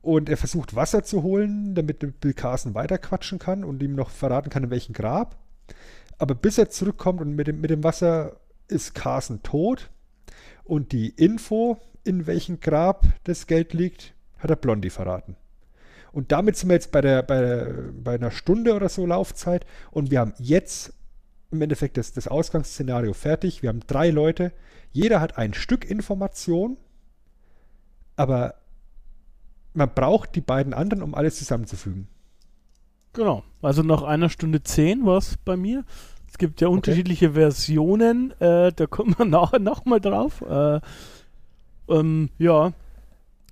Und 0.03 0.27
er 0.27 0.35
versucht 0.35 0.75
Wasser 0.75 1.03
zu 1.03 1.23
holen, 1.23 1.75
damit 1.75 2.19
Bill 2.19 2.33
Carson 2.33 2.75
weiterquatschen 2.75 3.39
kann 3.39 3.63
und 3.63 3.81
ihm 3.81 3.95
noch 3.95 4.09
verraten 4.09 4.49
kann, 4.49 4.65
in 4.65 4.69
welchem 4.69 4.91
Grab. 4.91 5.37
Aber 6.17 6.35
bis 6.35 6.57
er 6.57 6.69
zurückkommt 6.69 7.21
und 7.21 7.35
mit 7.35 7.47
dem, 7.47 7.61
mit 7.61 7.69
dem 7.69 7.85
Wasser 7.85 8.35
ist 8.67 8.93
Carson 8.93 9.43
tot. 9.43 9.89
Und 10.65 10.91
die 10.91 11.07
Info, 11.07 11.77
in 12.03 12.27
welchem 12.27 12.59
Grab 12.59 13.05
das 13.23 13.47
Geld 13.47 13.73
liegt, 13.73 14.13
hat 14.39 14.49
er 14.49 14.57
Blondie 14.57 14.89
verraten. 14.89 15.37
Und 16.11 16.33
damit 16.33 16.57
sind 16.57 16.67
wir 16.67 16.75
jetzt 16.75 16.91
bei, 16.91 16.99
der, 16.99 17.23
bei, 17.23 17.39
der, 17.39 17.73
bei 17.93 18.15
einer 18.15 18.31
Stunde 18.31 18.73
oder 18.73 18.89
so 18.89 19.05
Laufzeit. 19.05 19.65
Und 19.89 20.11
wir 20.11 20.19
haben 20.19 20.33
jetzt 20.37 20.93
im 21.49 21.61
Endeffekt 21.61 21.95
das, 21.95 22.11
das 22.11 22.27
Ausgangsszenario 22.27 23.13
fertig. 23.13 23.61
Wir 23.61 23.69
haben 23.69 23.79
drei 23.87 24.09
Leute. 24.09 24.51
Jeder 24.91 25.21
hat 25.21 25.37
ein 25.37 25.53
Stück 25.53 25.89
Information. 25.89 26.75
Aber 28.17 28.55
man 29.73 29.93
braucht 29.93 30.35
die 30.35 30.41
beiden 30.41 30.73
anderen, 30.73 31.03
um 31.03 31.15
alles 31.15 31.37
zusammenzufügen. 31.37 32.07
Genau. 33.13 33.43
Also 33.61 33.83
nach 33.83 34.01
einer 34.01 34.29
Stunde 34.29 34.63
zehn 34.63 35.05
war 35.05 35.17
es 35.17 35.37
bei 35.37 35.55
mir. 35.55 35.85
Es 36.27 36.37
gibt 36.39 36.61
ja 36.61 36.67
unterschiedliche 36.67 37.33
Versionen. 37.33 38.31
Äh, 38.39 38.73
da 38.73 38.87
kommen 38.87 39.15
wir 39.17 39.25
nachher 39.25 39.59
nochmal 39.59 40.01
drauf. 40.01 40.41
Äh, 40.41 40.79
ähm, 41.87 42.29
ja. 42.37 42.73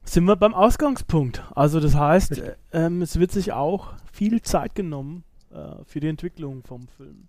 Sind 0.04 0.26
wir 0.26 0.36
beim 0.36 0.56
Ausgangspunkt. 0.56 1.44
Also 1.54 1.80
das 1.80 1.94
heißt, 1.96 2.40
äh, 2.40 2.56
ähm, 2.74 3.04
es 3.04 3.20
wird 3.20 3.32
sich 3.32 3.52
auch 3.54 3.94
viel 4.12 4.42
Zeit 4.42 4.74
genommen 4.74 5.24
äh, 5.52 5.84
für 5.86 6.00
die 6.00 6.08
Entwicklung 6.08 6.64
vom 6.64 6.88
Film. 6.88 7.28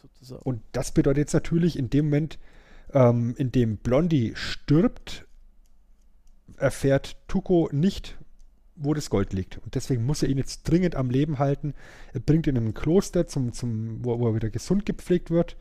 Sozusagen. 0.00 0.42
Und 0.42 0.62
das 0.70 0.92
bedeutet 0.92 1.18
jetzt 1.18 1.34
natürlich 1.34 1.76
in 1.76 1.90
dem 1.90 2.06
Moment, 2.06 2.38
ähm, 2.92 3.34
in 3.38 3.50
dem 3.50 3.76
Blondie 3.76 4.32
stirbt, 4.36 5.26
erfährt 6.60 7.16
Tuco 7.28 7.68
nicht, 7.72 8.18
wo 8.76 8.94
das 8.94 9.10
Gold 9.10 9.32
liegt. 9.32 9.58
Und 9.58 9.74
deswegen 9.74 10.04
muss 10.04 10.22
er 10.22 10.28
ihn 10.28 10.38
jetzt 10.38 10.62
dringend 10.62 10.94
am 10.96 11.10
Leben 11.10 11.38
halten. 11.38 11.74
Er 12.12 12.20
bringt 12.20 12.46
ihn 12.46 12.56
in 12.56 12.68
ein 12.68 12.74
Kloster, 12.74 13.26
zum, 13.26 13.52
zum, 13.52 14.04
wo, 14.04 14.18
wo 14.18 14.28
er 14.28 14.34
wieder 14.34 14.50
gesund 14.50 14.86
gepflegt 14.86 15.30
wird. 15.30 15.56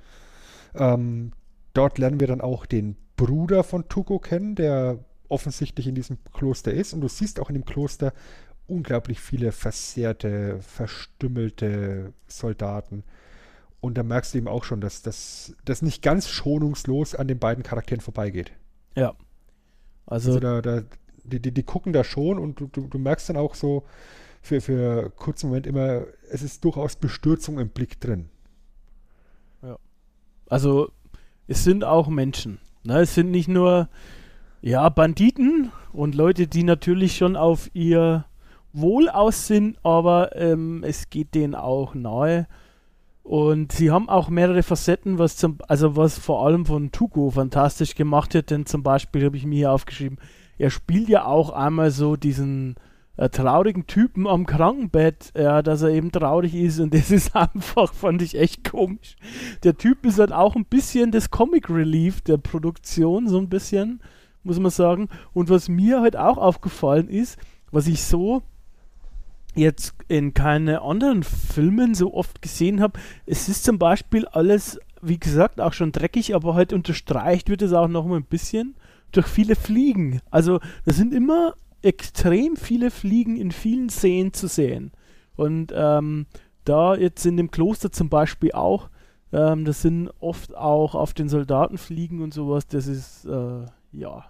Ähm, 0.76 1.32
dort 1.74 1.97
lernen 1.97 2.20
wir 2.20 2.28
dann 2.28 2.41
auch 2.41 2.66
den 2.66 2.95
Bruder 3.16 3.64
von 3.64 3.89
Tuco 3.89 4.20
kennen, 4.20 4.56
der 4.56 5.04
offensichtlich 5.28 5.88
in 5.88 5.95
diesem 5.95 6.18
Kloster 6.34 6.74
ist. 6.74 6.93
Und 6.93 7.02
du 7.02 7.08
siehst 7.08 7.39
auch 7.39 7.50
in 7.50 7.56
dem 7.56 7.66
Kloster 7.66 8.14
unglaublich 8.68 9.20
viele 9.20 9.52
versehrte, 9.52 10.60
verstümmelte 10.62 12.14
Soldaten. 12.28 13.04
Und 13.82 13.97
da 13.97 14.04
merkst 14.04 14.34
du 14.34 14.38
eben 14.38 14.47
auch 14.47 14.64
schon, 14.64 14.82
dass 14.82 15.02
das 15.02 15.82
nicht 15.82 16.02
ganz 16.02 16.30
schonungslos 16.30 17.16
an 17.16 17.28
den 17.28 17.39
beiden 17.39 17.64
Charakteren 17.64 18.02
vorbeigeht. 18.02 18.52
Ja. 18.95 19.16
Also, 20.10 20.32
also 20.32 20.39
da, 20.39 20.62
da, 20.62 20.82
die, 21.24 21.39
die, 21.39 21.51
die 21.51 21.64
gucken 21.64 21.93
da 21.93 22.03
schon 22.03 22.39
und 22.39 22.60
du, 22.60 22.68
du, 22.68 22.88
du 22.88 22.97
merkst 22.97 23.30
dann 23.30 23.38
auch 23.38 23.53
so 23.53 23.84
für, 24.41 24.60
für 24.60 25.01
einen 25.01 25.16
kurzen 25.16 25.47
Moment 25.47 25.68
immer, 25.68 26.03
es 26.32 26.41
ist 26.41 26.64
durchaus 26.66 26.95
Bestürzung 26.95 27.60
im 27.60 27.70
Blick 27.70 27.99
drin. 27.99 28.30
Ja. 29.62 29.78
Also 30.47 30.91
es 31.47 31.64
sind 31.64 31.84
auch 31.84 32.07
Menschen. 32.07 32.60
Ne? 32.84 33.01
Es 33.01 33.14
sind 33.14 33.30
nicht 33.30 33.47
nur 33.47 33.88
ja, 34.62 34.89
Banditen 34.89 35.72
und 35.93 36.16
Leute, 36.16 36.47
die 36.47 36.64
natürlich 36.64 37.16
schon 37.16 37.36
auf 37.36 37.70
ihr 37.74 38.26
Wohl 38.74 39.10
aus 39.10 39.47
sind, 39.47 39.78
aber 39.84 40.36
ähm, 40.36 40.84
es 40.84 41.10
geht 41.10 41.36
denen 41.36 41.55
auch 41.55 41.93
nahe. 41.93 42.47
Und 43.30 43.73
sie 43.73 43.91
haben 43.91 44.09
auch 44.09 44.30
mehrere 44.30 44.63
Facetten, 44.63 45.19
was 45.19 45.38
zum, 45.38 45.59
also 45.67 45.95
was 45.95 46.17
vor 46.17 46.47
allem 46.47 46.65
von 46.65 46.91
Tuko 46.91 47.30
fantastisch 47.30 47.93
gemacht 47.93 48.34
hat, 48.34 48.49
denn 48.49 48.65
zum 48.65 48.82
Beispiel 48.82 49.23
habe 49.23 49.38
ich 49.38 49.45
mir 49.45 49.57
hier 49.57 49.71
aufgeschrieben, 49.71 50.17
er 50.57 50.71
spielt 50.71 51.09
ja 51.09 51.25
auch 51.25 51.51
einmal 51.51 51.91
so 51.91 52.15
diesen 52.15 52.73
äh, 53.17 53.30
traurigen 53.30 53.86
Typen 53.86 54.25
am 54.25 54.47
Krankenbett, 54.47 55.32
ja, 55.38 55.61
dass 55.61 55.84
er 55.84 55.89
eben 55.89 56.11
traurig 56.11 56.55
ist 56.55 56.80
und 56.80 56.91
das 56.95 57.11
ist 57.11 57.36
einfach, 57.36 57.93
fand 57.93 58.23
ich 58.23 58.34
echt 58.34 58.63
komisch. 58.67 59.15
Der 59.61 59.77
Typ 59.77 60.07
ist 60.07 60.17
halt 60.17 60.32
auch 60.32 60.55
ein 60.55 60.65
bisschen 60.65 61.11
das 61.11 61.30
Comic 61.30 61.69
Relief 61.69 62.21
der 62.21 62.38
Produktion, 62.38 63.27
so 63.27 63.38
ein 63.38 63.47
bisschen, 63.47 64.01
muss 64.41 64.57
man 64.57 64.71
sagen. 64.71 65.07
Und 65.34 65.51
was 65.51 65.69
mir 65.69 66.01
halt 66.01 66.17
auch 66.17 66.39
aufgefallen 66.39 67.07
ist, 67.07 67.38
was 67.69 67.86
ich 67.86 68.03
so 68.03 68.41
jetzt 69.56 69.93
in 70.08 70.34
keinen 70.34 70.76
anderen 70.78 71.24
Filmen 71.24 71.95
so 71.95 72.14
oft 72.14 72.41
gesehen 72.41 72.82
habe. 72.82 73.00
Es 73.26 73.50
ist 73.50 73.64
zum 73.64 73.80
Beispiel 73.80 74.26
alles, 74.28 74.80
wie 75.02 75.20
gesagt, 75.20 75.60
auch 75.60 75.74
schon 75.74 75.91
dreckig, 75.91 76.36
aber 76.36 76.56
halt 76.56 76.74
unterstreicht 76.74 77.50
wird 77.50 77.62
es 77.62 77.74
auch 77.74 77.88
noch 77.88 78.06
mal 78.06 78.18
ein 78.18 78.24
bisschen 78.24 78.76
durch 79.12 79.28
viele 79.28 79.56
Fliegen. 79.56 80.22
Also 80.30 80.60
da 80.86 80.93
sind 80.93 81.14
immer 81.14 81.56
extrem 81.82 82.56
viele 82.56 82.91
Fliegen 82.91 83.38
in 83.38 83.52
vielen 83.52 83.89
Szenen 83.89 84.34
zu 84.34 84.47
sehen. 84.47 84.91
Und 85.36 85.74
ähm, 85.76 86.26
da 86.66 86.95
jetzt 86.95 87.26
in 87.26 87.38
dem 87.38 87.52
Kloster 87.52 87.91
zum 87.91 88.10
Beispiel 88.10 88.52
auch, 88.52 88.89
ähm, 89.32 89.66
das 89.66 89.82
sind 89.82 90.10
oft 90.20 90.56
auch 90.56 90.93
auf 90.95 91.14
den 91.14 91.30
Soldaten 91.30 91.78
fliegen 91.78 92.22
und 92.22 92.34
sowas, 92.34 92.68
das 92.68 92.88
ist 92.88 93.26
äh, 93.26 93.66
ja 93.93 94.26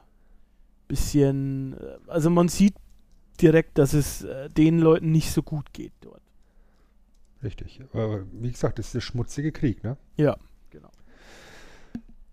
bisschen, 0.89 1.73
äh, 1.73 1.97
also 2.07 2.29
man 2.29 2.49
sieht 2.49 2.75
direkt, 3.41 3.77
dass 3.77 3.93
es 3.93 4.23
äh, 4.23 4.49
den 4.49 4.79
Leuten 4.79 5.11
nicht 5.11 5.31
so 5.31 5.43
gut 5.43 5.73
geht 5.73 5.93
dort. 6.01 6.21
Richtig. 7.43 7.81
Aber 7.93 8.25
wie 8.31 8.51
gesagt, 8.51 8.79
das 8.79 8.87
ist 8.87 8.95
der 8.95 9.01
schmutzige 9.01 9.51
Krieg, 9.51 9.83
ne? 9.83 9.97
Ja, 10.17 10.37
genau. 10.69 10.91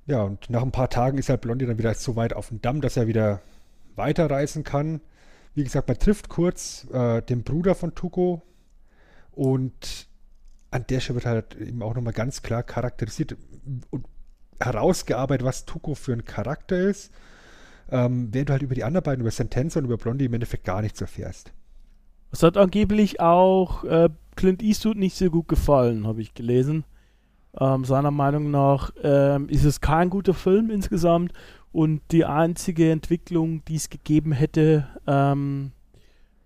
Ja, 0.06 0.22
und 0.22 0.50
nach 0.50 0.62
ein 0.62 0.72
paar 0.72 0.90
Tagen 0.90 1.18
ist 1.18 1.28
halt 1.28 1.40
Blondie 1.40 1.66
dann 1.66 1.78
wieder 1.78 1.94
so 1.94 2.16
weit 2.16 2.32
auf 2.32 2.48
dem 2.48 2.60
Damm, 2.60 2.80
dass 2.80 2.96
er 2.96 3.06
wieder 3.06 3.40
weiterreisen 3.94 4.64
kann. 4.64 5.00
Wie 5.54 5.64
gesagt, 5.64 5.88
man 5.88 5.98
trifft 5.98 6.28
kurz 6.28 6.86
äh, 6.92 7.22
den 7.22 7.42
Bruder 7.42 7.74
von 7.74 7.94
Tuko 7.94 8.42
und 9.32 10.08
an 10.70 10.86
der 10.88 11.00
Stelle 11.00 11.16
wird 11.16 11.26
halt 11.26 11.54
eben 11.54 11.82
auch 11.82 11.94
nochmal 11.94 12.12
ganz 12.12 12.42
klar 12.42 12.62
charakterisiert 12.62 13.36
und 13.90 14.06
herausgearbeitet, 14.60 15.46
was 15.46 15.64
Tuko 15.64 15.94
für 15.94 16.12
ein 16.12 16.24
Charakter 16.24 16.78
ist 16.78 17.12
ähm, 17.90 18.28
während 18.32 18.48
du 18.48 18.52
halt 18.52 18.62
über 18.62 18.74
die 18.74 18.84
anderen 18.84 19.04
beiden, 19.04 19.20
über 19.20 19.30
Sentenza 19.30 19.78
und 19.78 19.86
über 19.86 19.96
Blondie 19.96 20.26
im 20.26 20.34
Endeffekt 20.34 20.64
gar 20.64 20.82
nichts 20.82 21.00
erfährst. 21.00 21.52
Es 22.32 22.42
hat 22.42 22.56
angeblich 22.56 23.20
auch 23.20 23.84
äh, 23.84 24.08
Clint 24.34 24.62
Eastwood 24.62 24.96
nicht 24.96 25.16
so 25.16 25.30
gut 25.30 25.48
gefallen, 25.48 26.06
habe 26.06 26.20
ich 26.20 26.34
gelesen. 26.34 26.84
Ähm, 27.58 27.84
seiner 27.84 28.10
Meinung 28.10 28.50
nach 28.50 28.90
ähm, 29.02 29.48
ist 29.48 29.64
es 29.64 29.80
kein 29.80 30.10
guter 30.10 30.34
Film 30.34 30.70
insgesamt 30.70 31.32
und 31.72 32.02
die 32.10 32.24
einzige 32.24 32.90
Entwicklung, 32.90 33.64
die 33.66 33.76
es 33.76 33.88
gegeben 33.88 34.32
hätte, 34.32 34.88
ähm, 35.06 35.72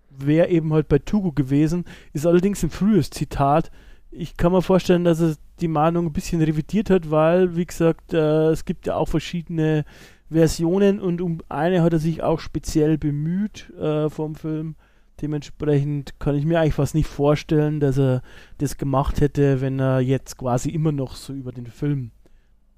wäre 0.09 0.49
eben 0.49 0.73
halt 0.73 0.87
bei 0.87 0.99
Tugo 0.99 1.31
gewesen. 1.31 1.85
Ist 2.13 2.25
allerdings 2.25 2.63
ein 2.63 2.69
frühes 2.69 3.09
Zitat. 3.09 3.71
Ich 4.11 4.37
kann 4.37 4.51
mir 4.51 4.61
vorstellen, 4.61 5.03
dass 5.03 5.21
er 5.21 5.35
die 5.61 5.67
Meinung 5.67 6.07
ein 6.07 6.13
bisschen 6.13 6.41
revidiert 6.41 6.89
hat, 6.89 7.11
weil, 7.11 7.55
wie 7.55 7.65
gesagt, 7.65 8.13
äh, 8.13 8.49
es 8.49 8.65
gibt 8.65 8.87
ja 8.87 8.95
auch 8.95 9.07
verschiedene 9.07 9.85
Versionen 10.31 10.99
und 10.99 11.21
um 11.21 11.41
eine 11.49 11.83
hat 11.83 11.93
er 11.93 11.99
sich 11.99 12.23
auch 12.23 12.39
speziell 12.39 12.97
bemüht 12.97 13.69
äh, 13.71 14.09
vom 14.09 14.35
Film. 14.35 14.75
Dementsprechend 15.21 16.19
kann 16.19 16.35
ich 16.35 16.45
mir 16.45 16.59
eigentlich 16.59 16.73
fast 16.73 16.95
nicht 16.95 17.07
vorstellen, 17.07 17.79
dass 17.79 17.99
er 17.99 18.21
das 18.57 18.77
gemacht 18.77 19.19
hätte, 19.19 19.61
wenn 19.61 19.79
er 19.79 19.99
jetzt 19.99 20.37
quasi 20.37 20.69
immer 20.69 20.91
noch 20.91 21.15
so 21.15 21.33
über 21.33 21.51
den 21.51 21.67
Film 21.67 22.11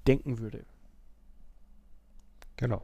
denken 0.06 0.40
würde. 0.40 0.64
Genau. 2.56 2.82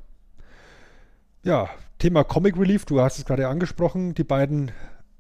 Ja, 1.43 1.69
Thema 1.99 2.25
Comic 2.25 2.57
Relief, 2.57 2.87
du 2.87 3.01
hast 3.01 3.19
es 3.19 3.25
gerade 3.25 3.49
angesprochen. 3.49 4.15
Die 4.15 4.25
beiden 4.25 4.71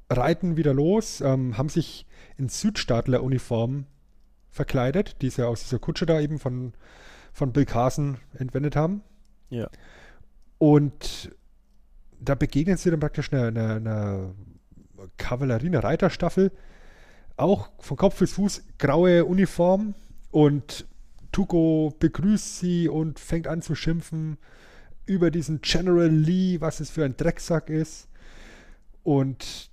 reiten 0.08 0.56
wieder 0.56 0.74
los, 0.74 1.20
ähm, 1.20 1.58
haben 1.58 1.68
sich 1.68 2.06
in 2.36 2.48
Südstaatler-Uniform 2.48 3.86
verkleidet, 4.48 5.22
die 5.22 5.30
sie 5.30 5.46
aus 5.46 5.62
dieser 5.62 5.78
Kutsche 5.78 6.06
da 6.06 6.20
eben 6.20 6.38
von, 6.38 6.72
von 7.32 7.52
Bill 7.52 7.66
Carson 7.66 8.18
entwendet 8.38 8.76
haben. 8.76 9.02
Ja. 9.50 9.68
Und 10.58 11.34
da 12.20 12.34
begegnen 12.34 12.76
sie 12.76 12.90
dann 12.90 13.00
praktisch 13.00 13.32
einer, 13.32 13.48
einer, 13.48 13.76
einer 13.76 14.34
Kavallerie, 15.16 15.66
einer 15.66 15.84
Reiterstaffel. 15.84 16.52
Auch 17.36 17.70
von 17.78 17.96
Kopf 17.96 18.18
bis 18.18 18.32
Fuß 18.32 18.62
graue 18.78 19.24
Uniform. 19.24 19.94
Und 20.30 20.86
Tuko 21.32 21.94
begrüßt 21.98 22.58
sie 22.58 22.88
und 22.88 23.18
fängt 23.18 23.46
an 23.46 23.62
zu 23.62 23.74
schimpfen 23.74 24.38
über 25.06 25.30
diesen 25.30 25.60
General 25.60 26.08
Lee, 26.08 26.60
was 26.60 26.80
es 26.80 26.90
für 26.90 27.04
ein 27.04 27.16
Drecksack 27.16 27.70
ist. 27.70 28.08
Und 29.02 29.70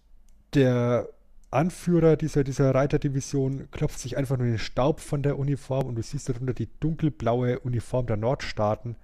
der 0.54 1.10
Anführer 1.52 2.18
dieser, 2.18 2.44
dieser 2.44 2.74
Reiterdivision 2.74 3.70
klopft 3.72 4.00
sich 4.00 4.18
einfach 4.18 4.38
nur 4.38 4.48
den 4.48 4.60
Staub 4.60 5.00
von 5.00 5.22
der 5.22 5.38
Uniform 5.38 5.88
und 5.88 5.96
du 5.96 6.02
siehst 6.02 6.30
darunter 6.30 6.54
die 6.54 6.70
dunkelblaue 6.80 7.60
Uniform 7.60 8.06
der 8.06 8.18
Nordstaaten. 8.18 8.96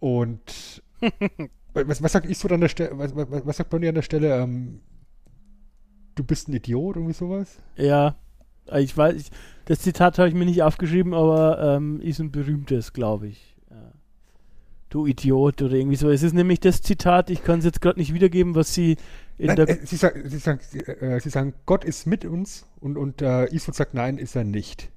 Und 0.00 0.82
was, 1.72 2.02
was 2.02 2.12
sagt 2.12 2.26
Eastwood 2.26 2.52
an 2.52 2.60
der 2.60 2.68
Stelle, 2.68 2.98
was, 2.98 3.14
was, 3.14 3.46
was, 3.46 3.56
sagt 3.56 3.70
Bonnie 3.70 3.88
an 3.88 3.94
der 3.94 4.02
Stelle? 4.02 4.36
Ähm, 4.36 4.80
du 6.14 6.24
bist 6.24 6.48
ein 6.48 6.54
Idiot, 6.54 6.96
irgendwie 6.96 7.14
sowas? 7.14 7.58
Ja, 7.76 8.16
ich 8.76 8.96
weiß, 8.96 9.14
ich, 9.16 9.30
das 9.64 9.80
Zitat 9.80 10.18
habe 10.18 10.28
ich 10.28 10.34
mir 10.34 10.44
nicht 10.44 10.62
aufgeschrieben, 10.62 11.14
aber 11.14 11.76
ähm, 11.76 12.00
ist 12.00 12.20
ein 12.20 12.30
berühmtes, 12.30 12.92
glaube 12.92 13.28
ich. 13.28 13.56
Ja. 13.70 13.92
Du 14.88 15.06
Idiot 15.06 15.62
oder 15.62 15.74
irgendwie 15.74 15.96
so. 15.96 16.10
Es 16.10 16.22
ist 16.22 16.34
nämlich 16.34 16.60
das 16.60 16.82
Zitat, 16.82 17.30
ich 17.30 17.42
kann 17.42 17.60
es 17.60 17.64
jetzt 17.64 17.80
gerade 17.80 17.98
nicht 17.98 18.14
wiedergeben, 18.14 18.54
was 18.54 18.74
sie 18.74 18.96
in 19.36 19.46
nein, 19.46 19.56
der. 19.56 19.68
Äh, 19.68 19.86
sie, 19.86 19.96
sagen, 19.96 20.28
sie, 20.28 20.38
sagen, 20.38 20.60
äh, 21.00 21.20
sie, 21.20 21.30
sagen, 21.30 21.54
Gott 21.66 21.84
ist 21.84 22.06
mit 22.06 22.24
uns 22.24 22.66
und, 22.80 22.96
und 22.96 23.22
äh, 23.22 23.46
Eastwood 23.46 23.74
sagt, 23.74 23.94
nein, 23.94 24.18
ist 24.18 24.36
er 24.36 24.44
nicht. 24.44 24.90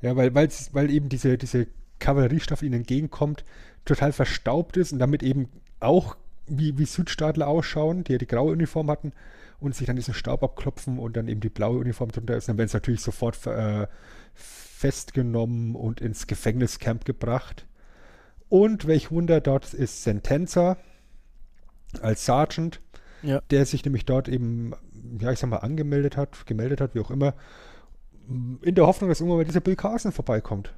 Ja, 0.00 0.14
weil, 0.16 0.34
weil 0.34 0.90
eben 0.90 1.08
diese, 1.08 1.36
diese 1.36 1.66
Kavalleriestaffel 1.98 2.66
ihnen 2.66 2.80
entgegenkommt, 2.80 3.44
total 3.88 4.12
verstaubt 4.12 4.76
ist 4.76 4.92
und 4.92 4.98
damit 4.98 5.22
eben 5.22 5.48
auch 5.80 6.16
wie, 6.46 6.78
wie 6.78 6.84
Südstaatler 6.84 7.48
ausschauen, 7.48 8.04
die 8.04 8.12
ja 8.12 8.18
die 8.18 8.26
graue 8.26 8.52
Uniform 8.52 8.90
hatten 8.90 9.12
und 9.60 9.74
sich 9.74 9.86
dann 9.86 9.96
diesen 9.96 10.14
Staub 10.14 10.42
abklopfen 10.42 10.98
und 10.98 11.16
dann 11.16 11.28
eben 11.28 11.40
die 11.40 11.48
blaue 11.48 11.78
Uniform 11.78 12.10
drunter 12.10 12.36
ist, 12.36 12.48
dann 12.48 12.58
werden 12.58 12.68
sie 12.68 12.76
natürlich 12.76 13.02
sofort 13.02 13.46
äh, 13.46 13.86
festgenommen 14.34 15.74
und 15.74 16.00
ins 16.00 16.26
Gefängniscamp 16.26 17.04
gebracht. 17.04 17.66
Und 18.48 18.86
welch 18.86 19.10
Wunder, 19.10 19.40
dort 19.40 19.74
ist 19.74 20.04
Sentenza 20.04 20.78
als 22.00 22.24
Sergeant, 22.24 22.80
ja. 23.22 23.40
der 23.50 23.66
sich 23.66 23.84
nämlich 23.84 24.04
dort 24.04 24.28
eben, 24.28 24.72
ja, 25.20 25.32
ich 25.32 25.38
sag 25.38 25.50
mal, 25.50 25.58
angemeldet 25.58 26.16
hat, 26.16 26.46
gemeldet 26.46 26.80
hat, 26.80 26.94
wie 26.94 27.00
auch 27.00 27.10
immer, 27.10 27.34
in 28.62 28.74
der 28.74 28.86
Hoffnung, 28.86 29.08
dass 29.08 29.20
irgendwann 29.20 29.38
mal 29.38 29.44
dieser 29.44 29.60
Bill 29.60 29.76
Carson 29.76 30.12
vorbeikommt. 30.12 30.72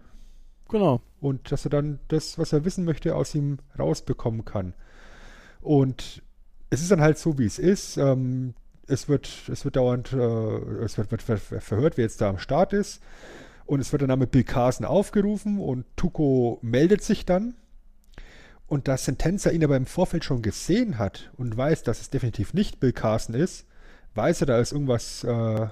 Genau. 0.71 1.01
Und 1.21 1.53
dass 1.53 1.64
er 1.64 1.71
dann 1.71 1.99
das, 2.09 2.39
was 2.39 2.53
er 2.53 2.64
wissen 2.64 2.85
möchte, 2.85 3.14
aus 3.14 3.35
ihm 3.35 3.59
rausbekommen 3.79 4.45
kann. 4.45 4.75
Und 5.61 6.23
es 6.71 6.81
ist 6.81 6.91
dann 6.91 7.01
halt 7.01 7.18
so, 7.18 7.39
wie 7.39 7.45
es 7.45 7.59
ist. 7.59 7.97
Ähm, 7.97 8.55
es 8.87 9.09
wird, 9.09 9.29
es 9.51 9.64
wird 9.64 9.77
dauernd, 9.77 10.12
äh, 10.12 10.85
es 10.85 10.97
wird, 10.97 11.11
wird 11.11 11.23
ver 11.23 11.39
verhört, 11.39 11.97
wer 11.97 12.05
jetzt 12.05 12.21
da 12.21 12.31
am 12.31 12.39
Start 12.39 12.73
ist. 12.73 13.03
Und 13.66 13.81
es 13.81 13.93
wird 13.93 14.01
der 14.01 14.09
Name 14.09 14.27
Bill 14.27 14.45
Carson 14.45 14.87
aufgerufen 14.87 15.61
und 15.61 15.85
Tuko 15.97 16.59
meldet 16.62 17.03
sich 17.03 17.25
dann. 17.25 17.55
Und 18.66 18.89
da 18.89 18.97
Sentenza 18.97 19.51
ihn 19.51 19.64
aber 19.64 19.77
im 19.77 19.87
Vorfeld 19.87 20.25
schon 20.25 20.43
gesehen 20.43 20.99
hat 20.99 21.31
und 21.37 21.57
weiß, 21.57 21.83
dass 21.83 22.01
es 22.01 22.11
definitiv 22.11 22.55
nicht 22.55 22.81
Bill 22.81 22.93
Carson 22.93 23.35
ist, 23.35 23.66
weiß 24.14 24.43
er, 24.43 24.47
da 24.47 24.59
ist 24.61 24.73
irgendwas 24.73 25.25
äh, 25.25 25.68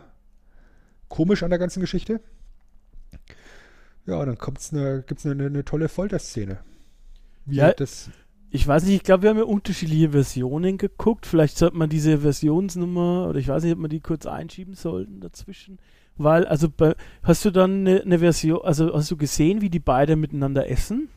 komisch 1.08 1.42
an 1.42 1.50
der 1.50 1.58
ganzen 1.58 1.80
Geschichte. 1.80 2.20
Ja, 4.08 4.24
dann 4.24 4.38
kommt's 4.38 4.72
eine, 4.72 5.04
gibt 5.06 5.20
es 5.20 5.26
eine, 5.26 5.44
eine, 5.44 5.66
tolle 5.66 5.90
Folterszene. 5.90 6.60
Wie 7.44 7.56
ja, 7.56 7.72
das 7.72 8.08
ich 8.50 8.66
weiß 8.66 8.84
nicht, 8.84 8.94
ich 8.94 9.02
glaube, 9.02 9.24
wir 9.24 9.30
haben 9.30 9.36
ja 9.36 9.44
unterschiedliche 9.44 10.12
Versionen 10.12 10.78
geguckt. 10.78 11.26
Vielleicht 11.26 11.58
sollte 11.58 11.76
man 11.76 11.90
diese 11.90 12.20
Versionsnummer, 12.20 13.28
oder 13.28 13.38
ich 13.38 13.48
weiß 13.48 13.62
nicht, 13.62 13.74
ob 13.74 13.80
man 13.80 13.90
die 13.90 14.00
kurz 14.00 14.24
einschieben 14.24 14.72
sollten 14.72 15.20
dazwischen. 15.20 15.78
Weil, 16.16 16.46
also 16.46 16.70
bei, 16.70 16.94
hast 17.22 17.44
du 17.44 17.50
dann 17.50 17.86
eine, 17.86 18.00
eine 18.00 18.20
Version, 18.20 18.62
also 18.62 18.94
hast 18.94 19.10
du 19.10 19.18
gesehen, 19.18 19.60
wie 19.60 19.68
die 19.68 19.78
beiden 19.78 20.18
miteinander 20.18 20.70
essen? 20.70 21.10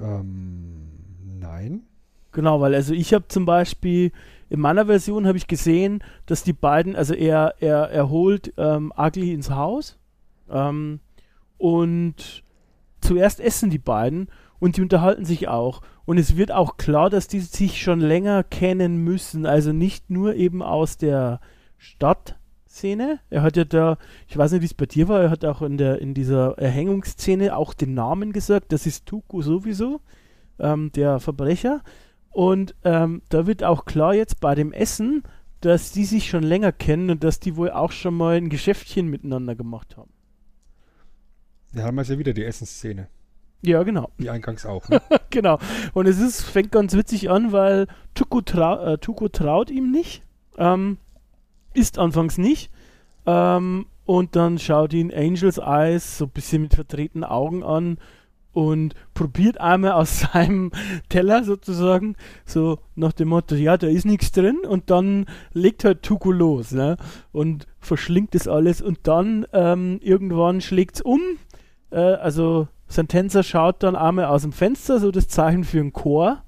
Ähm, 0.00 0.92
nein. 1.40 1.82
Genau, 2.30 2.60
weil 2.60 2.76
also 2.76 2.94
ich 2.94 3.12
habe 3.12 3.26
zum 3.26 3.44
Beispiel 3.44 4.12
in 4.48 4.60
meiner 4.60 4.86
Version 4.86 5.26
habe 5.26 5.36
ich 5.36 5.48
gesehen, 5.48 6.04
dass 6.26 6.44
die 6.44 6.52
beiden, 6.52 6.94
also 6.94 7.12
er, 7.12 7.56
er, 7.58 7.90
er 7.90 8.08
holt 8.08 8.52
ähm, 8.56 8.92
Ugly 8.96 9.32
ins 9.32 9.50
Haus 9.50 9.98
ähm, 10.50 11.00
und 11.58 12.42
zuerst 13.00 13.40
essen 13.40 13.70
die 13.70 13.78
beiden 13.78 14.28
und 14.58 14.76
die 14.76 14.82
unterhalten 14.82 15.24
sich 15.24 15.48
auch. 15.48 15.82
Und 16.04 16.18
es 16.18 16.36
wird 16.36 16.52
auch 16.52 16.76
klar, 16.76 17.10
dass 17.10 17.28
die 17.28 17.40
sich 17.40 17.82
schon 17.82 18.00
länger 18.00 18.44
kennen 18.44 18.98
müssen. 18.98 19.46
Also 19.46 19.72
nicht 19.72 20.10
nur 20.10 20.34
eben 20.34 20.62
aus 20.62 20.96
der 20.96 21.40
Stadtszene. 21.78 23.20
Er 23.28 23.42
hat 23.42 23.56
ja 23.56 23.64
da, 23.64 23.98
ich 24.28 24.36
weiß 24.36 24.52
nicht, 24.52 24.62
wie 24.62 24.66
es 24.66 24.74
bei 24.74 24.86
dir 24.86 25.08
war, 25.08 25.20
er 25.20 25.30
hat 25.30 25.44
auch 25.44 25.62
in, 25.62 25.76
der, 25.76 26.00
in 26.00 26.14
dieser 26.14 26.58
Erhängungsszene 26.58 27.56
auch 27.56 27.74
den 27.74 27.94
Namen 27.94 28.32
gesagt. 28.32 28.72
Das 28.72 28.86
ist 28.86 29.06
Tuku 29.06 29.42
sowieso, 29.42 30.00
ähm, 30.58 30.92
der 30.92 31.20
Verbrecher. 31.20 31.82
Und 32.30 32.74
ähm, 32.84 33.22
da 33.28 33.46
wird 33.46 33.64
auch 33.64 33.84
klar 33.84 34.14
jetzt 34.14 34.40
bei 34.40 34.54
dem 34.54 34.72
Essen, 34.72 35.22
dass 35.60 35.90
die 35.90 36.04
sich 36.04 36.28
schon 36.28 36.42
länger 36.42 36.70
kennen 36.70 37.10
und 37.10 37.24
dass 37.24 37.40
die 37.40 37.56
wohl 37.56 37.70
auch 37.70 37.92
schon 37.92 38.14
mal 38.14 38.36
ein 38.36 38.50
Geschäftchen 38.50 39.08
miteinander 39.08 39.56
gemacht 39.56 39.96
haben. 39.96 40.10
Da 41.76 41.84
haben 41.84 41.96
wir 41.96 42.04
ja 42.04 42.18
wieder 42.18 42.32
die 42.32 42.44
Essensszene. 42.44 43.08
Ja, 43.60 43.82
genau. 43.82 44.10
Wie 44.16 44.30
eingangs 44.30 44.64
auch. 44.64 44.88
Ne? 44.88 45.00
genau. 45.30 45.58
Und 45.92 46.06
es 46.06 46.18
ist, 46.18 46.40
fängt 46.40 46.72
ganz 46.72 46.94
witzig 46.94 47.28
an, 47.28 47.52
weil 47.52 47.86
Tuko, 48.14 48.40
trau, 48.40 48.82
äh, 48.82 48.98
Tuko 48.98 49.28
traut 49.28 49.70
ihm 49.70 49.90
nicht. 49.90 50.22
Ähm, 50.56 50.96
ist 51.74 51.98
anfangs 51.98 52.38
nicht. 52.38 52.70
Ähm, 53.26 53.86
und 54.06 54.36
dann 54.36 54.58
schaut 54.58 54.94
ihn 54.94 55.12
Angels 55.12 55.58
Eyes 55.58 56.16
so 56.16 56.24
ein 56.24 56.30
bisschen 56.30 56.62
mit 56.62 56.74
verdrehten 56.74 57.24
Augen 57.24 57.62
an 57.62 57.98
und 58.56 58.94
probiert 59.12 59.60
einmal 59.60 59.92
aus 59.92 60.20
seinem 60.32 60.72
Teller 61.10 61.44
sozusagen, 61.44 62.16
so 62.46 62.78
nach 62.94 63.12
dem 63.12 63.28
Motto, 63.28 63.54
ja, 63.54 63.76
da 63.76 63.86
ist 63.86 64.06
nichts 64.06 64.32
drin 64.32 64.60
und 64.66 64.90
dann 64.90 65.26
legt 65.52 65.84
halt 65.84 66.02
Tuku 66.02 66.32
los 66.32 66.72
ne? 66.72 66.96
und 67.32 67.66
verschlingt 67.80 68.34
das 68.34 68.48
alles 68.48 68.80
und 68.80 69.00
dann 69.02 69.46
ähm, 69.52 70.00
irgendwann 70.02 70.62
schlägt 70.62 70.96
es 70.96 71.00
um, 71.02 71.20
äh, 71.90 71.96
also 71.96 72.68
Sentenza 72.88 73.42
schaut 73.42 73.82
dann 73.82 73.96
einmal 73.96 74.26
aus 74.26 74.42
dem 74.42 74.52
Fenster, 74.52 75.00
so 75.00 75.10
das 75.10 75.28
Zeichen 75.28 75.64
für 75.64 75.80
einen 75.80 75.92
Chor, 75.92 76.42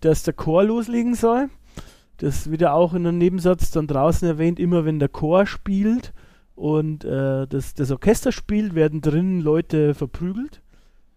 dass 0.00 0.22
der 0.22 0.34
Chor 0.34 0.64
loslegen 0.64 1.14
soll. 1.14 1.48
Das 2.18 2.50
wird 2.50 2.62
ja 2.62 2.72
auch 2.72 2.94
in 2.94 3.06
einem 3.06 3.18
Nebensatz 3.18 3.70
dann 3.70 3.86
draußen 3.86 4.26
erwähnt, 4.26 4.58
immer 4.58 4.84
wenn 4.84 4.98
der 4.98 5.08
Chor 5.08 5.46
spielt 5.46 6.12
und 6.58 7.04
äh, 7.04 7.46
das, 7.46 7.74
das 7.74 7.92
Orchester 7.92 8.32
spielt, 8.32 8.74
werden 8.74 9.00
drinnen 9.00 9.40
Leute 9.40 9.94
verprügelt. 9.94 10.60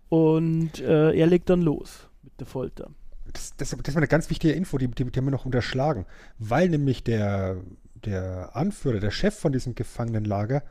Und 0.08 0.80
äh, 0.80 1.14
er 1.14 1.26
legt 1.26 1.50
dann 1.50 1.62
los 1.62 2.08
mit 2.22 2.40
der 2.40 2.46
Folter. 2.46 2.92
Das, 3.34 3.56
das, 3.58 3.70
das 3.70 3.96
war 3.96 4.02
eine 4.02 4.08
ganz 4.08 4.30
wichtige 4.30 4.54
Info, 4.54 4.78
die, 4.78 4.88
die, 4.88 5.06
die 5.06 5.18
haben 5.18 5.26
wir 5.26 5.32
noch 5.32 5.46
unterschlagen. 5.46 6.06
Weil 6.38 6.70
nämlich 6.70 7.04
der, 7.04 7.58
der 8.06 8.56
Anführer, 8.56 9.00
der 9.00 9.10
Chef 9.10 9.34
von 9.34 9.52
diesem 9.52 9.74
Gefangenenlager, 9.74 10.64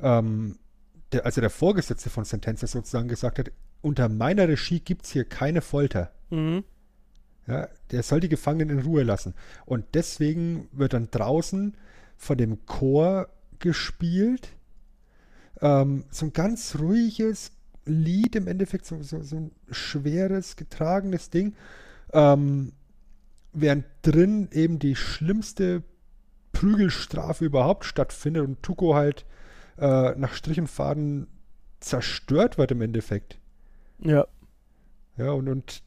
ähm, 0.00 0.56
der, 1.12 1.24
also 1.24 1.40
der 1.40 1.50
Vorgesetzte 1.50 2.10
von 2.10 2.24
Sentenza 2.24 2.66
sozusagen 2.66 3.08
gesagt 3.08 3.38
hat, 3.38 3.50
unter 3.82 4.08
meiner 4.08 4.48
Regie 4.48 4.80
gibt 4.80 5.04
es 5.04 5.12
hier 5.12 5.24
keine 5.24 5.60
Folter. 5.60 6.12
Mhm. 6.30 6.64
Ja, 7.46 7.68
der 7.92 8.02
soll 8.02 8.20
die 8.20 8.28
Gefangenen 8.28 8.78
in 8.78 8.84
Ruhe 8.84 9.04
lassen. 9.04 9.34
Und 9.64 9.84
deswegen 9.94 10.68
wird 10.72 10.94
dann 10.94 11.10
draußen 11.10 11.76
von 12.16 12.38
dem 12.38 12.66
Chor 12.66 13.28
gespielt. 13.60 14.48
Ähm, 15.60 16.04
so 16.10 16.26
ein 16.26 16.32
ganz 16.32 16.76
ruhiges, 16.78 17.52
Lied 17.84 18.34
im 18.34 18.48
Endeffekt, 18.48 18.84
so, 18.84 19.00
so, 19.02 19.22
so 19.22 19.36
ein 19.36 19.52
schweres, 19.70 20.56
getragenes 20.56 21.30
Ding. 21.30 21.54
Ähm, 22.12 22.72
während 23.52 23.86
drin 24.02 24.48
eben 24.50 24.80
die 24.80 24.96
schlimmste 24.96 25.84
Prügelstrafe 26.52 27.44
überhaupt 27.44 27.84
stattfindet 27.84 28.44
und 28.44 28.62
Tuko 28.62 28.94
halt 28.94 29.24
äh, 29.78 30.14
nach 30.16 30.34
Strich 30.34 30.58
und 30.58 30.68
Faden 30.68 31.26
zerstört 31.80 32.58
wird 32.58 32.72
im 32.72 32.82
Endeffekt. 32.82 33.38
Ja. 33.98 34.26
Ja, 35.16 35.30
und, 35.30 35.48
und 35.48 35.82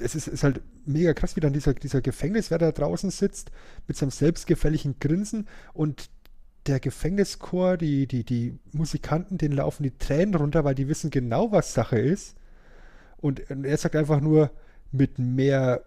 es 0.00 0.14
ist, 0.14 0.28
ist 0.28 0.42
halt 0.42 0.60
mega 0.84 1.14
krass, 1.14 1.36
wie 1.36 1.40
dann 1.40 1.52
dieser, 1.52 1.74
dieser 1.74 2.00
Gefängniswärter 2.00 2.72
draußen 2.72 3.10
sitzt 3.10 3.50
mit 3.86 3.96
seinem 3.96 4.10
selbstgefälligen 4.10 4.96
Grinsen 5.00 5.48
und 5.72 6.10
der 6.66 6.80
Gefängnischor, 6.80 7.76
die, 7.76 8.06
die, 8.06 8.24
die 8.24 8.58
Musikanten, 8.72 9.38
denen 9.38 9.56
laufen 9.56 9.84
die 9.84 9.96
Tränen 9.96 10.34
runter, 10.34 10.64
weil 10.64 10.74
die 10.74 10.88
wissen 10.88 11.10
genau, 11.10 11.52
was 11.52 11.74
Sache 11.74 11.98
ist. 11.98 12.36
Und 13.18 13.50
er 13.50 13.76
sagt 13.76 13.96
einfach 13.96 14.20
nur 14.20 14.50
mit 14.90 15.18
mehr, 15.18 15.84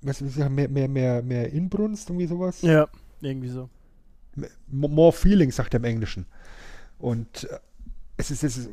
was 0.00 0.20
ich 0.20 0.32
sagen, 0.32 0.54
mehr, 0.54 0.68
mehr, 0.68 0.88
mehr, 0.88 1.22
mehr 1.22 1.52
Inbrunst, 1.52 2.08
irgendwie 2.08 2.26
sowas. 2.26 2.62
Ja, 2.62 2.88
irgendwie 3.20 3.48
so. 3.48 3.68
More 4.68 5.12
feeling, 5.12 5.50
sagt 5.50 5.74
er 5.74 5.80
im 5.80 5.84
Englischen. 5.84 6.26
Und 6.98 7.44
äh, 7.44 7.58
es 8.16 8.30
ist, 8.30 8.44
es 8.44 8.56
ist 8.56 8.70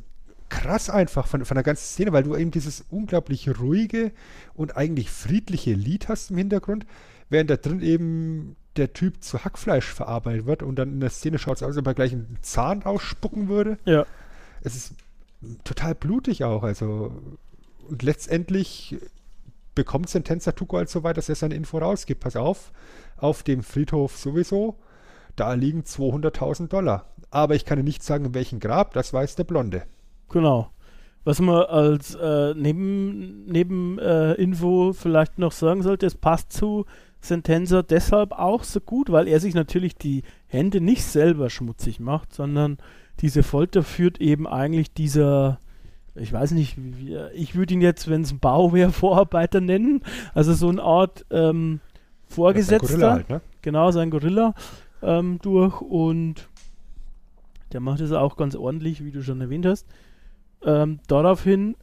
krass 0.49 0.89
einfach 0.89 1.27
von, 1.27 1.45
von 1.45 1.55
der 1.55 1.63
ganzen 1.63 1.83
Szene, 1.83 2.13
weil 2.13 2.23
du 2.23 2.35
eben 2.35 2.51
dieses 2.51 2.85
unglaublich 2.89 3.59
ruhige 3.59 4.11
und 4.53 4.77
eigentlich 4.77 5.09
friedliche 5.09 5.73
Lied 5.73 6.07
hast 6.07 6.31
im 6.31 6.37
Hintergrund, 6.37 6.85
während 7.29 7.49
da 7.49 7.57
drin 7.57 7.81
eben 7.81 8.55
der 8.77 8.93
Typ 8.93 9.23
zu 9.23 9.43
Hackfleisch 9.43 9.91
verarbeitet 9.91 10.45
wird 10.45 10.63
und 10.63 10.77
dann 10.77 10.93
in 10.93 10.99
der 10.99 11.09
Szene 11.09 11.39
schaut 11.39 11.57
es 11.57 11.63
aus, 11.63 11.69
als 11.69 11.77
ob 11.77 11.87
er 11.87 11.93
gleich 11.95 12.13
einen 12.13 12.37
Zahn 12.41 12.83
ausspucken 12.83 13.49
würde. 13.49 13.77
Ja. 13.85 14.05
Es 14.61 14.75
ist 14.75 14.93
total 15.63 15.95
blutig 15.95 16.43
auch, 16.43 16.63
also 16.63 17.11
und 17.89 18.03
letztendlich 18.03 18.97
bekommt 19.75 20.09
Sentenza 20.09 20.51
Tuco 20.51 20.77
halt 20.77 20.89
so 20.89 21.03
weit, 21.03 21.17
dass 21.17 21.29
er 21.29 21.35
seine 21.35 21.55
Info 21.55 21.77
rausgibt. 21.77 22.21
Pass 22.21 22.35
auf, 22.35 22.71
auf 23.17 23.43
dem 23.43 23.63
Friedhof 23.63 24.17
sowieso, 24.17 24.75
da 25.37 25.53
liegen 25.53 25.81
200.000 25.81 26.67
Dollar. 26.67 27.05
Aber 27.29 27.55
ich 27.55 27.65
kann 27.65 27.77
dir 27.77 27.83
nicht 27.83 28.03
sagen, 28.03 28.25
in 28.25 28.33
welchem 28.33 28.59
Grab, 28.59 28.93
das 28.93 29.13
weiß 29.13 29.35
der 29.35 29.43
Blonde. 29.45 29.83
Genau. 30.29 30.69
Was 31.23 31.41
man 31.41 31.63
als 31.65 32.15
äh, 32.15 32.53
Neben, 32.55 33.45
Neben 33.45 33.99
äh, 33.99 34.93
vielleicht 34.93 35.39
noch 35.39 35.51
sagen 35.51 35.81
sollte, 35.81 36.05
es 36.05 36.15
passt 36.15 36.53
zu 36.53 36.85
Sentenza 37.19 37.81
deshalb 37.81 38.31
auch 38.31 38.63
so 38.63 38.79
gut, 38.79 39.11
weil 39.11 39.27
er 39.27 39.39
sich 39.39 39.53
natürlich 39.53 39.95
die 39.95 40.23
Hände 40.45 40.81
nicht 40.81 41.03
selber 41.03 41.49
schmutzig 41.49 41.99
macht, 41.99 42.33
sondern 42.33 42.77
diese 43.19 43.43
Folter 43.43 43.83
führt 43.83 44.21
eben 44.21 44.47
eigentlich 44.47 44.93
dieser, 44.93 45.59
ich 46.15 46.31
weiß 46.31 46.51
nicht, 46.51 46.77
wie, 46.77 47.17
ich 47.33 47.55
würde 47.55 47.73
ihn 47.73 47.81
jetzt, 47.81 48.09
wenn 48.09 48.21
es 48.21 48.31
ein 48.31 48.39
Bau 48.39 48.71
wäre, 48.73 48.91
Vorarbeiter 48.91 49.59
nennen, 49.59 50.03
also 50.33 50.53
so 50.53 50.69
eine 50.69 50.81
Art 50.81 51.25
ähm, 51.31 51.81
Vorgesetzter. 52.27 52.87
Gorilla 52.87 53.11
halt, 53.11 53.29
ne? 53.29 53.41
Genau, 53.61 53.91
sein 53.91 54.11
Gorilla 54.11 54.53
ähm, 55.01 55.39
durch 55.41 55.81
und 55.81 56.49
der 57.71 57.79
macht 57.79 57.99
es 57.99 58.11
auch 58.11 58.37
ganz 58.37 58.55
ordentlich, 58.55 59.03
wie 59.03 59.11
du 59.11 59.21
schon 59.21 59.41
erwähnt 59.41 59.65
hast. 59.65 59.87
Ähm, 60.63 60.99
daraufhin 61.07 61.75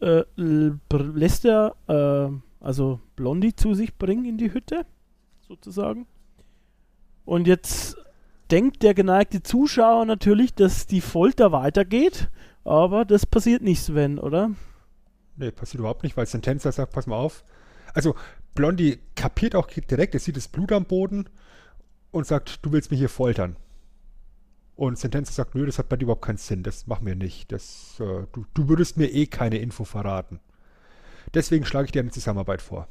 äh, 0.00 0.22
lässt 0.36 1.44
er 1.44 1.74
äh, 1.88 2.30
also 2.60 3.00
Blondie 3.16 3.54
zu 3.54 3.74
sich 3.74 3.96
bringen 3.96 4.24
in 4.24 4.38
die 4.38 4.52
Hütte, 4.52 4.84
sozusagen. 5.46 6.06
Und 7.24 7.46
jetzt 7.46 7.96
denkt 8.50 8.82
der 8.82 8.94
geneigte 8.94 9.42
Zuschauer 9.42 10.04
natürlich, 10.04 10.54
dass 10.54 10.86
die 10.86 11.00
Folter 11.00 11.52
weitergeht, 11.52 12.28
aber 12.64 13.04
das 13.04 13.24
passiert 13.26 13.62
nicht, 13.62 13.82
Sven, 13.82 14.18
oder? 14.18 14.50
Nee, 15.36 15.50
passiert 15.50 15.80
überhaupt 15.80 16.02
nicht, 16.02 16.16
weil 16.16 16.26
Sentenza 16.26 16.70
sagt, 16.72 16.92
pass 16.92 17.06
mal 17.06 17.16
auf. 17.16 17.44
Also 17.94 18.14
Blondie 18.54 18.98
kapiert 19.14 19.54
auch 19.54 19.66
direkt, 19.68 20.14
er 20.14 20.20
sieht 20.20 20.36
das 20.36 20.48
Blut 20.48 20.72
am 20.72 20.84
Boden 20.84 21.28
und 22.10 22.26
sagt, 22.26 22.64
du 22.64 22.72
willst 22.72 22.90
mich 22.90 23.00
hier 23.00 23.08
foltern. 23.08 23.56
Und 24.76 24.98
Sentenza 24.98 25.32
sagt, 25.32 25.54
nö, 25.54 25.66
das 25.66 25.78
hat 25.78 25.88
bei 25.88 25.96
dir 25.96 26.04
überhaupt 26.04 26.24
keinen 26.24 26.38
Sinn, 26.38 26.62
das 26.62 26.86
machen 26.86 27.06
wir 27.06 27.14
nicht. 27.14 27.52
Das, 27.52 28.00
äh, 28.00 28.26
du, 28.32 28.46
du 28.54 28.68
würdest 28.68 28.96
mir 28.96 29.12
eh 29.12 29.26
keine 29.26 29.58
Info 29.58 29.84
verraten. 29.84 30.40
Deswegen 31.34 31.64
schlage 31.64 31.86
ich 31.86 31.92
dir 31.92 32.00
eine 32.00 32.10
Zusammenarbeit 32.10 32.62
vor. 32.62 32.88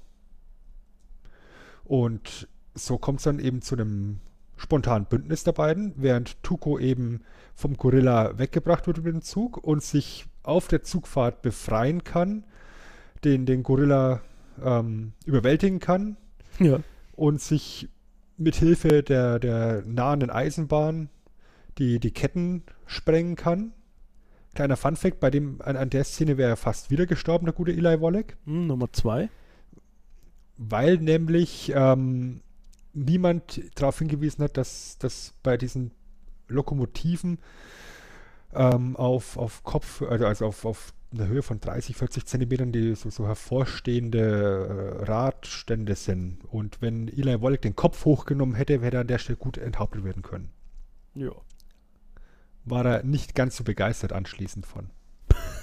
Und 1.83 2.47
so 2.75 2.97
kommt 2.97 3.19
es 3.19 3.23
dann 3.23 3.39
eben 3.39 3.61
zu 3.61 3.75
einem 3.75 4.19
spontanen 4.55 5.07
Bündnis 5.07 5.43
der 5.43 5.53
beiden, 5.53 5.93
während 5.97 6.41
Tuko 6.43 6.77
eben 6.77 7.21
vom 7.55 7.75
Gorilla 7.75 8.37
weggebracht 8.37 8.87
wird 8.87 8.97
mit 8.97 9.07
dem 9.07 9.21
Zug 9.21 9.57
und 9.57 9.81
sich 9.81 10.27
auf 10.43 10.67
der 10.67 10.83
Zugfahrt 10.83 11.41
befreien 11.41 12.03
kann, 12.03 12.45
den, 13.23 13.45
den 13.45 13.63
Gorilla 13.63 14.21
ähm, 14.63 15.13
überwältigen 15.25 15.79
kann 15.79 16.17
ja. 16.59 16.79
und 17.15 17.41
sich 17.41 17.89
mit 18.39 18.55
Hilfe 18.55 19.03
der, 19.03 19.39
der 19.39 19.83
nahenden 19.85 20.29
Eisenbahn 20.29 21.09
die, 21.77 21.99
die 21.99 22.11
Ketten 22.11 22.63
sprengen 22.85 23.35
kann 23.35 23.73
Kleiner 24.55 24.77
Funfact, 24.77 25.19
bei 25.19 25.29
dem, 25.29 25.61
an, 25.61 25.77
an 25.77 25.89
der 25.89 26.03
Szene 26.03 26.37
wäre 26.37 26.49
er 26.49 26.57
fast 26.57 26.89
wieder 26.89 27.05
gestorben, 27.05 27.45
der 27.45 27.53
gute 27.53 27.71
Eli 27.71 28.01
Wallach. 28.01 28.35
Hm, 28.45 28.67
Nummer 28.67 28.91
zwei. 28.91 29.29
Weil 30.57 30.97
nämlich 30.97 31.71
ähm, 31.75 32.41
niemand 32.93 33.61
darauf 33.75 33.99
hingewiesen 33.99 34.43
hat, 34.43 34.57
dass, 34.57 34.97
dass 34.97 35.33
bei 35.43 35.55
diesen 35.55 35.91
Lokomotiven 36.47 37.37
ähm, 38.53 38.95
auf, 38.95 39.37
auf 39.37 39.63
Kopf, 39.63 40.01
also, 40.01 40.25
also 40.25 40.47
auf, 40.47 40.65
auf 40.65 40.93
einer 41.11 41.27
Höhe 41.27 41.41
von 41.41 41.59
30, 41.59 41.95
40 41.95 42.25
Zentimetern, 42.25 42.71
die 42.71 42.93
so, 42.95 43.09
so 43.09 43.25
hervorstehende 43.27 44.99
äh, 45.01 45.03
Radstände 45.05 45.95
sind. 45.95 46.39
Und 46.51 46.81
wenn 46.81 47.07
Eli 47.07 47.41
Wallach 47.41 47.59
den 47.61 47.75
Kopf 47.75 48.05
hochgenommen 48.05 48.55
hätte, 48.55 48.79
hätte 48.81 48.97
er 48.97 49.01
an 49.01 49.07
der 49.07 49.17
Stelle 49.17 49.37
gut 49.37 49.57
enthauptet 49.57 50.03
werden 50.03 50.21
können. 50.21 50.49
Ja. 51.15 51.31
War 52.65 52.85
er 52.85 53.03
nicht 53.03 53.33
ganz 53.35 53.55
so 53.57 53.63
begeistert 53.63 54.13
anschließend 54.13 54.65
von. 54.65 54.89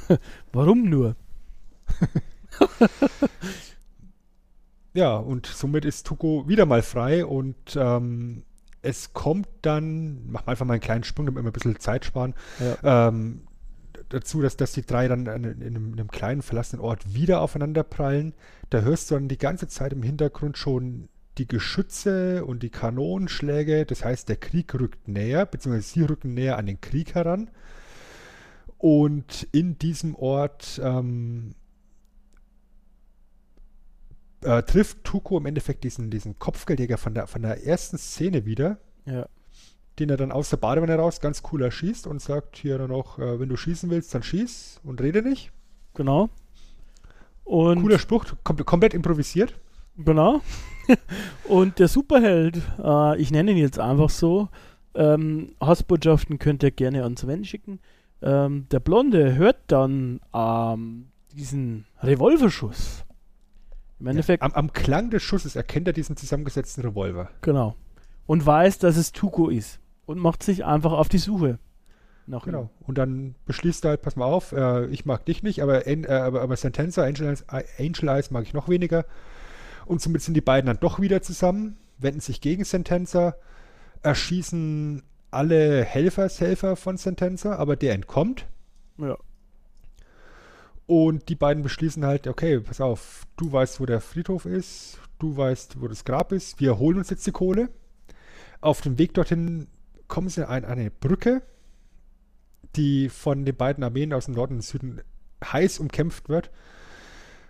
Warum 0.52 0.88
nur? 0.88 1.14
Ja, 4.94 5.16
und 5.16 5.44
somit 5.44 5.84
ist 5.84 6.06
Tuko 6.06 6.48
wieder 6.48 6.64
mal 6.64 6.80
frei 6.82 7.26
und 7.26 7.76
ähm, 7.76 8.44
es 8.80 9.12
kommt 9.12 9.46
dann, 9.60 10.30
machen 10.30 10.46
wir 10.46 10.50
einfach 10.52 10.64
mal 10.64 10.72
einen 10.74 10.80
kleinen 10.80 11.04
Sprung, 11.04 11.26
damit 11.26 11.44
wir 11.44 11.50
ein 11.50 11.52
bisschen 11.52 11.78
Zeit 11.78 12.06
sparen, 12.06 12.34
Ja. 12.82 13.08
ähm, 13.08 13.45
dazu, 14.08 14.42
dass, 14.42 14.56
dass 14.56 14.72
die 14.72 14.82
drei 14.82 15.08
dann 15.08 15.26
in, 15.26 15.44
in, 15.44 15.62
einem, 15.62 15.92
in 15.92 16.00
einem 16.00 16.10
kleinen 16.10 16.42
verlassenen 16.42 16.84
Ort 16.84 17.14
wieder 17.14 17.40
aufeinander 17.40 17.82
prallen. 17.82 18.34
Da 18.70 18.80
hörst 18.80 19.10
du 19.10 19.14
dann 19.14 19.28
die 19.28 19.38
ganze 19.38 19.68
Zeit 19.68 19.92
im 19.92 20.02
Hintergrund 20.02 20.58
schon 20.58 21.08
die 21.38 21.46
Geschütze 21.46 22.44
und 22.44 22.62
die 22.62 22.70
Kanonenschläge. 22.70 23.84
Das 23.84 24.04
heißt, 24.04 24.28
der 24.28 24.36
Krieg 24.36 24.72
rückt 24.74 25.08
näher, 25.08 25.46
beziehungsweise 25.46 25.88
sie 25.88 26.02
rücken 26.02 26.34
näher 26.34 26.56
an 26.56 26.66
den 26.66 26.80
Krieg 26.80 27.14
heran. 27.14 27.50
Und 28.78 29.46
in 29.52 29.78
diesem 29.78 30.14
Ort 30.14 30.80
ähm, 30.82 31.54
äh, 34.42 34.62
trifft 34.62 35.04
Tuko 35.04 35.38
im 35.38 35.46
Endeffekt 35.46 35.84
diesen, 35.84 36.10
diesen 36.10 36.38
Kopfgeldjäger 36.38 36.98
von 36.98 37.14
der, 37.14 37.26
von 37.26 37.42
der 37.42 37.64
ersten 37.66 37.98
Szene 37.98 38.44
wieder, 38.44 38.78
Ja. 39.04 39.26
Den 39.98 40.10
er 40.10 40.16
dann 40.16 40.32
aus 40.32 40.50
der 40.50 40.56
Badewanne 40.58 40.96
raus 40.96 41.20
ganz 41.20 41.42
cool 41.52 41.62
erschießt 41.62 42.06
und 42.06 42.20
sagt 42.20 42.56
hier 42.56 42.78
dann 42.78 42.90
auch, 42.90 43.18
äh, 43.18 43.40
wenn 43.40 43.48
du 43.48 43.56
schießen 43.56 43.90
willst, 43.90 44.14
dann 44.14 44.22
schieß 44.22 44.80
und 44.84 45.00
rede 45.00 45.22
nicht. 45.22 45.50
Genau. 45.94 46.28
Und 47.44 47.82
Cooler 47.82 47.98
Spruch, 47.98 48.24
kom 48.44 48.56
komplett 48.64 48.92
improvisiert. 48.92 49.54
Genau. 49.96 50.42
Und 51.48 51.78
der 51.78 51.88
Superheld, 51.88 52.60
äh, 52.82 53.18
ich 53.20 53.30
nenne 53.30 53.52
ihn 53.52 53.56
jetzt 53.56 53.78
einfach 53.78 54.10
so, 54.10 54.48
ähm, 54.94 55.54
Hassbotschaften 55.60 56.38
könnt 56.38 56.62
ihr 56.62 56.70
gerne 56.70 57.04
an 57.04 57.16
Sven 57.16 57.44
schicken. 57.44 57.80
Ähm, 58.20 58.66
der 58.70 58.80
Blonde 58.80 59.36
hört 59.36 59.56
dann 59.68 60.20
ähm, 60.34 61.06
diesen 61.32 61.86
Revolverschuss. 62.02 63.04
Im 64.00 64.08
Endeffekt, 64.08 64.42
Am, 64.42 64.52
am 64.52 64.72
Klang 64.72 65.10
des 65.10 65.22
Schusses 65.22 65.56
erkennt 65.56 65.86
er 65.86 65.92
diesen 65.92 66.16
zusammengesetzten 66.16 66.84
Revolver. 66.84 67.30
genau. 67.40 67.74
Und 68.26 68.44
weiß, 68.44 68.78
dass 68.80 68.96
es 68.96 69.12
Tuko 69.12 69.48
ist. 69.50 69.78
Und 70.06 70.18
macht 70.18 70.42
sich 70.42 70.64
einfach 70.64 70.92
auf 70.92 71.08
die 71.08 71.18
Suche 71.18 71.58
nach 72.26 72.46
ihm. 72.46 72.52
Genau. 72.52 72.70
Und 72.80 72.98
dann 72.98 73.34
beschließt 73.46 73.84
er 73.84 73.90
halt, 73.90 74.02
pass 74.02 74.16
mal 74.16 74.24
auf, 74.24 74.52
äh, 74.52 74.86
ich 74.86 75.04
mag 75.04 75.24
dich 75.26 75.42
nicht, 75.42 75.62
aber, 75.62 75.86
äh, 75.86 76.06
aber, 76.06 76.42
aber 76.42 76.56
Sentenza, 76.56 77.04
Angel 77.04 77.28
Eyes, 77.28 77.44
Angel 77.48 78.08
Eyes 78.08 78.30
mag 78.30 78.44
ich 78.44 78.54
noch 78.54 78.68
weniger. 78.68 79.04
Und 79.84 80.00
somit 80.00 80.22
sind 80.22 80.34
die 80.34 80.40
beiden 80.40 80.66
dann 80.66 80.80
doch 80.80 81.00
wieder 81.00 81.22
zusammen, 81.22 81.76
wenden 81.98 82.20
sich 82.20 82.40
gegen 82.40 82.64
Sentenza, 82.64 83.36
erschießen 84.02 85.02
alle 85.30 85.84
Helfershelfer 85.84 86.76
von 86.76 86.96
Sentenza, 86.96 87.56
aber 87.56 87.76
der 87.76 87.94
entkommt. 87.94 88.46
Ja. 88.98 89.16
Und 90.86 91.28
die 91.28 91.34
beiden 91.34 91.62
beschließen 91.62 92.04
halt, 92.04 92.26
okay, 92.26 92.60
pass 92.60 92.80
auf, 92.80 93.24
du 93.36 93.50
weißt, 93.50 93.80
wo 93.80 93.86
der 93.86 94.00
Friedhof 94.00 94.46
ist, 94.46 94.98
du 95.18 95.36
weißt, 95.36 95.80
wo 95.80 95.88
das 95.88 96.04
Grab 96.04 96.32
ist, 96.32 96.60
wir 96.60 96.78
holen 96.78 96.98
uns 96.98 97.10
jetzt 97.10 97.26
die 97.26 97.32
Kohle. 97.32 97.68
Auf 98.60 98.80
dem 98.80 98.98
Weg 98.98 99.14
dorthin 99.14 99.66
kommen 100.08 100.28
sie 100.28 100.48
an 100.48 100.64
eine 100.64 100.90
Brücke, 100.90 101.42
die 102.76 103.08
von 103.08 103.44
den 103.44 103.56
beiden 103.56 103.82
Armeen 103.84 104.12
aus 104.12 104.26
dem 104.26 104.34
Norden 104.34 104.56
und 104.56 104.62
Süden 104.62 105.00
heiß 105.44 105.78
umkämpft 105.78 106.28
wird. 106.28 106.50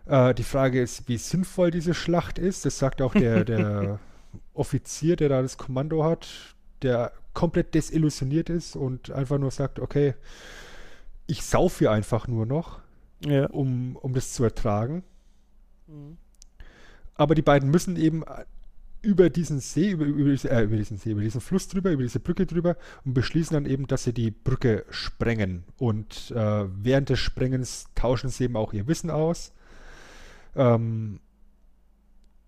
Äh, 0.06 0.34
die 0.34 0.42
Frage 0.44 0.80
ist, 0.80 1.08
wie 1.08 1.18
sinnvoll 1.18 1.70
diese 1.70 1.94
Schlacht 1.94 2.38
ist. 2.38 2.64
Das 2.64 2.78
sagt 2.78 3.02
auch 3.02 3.14
der, 3.14 3.44
der 3.44 3.98
Offizier, 4.54 5.16
der 5.16 5.28
da 5.28 5.42
das 5.42 5.58
Kommando 5.58 6.04
hat, 6.04 6.28
der 6.82 7.12
komplett 7.34 7.74
desillusioniert 7.74 8.48
ist 8.50 8.76
und 8.76 9.10
einfach 9.10 9.38
nur 9.38 9.50
sagt, 9.50 9.78
okay, 9.78 10.14
ich 11.26 11.42
sauf 11.42 11.78
hier 11.80 11.90
einfach 11.90 12.28
nur 12.28 12.46
noch 12.46 12.80
Ja. 13.24 13.46
um, 13.46 13.96
um 13.96 14.14
das 14.14 14.32
zu 14.32 14.44
ertragen. 14.44 15.02
Mhm. 15.86 16.16
Aber 17.14 17.34
die 17.34 17.42
beiden 17.42 17.70
müssen 17.70 17.96
eben 17.96 18.24
über 19.06 19.30
diesen 19.30 19.60
See, 19.60 19.90
über, 19.90 20.04
über, 20.04 20.30
äh, 20.30 20.64
über 20.64 20.76
diesen 20.76 20.96
See, 20.96 21.12
über 21.12 21.20
diesen 21.20 21.40
Fluss 21.40 21.68
drüber, 21.68 21.92
über 21.92 22.02
diese 22.02 22.18
Brücke 22.18 22.44
drüber 22.44 22.76
und 23.04 23.14
beschließen 23.14 23.54
dann 23.54 23.64
eben, 23.64 23.86
dass 23.86 24.02
sie 24.02 24.12
die 24.12 24.32
Brücke 24.32 24.84
sprengen. 24.90 25.62
Und 25.78 26.32
äh, 26.32 26.64
während 26.82 27.08
des 27.08 27.20
Sprengens 27.20 27.86
tauschen 27.94 28.30
sie 28.30 28.44
eben 28.44 28.56
auch 28.56 28.72
ihr 28.72 28.88
Wissen 28.88 29.10
aus. 29.10 29.52
Ähm, 30.56 31.20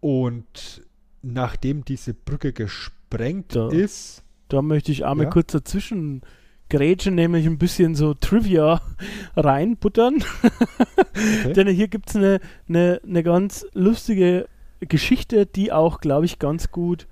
und 0.00 0.82
nachdem 1.22 1.84
diese 1.84 2.12
Brücke 2.12 2.52
gesprengt 2.52 3.54
Da. 3.54 3.68
ist, 3.68 4.24
Da 4.48 4.60
möchte 4.60 4.90
ich 4.90 5.04
einmal 5.06 5.26
Ja? 5.26 5.30
kurz 5.30 5.52
dazwischen 5.52 6.22
grätschen, 6.70 7.14
nämlich 7.14 7.46
ein 7.46 7.58
bisschen 7.58 7.94
so 7.94 8.14
Trivia 8.14 8.82
reinbuttern. 9.36 10.24
Okay. 10.42 11.52
Denn 11.54 11.68
hier 11.68 11.86
gibt 11.86 12.10
es 12.10 12.16
eine, 12.16 12.40
eine, 12.68 13.00
eine 13.06 13.22
ganz 13.22 13.64
lustige 13.74 14.48
Geschichte, 14.80 15.46
die 15.46 15.72
auch, 15.72 16.00
glaube 16.00 16.26
ich, 16.26 16.38
ganz 16.38 16.70
gut 16.70 17.06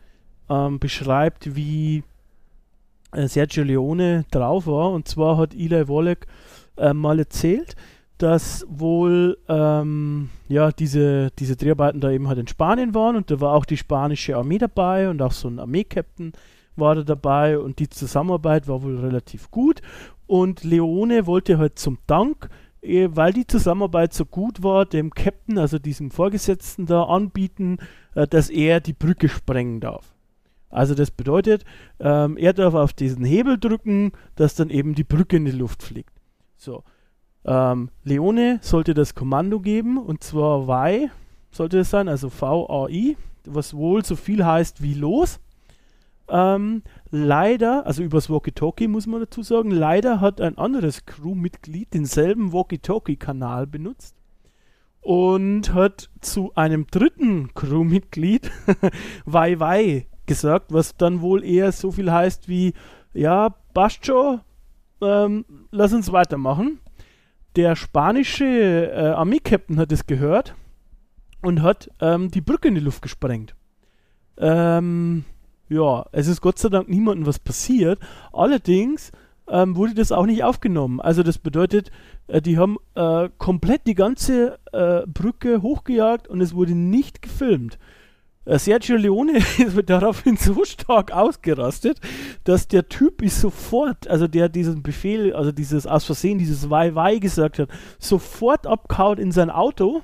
ähm, 0.49 0.79
beschreibt, 0.79 1.57
wie 1.57 2.05
äh, 3.13 3.29
Sergio 3.29 3.65
Leone 3.65 4.25
drauf 4.31 4.67
war. 4.67 4.93
Und 4.93 5.09
zwar 5.09 5.37
hat 5.39 5.55
Eli 5.55 5.89
Wallach 5.89 6.27
äh, 6.77 6.93
mal 6.93 7.19
erzählt, 7.19 7.77
dass 8.19 8.67
wohl 8.69 9.37
ähm, 9.49 10.31
ja, 10.49 10.73
diese, 10.73 11.31
diese 11.39 11.57
Dreharbeiten 11.57 12.01
da 12.01 12.11
eben 12.11 12.29
halt 12.29 12.39
in 12.39 12.49
Spanien 12.49 12.95
waren. 12.95 13.17
Und 13.17 13.31
da 13.31 13.41
war 13.41 13.55
auch 13.55 13.65
die 13.65 13.77
spanische 13.77 14.37
Armee 14.37 14.59
dabei 14.59 15.11
und 15.11 15.21
auch 15.21 15.33
so 15.33 15.49
ein 15.49 15.59
Armeekapitän 15.59 16.33
war 16.77 16.95
da 16.95 17.03
dabei. 17.03 17.59
Und 17.59 17.79
die 17.79 17.89
Zusammenarbeit 17.89 18.69
war 18.69 18.83
wohl 18.83 18.99
relativ 18.99 19.51
gut. 19.51 19.83
Und 20.27 20.65
Leone 20.65 21.27
wollte 21.27 21.59
halt 21.59 21.79
zum 21.79 21.99
Dank 22.07 22.49
weil 22.83 23.33
die 23.33 23.47
Zusammenarbeit 23.47 24.15
so 24.15 24.25
gut 24.25 24.63
war, 24.63 24.87
dem 24.87 25.11
Captain, 25.11 25.59
also 25.59 25.79
diesem 25.79 26.11
Vorgesetzten 26.11 26.87
da 26.87 27.05
anbieten, 27.05 27.79
äh, 28.15 28.27
dass 28.27 28.51
er 28.51 28.81
die 28.81 28.93
Brücke 28.93 29.29
sprengen 29.29 29.81
darf. 29.81 30.15
Also 30.69 30.95
das 30.95 31.11
bedeutet, 31.11 31.65
ähm, 32.01 32.37
er 32.37 32.53
darf 32.53 32.75
auf 32.75 32.93
diesen 32.93 33.25
Hebel 33.25 33.59
drücken, 33.59 34.13
dass 34.35 34.55
dann 34.55 34.71
eben 34.71 34.95
die 34.95 35.05
Brücke 35.05 35.37
in 35.37 35.45
die 35.45 35.53
Luft 35.53 35.83
fliegt. 35.83 36.13
So. 36.57 36.83
Ähm, 37.45 37.91
Leone 38.03 38.59
sollte 38.63 38.93
das 38.93 39.15
Kommando 39.15 39.61
geben, 39.61 39.99
und 39.99 40.25
zwar 40.25 40.67
VAI 40.67 41.11
sollte 41.51 41.79
es 41.79 41.91
sein, 41.91 42.09
also 42.09 42.29
V-A-I, 42.29 43.17
was 43.45 43.75
wohl 43.75 44.05
so 44.05 44.17
viel 44.17 44.45
heißt 44.45 44.83
wie 44.83 44.95
los. 44.95 45.41
Ähm, 46.29 46.83
leider, 47.11 47.87
also 47.87 48.03
übers 48.03 48.31
Walkie-Talkie 48.31 48.89
muss 48.89 49.07
man 49.07 49.21
dazu 49.21 49.43
sagen, 49.43 49.71
leider 49.71 50.21
hat 50.21 50.41
ein 50.41 50.59
anderes 50.59 51.07
Crewmitglied 51.07 51.95
denselben 51.95 52.53
Walkie-Talkie-Kanal 52.53 53.67
benutzt 53.67 54.17
und 55.01 55.73
hat 55.73 56.11
zu 56.21 56.53
einem 56.57 56.87
dritten 56.89 57.55
Crewmitglied 57.55 58.51
Wei 59.25 59.61
Wei 59.61 60.07
gesagt, 60.27 60.73
was 60.73 60.97
dann 60.97 61.21
wohl 61.21 61.45
eher 61.45 61.71
so 61.73 61.93
viel 61.93 62.11
heißt 62.11 62.49
wie, 62.49 62.75
ja, 63.15 63.51
passt 63.73 64.11
ähm, 65.01 65.45
lass 65.71 65.93
uns 65.93 66.11
weitermachen. 66.11 66.81
Der 67.55 67.77
spanische 67.77 68.45
äh, 68.45 69.11
Armeekapitän 69.11 69.79
hat 69.79 69.93
es 69.93 70.07
gehört 70.07 70.55
und 71.43 71.63
hat 71.63 71.91
ähm, 72.01 72.31
die 72.31 72.41
Brücke 72.41 72.69
in 72.69 72.75
die 72.75 72.81
Luft 72.81 73.03
gesprengt. 73.03 73.55
Ähm, 74.39 75.25
ja, 75.69 76.07
es 76.13 76.29
ist 76.29 76.41
Gott 76.41 76.59
sei 76.59 76.69
Dank 76.69 76.89
niemandem 76.89 77.27
was 77.27 77.39
passiert. 77.39 77.99
Allerdings 78.33 79.13
ähm, 79.49 79.77
wurde 79.77 79.95
das 79.95 80.13
auch 80.13 80.27
nicht 80.27 80.45
aufgenommen. 80.45 81.01
Also 81.01 81.23
das 81.23 81.39
bedeutet, 81.39 81.91
äh, 82.27 82.41
die 82.41 82.59
haben 82.59 82.77
äh, 82.95 83.29
komplett 83.39 83.87
die 83.87 83.95
ganze 83.95 84.59
äh, 84.73 85.03
Brücke 85.07 85.63
hochgejagt 85.63 86.29
und 86.29 86.41
es 86.41 86.55
wurde 86.55 86.75
nicht 86.75 87.23
gefilmt. 87.23 87.79
Äh, 88.45 88.59
Sergio 88.59 88.97
Leone 88.97 89.39
ist 89.59 89.77
daraufhin 89.87 90.37
so 90.37 90.65
stark 90.65 91.13
ausgerastet, 91.13 92.01
dass 92.45 92.69
der 92.69 92.89
Typ 92.89 93.23
ist 93.23 93.41
sofort, 93.41 94.09
also 94.09 94.27
der 94.27 94.49
diesen 94.49 94.83
Befehl, 94.83 95.35
also 95.35 95.53
dieses 95.53 95.87
aus 95.87 96.05
Versehen 96.05 96.39
dieses 96.39 96.71
Wei 96.71 96.95
Wei 96.95 97.19
gesagt 97.19 97.59
hat, 97.59 97.69
sofort 97.99 98.67
abkaut 98.67 99.19
in 99.19 99.33
sein 99.33 99.51
Auto, 99.51 100.03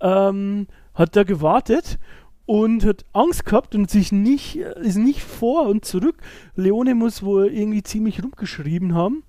ähm, 0.00 0.66
hat 0.94 1.16
da 1.16 1.24
gewartet 1.24 1.98
und 2.46 2.84
hat 2.84 3.04
Angst 3.12 3.46
gehabt 3.46 3.74
und 3.74 3.90
sich 3.90 4.12
nicht, 4.12 4.56
ist 4.56 4.96
nicht 4.96 5.22
vor 5.22 5.66
und 5.66 5.84
zurück. 5.84 6.16
Leone 6.54 6.94
muss 6.94 7.22
wohl 7.22 7.46
irgendwie 7.46 7.82
ziemlich 7.82 8.22
rumgeschrieben 8.22 8.94
haben 8.94 9.24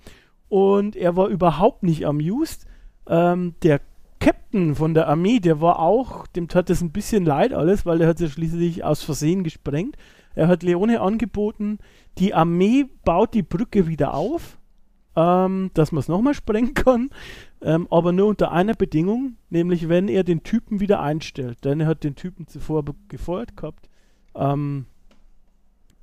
und 0.49 0.95
er 0.95 1.16
war 1.16 1.28
überhaupt 1.28 1.84
nicht 1.84 2.05
amused. 2.05 2.66
Ähm, 3.07 3.55
der 3.63 3.82
Captain 4.20 4.76
von 4.76 4.93
der 4.93 5.07
Armee, 5.07 5.39
der 5.39 5.61
war 5.61 5.80
auch, 5.80 6.28
dem 6.28 6.47
tat 6.47 6.70
es 6.70 6.82
ein 6.82 6.91
bisschen 6.91 7.26
leid 7.26 7.53
alles, 7.53 7.86
weil 7.86 7.99
der 7.99 8.07
hat 8.07 8.20
ja 8.20 8.28
schließlich 8.28 8.84
aus 8.84 9.03
Versehen 9.03 9.43
gesprengt. 9.43 9.97
Er 10.34 10.47
hat 10.47 10.63
Leone 10.63 10.99
angeboten, 10.99 11.80
die 12.18 12.34
Armee 12.34 12.86
baut 13.05 13.34
die 13.34 13.43
Brücke 13.43 13.88
wieder 13.88 14.13
auf, 14.13 14.57
ähm, 15.16 15.72
dass 15.74 15.91
man 15.91 15.99
es 15.99 16.07
nochmal 16.07 16.34
sprengen 16.34 16.74
kann, 16.76 17.09
ähm, 17.61 17.88
aber 17.89 18.11
nur 18.11 18.28
unter 18.28 18.51
einer 18.51 18.74
Bedingung, 18.74 19.38
nämlich 19.49 19.89
wenn 19.89 20.07
er 20.07 20.24
den 20.24 20.43
Typen 20.43 20.80
wieder 20.80 21.01
einstellt. 21.01 21.63
Denn 21.63 21.82
er 21.82 21.88
hat 21.88 22.03
den 22.03 22.16
Typen 22.16 22.47
zuvor 22.47 22.84
gefeuert 23.07 23.55
gehabt. 23.55 23.89
Ähm, 24.36 24.86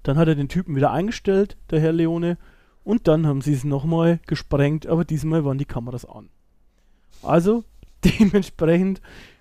dann 0.03 0.17
hat 0.17 0.29
er 0.29 0.35
den 0.35 0.49
Typen 0.49 0.75
wieder 0.75 0.91
eingestellt, 0.91 1.57
der 1.71 1.81
Herr 1.81 1.93
Leone, 1.93 2.39
und 2.85 3.07
dann 3.07 3.27
haben 3.27 3.43
sie 3.43 3.53
es 3.53 3.63
nochmal 3.63 4.19
gesprengt, 4.27 4.87
aber 4.87 5.05
diesmal 5.05 5.45
waren 5.45 5.59
die 5.59 5.65
Kameras 5.65 6.05
an. 6.05 6.31
Also 7.23 7.65
dementsprechend 8.05 9.01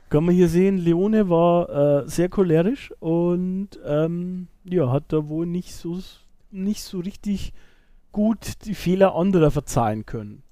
kann 0.09 0.25
man 0.25 0.35
hier 0.35 0.49
sehen, 0.49 0.77
Leone 0.77 1.29
war 1.29 2.03
äh, 2.03 2.07
sehr 2.07 2.29
cholerisch 2.29 2.93
und 2.99 3.69
ähm, 3.85 4.47
ja, 4.65 4.91
hat 4.91 5.05
da 5.07 5.29
wohl 5.29 5.47
nicht 5.47 5.73
so, 5.73 5.99
nicht 6.51 6.83
so 6.83 6.99
richtig 6.99 7.53
gut 8.11 8.65
die 8.65 8.75
Fehler 8.75 9.15
anderer 9.15 9.51
verzeihen 9.51 10.05
können. 10.05 10.43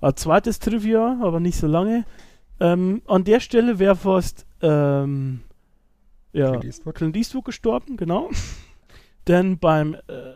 Ein 0.00 0.16
zweites 0.16 0.58
Trivia, 0.58 1.18
aber 1.22 1.40
nicht 1.40 1.56
so 1.56 1.66
lange. 1.66 2.04
Ähm, 2.60 3.02
an 3.06 3.24
der 3.24 3.40
Stelle 3.40 3.78
wäre 3.78 3.96
fast 3.96 4.46
ähm, 4.60 5.42
ja, 6.32 6.50
Clint 6.50 6.64
Eastwood. 6.64 6.94
Clint 6.94 7.16
Eastwood 7.16 7.44
gestorben, 7.44 7.96
genau. 7.96 8.30
Denn 9.28 9.58
beim 9.58 9.94
äh, 9.94 10.34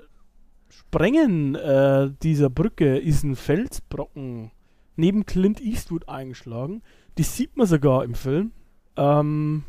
Sprengen 0.69 1.55
äh, 1.55 2.11
dieser 2.23 2.51
Brücke 2.51 2.99
ist 2.99 3.25
ein 3.25 3.37
Felsbrocken 3.37 4.53
neben 4.97 5.27
Clint 5.27 5.61
Eastwood 5.61 6.09
eingeschlagen. 6.09 6.83
Die 7.19 7.23
sieht 7.23 7.57
man 7.57 7.67
sogar 7.67 8.05
im 8.05 8.15
Film. 8.15 8.53
Ähm, 8.97 9.65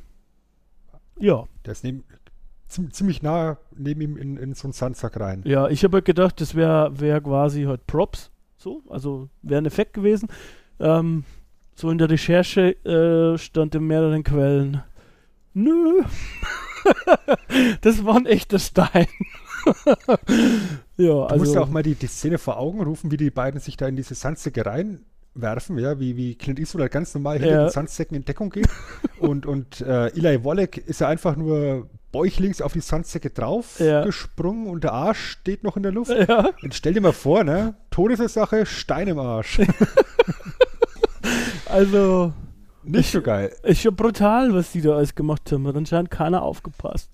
ja. 1.19 1.45
Der 1.65 1.71
ist 1.71 1.83
neben, 1.83 2.03
ziemlich 2.68 3.22
nah 3.22 3.57
neben 3.76 4.01
ihm 4.01 4.18
in, 4.18 4.38
in 4.38 4.53
so 4.53 4.68
einen 4.68 4.74
Sandsack 4.74 5.20
rein. 5.20 5.41
Ja, 5.45 5.68
ich 5.70 5.84
habe 5.84 5.97
halt 5.97 6.05
gedacht, 6.05 6.41
das 6.41 6.55
wäre 6.55 6.99
wär 6.99 7.22
quasi 7.22 7.63
halt 7.63 7.88
Props. 7.88 8.32
So, 8.57 8.84
also 8.89 9.30
wäre 9.41 9.61
ein 9.61 9.65
Effekt 9.65 9.93
gewesen. 9.93 10.30
Ähm, 10.80 11.24
so 11.76 11.89
in 11.91 11.97
der 11.97 12.09
Recherche 12.09 12.72
äh, 12.86 13.38
stand 13.38 13.76
in 13.76 13.86
mehreren 13.86 14.24
Quellen. 14.24 14.84
Nö. 15.53 16.03
das 17.82 18.03
war 18.03 18.15
ein 18.15 18.26
echter 18.26 18.59
Stein. 18.59 19.07
ja, 20.07 20.15
du 20.97 21.24
also, 21.24 21.38
musst 21.38 21.55
ja 21.55 21.61
auch 21.61 21.70
mal 21.70 21.84
die, 21.84 21.95
die 21.95 22.07
Szene 22.07 22.38
vor 22.38 22.57
Augen 22.57 22.82
rufen, 22.82 23.11
wie 23.11 23.18
die 23.18 23.30
beiden 23.30 23.59
sich 23.59 23.78
da 23.78 23.88
in 23.88 23.95
diese 23.95 24.15
Sandsäcke 24.15 24.65
rein 24.65 25.05
werfen, 25.41 25.78
ja, 25.78 25.99
wie, 25.99 26.18
wie 26.18 26.36
Clint 26.36 26.59
Eastwood 26.59 26.82
halt 26.82 26.91
ganz 26.91 27.13
normal 27.13 27.38
hinter 27.38 27.53
ja. 27.53 27.65
den 27.65 27.72
Sandsäcken 27.72 28.15
in 28.18 28.26
Deckung 28.26 28.49
geht. 28.49 28.68
und 29.20 29.45
und 29.45 29.82
äh, 29.82 30.07
Eli 30.07 30.43
Wallach 30.43 30.78
ist 30.86 31.01
ja 31.01 31.07
einfach 31.07 31.36
nur 31.36 31.89
bäuchlings 32.12 32.62
auf 32.62 32.74
die 32.74 32.82
Sandsäcke 32.82 33.30
drauf 33.30 33.80
ja. 33.80 34.03
gesprungen 34.03 34.68
und 34.68 34.84
der 34.84 34.93
Arsch 34.93 35.32
steht 35.32 35.64
noch 35.64 35.78
in 35.78 35.84
der 35.84 35.91
Luft. 35.91 36.12
Ja. 36.12 36.51
Und 36.62 36.74
stell 36.74 36.93
dir 36.93 37.01
mal 37.01 37.14
vor, 37.14 37.43
ne? 37.43 37.76
Todesursache, 37.91 38.66
Stein 38.66 39.08
im 39.08 39.20
Arsch. 39.20 39.60
also. 41.70 42.34
Nicht 42.84 43.12
so 43.12 43.22
geil. 43.22 43.53
Ist 43.64 43.82
schon 43.82 43.95
brutal, 43.95 44.53
was 44.53 44.72
die 44.72 44.82
da 44.82 44.95
alles 44.95 45.14
gemacht 45.14 45.51
haben. 45.51 45.68
Hat 45.68 45.76
anscheinend 45.76 46.10
keiner 46.10 46.41
aufgepasst. 46.41 47.10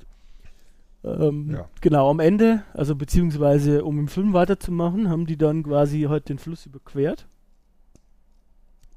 Ähm, 1.04 1.52
ja. 1.52 1.68
Genau, 1.82 2.10
am 2.10 2.20
Ende, 2.20 2.64
also 2.74 2.96
beziehungsweise 2.96 3.84
um 3.84 4.00
im 4.00 4.08
Film 4.08 4.34
weiterzumachen, 4.34 5.10
haben 5.10 5.26
die 5.26 5.38
dann 5.38 5.64
quasi 5.64 6.04
halt 6.04 6.30
den 6.30 6.38
Fluss 6.38 6.66
überquert 6.66 7.28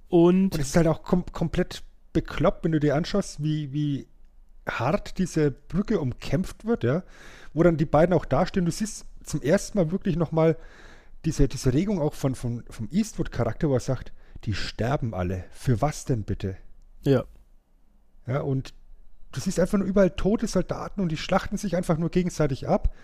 und, 0.09 0.55
und 0.55 0.61
es 0.61 0.69
ist 0.69 0.77
halt 0.77 0.87
auch 0.87 1.03
kom 1.03 1.25
komplett 1.33 1.83
bekloppt, 2.13 2.65
wenn 2.65 2.73
du 2.73 2.81
dir 2.81 2.95
anschaust, 2.95 3.43
wie, 3.43 3.73
wie 3.73 4.07
hart 4.67 5.19
diese 5.19 5.51
Brücke 5.51 6.01
umkämpft 6.01 6.64
wird, 6.64 6.85
ja, 6.85 7.03
wo 7.55 7.62
dann 7.62 7.77
die 7.77 7.87
beiden 7.87 8.14
auch 8.14 8.25
dastehen. 8.25 8.67
Du 8.67 8.73
siehst 8.73 9.07
zum 9.25 9.43
ersten 9.43 9.79
Mal 9.79 9.91
wirklich 9.91 10.17
nochmal 10.17 10.57
diese, 11.25 11.49
diese 11.49 11.73
Regung 11.73 12.01
auch 12.01 12.14
von, 12.14 12.35
von, 12.35 12.64
vom 12.69 12.89
Eastwood-Charakter, 12.91 13.69
wo 13.69 13.75
er 13.75 13.81
sagt, 13.81 14.12
die 14.45 14.55
sterben 14.55 15.14
alle. 15.14 15.45
Für 15.51 15.81
was 15.81 16.05
denn 16.05 16.23
bitte? 16.23 16.57
Ja. 17.03 17.25
Ja, 18.27 18.41
und 18.41 18.75
du 19.33 19.41
siehst 19.41 19.61
einfach 19.61 19.79
nur 19.79 19.87
überall 19.87 20.11
tote 20.11 20.47
Soldaten 20.47 21.01
und 21.01 21.11
die 21.11 21.17
schlachten 21.17 21.57
sich 21.57 21.77
einfach 21.77 21.99
nur 21.99 22.11
gegenseitig 22.11 22.69
ab. 22.69 22.95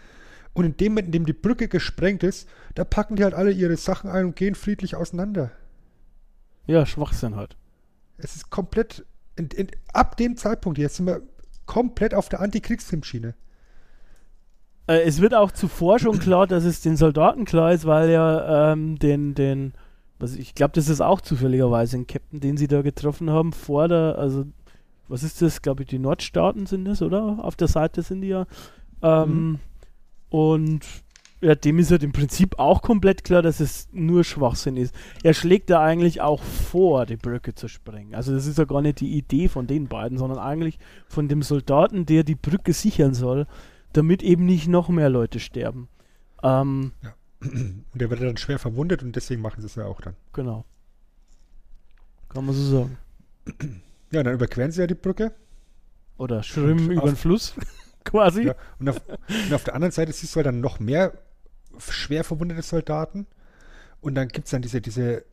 Und 0.54 0.64
in 0.64 0.76
dem 0.76 0.92
Moment, 0.92 1.06
in 1.06 1.12
dem 1.12 1.26
die 1.26 1.32
Brücke 1.32 1.68
gesprengt 1.68 2.22
ist, 2.22 2.48
da 2.74 2.84
packen 2.84 3.16
die 3.16 3.24
halt 3.24 3.34
alle 3.34 3.50
ihre 3.50 3.76
Sachen 3.76 4.10
ein 4.10 4.26
und 4.26 4.36
gehen 4.36 4.54
friedlich 4.54 4.96
auseinander. 4.96 5.50
Ja, 6.66 6.84
Schwachsinn 6.86 7.36
halt. 7.36 7.56
Es 8.18 8.36
ist 8.36 8.50
komplett, 8.50 9.04
in, 9.36 9.48
in, 9.48 9.68
ab 9.92 10.16
dem 10.16 10.36
Zeitpunkt 10.36 10.78
jetzt 10.78 10.96
sind 10.96 11.06
wir 11.06 11.22
komplett 11.72 12.12
auf 12.12 12.28
der 12.28 12.40
Antikriegsfilmschiene. 12.40 13.34
Äh, 14.86 15.00
es 15.04 15.22
wird 15.22 15.34
auch 15.34 15.52
zuvor 15.52 15.98
schon 15.98 16.18
klar, 16.18 16.46
dass 16.46 16.64
es 16.64 16.82
den 16.82 16.98
Soldaten 16.98 17.46
klar 17.46 17.72
ist, 17.72 17.86
weil 17.86 18.10
ja 18.10 18.72
ähm, 18.72 18.98
den, 18.98 19.34
den, 19.34 19.72
was 20.18 20.36
ich 20.36 20.54
glaube, 20.54 20.72
das 20.74 20.90
ist 20.90 21.00
auch 21.00 21.22
zufälligerweise 21.22 21.96
ein 21.96 22.06
Captain, 22.06 22.40
den 22.40 22.58
sie 22.58 22.68
da 22.68 22.82
getroffen 22.82 23.30
haben, 23.30 23.54
vor 23.54 23.88
der, 23.88 24.18
also, 24.18 24.44
was 25.08 25.22
ist 25.22 25.40
das? 25.40 25.62
Glaube 25.62 25.84
ich, 25.84 25.88
die 25.88 25.98
Nordstaaten 25.98 26.66
sind 26.66 26.84
das, 26.84 27.00
oder? 27.00 27.42
Auf 27.42 27.56
der 27.56 27.68
Seite 27.68 28.02
sind 28.02 28.20
die 28.20 28.28
ja. 28.28 28.46
Ähm, 29.00 29.30
mhm. 29.30 29.58
Und 30.28 30.86
ja, 31.42 31.56
dem 31.56 31.80
ist 31.80 31.90
halt 31.90 32.04
im 32.04 32.12
Prinzip 32.12 32.58
auch 32.60 32.82
komplett 32.82 33.24
klar, 33.24 33.42
dass 33.42 33.58
es 33.58 33.88
nur 33.92 34.22
Schwachsinn 34.22 34.76
ist. 34.76 34.94
Er 35.24 35.34
schlägt 35.34 35.70
da 35.70 35.82
eigentlich 35.82 36.20
auch 36.20 36.40
vor, 36.40 37.04
die 37.04 37.16
Brücke 37.16 37.54
zu 37.54 37.66
sprengen. 37.66 38.14
Also 38.14 38.32
das 38.32 38.46
ist 38.46 38.58
ja 38.58 38.64
gar 38.64 38.80
nicht 38.80 39.00
die 39.00 39.18
Idee 39.18 39.48
von 39.48 39.66
den 39.66 39.88
beiden, 39.88 40.18
sondern 40.18 40.38
eigentlich 40.38 40.78
von 41.08 41.26
dem 41.26 41.42
Soldaten, 41.42 42.06
der 42.06 42.22
die 42.22 42.36
Brücke 42.36 42.72
sichern 42.72 43.12
soll, 43.12 43.48
damit 43.92 44.22
eben 44.22 44.46
nicht 44.46 44.68
noch 44.68 44.88
mehr 44.88 45.10
Leute 45.10 45.40
sterben. 45.40 45.88
Ähm, 46.44 46.92
ja. 47.02 47.14
Und 47.40 47.84
der 47.94 48.08
wird 48.08 48.22
dann 48.22 48.36
schwer 48.36 48.60
verwundet 48.60 49.02
und 49.02 49.16
deswegen 49.16 49.42
machen 49.42 49.60
sie 49.60 49.66
es 49.66 49.74
ja 49.74 49.84
auch 49.86 50.00
dann. 50.00 50.14
Genau. 50.32 50.64
Kann 52.28 52.46
man 52.46 52.54
so 52.54 52.62
sagen. 52.62 52.98
Ja, 54.12 54.22
dann 54.22 54.34
überqueren 54.34 54.70
sie 54.70 54.80
ja 54.80 54.86
die 54.86 54.94
Brücke. 54.94 55.32
Oder 56.18 56.44
schwimmen 56.44 56.92
über 56.92 57.06
den 57.06 57.16
Fluss, 57.16 57.56
quasi. 58.04 58.44
Ja, 58.44 58.54
und, 58.78 58.88
auf, 58.88 59.00
und 59.08 59.52
auf 59.52 59.64
der 59.64 59.74
anderen 59.74 59.90
Seite 59.90 60.12
siehst 60.12 60.34
du 60.34 60.36
halt 60.36 60.46
dann 60.46 60.60
noch 60.60 60.78
mehr 60.78 61.12
schwer 61.78 62.24
verwundete 62.24 62.62
Soldaten. 62.62 63.26
Und 64.00 64.14
dann 64.14 64.28
gibt 64.28 64.46
es 64.46 64.50
dann 64.50 64.62
diese, 64.62 64.80
diese 64.80 65.24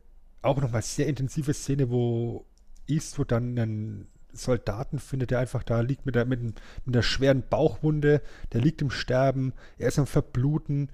auch 0.42 0.62
nochmal 0.62 0.82
sehr 0.82 1.08
intensive 1.08 1.54
Szene, 1.54 1.90
wo 1.90 2.46
Eastwood 2.88 3.32
dann 3.32 3.58
einen 3.58 4.08
Soldaten 4.32 5.00
findet, 5.00 5.32
der 5.32 5.40
einfach 5.40 5.64
da 5.64 5.82
liegt 5.82 6.06
mit, 6.06 6.16
der, 6.16 6.26
mit, 6.26 6.42
mit 6.42 6.56
einer 6.88 7.04
schweren 7.04 7.44
Bauchwunde, 7.50 8.22
der 8.54 8.62
liegt 8.62 8.82
im 8.82 8.92
Sterben, 8.92 9.54
er 9.78 9.88
ist 9.88 10.00
am 10.00 10.08
Verbluten. 10.08 10.90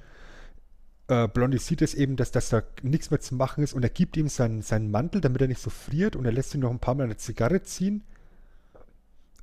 Äh, 1.08 1.28
Blondie 1.28 1.58
sieht 1.58 1.82
es 1.82 1.94
eben, 1.94 2.16
dass, 2.16 2.32
dass 2.32 2.50
da 2.50 2.64
nichts 2.82 3.12
mehr 3.12 3.20
zu 3.20 3.36
machen 3.36 3.64
ist. 3.64 3.74
Und 3.74 3.84
er 3.84 3.90
gibt 3.90 4.18
ihm 4.18 4.30
seinen, 4.30 4.62
seinen 4.62 4.90
Mantel, 4.90 5.22
damit 5.22 5.42
er 5.42 5.48
nicht 5.48 5.62
so 5.62 5.70
friert. 5.70 6.16
Und 6.16 6.26
er 6.26 6.32
lässt 6.32 6.56
ihn 6.56 6.62
noch 6.62 6.72
ein 6.72 6.80
paar 6.80 6.96
Mal 6.96 7.04
eine 7.04 7.18
Zigarre 7.18 7.62
ziehen. 7.62 8.04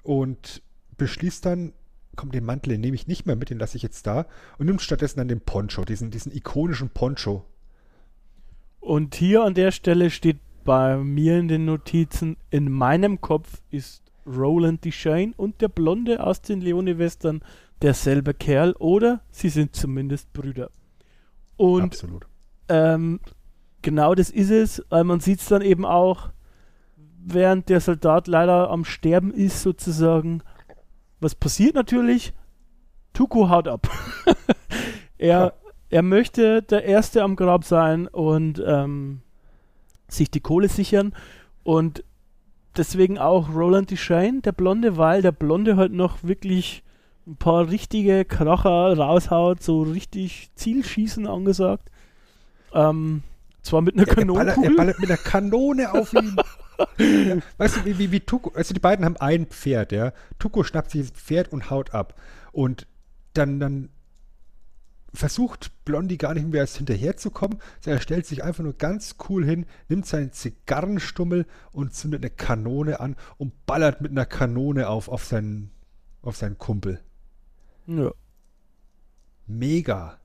Und 0.03 0.63
beschließt 0.97 1.45
dann, 1.47 1.73
komm, 2.17 2.31
den 2.31 2.45
Mantel, 2.45 2.71
den 2.71 2.81
nehme 2.81 2.95
ich 2.95 3.07
nicht 3.07 3.27
mehr 3.27 3.37
mit, 3.37 3.51
den 3.51 3.59
lasse 3.59 3.77
ich 3.77 3.83
jetzt 3.83 4.07
da 4.07 4.27
und 4.59 4.67
nimmt 4.67 4.83
stattdessen 4.83 5.19
dann 5.19 5.29
den 5.29 5.41
Poncho, 5.41 5.85
diesen, 5.85 6.11
diesen 6.11 6.33
ikonischen 6.33 6.91
Poncho. 6.91 7.45
Und 8.81 9.15
hier 9.15 9.45
an 9.45 9.55
der 9.55 9.71
Stelle 9.71 10.11
steht 10.11 10.39
bei 10.65 10.97
mir 10.97 11.39
in 11.39 11.49
den 11.49 11.65
Notizen, 11.65 12.37
in 12.51 12.71
meinem 12.71 13.21
Kopf 13.21 13.63
ist 13.71 14.03
Roland 14.27 14.85
Deschain 14.85 15.35
und 15.37 15.61
der 15.61 15.69
Blonde 15.69 16.25
aus 16.25 16.43
den 16.43 16.61
Leone-Western 16.61 17.43
derselbe 17.81 18.35
Kerl 18.35 18.73
oder 18.79 19.21
sie 19.31 19.49
sind 19.49 19.75
zumindest 19.75 20.33
Brüder. 20.33 20.71
Und 21.57 21.83
Absolut. 21.83 22.27
Ähm, 22.69 23.21
genau 23.83 24.15
das 24.15 24.31
ist 24.31 24.51
es, 24.51 24.83
weil 24.89 25.05
man 25.05 25.21
sieht 25.21 25.41
es 25.41 25.47
dann 25.47 25.63
eben 25.63 25.85
auch, 25.85 26.31
während 27.25 27.69
der 27.69 27.81
Soldat 27.81 28.27
leider 28.27 28.71
am 28.71 28.85
Sterben 28.85 29.33
ist 29.33 29.63
sozusagen, 29.63 30.43
was 31.23 31.35
passiert 31.35 31.75
natürlich? 31.75 32.33
Tuko 33.13 33.49
haut 33.49 33.69
ab. 33.69 33.89
er, 35.19 35.29
ja. 35.29 35.53
er 35.91 36.03
möchte 36.03 36.63
der 36.63 36.85
Erste 36.85 37.23
am 37.23 37.37
Grab 37.37 37.65
sein 37.65 38.09
und 38.09 38.63
ähm, 38.67 39.21
sich 40.09 40.31
die 40.31 40.41
Kohle 40.41 40.69
sichern. 40.69 41.15
Und 41.63 42.05
deswegen 42.77 43.19
auch 43.19 43.55
Roland 43.55 43.91
Deschain, 43.91 44.43
der 44.43 44.53
Blonde, 44.53 44.97
weil 44.97 45.23
der 45.23 45.33
Blonde 45.33 45.77
halt 45.77 45.93
noch 45.93 46.23
wirklich 46.25 46.83
ein 47.27 47.37
paar 47.37 47.71
richtige 47.71 48.25
Kracher 48.25 48.97
raushaut, 48.97 49.63
so 49.63 49.83
richtig 49.83 50.51
Zielschießen 50.57 51.27
angesagt. 51.27 51.89
Ähm, 52.75 53.23
zwar 53.63 53.81
mit 53.81 53.95
einer. 53.95 54.09
Er, 54.09 54.65
er 54.65 54.77
ballert 54.77 54.99
mit 54.99 55.09
einer 55.09 55.19
Kanone 55.19 55.93
auf 55.93 56.13
ihn. 56.15 56.37
weißt 57.59 57.77
du, 57.77 57.85
wie, 57.85 57.99
wie, 57.99 58.13
wie 58.13 58.21
Tuko, 58.21 58.53
also 58.55 58.75
die 58.75 58.81
beiden 58.81 59.05
haben 59.05 59.17
ein 59.17 59.47
Pferd, 59.47 59.93
ja. 59.93 60.13
Tuko 60.39 60.65
schnappt 60.65 60.91
sich 60.91 61.03
das 61.03 61.11
Pferd 61.11 61.53
und 61.53 61.71
haut 61.71 61.95
ab. 61.95 62.15
Und 62.53 62.87
dann, 63.35 63.61
dann 63.61 63.89
versucht 65.15 65.73
Blondie 65.85 66.19
gar 66.19 66.35
nicht 66.35 66.49
mehr 66.49 66.61
erst 66.61 66.79
hinterherzukommen. 66.79 67.59
Er 67.85 68.01
stellt 68.01 68.27
sich 68.27 68.43
einfach 68.43 68.65
nur 68.65 68.73
ganz 68.75 69.17
cool 69.29 69.45
hin, 69.45 69.67
nimmt 69.89 70.07
seinen 70.07 70.33
Zigarrenstummel 70.33 71.47
und 71.73 71.95
zündet 71.95 72.23
eine 72.23 72.31
Kanone 72.31 73.01
an 73.01 73.17
und 73.37 73.67
ballert 73.67 74.01
mit 74.01 74.11
einer 74.11 74.27
Kanone 74.27 74.89
auf, 74.89 75.09
auf 75.09 75.25
seinen, 75.25 75.71
auf 76.23 76.37
seinen 76.37 76.59
Kumpel. 76.59 77.01
Ja. 77.87 78.13
mega. 79.47 80.19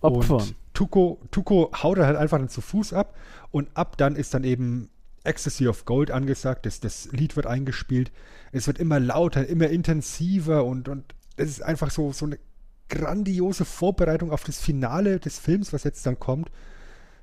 Opfern. 0.00 0.40
Und 0.40 0.54
Tuko, 0.80 1.20
Tuko 1.30 1.70
haut 1.82 1.98
er 1.98 2.06
halt 2.06 2.16
einfach 2.16 2.38
dann 2.38 2.48
zu 2.48 2.62
Fuß 2.62 2.94
ab 2.94 3.14
und 3.50 3.68
ab 3.74 3.98
dann 3.98 4.16
ist 4.16 4.32
dann 4.32 4.44
eben 4.44 4.88
Ecstasy 5.24 5.68
of 5.68 5.84
Gold 5.84 6.10
angesagt. 6.10 6.64
Das, 6.64 6.80
das 6.80 7.12
Lied 7.12 7.36
wird 7.36 7.46
eingespielt. 7.46 8.10
Es 8.50 8.66
wird 8.66 8.78
immer 8.78 8.98
lauter, 8.98 9.46
immer 9.46 9.68
intensiver 9.68 10.64
und, 10.64 10.88
und 10.88 11.14
es 11.36 11.50
ist 11.50 11.62
einfach 11.62 11.90
so, 11.90 12.12
so 12.12 12.24
eine 12.24 12.38
grandiose 12.88 13.66
Vorbereitung 13.66 14.30
auf 14.30 14.42
das 14.42 14.58
Finale 14.58 15.20
des 15.20 15.38
Films, 15.38 15.74
was 15.74 15.84
jetzt 15.84 16.06
dann 16.06 16.18
kommt. 16.18 16.50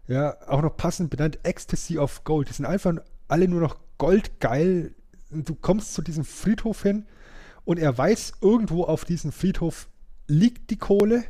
Ja, 0.05 0.37
auch 0.47 0.61
noch 0.61 0.77
passend 0.77 1.09
benannt 1.09 1.39
Ecstasy 1.41 1.97
of 1.97 2.25
Gold. 2.25 2.49
Die 2.49 2.53
sind 2.53 2.67
einfach 2.67 2.93
alle 3.27 3.47
nur 3.47 3.61
noch 3.61 3.79
goldgeil. 3.97 4.93
Du 5.31 5.55
kommst 5.55 5.95
zu 5.95 6.03
diesem 6.03 6.25
Friedhof 6.25 6.83
hin 6.83 7.07
und 7.65 7.79
er 7.79 7.97
weiß, 7.97 8.33
irgendwo 8.39 8.83
auf 8.83 9.03
diesem 9.03 9.31
Friedhof 9.31 9.87
liegt 10.27 10.69
die 10.69 10.77
Kohle 10.77 11.23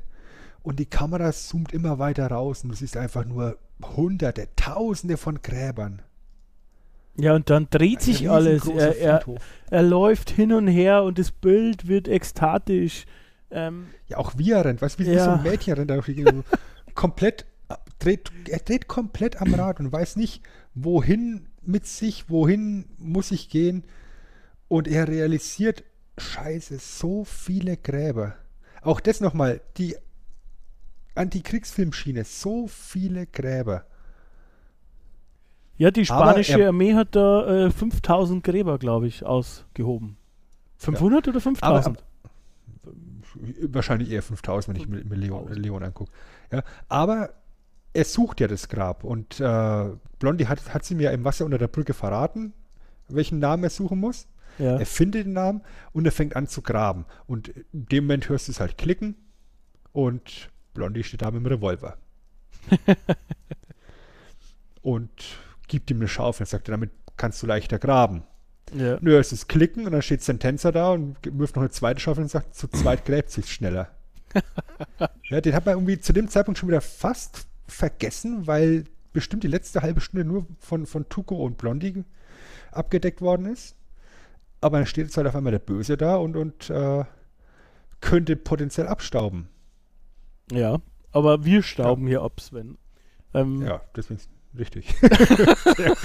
und 0.67 0.79
die 0.79 0.85
Kamera 0.85 1.31
zoomt 1.31 1.71
immer 1.71 1.97
weiter 1.97 2.27
raus 2.27 2.65
und 2.65 2.71
du 2.71 2.75
siehst 2.75 2.97
einfach 2.97 3.23
nur 3.23 3.57
hunderte, 3.81 4.49
tausende 4.57 5.15
von 5.15 5.41
Gräbern. 5.41 6.01
Ja, 7.15 7.35
und 7.35 7.49
dann 7.49 7.69
dreht 7.69 7.99
Ein 7.99 8.03
sich 8.03 8.29
alles. 8.29 8.67
Er, 8.67 8.97
er, 8.97 9.23
er 9.71 9.81
läuft 9.81 10.29
hin 10.29 10.51
und 10.51 10.67
her 10.67 11.03
und 11.03 11.19
das 11.19 11.31
Bild 11.31 11.87
wird 11.87 12.09
ekstatisch. 12.09 13.05
Ähm, 13.49 13.87
Ja, 14.07 14.17
auch 14.17 14.33
wie 14.37 14.51
er 14.51 14.65
rennt, 14.65 14.81
weißt 14.81 14.99
du, 14.99 15.05
wie, 15.05 15.09
Ja. 15.13 15.23
so 15.23 15.31
ein 15.31 15.43
Mädchen 15.43 15.73
rennt, 15.75 15.89
komplett, 16.95 17.45
dreht, 17.99 18.29
er 18.49 18.59
dreht 18.59 18.89
komplett 18.89 19.41
am 19.41 19.53
Rad 19.53 19.79
und 19.79 19.89
weiß 19.89 20.17
nicht, 20.17 20.43
wohin 20.75 21.47
mit 21.61 21.87
sich, 21.87 22.29
wohin 22.29 22.89
muss 22.97 23.31
ich 23.31 23.49
gehen. 23.49 23.85
Und 24.67 24.89
er 24.89 25.07
realisiert, 25.07 25.85
scheiße, 26.17 26.77
so 26.79 27.23
viele 27.23 27.77
Gräber. 27.77 28.35
Auch 28.81 28.99
das 28.99 29.21
nochmal, 29.21 29.61
die 29.77 29.95
Antikriegsfilmschiene, 31.17 32.23
so 32.23 32.67
viele 32.67 33.25
Gräber. 33.27 33.85
ja, 35.77 35.91
die 35.91 36.01
Aber 36.09 36.31
spanische 36.31 36.61
er- 36.61 36.69
Armee 36.69 36.93
hat 36.93 37.15
da 37.15 37.65
äh, 37.67 37.71
5000 37.71 38.43
Gräber, 38.43 38.77
glaube 38.79 39.07
ich, 39.07 39.23
ausgehoben. 39.25 40.17
500 40.77 41.27
oder 41.27 41.41
5000? 41.41 42.03
Wahrscheinlich 43.69 44.09
eher 44.11 44.23
5000, 44.23 44.75
wenn 44.75 44.81
ich 44.81 44.87
mir, 44.87 45.03
mir 45.03 45.15
Leon, 45.15 45.51
Leon 45.53 45.83
angucke. 45.83 46.11
Ja, 46.51 46.63
aber 46.87 47.33
er 47.93 48.05
sucht 48.05 48.39
ja 48.39 48.47
das 48.47 48.67
Grab 48.69 49.03
und 49.03 49.39
äh, 49.39 49.89
Blondie 50.19 50.47
hat, 50.47 50.73
hat 50.73 50.83
sie 50.85 50.95
mir 50.95 51.11
im 51.11 51.23
Wasser 51.23 51.45
unter 51.45 51.57
der 51.57 51.67
Brücke 51.67 51.93
verraten, 51.93 52.53
welchen 53.09 53.39
Namen 53.39 53.63
er 53.63 53.69
suchen 53.69 53.99
muss. 53.99 54.27
ja. 54.57 54.77
Er 54.77 54.85
findet 54.85 55.25
den 55.25 55.33
Namen 55.33 55.61
und 55.93 56.05
er 56.05 56.11
fängt 56.11 56.35
an 56.35 56.47
zu 56.47 56.61
graben. 56.61 57.05
Und 57.27 57.49
in 57.49 57.85
dem 57.87 58.05
Moment 58.05 58.29
hörst 58.29 58.47
du 58.47 58.51
es 58.51 58.59
halt 58.59 58.77
klicken 58.77 59.15
und 59.93 60.49
Blondie 60.77 61.03
steht 61.03 61.23
da 61.23 61.31
mit 61.31 61.41
dem 61.41 61.47
Revolver. 61.47 61.97
und 64.83 65.09
gibt 65.67 65.89
ihm 65.89 65.97
eine 65.97 66.07
Schaufel 66.07 66.43
und 66.43 66.49
sagt, 66.49 66.69
damit 66.69 66.91
kannst 67.17 67.41
du 67.41 67.47
leichter 67.47 67.79
graben. 67.79 68.23
ja. 68.73 68.99
Nö, 69.01 69.17
es 69.17 69.33
ist 69.33 69.49
klicken 69.49 69.85
und 69.85 69.91
dann 69.91 70.03
steht 70.03 70.21
Sentenza 70.21 70.71
da 70.71 70.91
und 70.91 71.17
wirft 71.23 71.55
noch 71.55 71.63
eine 71.63 71.71
zweite 71.71 71.99
Schaufel 71.99 72.23
und 72.23 72.29
sagt, 72.29 72.55
zu 72.55 72.67
zweit 72.67 73.05
gräbt 73.05 73.31
sich's 73.31 73.49
schneller. 73.49 73.89
ja, 75.23 75.41
den 75.41 75.55
hat 75.55 75.65
man 75.65 75.75
irgendwie 75.75 75.99
zu 75.99 76.13
dem 76.13 76.29
Zeitpunkt 76.29 76.59
schon 76.59 76.69
wieder 76.69 76.81
fast 76.81 77.47
vergessen, 77.67 78.45
weil 78.45 78.83
bestimmt 79.13 79.43
die 79.43 79.47
letzte 79.47 79.81
halbe 79.81 79.99
Stunde 79.99 80.25
nur 80.25 80.45
von, 80.59 80.85
von 80.85 81.09
Tuco 81.09 81.43
und 81.43 81.57
Blondie 81.57 82.03
abgedeckt 82.71 83.21
worden 83.21 83.47
ist. 83.47 83.75
Aber 84.61 84.77
dann 84.77 84.85
steht 84.85 85.05
jetzt 85.05 85.17
halt 85.17 85.25
auf 85.25 85.35
einmal 85.35 85.51
der 85.51 85.59
Böse 85.59 85.97
da 85.97 86.17
und, 86.17 86.35
und 86.35 86.69
äh, 86.69 87.03
könnte 87.99 88.35
potenziell 88.35 88.87
abstauben. 88.87 89.49
Ja, 90.51 90.77
aber 91.11 91.43
wir 91.45 91.61
stauben 91.63 92.07
hier 92.07 92.21
ab, 92.21 92.39
Sven. 92.39 92.77
Ähm, 93.33 93.61
Ja, 93.65 93.81
deswegen 93.95 94.19
ist 94.19 94.29
richtig. 94.57 94.93
sehr, 95.75 95.95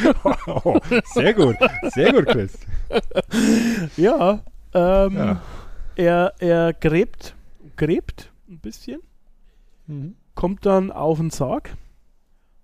oh, 0.64 0.78
sehr 1.14 1.34
gut, 1.34 1.56
sehr 1.94 2.12
gut, 2.12 2.26
Chris. 2.26 2.58
ja, 3.96 4.42
ähm, 4.74 5.16
Ja. 5.16 5.42
Er, 5.94 6.32
er 6.38 6.72
gräbt, 6.72 7.34
gräbt 7.76 8.32
ein 8.48 8.58
bisschen, 8.58 9.00
Mhm. 9.86 10.16
kommt 10.34 10.64
dann 10.64 10.90
auf 10.90 11.18
den 11.18 11.28
Sarg, 11.30 11.76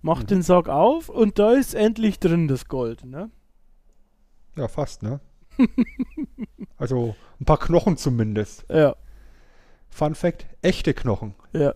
macht 0.03 0.23
Mhm. 0.25 0.27
den 0.29 0.43
Sarg 0.43 0.69
auf 0.69 1.09
und 1.11 1.39
da 1.39 1.53
ist 1.53 1.75
endlich 1.75 2.19
drin 2.19 2.49
das 2.49 2.69
Gold. 2.69 3.05
Ne? 3.05 3.31
Ja, 4.57 4.67
fast, 4.69 5.03
ne? 5.03 5.21
also 6.79 7.15
ein 7.41 7.45
paar 7.45 7.59
Knochen 7.59 7.97
zumindest. 7.97 8.65
Ja, 8.71 8.97
Fun 9.91 10.15
Fact: 10.15 10.47
echte 10.63 10.93
Knochen. 10.95 11.35
Ja, 11.59 11.75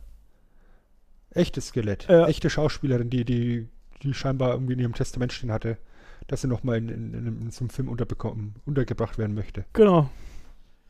Echtes 1.35 1.69
Skelett. 1.69 2.07
Ja. 2.09 2.27
Echte 2.27 2.51
Schauspielerin, 2.51 3.09
die, 3.11 3.25
die, 3.25 3.69
die 4.03 4.15
scheinbar 4.15 4.53
irgendwie 4.53 4.75
in 4.75 4.79
ihrem 4.81 4.95
Testament 4.95 5.33
stehen 5.33 5.51
hatte, 5.51 5.79
dass 6.27 6.43
sie 6.43 6.49
nochmal 6.49 6.77
in, 6.77 6.89
in, 6.91 7.15
in, 7.15 7.27
in 7.43 7.51
so 7.51 7.61
einem 7.61 7.71
Film 7.71 7.89
unterbekommen, 7.89 8.55
untergebracht 8.67 9.17
werden 9.19 9.35
möchte. 9.35 9.65
genau. 9.73 10.11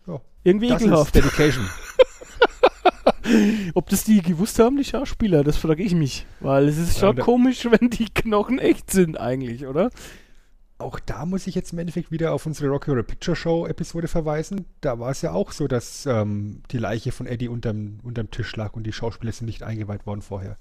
Ja. 0.06 0.20
Irgendwie 0.42 0.68
Das 0.68 0.82
ekelhaft. 0.82 1.14
ist 1.14 1.24
Dedication. 1.24 1.64
Ob 3.74 3.88
das 3.88 4.04
die 4.04 4.20
gewusst 4.20 4.58
haben, 4.58 4.76
die 4.76 4.84
Schauspieler, 4.84 5.44
das 5.44 5.56
frage 5.56 5.82
ich 5.82 5.94
mich. 5.94 6.26
Weil 6.40 6.68
es 6.68 6.76
ist 6.76 6.94
Ja, 6.96 7.00
schon 7.08 7.16
da- 7.16 7.22
komisch, 7.22 7.64
wenn 7.70 7.88
die 7.90 8.06
Knochen 8.06 8.58
echt 8.58 8.90
sind 8.90 9.18
eigentlich, 9.18 9.66
oder? 9.66 9.90
Auch 10.82 10.98
da 11.00 11.24
muss 11.26 11.46
ich 11.46 11.54
jetzt 11.54 11.72
im 11.72 11.78
Endeffekt 11.78 12.10
wieder 12.10 12.32
auf 12.32 12.46
unsere 12.46 12.68
Rocky 12.68 12.90
Horror 12.90 13.02
Picture 13.04 13.36
Show 13.36 13.66
Episode 13.66 14.08
verweisen. 14.08 14.66
Da 14.80 14.98
war 14.98 15.10
es 15.10 15.22
ja 15.22 15.32
auch 15.32 15.52
so, 15.52 15.68
dass 15.68 16.06
ähm, 16.06 16.62
die 16.70 16.78
Leiche 16.78 17.12
von 17.12 17.26
Eddie 17.26 17.48
unterm, 17.48 17.98
unterm 18.02 18.30
Tisch 18.30 18.54
lag 18.56 18.74
und 18.74 18.84
die 18.84 18.92
Schauspieler 18.92 19.32
sind 19.32 19.46
nicht 19.46 19.62
eingeweiht 19.62 20.06
worden 20.06 20.22
vorher. 20.22 20.56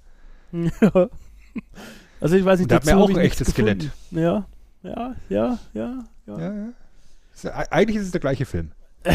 Ja. 0.52 1.08
Also 2.20 2.36
ich 2.36 2.44
weiß 2.44 2.60
nicht, 2.60 2.70
da 2.70 2.76
hat 2.76 2.86
dazu 2.86 2.96
auch 2.98 3.10
ein 3.10 3.18
echtes 3.18 3.52
gefunden. 3.52 3.90
Ja, 4.12 4.46
ja, 4.84 5.16
ja, 5.28 5.58
ja, 5.74 6.04
ja. 6.24 6.38
Ja, 6.38 6.38
ja. 6.54 6.68
Ist, 7.34 7.46
eigentlich 7.46 7.96
ist 7.96 8.04
es 8.06 8.10
der 8.12 8.20
gleiche 8.20 8.46
Film. 8.46 8.70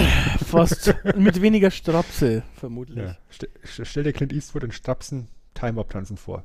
Fast 0.46 0.94
mit 1.16 1.42
weniger 1.42 1.72
Strapse, 1.72 2.44
vermutlich. 2.56 2.98
Ja. 2.98 3.16
St- 3.34 3.48
stell 3.86 4.04
dir 4.04 4.12
Clint 4.12 4.34
Eastwood 4.34 4.66
in 4.66 4.74
Strapsen 4.74 5.30
Time 5.54 5.80
Up 5.80 5.90
tanzen 5.90 6.18
vor. 6.18 6.44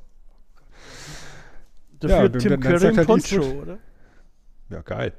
Dafür 1.98 2.22
Ja, 2.22 2.28
Tim 2.28 2.60
Curry 2.60 2.88
im 2.88 2.96
halt 2.96 3.06
Poncho, 3.08 3.36
Eastwood- 3.36 3.62
oder? 3.62 3.78
Ja, 4.72 4.80
geil. 4.82 5.12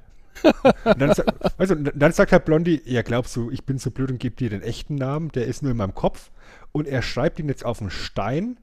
und 0.84 1.00
dann, 1.02 1.14
also, 1.58 1.76
dann 1.96 2.12
sagt 2.12 2.32
halt 2.32 2.46
Blondie, 2.46 2.82
ja, 2.86 3.02
glaubst 3.04 3.36
du, 3.36 3.52
ich 3.52 3.64
bin 3.66 3.78
so 3.78 3.92
blöd 3.92 4.10
und 4.12 4.20
gebe 4.20 4.36
dir 4.36 4.50
den 4.50 4.62
echten 4.64 4.96
Namen, 4.96 5.30
der 5.30 5.46
ist 5.46 5.62
nur 5.62 5.72
in 5.72 5.78
meinem 5.78 5.94
Kopf. 5.96 6.32
Und 6.72 6.88
er 6.88 7.02
schreibt 7.02 7.40
ihn 7.40 7.48
jetzt 7.48 7.64
auf 7.66 7.80
einen 7.82 7.92
Stein 7.92 8.58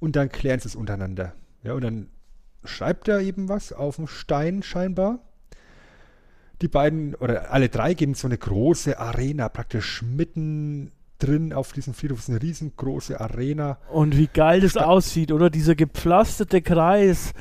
und 0.00 0.16
dann 0.16 0.28
klären 0.28 0.60
sie 0.60 0.68
es 0.68 0.76
untereinander. 0.76 1.32
Ja, 1.62 1.72
und 1.72 1.82
dann 1.82 2.08
schreibt 2.64 3.08
er 3.08 3.20
eben 3.20 3.48
was 3.48 3.72
auf 3.72 3.96
den 3.96 4.06
Stein 4.06 4.62
scheinbar. 4.62 5.18
Die 6.62 6.68
beiden 6.68 7.14
oder 7.16 7.50
alle 7.52 7.68
drei 7.68 7.94
gehen 7.94 8.10
in 8.10 8.14
so 8.14 8.28
eine 8.28 8.38
große 8.38 8.98
Arena, 8.98 9.48
praktisch 9.48 10.02
mitten 10.02 10.92
drin 11.18 11.52
auf 11.52 11.72
diesem 11.72 11.94
Friedhof. 11.94 12.18
Das 12.18 12.28
ist 12.28 12.34
eine 12.34 12.42
riesengroße 12.42 13.20
Arena. 13.20 13.78
Und 13.90 14.16
wie 14.16 14.28
geil 14.28 14.60
das 14.60 14.72
Sta- 14.72 14.84
aussieht, 14.84 15.32
oder? 15.32 15.50
Dieser 15.50 15.74
gepflasterte 15.74 16.62
Kreis, 16.62 17.32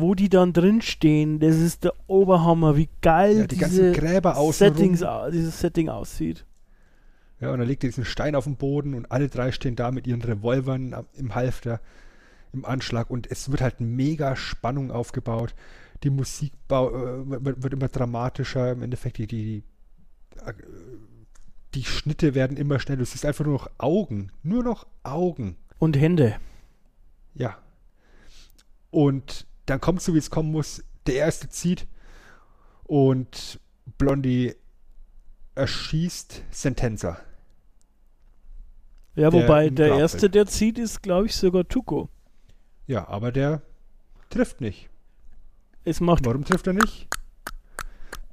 wo 0.00 0.14
die 0.14 0.28
dann 0.28 0.52
drin 0.52 0.82
stehen, 0.82 1.40
das 1.40 1.56
ist 1.56 1.84
der 1.84 1.94
Oberhammer, 2.06 2.76
wie 2.76 2.88
geil 3.02 3.38
Ja, 3.38 3.46
die 3.46 3.56
diese 3.56 3.92
ganzen 3.92 3.92
Gräber. 3.92 4.52
Settings, 4.52 5.04
dieses 5.32 5.60
Setting 5.60 5.88
aussieht. 5.88 6.44
Ja, 7.40 7.52
und 7.52 7.58
dann 7.58 7.68
legt 7.68 7.84
er 7.84 7.90
diesen 7.90 8.04
Stein 8.04 8.34
auf 8.34 8.44
den 8.44 8.56
Boden 8.56 8.94
und 8.94 9.10
alle 9.12 9.28
drei 9.28 9.52
stehen 9.52 9.76
da 9.76 9.90
mit 9.90 10.06
ihren 10.06 10.22
Revolvern 10.22 11.04
im 11.16 11.34
Halfter, 11.34 11.80
im 12.52 12.64
Anschlag 12.64 13.10
und 13.10 13.30
es 13.30 13.50
wird 13.50 13.60
halt 13.60 13.80
mega 13.80 14.36
Spannung 14.36 14.90
aufgebaut. 14.90 15.54
Die 16.02 16.10
Musik 16.10 16.52
äh, 16.70 16.74
wird, 16.74 17.72
immer 17.72 17.88
dramatischer, 17.88 18.72
im 18.72 18.82
Endeffekt 18.82 19.18
die, 19.18 19.26
die, 19.26 19.62
äh, 20.44 20.52
die 21.74 21.84
Schnitte 21.84 22.34
werden 22.34 22.56
immer 22.56 22.78
schneller. 22.80 23.00
Du 23.00 23.04
siehst 23.04 23.26
einfach 23.26 23.44
nur 23.44 23.54
noch 23.54 23.70
Augen, 23.78 24.30
nur 24.42 24.62
noch 24.62 24.86
Augen. 25.02 25.56
Und 25.78 25.98
Hände. 25.98 26.36
Ja. 27.34 27.58
Und 28.90 29.46
dann 29.66 29.80
kommt 29.80 30.00
so, 30.02 30.14
wie 30.14 30.18
es 30.18 30.30
kommen 30.30 30.50
muss. 30.52 30.82
Der 31.06 31.16
erste 31.16 31.48
zieht 31.48 31.86
und 32.84 33.60
Blondie 33.98 34.54
erschießt 35.54 36.44
Sentenza. 36.50 37.18
Ja, 39.14 39.30
Der 39.30 39.42
wobei 39.42 39.70
der 39.70 39.88
Grab 39.88 39.98
erste, 40.00 40.28
der 40.28 40.46
zieht, 40.46 40.78
ist, 40.78 41.02
glaube 41.02 41.26
ich, 41.26 41.34
sogar 41.34 41.66
Tuko. 41.66 42.08
Ja, 42.86 43.08
aber 43.08 43.32
der 43.32 43.62
trifft 44.30 44.60
nicht. 44.60 44.90
Es 45.84 46.00
macht, 46.00 46.26
Warum 46.26 46.44
trifft 46.44 46.66
er 46.66 46.72
nicht? 46.74 47.08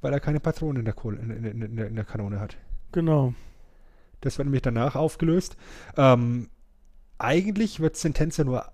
Weil 0.01 0.11
er 0.11 0.19
keine 0.19 0.39
Patronen 0.41 0.79
in 0.79 0.85
der, 0.85 0.93
Kohle, 0.93 1.17
in, 1.19 1.29
in, 1.31 1.61
in, 1.61 1.77
in 1.77 1.95
der 1.95 2.05
Kanone 2.05 2.39
hat. 2.39 2.57
genau. 2.91 3.33
Das 4.21 4.37
wird 4.37 4.45
nämlich 4.45 4.61
danach 4.61 4.95
aufgelöst. 4.95 5.57
Ähm, 5.97 6.49
eigentlich 7.17 7.81
wird 7.81 7.97
Sentenza 7.97 8.45
nur 8.45 8.71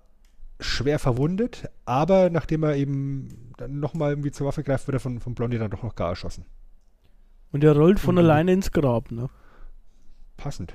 schwer 0.60 0.98
verwundet, 0.98 1.68
aber 1.84 2.30
nachdem 2.30 2.62
er 2.62 2.76
eben 2.76 3.52
dann 3.56 3.80
nochmal 3.80 4.10
irgendwie 4.12 4.30
zur 4.30 4.46
Waffe 4.46 4.62
greift, 4.62 4.86
wird 4.86 4.96
er 4.96 5.00
von, 5.00 5.18
von 5.20 5.34
Blondie 5.34 5.58
dann 5.58 5.70
doch 5.70 5.82
noch 5.82 5.94
gar 5.96 6.10
erschossen. 6.10 6.44
Und 7.52 7.64
er 7.64 7.74
rollt 7.76 7.98
von 7.98 8.16
Und- 8.18 8.24
alleine 8.24 8.52
ins 8.52 8.70
Grab, 8.72 9.10
ne? 9.10 9.28
Passend. 10.36 10.74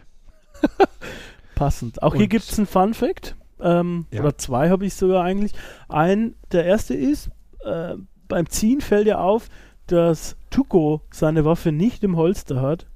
Passend. 1.55 2.03
Auch 2.03 2.13
hier 2.13 2.23
Und- 2.23 2.29
gibt 2.29 2.43
es 2.45 2.57
einen 2.57 2.67
Fun 2.67 2.93
Fact. 2.93 3.35
Ähm, 3.59 4.05
Ja. 4.11 4.21
Oder 4.21 4.37
zwei 4.37 4.69
habe 4.69 4.85
ich 4.85 4.93
sogar 4.95 5.23
eigentlich. 5.23 5.53
Ein, 5.87 6.35
der 6.51 6.65
erste 6.65 6.93
ist, 6.93 7.29
äh, 7.63 7.95
beim 8.27 8.49
Ziehen 8.49 8.81
fällt 8.81 9.07
ja 9.07 9.19
auf, 9.19 9.47
dass 9.87 10.35
Tuko 10.49 11.01
seine 11.11 11.45
Waffe 11.45 11.71
nicht 11.71 12.03
im 12.03 12.17
Holster 12.17 12.61
hat. 12.61 12.87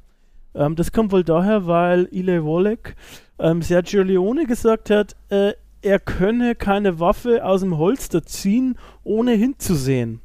Ähm, 0.53 0.75
das 0.75 0.91
kommt 0.91 1.11
wohl 1.11 1.23
daher, 1.23 1.67
weil 1.67 2.09
Eli 2.11 2.43
Wallach 2.43 2.93
ähm, 3.37 3.61
Sergio 3.61 4.03
Leone 4.03 4.45
gesagt 4.45 4.89
hat, 4.89 5.15
äh, 5.29 5.53
er 5.81 5.99
könne 5.99 6.55
keine 6.55 6.99
Waffe 6.99 7.45
aus 7.45 7.61
dem 7.61 7.77
Holster 7.77 8.23
ziehen, 8.25 8.75
ohne 9.03 9.33
hinzusehen. 9.33 10.21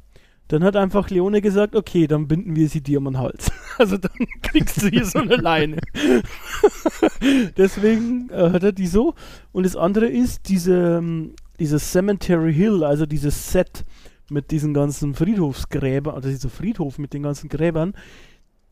Dann 0.47 0.63
hat 0.63 0.75
einfach 0.75 1.09
Leone 1.09 1.41
gesagt, 1.41 1.75
okay, 1.75 2.05
dann 2.05 2.27
binden 2.27 2.55
wir 2.55 2.69
sie 2.69 2.81
dir 2.81 2.99
um 2.99 3.05
den 3.05 3.17
Hals. 3.17 3.51
Also 3.77 3.97
dann 3.97 4.11
kriegst 4.41 4.81
du 4.81 4.87
hier 4.87 5.03
so 5.03 5.19
eine 5.19 5.35
Leine. 5.35 5.81
Deswegen 7.57 8.29
äh, 8.29 8.51
hat 8.51 8.63
er 8.63 8.71
die 8.71 8.87
so. 8.87 9.15
Und 9.51 9.65
das 9.65 9.75
andere 9.75 10.05
ist 10.05 10.47
diese, 10.47 10.99
ähm, 10.99 11.33
dieses 11.59 11.91
Cemetery 11.91 12.53
Hill, 12.53 12.85
also 12.85 13.05
dieses 13.05 13.51
Set 13.51 13.83
mit 14.29 14.51
diesen 14.51 14.73
ganzen 14.73 15.13
Friedhofsgräbern, 15.13 16.15
oder 16.15 16.29
dieser 16.29 16.47
Friedhof 16.47 16.99
mit 16.99 17.11
den 17.11 17.23
ganzen 17.23 17.49
Gräbern, 17.49 17.95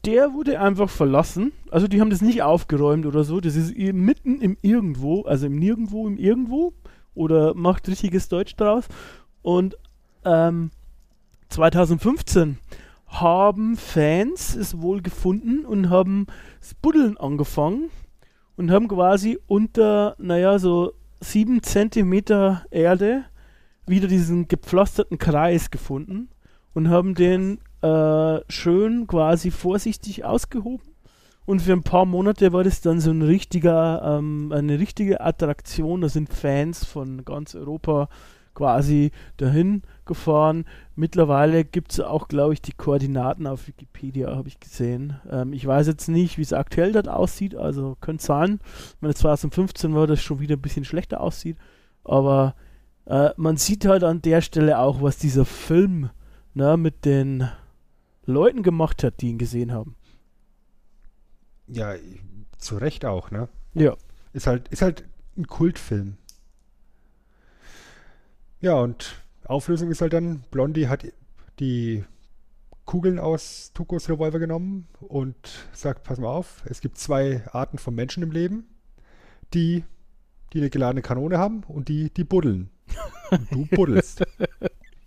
der 0.05 0.33
wurde 0.33 0.59
einfach 0.59 0.89
verlassen. 0.89 1.53
Also 1.71 1.87
die 1.87 2.01
haben 2.01 2.09
das 2.09 2.21
nicht 2.21 2.41
aufgeräumt 2.41 3.05
oder 3.05 3.23
so. 3.23 3.39
Das 3.39 3.55
ist 3.55 3.75
mitten 3.77 4.41
im 4.41 4.57
Irgendwo, 4.61 5.23
also 5.23 5.45
im 5.47 5.57
Nirgendwo, 5.57 6.07
im 6.07 6.17
Irgendwo. 6.17 6.73
Oder 7.15 7.53
macht 7.53 7.87
richtiges 7.87 8.27
Deutsch 8.27 8.55
draus. 8.55 8.85
Und 9.41 9.77
ähm, 10.25 10.71
2015 11.49 12.57
haben 13.07 13.77
Fans 13.77 14.55
es 14.55 14.81
wohl 14.81 15.01
gefunden 15.01 15.65
und 15.65 15.89
haben 15.89 16.25
das 16.59 16.73
Buddeln 16.73 17.17
angefangen 17.17 17.89
und 18.57 18.71
haben 18.71 18.87
quasi 18.87 19.39
unter, 19.47 20.15
naja, 20.17 20.57
so 20.57 20.93
sieben 21.19 21.61
Zentimeter 21.61 22.65
Erde 22.71 23.25
wieder 23.85 24.07
diesen 24.07 24.47
gepflasterten 24.47 25.17
Kreis 25.17 25.69
gefunden 25.69 26.29
und 26.73 26.89
haben 26.89 27.13
den 27.15 27.59
äh, 27.83 28.41
schön 28.47 29.07
quasi 29.07 29.51
vorsichtig 29.51 30.23
ausgehoben. 30.23 30.87
Und 31.45 31.61
für 31.61 31.73
ein 31.73 31.83
paar 31.83 32.05
Monate 32.05 32.53
war 32.53 32.63
das 32.63 32.79
dann 32.79 33.01
so 33.01 33.11
ein 33.11 33.21
richtiger, 33.21 34.17
ähm, 34.17 34.53
eine 34.53 34.79
richtige 34.79 35.19
Attraktion. 35.19 35.99
Da 35.99 36.07
sind 36.07 36.33
Fans 36.33 36.85
von 36.85 37.25
ganz 37.25 37.53
Europa 37.53 38.07
quasi 38.53 39.11
dahin 39.35 39.81
gefahren. 40.05 40.63
Mittlerweile 40.95 41.65
gibt 41.65 41.91
es 41.91 41.99
auch, 41.99 42.29
glaube 42.29 42.53
ich, 42.53 42.61
die 42.61 42.71
Koordinaten 42.71 43.47
auf 43.47 43.67
Wikipedia, 43.67 44.33
habe 44.33 44.47
ich 44.47 44.61
gesehen. 44.61 45.19
Ähm, 45.29 45.51
ich 45.51 45.65
weiß 45.67 45.87
jetzt 45.87 46.07
nicht, 46.07 46.37
wie 46.37 46.43
es 46.43 46.53
aktuell 46.53 46.93
dort 46.93 47.09
aussieht, 47.09 47.55
also 47.55 47.97
könnte 47.99 48.23
sein. 48.23 48.59
Ich 48.95 49.01
meine, 49.01 49.15
2015 49.15 49.93
war 49.95 50.07
das 50.07 50.21
schon 50.21 50.39
wieder 50.39 50.55
ein 50.55 50.61
bisschen 50.61 50.85
schlechter 50.85 51.19
aussieht, 51.19 51.57
aber 52.05 52.55
äh, 53.05 53.31
man 53.35 53.57
sieht 53.57 53.85
halt 53.85 54.05
an 54.05 54.21
der 54.21 54.41
Stelle 54.41 54.79
auch, 54.79 55.01
was 55.01 55.17
dieser 55.17 55.45
Film 55.45 56.11
ne, 56.53 56.77
mit 56.77 57.03
den 57.05 57.49
Leuten 58.25 58.63
gemacht 58.63 59.03
hat, 59.03 59.21
die 59.21 59.29
ihn 59.29 59.37
gesehen 59.37 59.71
haben. 59.71 59.95
Ja, 61.67 61.95
zu 62.57 62.77
Recht 62.77 63.05
auch, 63.05 63.31
ne? 63.31 63.49
Ja. 63.73 63.95
Ist 64.33 64.47
halt, 64.47 64.67
ist 64.69 64.81
halt 64.81 65.05
ein 65.37 65.47
Kultfilm. 65.47 66.17
Ja, 68.61 68.75
und 68.75 69.15
Auflösung 69.45 69.91
ist 69.91 70.01
halt 70.01 70.13
dann, 70.13 70.43
Blondie 70.51 70.87
hat 70.87 71.05
die 71.59 72.05
Kugeln 72.85 73.19
aus 73.19 73.71
Tukos 73.73 74.09
Revolver 74.09 74.39
genommen 74.39 74.87
und 74.99 75.35
sagt, 75.73 76.03
pass 76.03 76.19
mal 76.19 76.29
auf, 76.29 76.63
es 76.65 76.81
gibt 76.81 76.97
zwei 76.97 77.43
Arten 77.51 77.77
von 77.77 77.95
Menschen 77.95 78.23
im 78.23 78.31
Leben, 78.31 78.67
die, 79.53 79.83
die 80.51 80.59
eine 80.59 80.69
geladene 80.69 81.01
Kanone 81.01 81.37
haben 81.37 81.63
und 81.63 81.89
die, 81.89 82.09
die 82.09 82.23
buddeln. 82.23 82.69
Und 83.31 83.51
du 83.51 83.65
buddelst. 83.65 84.23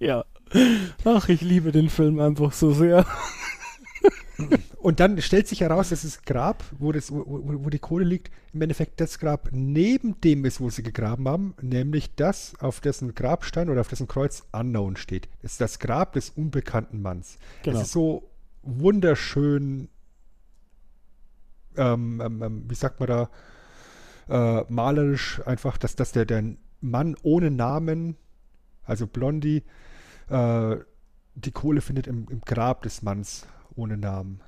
Ja. 0.00 0.24
Ach, 1.04 1.28
ich 1.28 1.40
liebe 1.40 1.72
den 1.72 1.88
Film 1.88 2.20
einfach 2.20 2.52
so 2.52 2.72
sehr. 2.72 3.04
Und 4.78 5.00
dann 5.00 5.20
stellt 5.20 5.48
sich 5.48 5.62
heraus, 5.62 5.88
dass 5.88 6.02
das 6.02 6.22
Grab, 6.22 6.62
wo, 6.78 6.92
das, 6.92 7.10
wo, 7.10 7.24
wo 7.26 7.70
die 7.70 7.78
Kohle 7.78 8.04
liegt, 8.04 8.30
im 8.52 8.62
Endeffekt 8.62 9.00
das 9.00 9.18
Grab 9.18 9.48
neben 9.50 10.20
dem 10.20 10.44
ist, 10.44 10.60
wo 10.60 10.70
sie 10.70 10.82
gegraben 10.82 11.26
haben, 11.26 11.54
nämlich 11.60 12.14
das, 12.14 12.54
auf 12.60 12.80
dessen 12.80 13.14
Grabstein 13.14 13.70
oder 13.70 13.80
auf 13.80 13.88
dessen 13.88 14.08
Kreuz 14.08 14.44
Unknown 14.52 14.96
steht. 14.96 15.28
Das 15.42 15.52
ist 15.52 15.60
das 15.60 15.78
Grab 15.78 16.12
des 16.12 16.30
unbekannten 16.30 17.02
Manns. 17.02 17.38
Genau. 17.62 17.78
Das 17.78 17.88
ist 17.88 17.92
so 17.92 18.28
wunderschön, 18.62 19.88
ähm, 21.76 22.20
ähm, 22.24 22.42
ähm, 22.42 22.64
wie 22.68 22.74
sagt 22.74 23.00
man 23.00 23.08
da, 23.08 23.30
äh, 24.28 24.64
malerisch 24.68 25.40
einfach, 25.46 25.78
dass, 25.78 25.96
dass 25.96 26.12
der, 26.12 26.26
der 26.26 26.44
Mann 26.80 27.16
ohne 27.22 27.50
Namen, 27.50 28.16
also 28.84 29.06
Blondie, 29.06 29.62
äh, 30.28 30.76
die 31.34 31.52
Kohle 31.52 31.80
findet 31.80 32.06
im, 32.06 32.26
im 32.30 32.40
Grab 32.40 32.82
des 32.82 33.02
Manns 33.02 33.46
ohne 33.74 33.96
Namen. 33.96 34.40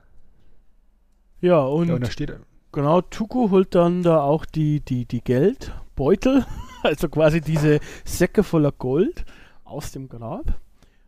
Ja, 1.41 1.61
und 1.61 1.89
Ja, 1.89 1.95
und 1.95 2.05
da 2.05 2.11
steht, 2.11 2.39
Genau, 2.71 3.01
Tuko 3.01 3.51
holt 3.51 3.75
dann 3.75 4.03
da 4.03 4.21
auch 4.21 4.45
die, 4.45 4.81
die, 4.81 5.07
die 5.07 5.23
Geldbeutel, 5.23 6.45
also 6.83 7.09
quasi 7.09 7.41
diese 7.41 7.81
Säcke 8.05 8.43
voller 8.43 8.73
Gold 8.73 9.25
aus 9.65 9.91
dem 9.93 10.09
Grab. 10.09 10.61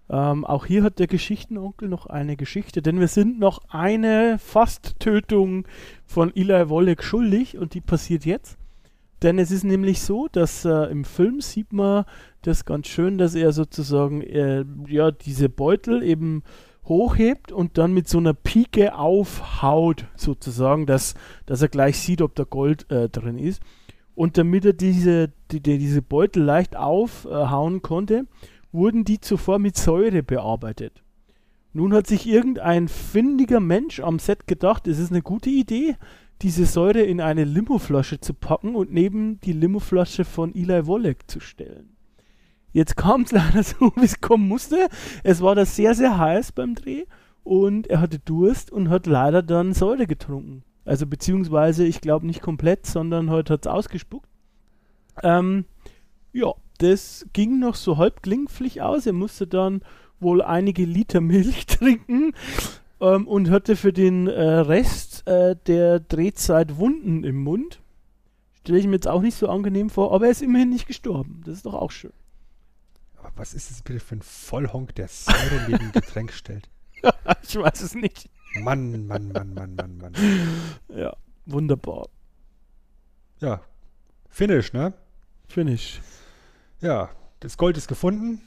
Ähm, 0.08 0.44
auch 0.44 0.64
hier 0.64 0.82
hat 0.82 0.98
der 0.98 1.06
Geschichtenonkel 1.06 1.88
noch 1.88 2.06
eine 2.06 2.36
Geschichte, 2.36 2.80
denn 2.80 2.98
wir 2.98 3.08
sind 3.08 3.38
noch 3.38 3.60
eine 3.68 4.38
Fast-Tötung 4.38 5.68
von 6.06 6.34
Eli 6.34 6.70
Wallach 6.70 7.02
schuldig 7.02 7.58
und 7.58 7.74
die 7.74 7.82
passiert 7.82 8.24
jetzt. 8.24 8.58
Denn 9.22 9.38
es 9.38 9.50
ist 9.50 9.64
nämlich 9.64 10.00
so, 10.00 10.28
dass 10.28 10.64
äh, 10.64 10.90
im 10.90 11.04
Film 11.04 11.40
sieht 11.40 11.72
man 11.72 12.04
das 12.42 12.64
ganz 12.64 12.88
schön, 12.88 13.18
dass 13.18 13.34
er 13.34 13.52
sozusagen 13.52 14.22
äh, 14.22 14.64
ja 14.86 15.10
diese 15.10 15.48
Beutel 15.48 16.02
eben 16.02 16.42
hochhebt 16.86 17.52
und 17.52 17.76
dann 17.76 17.92
mit 17.92 18.08
so 18.08 18.18
einer 18.18 18.32
Pike 18.32 18.96
aufhaut, 18.96 20.06
sozusagen, 20.16 20.86
dass, 20.86 21.14
dass 21.46 21.60
er 21.62 21.68
gleich 21.68 21.98
sieht, 21.98 22.22
ob 22.22 22.34
da 22.34 22.44
Gold 22.44 22.90
äh, 22.90 23.08
drin 23.08 23.38
ist. 23.38 23.62
Und 24.14 24.38
damit 24.38 24.64
er 24.64 24.72
diese, 24.72 25.30
die, 25.50 25.60
die, 25.60 25.78
diese 25.78 26.02
Beutel 26.02 26.42
leicht 26.42 26.76
aufhauen 26.76 27.82
konnte, 27.82 28.26
wurden 28.72 29.04
die 29.04 29.20
zuvor 29.20 29.58
mit 29.58 29.76
Säure 29.76 30.22
bearbeitet. 30.22 31.02
Nun 31.72 31.94
hat 31.94 32.08
sich 32.08 32.26
irgendein 32.26 32.88
findiger 32.88 33.60
Mensch 33.60 34.00
am 34.00 34.18
Set 34.18 34.46
gedacht, 34.46 34.88
es 34.88 34.98
ist 34.98 35.12
eine 35.12 35.22
gute 35.22 35.50
Idee, 35.50 35.96
diese 36.42 36.64
Säure 36.64 37.02
in 37.02 37.20
eine 37.20 37.44
Limoflasche 37.44 38.20
zu 38.20 38.34
packen 38.34 38.74
und 38.74 38.92
neben 38.92 39.40
die 39.40 39.52
Limoflasche 39.52 40.24
von 40.24 40.54
Eli 40.54 40.86
Wallach 40.86 41.26
zu 41.26 41.40
stellen. 41.40 41.96
Jetzt 42.72 42.96
kam 42.96 43.22
es 43.22 43.32
leider 43.32 43.62
so, 43.62 43.92
wie 43.96 44.04
es 44.04 44.20
kommen 44.20 44.48
musste. 44.48 44.88
Es 45.22 45.42
war 45.42 45.54
da 45.54 45.64
sehr, 45.64 45.94
sehr 45.94 46.18
heiß 46.18 46.52
beim 46.52 46.74
Dreh 46.74 47.04
und 47.42 47.88
er 47.88 48.00
hatte 48.00 48.18
Durst 48.18 48.70
und 48.70 48.88
hat 48.88 49.06
leider 49.06 49.42
dann 49.42 49.74
Säure 49.74 50.06
getrunken. 50.06 50.64
Also 50.84 51.06
beziehungsweise, 51.06 51.84
ich 51.84 52.00
glaube 52.00 52.26
nicht 52.26 52.40
komplett, 52.40 52.86
sondern 52.86 53.30
heute 53.30 53.54
hat 53.54 53.66
es 53.66 53.72
ausgespuckt. 53.72 54.28
Ähm, 55.22 55.66
ja, 56.32 56.52
das 56.78 57.26
ging 57.32 57.58
noch 57.58 57.74
so 57.74 57.98
halb 57.98 58.22
glimpflich 58.22 58.80
aus. 58.80 59.06
Er 59.06 59.12
musste 59.12 59.46
dann 59.46 59.82
wohl 60.20 60.40
einige 60.42 60.84
Liter 60.84 61.20
Milch 61.20 61.66
trinken 61.66 62.32
ähm, 63.00 63.26
und 63.26 63.50
hatte 63.50 63.76
für 63.76 63.92
den 63.92 64.26
äh, 64.26 64.42
Rest 64.42 65.26
äh, 65.26 65.56
der 65.66 66.00
Drehzeit 66.00 66.76
Wunden 66.78 67.24
im 67.24 67.36
Mund. 67.42 67.80
Stelle 68.60 68.78
ich 68.78 68.86
mir 68.86 68.96
jetzt 68.96 69.08
auch 69.08 69.22
nicht 69.22 69.36
so 69.36 69.48
angenehm 69.48 69.90
vor, 69.90 70.12
aber 70.12 70.26
er 70.26 70.32
ist 70.32 70.42
immerhin 70.42 70.70
nicht 70.70 70.86
gestorben. 70.86 71.42
Das 71.44 71.56
ist 71.56 71.66
doch 71.66 71.74
auch 71.74 71.90
schön. 71.90 72.12
aber 73.18 73.32
was 73.36 73.54
ist 73.54 73.70
das 73.70 73.82
bitte 73.82 74.00
für 74.00 74.16
ein 74.16 74.22
Vollhonk, 74.22 74.94
der 74.94 75.08
Säure 75.08 75.66
neben 75.68 75.86
ein 75.86 75.92
Getränk 75.94 76.32
stellt? 76.32 76.68
ich 77.42 77.56
weiß 77.56 77.80
es 77.80 77.94
nicht. 77.94 78.28
Mann, 78.60 79.06
Mann, 79.06 79.28
Mann, 79.32 79.54
Mann, 79.54 79.74
Mann, 79.76 79.96
Mann. 79.96 80.12
Ja, 80.88 81.16
wunderbar. 81.46 82.08
Ja, 83.40 83.62
Finish, 84.28 84.72
ne? 84.72 84.92
Finish. 85.48 86.00
Ja, 86.80 87.10
das 87.40 87.56
Gold 87.56 87.76
ist 87.76 87.88
gefunden. 87.88 88.40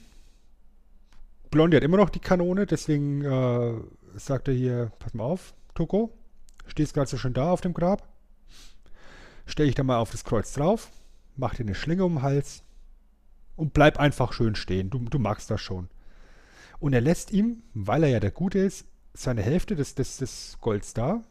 Blondie 1.49 1.77
hat 1.77 1.83
immer 1.83 1.97
noch 1.97 2.09
die 2.09 2.19
Kanone, 2.19 2.65
deswegen 2.65 3.23
äh, 3.23 3.73
sagt 4.15 4.47
er 4.47 4.53
hier, 4.53 4.91
pass 4.99 5.13
mal 5.13 5.23
auf, 5.23 5.53
Toko, 5.73 6.13
stehst 6.67 6.93
gerade 6.93 7.09
so 7.09 7.17
schön 7.17 7.33
da 7.33 7.51
auf 7.51 7.61
dem 7.61 7.73
Grab. 7.73 8.07
Stell 9.45 9.65
dich 9.65 9.75
da 9.75 9.83
mal 9.83 9.97
auf 9.97 10.11
das 10.11 10.23
Kreuz 10.23 10.53
drauf, 10.53 10.89
mach 11.35 11.55
dir 11.55 11.63
eine 11.63 11.75
Schlinge 11.75 12.05
um 12.05 12.15
den 12.15 12.21
Hals 12.21 12.63
und 13.55 13.73
bleib 13.73 13.99
einfach 13.99 14.33
schön 14.33 14.55
stehen. 14.55 14.89
Du, 14.89 14.99
du 14.99 15.19
magst 15.19 15.51
das 15.51 15.61
schon. 15.61 15.89
Und 16.79 16.93
er 16.93 17.01
lässt 17.01 17.31
ihm, 17.31 17.63
weil 17.73 18.03
er 18.03 18.09
ja 18.09 18.19
der 18.19 18.31
Gute 18.31 18.59
ist, 18.59 18.85
seine 19.13 19.41
Hälfte 19.41 19.75
des, 19.75 19.95
des, 19.95 20.17
des 20.17 20.57
Golds 20.59 20.93
da 20.93 21.23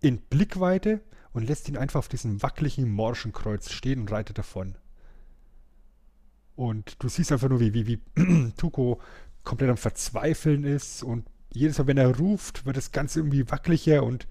in 0.00 0.18
Blickweite 0.18 1.00
und 1.32 1.46
lässt 1.46 1.68
ihn 1.68 1.76
einfach 1.76 1.98
auf 1.98 2.08
diesem 2.08 2.42
wackeligen 2.42 2.90
morschen 2.90 3.32
Kreuz 3.32 3.70
stehen 3.70 4.00
und 4.00 4.12
reitet 4.12 4.38
davon. 4.38 4.76
Und 6.56 7.02
du 7.02 7.08
siehst 7.08 7.32
einfach 7.32 7.48
nur, 7.48 7.60
wie, 7.60 7.74
wie, 7.74 7.86
wie 7.86 8.52
Tuko 8.56 9.00
komplett 9.42 9.70
am 9.70 9.76
Verzweifeln 9.76 10.64
ist 10.64 11.02
und 11.02 11.26
jedes 11.54 11.78
Mal, 11.78 11.86
wenn 11.86 11.98
er 11.98 12.16
ruft, 12.16 12.66
wird 12.66 12.76
das 12.76 12.92
Ganze 12.92 13.20
irgendwie 13.20 13.50
wackeliger 13.50 14.02
und 14.02 14.26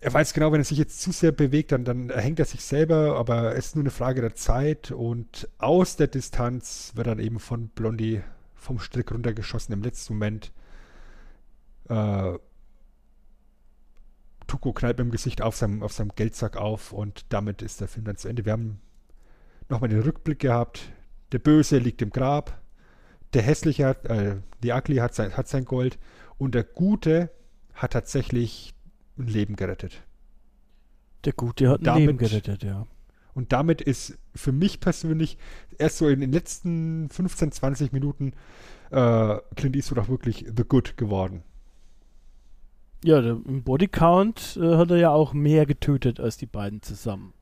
er 0.00 0.12
weiß 0.12 0.32
genau, 0.32 0.52
wenn 0.52 0.60
er 0.60 0.64
sich 0.64 0.78
jetzt 0.78 1.00
zu 1.00 1.10
sehr 1.10 1.32
bewegt, 1.32 1.72
dann, 1.72 1.84
dann 1.84 2.10
hängt 2.10 2.38
er 2.38 2.44
sich 2.44 2.62
selber, 2.62 3.16
aber 3.16 3.56
es 3.56 3.66
ist 3.66 3.76
nur 3.76 3.82
eine 3.82 3.90
Frage 3.90 4.20
der 4.20 4.34
Zeit 4.34 4.92
und 4.92 5.48
aus 5.58 5.96
der 5.96 6.06
Distanz 6.06 6.92
wird 6.94 7.08
dann 7.08 7.18
eben 7.18 7.40
von 7.40 7.68
Blondie 7.68 8.22
vom 8.54 8.78
Strick 8.78 9.10
runtergeschossen 9.10 9.72
im 9.72 9.82
letzten 9.82 10.14
Moment. 10.14 10.52
Äh, 11.88 12.38
Tuko 14.46 14.72
knallt 14.72 14.98
mit 14.98 15.06
dem 15.06 15.10
Gesicht 15.10 15.42
auf 15.42 15.56
seinem, 15.56 15.82
auf 15.82 15.92
seinem 15.92 16.12
Geldsack 16.14 16.56
auf 16.56 16.92
und 16.92 17.26
damit 17.30 17.60
ist 17.60 17.80
der 17.80 17.88
Film 17.88 18.04
dann 18.04 18.16
zu 18.16 18.28
Ende. 18.28 18.44
Wir 18.44 18.52
haben 18.52 18.80
nochmal 19.68 19.90
den 19.90 20.00
Rückblick 20.00 20.38
gehabt. 20.38 20.92
Der 21.32 21.38
Böse 21.38 21.78
liegt 21.78 22.02
im 22.02 22.10
Grab. 22.10 22.60
Der 23.34 23.42
Hässliche, 23.42 23.86
hat, 23.86 24.04
äh, 24.06 24.36
die 24.62 24.72
Ugly 24.72 24.96
hat 24.96 25.14
sein, 25.14 25.36
hat 25.36 25.48
sein 25.48 25.64
Gold. 25.64 25.98
Und 26.38 26.54
der 26.54 26.64
Gute 26.64 27.30
hat 27.74 27.92
tatsächlich 27.92 28.74
ein 29.18 29.26
Leben 29.26 29.56
gerettet. 29.56 30.02
Der 31.24 31.32
Gute 31.32 31.68
hat 31.68 31.80
ein 31.80 31.84
Damit- 31.84 32.06
Leben 32.06 32.18
gerettet, 32.18 32.62
ja. 32.62 32.86
Und 33.34 33.52
damit 33.52 33.80
ist 33.80 34.18
für 34.34 34.50
mich 34.50 34.80
persönlich 34.80 35.38
erst 35.78 35.98
so 35.98 36.08
in 36.08 36.20
den 36.20 36.32
letzten 36.32 37.08
15, 37.08 37.52
20 37.52 37.92
Minuten 37.92 38.32
äh, 38.90 39.36
Clint 39.54 39.76
Eastwood 39.76 39.98
auch 39.98 40.08
wirklich 40.08 40.44
The 40.56 40.64
Good 40.64 40.96
geworden. 40.96 41.44
Ja, 43.04 43.20
der, 43.20 43.32
im 43.46 43.62
Bodycount 43.62 44.58
äh, 44.60 44.76
hat 44.76 44.90
er 44.90 44.96
ja 44.96 45.10
auch 45.10 45.34
mehr 45.34 45.66
getötet 45.66 46.18
als 46.18 46.36
die 46.36 46.46
beiden 46.46 46.82
zusammen. 46.82 47.32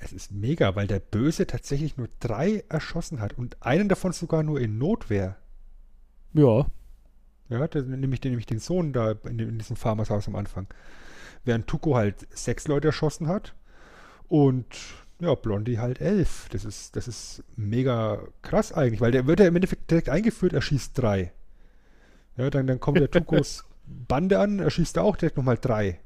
Es 0.00 0.12
ist 0.12 0.32
mega, 0.32 0.74
weil 0.74 0.86
der 0.86 0.98
Böse 0.98 1.46
tatsächlich 1.46 1.96
nur 1.96 2.08
drei 2.20 2.64
erschossen 2.68 3.20
hat 3.20 3.34
und 3.34 3.58
einen 3.60 3.88
davon 3.88 4.12
sogar 4.12 4.42
nur 4.42 4.58
in 4.58 4.78
Notwehr. 4.78 5.36
Ja, 6.32 6.66
Ja, 7.50 7.66
das, 7.68 7.84
nämlich, 7.84 8.20
den, 8.20 8.32
nämlich 8.32 8.46
den 8.46 8.60
Sohn 8.60 8.92
da 8.92 9.12
in, 9.24 9.38
in 9.38 9.58
diesem 9.58 9.76
Farmershaus 9.76 10.26
am 10.26 10.36
Anfang. 10.36 10.66
Während 11.44 11.66
Tuko 11.66 11.96
halt 11.96 12.26
sechs 12.30 12.66
Leute 12.66 12.88
erschossen 12.88 13.28
hat 13.28 13.54
und 14.28 14.66
ja, 15.20 15.34
Blondie 15.34 15.78
halt 15.78 16.00
elf. 16.00 16.48
Das 16.50 16.64
ist, 16.64 16.96
das 16.96 17.06
ist 17.06 17.44
mega 17.56 18.22
krass 18.40 18.72
eigentlich, 18.72 19.00
weil 19.00 19.12
der 19.12 19.26
wird 19.26 19.40
ja 19.40 19.46
im 19.46 19.56
Endeffekt 19.56 19.90
direkt 19.90 20.08
eingeführt, 20.08 20.54
er 20.54 20.62
schießt 20.62 20.96
drei. 20.96 21.32
Ja, 22.36 22.48
dann, 22.48 22.66
dann 22.66 22.80
kommt 22.80 22.98
der 22.98 23.10
Tukos 23.10 23.64
Bande 23.84 24.38
an, 24.38 24.60
er 24.60 24.70
schießt 24.70 24.96
da 24.96 25.02
auch 25.02 25.16
direkt 25.16 25.36
nochmal 25.36 25.58
drei. 25.58 26.00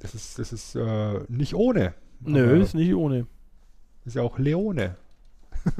Das 0.00 0.14
ist, 0.14 0.38
das 0.38 0.52
ist 0.52 0.74
äh, 0.74 1.20
nicht 1.28 1.54
ohne. 1.54 1.94
nö, 2.20 2.44
Aber 2.44 2.56
ist 2.56 2.74
nicht 2.74 2.94
ohne. 2.94 3.26
ist 4.04 4.16
ja 4.16 4.22
auch 4.22 4.38
Leone. 4.38 4.96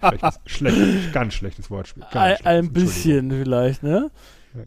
schlechtes, 0.00 0.40
schlecht, 0.46 1.12
ganz 1.12 1.34
schlechtes 1.34 1.70
Wortspiel. 1.70 2.02
Ganz 2.10 2.16
Ein, 2.16 2.36
schlechtes, 2.36 2.46
ein 2.46 2.72
bisschen 2.72 3.30
vielleicht, 3.30 3.82
ne? 3.82 4.10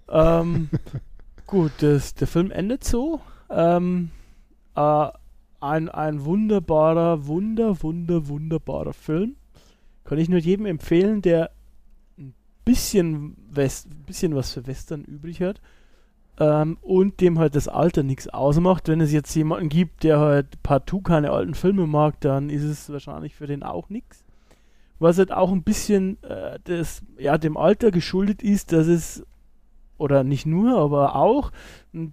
ähm, 0.09 0.69
gut, 1.45 1.71
das, 1.79 2.13
der 2.15 2.27
Film 2.27 2.51
endet 2.51 2.83
so. 2.83 3.21
Ähm, 3.49 4.11
äh, 4.75 5.07
ein, 5.59 5.89
ein 5.89 6.25
wunderbarer, 6.25 7.27
wunder, 7.27 7.81
wunder, 7.83 8.27
wunderbarer 8.27 8.93
Film. 8.93 9.35
Kann 10.03 10.17
ich 10.17 10.29
nur 10.29 10.39
jedem 10.39 10.65
empfehlen, 10.65 11.21
der 11.21 11.51
ein 12.17 12.33
bisschen, 12.65 13.35
West, 13.49 13.87
ein 13.91 14.03
bisschen 14.05 14.35
was 14.35 14.53
für 14.53 14.65
Western 14.65 15.03
übrig 15.03 15.41
hat. 15.41 15.61
Ähm, 16.41 16.79
und 16.81 17.21
dem 17.21 17.37
halt 17.37 17.55
das 17.55 17.67
Alter 17.67 18.01
nichts 18.01 18.27
ausmacht. 18.27 18.87
Wenn 18.87 18.99
es 18.99 19.11
jetzt 19.11 19.35
jemanden 19.35 19.69
gibt, 19.69 20.03
der 20.03 20.17
halt 20.17 20.63
partout 20.63 21.01
keine 21.01 21.29
alten 21.29 21.53
Filme 21.53 21.85
mag, 21.85 22.19
dann 22.21 22.49
ist 22.49 22.63
es 22.63 22.91
wahrscheinlich 22.91 23.35
für 23.35 23.45
den 23.45 23.61
auch 23.61 23.89
nichts. 23.89 24.23
Was 24.97 25.19
halt 25.19 25.31
auch 25.31 25.51
ein 25.51 25.61
bisschen 25.61 26.21
äh, 26.23 26.57
das, 26.63 27.03
ja, 27.19 27.37
dem 27.37 27.57
Alter 27.57 27.91
geschuldet 27.91 28.41
ist, 28.41 28.71
dass 28.71 28.87
es, 28.87 29.23
oder 29.99 30.23
nicht 30.23 30.47
nur, 30.47 30.79
aber 30.79 31.15
auch 31.15 31.51
ein 31.93 32.11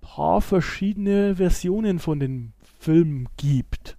paar 0.00 0.40
verschiedene 0.42 1.34
Versionen 1.34 1.98
von 1.98 2.20
den 2.20 2.52
Filmen 2.78 3.28
gibt. 3.36 3.96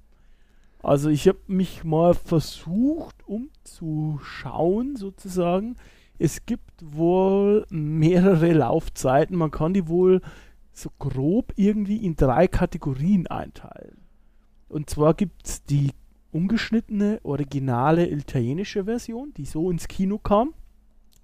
Also 0.81 1.09
ich 1.09 1.27
habe 1.27 1.39
mich 1.47 1.83
mal 1.83 2.13
versucht 2.13 3.27
umzuschauen 3.27 4.95
sozusagen. 4.95 5.75
Es 6.19 6.45
gibt 6.45 6.71
wohl 6.81 7.65
mehrere 7.69 8.51
Laufzeiten. 8.53 9.37
Man 9.37 9.51
kann 9.51 9.73
die 9.73 9.87
wohl 9.87 10.21
so 10.73 10.89
grob 10.99 11.53
irgendwie 11.55 11.97
in 11.97 12.15
drei 12.15 12.47
Kategorien 12.47 13.27
einteilen. 13.27 13.97
Und 14.69 14.89
zwar 14.89 15.13
gibt 15.13 15.47
es 15.47 15.63
die 15.63 15.91
ungeschnittene, 16.31 17.19
originale 17.23 18.09
italienische 18.09 18.85
Version, 18.85 19.33
die 19.37 19.45
so 19.45 19.71
ins 19.71 19.87
Kino 19.87 20.17
kam. 20.17 20.53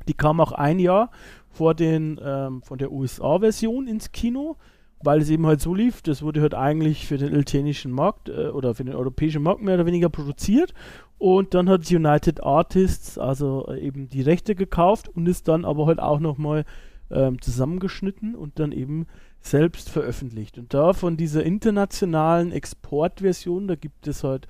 Die 0.08 0.14
kam 0.14 0.40
auch 0.40 0.52
ein 0.52 0.80
Jahr 0.80 1.12
vor 1.50 1.76
den, 1.76 2.20
ähm, 2.24 2.62
von 2.62 2.78
der 2.78 2.92
USA-Version 2.92 3.88
ins 3.88 4.12
Kino, 4.12 4.58
weil 5.04 5.22
es 5.22 5.30
eben 5.30 5.46
halt 5.46 5.62
so 5.62 5.74
lief, 5.74 6.02
das 6.02 6.22
wurde 6.22 6.42
halt 6.42 6.56
eigentlich 6.56 7.08
für 7.08 7.18
den 7.18 7.36
italienischen 7.36 7.92
Markt 7.92 8.30
äh, 8.30 8.48
oder 8.48 8.74
für 8.76 8.84
den 8.84 8.96
europäischen 8.96 9.44
Markt 9.44 9.62
mehr 9.62 9.76
oder 9.76 9.86
weniger 9.86 10.10
produziert 10.10 10.74
und 11.18 11.54
dann 11.54 11.70
hat 11.70 11.90
United 11.90 12.44
Artists 12.44 13.18
also 13.18 13.68
äh, 13.68 13.80
eben 13.80 14.10
die 14.10 14.22
Rechte 14.22 14.56
gekauft 14.56 15.10
und 15.10 15.28
ist 15.28 15.48
dann 15.48 15.66
aber 15.66 15.86
halt 15.86 16.00
auch 16.00 16.20
nochmal 16.20 16.66
ähm, 17.12 17.42
zusammengeschnitten 17.42 18.36
und 18.36 18.60
dann 18.60 18.72
eben 18.72 19.08
selbst 19.40 19.90
veröffentlicht. 19.90 20.58
Und 20.58 20.74
da 20.74 20.94
von 20.94 21.18
dieser 21.18 21.44
internationalen 21.44 22.52
Exportversion, 22.52 23.68
da 23.68 23.76
gibt 23.76 24.08
es 24.08 24.24
halt 24.24 24.48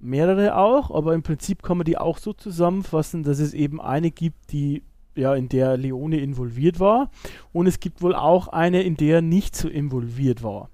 mehrere 0.00 0.56
auch, 0.56 0.90
aber 0.90 1.14
im 1.14 1.22
Prinzip 1.22 1.62
kann 1.62 1.78
man 1.78 1.84
die 1.84 1.98
auch 1.98 2.18
so 2.18 2.32
zusammenfassen, 2.32 3.22
dass 3.22 3.38
es 3.38 3.54
eben 3.54 3.80
eine 3.80 4.10
gibt, 4.10 4.52
die 4.52 4.82
ja 5.14 5.34
in 5.34 5.48
der 5.48 5.76
Leone 5.76 6.18
involviert 6.18 6.80
war 6.80 7.10
und 7.52 7.66
es 7.66 7.80
gibt 7.80 8.02
wohl 8.02 8.14
auch 8.14 8.48
eine, 8.48 8.82
in 8.82 8.96
der 8.96 9.16
er 9.16 9.22
nicht 9.22 9.56
so 9.56 9.68
involviert 9.68 10.42
war. 10.42 10.68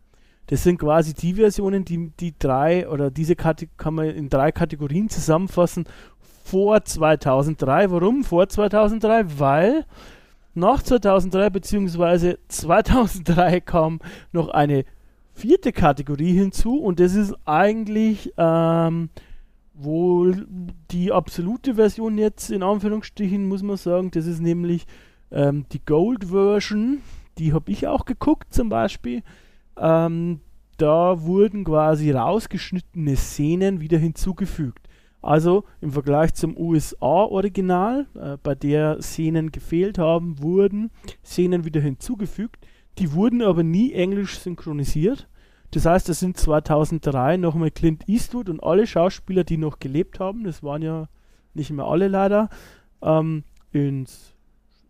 Das 0.46 0.62
sind 0.62 0.78
quasi 0.78 1.12
die 1.12 1.34
Versionen, 1.34 1.84
die 1.84 2.10
die 2.18 2.34
drei 2.38 2.88
oder 2.88 3.10
diese 3.10 3.36
Kate 3.36 3.68
kann 3.76 3.94
man 3.94 4.06
in 4.06 4.30
drei 4.30 4.50
Kategorien 4.50 5.10
zusammenfassen 5.10 5.84
vor 6.44 6.82
2003. 6.82 7.90
Warum 7.90 8.24
vor 8.24 8.48
2003? 8.48 9.38
Weil 9.38 9.84
nach 10.54 10.82
2003 10.82 11.50
beziehungsweise 11.50 12.38
2003 12.48 13.60
kam 13.64 14.00
noch 14.32 14.48
eine 14.48 14.84
vierte 15.34 15.72
Kategorie 15.72 16.32
hinzu 16.32 16.78
und 16.78 16.98
das 16.98 17.14
ist 17.14 17.34
eigentlich 17.44 18.32
ähm, 18.38 19.10
wohl 19.78 20.46
die 20.90 21.12
absolute 21.12 21.76
Version 21.76 22.18
jetzt 22.18 22.50
in 22.50 22.62
Anführungsstrichen 22.62 23.46
muss 23.46 23.62
man 23.62 23.76
sagen, 23.76 24.10
das 24.10 24.26
ist 24.26 24.40
nämlich 24.40 24.86
ähm, 25.30 25.66
die 25.72 25.84
Gold 25.84 26.24
Version, 26.24 27.00
die 27.38 27.52
habe 27.52 27.70
ich 27.70 27.86
auch 27.86 28.04
geguckt 28.04 28.52
zum 28.52 28.68
Beispiel. 28.68 29.22
Ähm, 29.76 30.40
da 30.76 31.22
wurden 31.22 31.64
quasi 31.64 32.10
rausgeschnittene 32.10 33.16
Szenen 33.16 33.80
wieder 33.80 33.98
hinzugefügt. 33.98 34.88
Also 35.20 35.64
im 35.80 35.90
Vergleich 35.90 36.34
zum 36.34 36.56
USA-Original, 36.56 38.06
äh, 38.14 38.36
bei 38.42 38.54
der 38.54 39.02
Szenen 39.02 39.50
gefehlt 39.50 39.98
haben, 39.98 40.40
wurden 40.40 40.90
Szenen 41.24 41.64
wieder 41.64 41.80
hinzugefügt. 41.80 42.66
Die 42.98 43.12
wurden 43.12 43.42
aber 43.42 43.62
nie 43.62 43.92
englisch 43.92 44.38
synchronisiert. 44.38 45.28
Das 45.70 45.84
heißt, 45.84 46.08
es 46.08 46.20
sind 46.20 46.36
2003 46.36 47.36
nochmal 47.36 47.70
Clint 47.70 48.08
Eastwood 48.08 48.48
und 48.48 48.62
alle 48.62 48.86
Schauspieler, 48.86 49.44
die 49.44 49.58
noch 49.58 49.78
gelebt 49.78 50.18
haben, 50.18 50.44
das 50.44 50.62
waren 50.62 50.82
ja 50.82 51.08
nicht 51.54 51.70
mehr 51.70 51.84
alle 51.84 52.08
leider, 52.08 52.48
ähm, 53.02 53.44
ins 53.72 54.34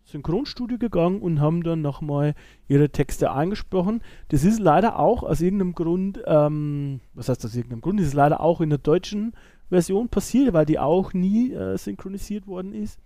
Synchronstudio 0.05 0.77
gegangen 0.77 1.21
und 1.21 1.39
haben 1.39 1.63
dann 1.63 1.81
nochmal 1.81 2.33
ihre 2.67 2.89
Texte 2.89 3.31
eingesprochen. 3.31 4.01
Das 4.29 4.43
ist 4.43 4.59
leider 4.59 4.97
auch 4.97 5.23
aus 5.23 5.41
irgendeinem 5.41 5.73
Grund, 5.73 6.21
ähm, 6.25 7.01
was 7.13 7.29
heißt 7.29 7.45
aus 7.45 7.55
irgendeinem 7.55 7.81
Grund, 7.81 7.99
das 7.99 8.07
ist 8.07 8.13
leider 8.13 8.41
auch 8.41 8.61
in 8.61 8.69
der 8.69 8.79
deutschen 8.79 9.33
Version 9.69 10.09
passiert, 10.09 10.53
weil 10.53 10.65
die 10.65 10.79
auch 10.79 11.13
nie 11.13 11.53
äh, 11.53 11.77
synchronisiert 11.77 12.47
worden 12.47 12.73
ist. 12.73 12.99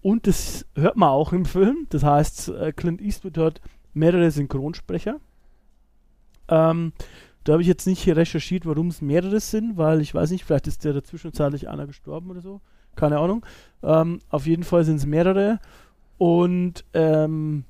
Und 0.00 0.26
das 0.26 0.64
hört 0.74 0.96
man 0.96 1.10
auch 1.10 1.32
im 1.32 1.44
Film. 1.44 1.86
Das 1.90 2.02
heißt, 2.02 2.48
äh, 2.50 2.72
Clint 2.72 3.02
Eastwood 3.02 3.36
hat 3.36 3.60
mehrere 3.92 4.30
Synchronsprecher. 4.30 5.20
Ähm, 6.48 6.92
da 7.44 7.52
habe 7.52 7.62
ich 7.62 7.68
jetzt 7.68 7.86
nicht 7.86 8.02
hier 8.02 8.16
recherchiert, 8.16 8.66
warum 8.66 8.88
es 8.88 9.00
mehrere 9.00 9.40
sind, 9.40 9.76
weil 9.76 10.00
ich 10.00 10.14
weiß 10.14 10.30
nicht, 10.30 10.44
vielleicht 10.44 10.66
ist 10.66 10.84
der 10.84 10.92
dazwischenzeitlich 10.92 11.68
einer 11.68 11.86
gestorben 11.86 12.30
oder 12.30 12.42
so. 12.42 12.60
Keine 12.94 13.18
Ahnung. 13.18 13.46
Ähm, 13.82 14.18
auf 14.28 14.46
jeden 14.46 14.64
Fall 14.64 14.84
sind 14.84 14.96
es 14.96 15.06
mehrere. 15.06 15.60
Und 16.18 16.84
ähm, 16.92 17.64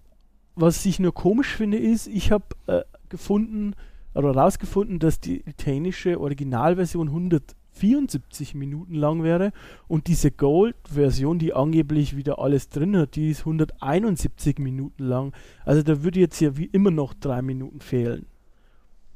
was 0.57 0.85
ich 0.85 0.99
nur 0.99 1.15
komisch 1.15 1.55
finde, 1.55 1.79
ist, 1.79 2.09
ich 2.09 2.33
habe 2.33 2.47
äh, 2.67 2.83
gefunden 3.09 3.75
oder 4.15 4.33
rausgefunden, 4.33 4.99
dass 4.99 5.21
die 5.21 5.43
italienische 5.49 6.19
Originalversion 6.19 7.09
174 7.09 8.55
Minuten 8.55 8.95
lang 8.95 9.23
wäre 9.23 9.53
und 9.87 10.09
diese 10.09 10.33
Gold-Version, 10.33 11.39
die 11.39 11.55
angeblich 11.55 12.17
wieder 12.17 12.41
alles 12.41 12.69
drin 12.69 12.97
hat, 12.97 13.15
die 13.15 13.31
ist 13.31 13.41
171 13.41 14.59
Minuten 14.59 15.05
lang. 15.05 15.33
Also 15.65 15.83
da 15.83 16.03
würde 16.03 16.19
jetzt 16.19 16.41
ja 16.41 16.57
wie 16.57 16.65
immer 16.65 16.91
noch 16.91 17.15
drei 17.15 17.43
Minuten 17.43 17.81
fehlen. 17.81 18.27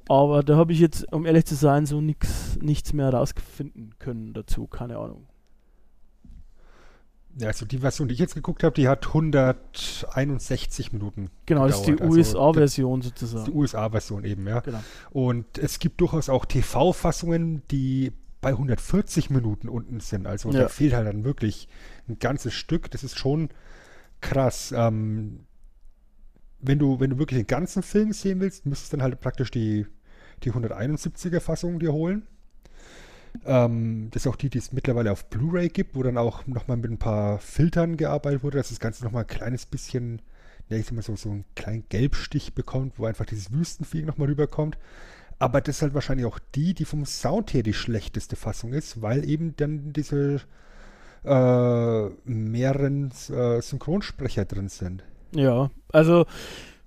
Aber 0.09 0.43
da 0.43 0.57
habe 0.57 0.73
ich 0.73 0.81
jetzt, 0.81 1.11
um 1.12 1.27
ehrlich 1.27 1.45
zu 1.47 1.55
sein, 1.55 1.87
so 1.87 2.01
nix, 2.01 2.59
nichts 2.61 2.93
mehr 2.93 3.11
rausfinden 3.12 3.95
können 3.99 4.33
dazu. 4.35 4.66
Keine 4.66 4.99
Ahnung. 4.99 5.27
Ja, 7.39 7.49
also 7.49 7.65
die 7.65 7.79
Version, 7.79 8.09
die 8.09 8.15
ich 8.15 8.20
jetzt 8.20 8.35
geguckt 8.35 8.62
habe, 8.62 8.74
die 8.74 8.89
hat 8.89 9.07
161 9.07 10.93
Minuten. 10.93 11.31
Genau, 11.47 11.66
das 11.66 11.77
ist 11.79 11.87
die 11.87 11.93
gedauert. 11.93 12.11
Also, 12.11 12.19
USA-Version 12.39 13.01
das 13.01 13.07
ist 13.07 13.19
sozusagen. 13.20 13.45
die 13.47 13.53
USA-Version 13.53 14.24
eben, 14.24 14.47
ja. 14.47 14.61
Genau. 14.61 14.81
Und 15.12 15.57
es 15.57 15.79
gibt 15.79 16.01
durchaus 16.03 16.29
auch 16.29 16.45
TV-Fassungen, 16.45 17.62
die 17.70 18.12
bei 18.43 18.51
140 18.51 19.31
Minuten 19.31 19.69
unten 19.70 20.01
sind. 20.01 20.27
Also 20.27 20.51
Ja. 20.51 20.62
da 20.62 20.69
fehlt 20.69 20.93
halt 20.93 21.07
dann 21.07 21.24
wirklich 21.24 21.69
ein 22.09 22.19
ganzes 22.19 22.53
Stück. 22.53 22.91
Das 22.91 23.03
ist 23.03 23.16
schon 23.16 23.49
krass. 24.20 24.74
Ähm, 24.77 25.47
wenn 26.62 26.78
du, 26.78 27.01
wenn 27.01 27.10
du 27.10 27.18
wirklich 27.18 27.40
den 27.40 27.47
ganzen 27.47 27.82
Film 27.82 28.12
sehen 28.12 28.40
willst, 28.40 28.64
müsstest 28.66 28.93
du 28.93 28.97
dann 28.97 29.05
halt 29.05 29.20
praktisch 29.20 29.51
die, 29.51 29.86
die 30.44 30.52
171er 30.52 31.40
Fassung 31.40 31.78
dir 31.78 31.93
holen. 31.93 32.26
Ähm, 33.44 34.09
das 34.12 34.22
ist 34.22 34.26
auch 34.30 34.36
die, 34.36 34.51
die 34.51 34.59
es 34.59 34.72
mittlerweile 34.72 35.10
auf 35.10 35.28
Blu-ray 35.28 35.68
gibt, 35.68 35.97
wo 35.97 36.02
dann 36.02 36.18
auch 36.18 36.47
nochmal 36.47 36.76
mit 36.76 36.90
ein 36.90 36.98
paar 36.98 37.39
Filtern 37.39 37.97
gearbeitet 37.97 38.43
wurde, 38.43 38.59
dass 38.59 38.68
das 38.68 38.80
Ganze 38.80 39.05
nochmal 39.05 39.24
ein 39.24 39.28
kleines 39.28 39.66
bisschen, 39.66 40.22
ja, 40.68 40.76
ich 40.76 40.86
sag 40.86 40.94
mal 40.94 41.02
so, 41.02 41.16
so 41.16 41.30
einen 41.30 41.44
kleinen 41.56 41.84
Gelbstich 41.89 42.55
bekommt, 42.55 42.98
wo 42.98 43.06
einfach 43.06 43.26
dieses 43.26 43.52
Wüstenfeeling 43.52 44.06
nochmal 44.06 44.28
rüberkommt. 44.28 44.78
Aber 45.39 45.60
das 45.60 45.76
ist 45.76 45.82
halt 45.82 45.94
wahrscheinlich 45.94 46.26
auch 46.26 46.39
die, 46.55 46.74
die 46.74 46.84
vom 46.84 47.05
Sound 47.05 47.52
her 47.52 47.64
die 47.64 47.72
schlechteste 47.72 48.36
Fassung 48.36 48.72
ist, 48.72 49.02
weil 49.02 49.28
eben 49.28 49.56
dann 49.56 49.93
diese 49.93 50.40
äh, 51.24 52.09
mehreren 52.24 53.10
äh, 53.30 53.60
Synchronsprecher 53.60 54.44
drin 54.44 54.68
sind. 54.68 55.02
Ja, 55.35 55.71
also 55.93 56.27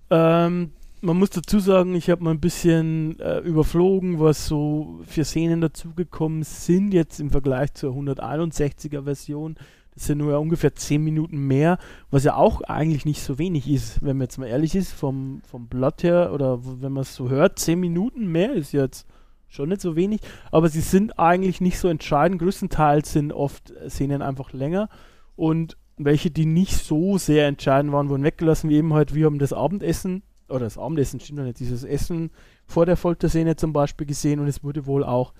ähm, 0.09 0.71
man 1.01 1.17
muss 1.17 1.29
dazu 1.29 1.59
sagen, 1.59 1.95
ich 1.95 2.09
habe 2.09 2.23
mal 2.23 2.31
ein 2.31 2.39
bisschen 2.39 3.19
äh, 3.19 3.39
überflogen, 3.39 4.19
was 4.19 4.47
so 4.47 4.99
für 5.05 5.23
Szenen 5.23 5.61
dazugekommen 5.61 6.43
sind 6.43 6.93
jetzt 6.93 7.19
im 7.19 7.29
Vergleich 7.29 7.73
zur 7.73 7.93
161er 7.93 9.03
Version. 9.03 9.55
Das 9.93 10.07
sind 10.07 10.17
nur 10.17 10.31
ja 10.31 10.37
ungefähr 10.37 10.75
10 10.75 11.03
Minuten 11.03 11.37
mehr, 11.37 11.77
was 12.11 12.23
ja 12.23 12.35
auch 12.35 12.61
eigentlich 12.61 13.05
nicht 13.05 13.21
so 13.21 13.37
wenig 13.37 13.69
ist, 13.69 14.01
wenn 14.01 14.17
man 14.17 14.25
jetzt 14.25 14.37
mal 14.37 14.47
ehrlich 14.47 14.75
ist, 14.75 14.91
vom, 14.91 15.41
vom 15.49 15.67
Blatt 15.67 16.03
her 16.03 16.31
oder 16.33 16.59
wenn 16.81 16.91
man 16.91 17.03
es 17.03 17.15
so 17.15 17.29
hört, 17.29 17.59
10 17.59 17.79
Minuten 17.79 18.27
mehr 18.27 18.53
ist 18.53 18.73
jetzt 18.73 19.07
schon 19.47 19.69
nicht 19.69 19.81
so 19.81 19.95
wenig, 19.95 20.19
aber 20.51 20.69
sie 20.69 20.81
sind 20.81 21.17
eigentlich 21.17 21.61
nicht 21.61 21.79
so 21.79 21.87
entscheidend. 21.87 22.41
Größtenteils 22.41 23.13
sind 23.13 23.31
oft 23.31 23.71
äh, 23.71 23.89
Szenen 23.89 24.21
einfach 24.21 24.51
länger 24.53 24.89
und 25.35 25.77
welche, 25.97 26.31
die 26.31 26.45
nicht 26.45 26.73
so 26.73 27.17
sehr 27.17 27.47
entscheidend 27.47 27.93
waren, 27.93 28.09
wurden 28.09 28.23
weggelassen, 28.23 28.69
wie 28.69 28.75
eben 28.75 28.93
halt, 28.93 29.13
wir 29.13 29.25
haben 29.25 29.39
das 29.39 29.53
Abendessen, 29.53 30.23
oder 30.49 30.61
das 30.61 30.77
Abendessen 30.77 31.19
stimmt 31.19 31.39
ja 31.39 31.45
nicht, 31.45 31.59
dieses 31.59 31.83
Essen 31.83 32.31
vor 32.65 32.85
der 32.85 32.97
Folterszene 32.97 33.55
zum 33.55 33.73
Beispiel 33.73 34.05
gesehen 34.05 34.39
und 34.39 34.47
es 34.47 34.63
wurde 34.63 34.85
wohl 34.85 35.03
auch 35.03 35.33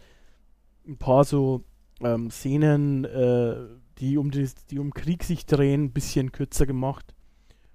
ein 0.88 0.98
paar 0.98 1.24
so 1.24 1.64
ähm, 2.02 2.32
Szenen, 2.32 3.06
äh, 3.06 3.56
die, 4.00 4.18
um 4.18 4.32
die, 4.32 4.50
die 4.70 4.80
um 4.80 4.94
Krieg 4.94 5.24
sich 5.24 5.46
drehen, 5.46 5.86
ein 5.86 5.94
bisschen 5.94 6.32
kürzer 6.32 6.66
gemacht. 6.66 7.14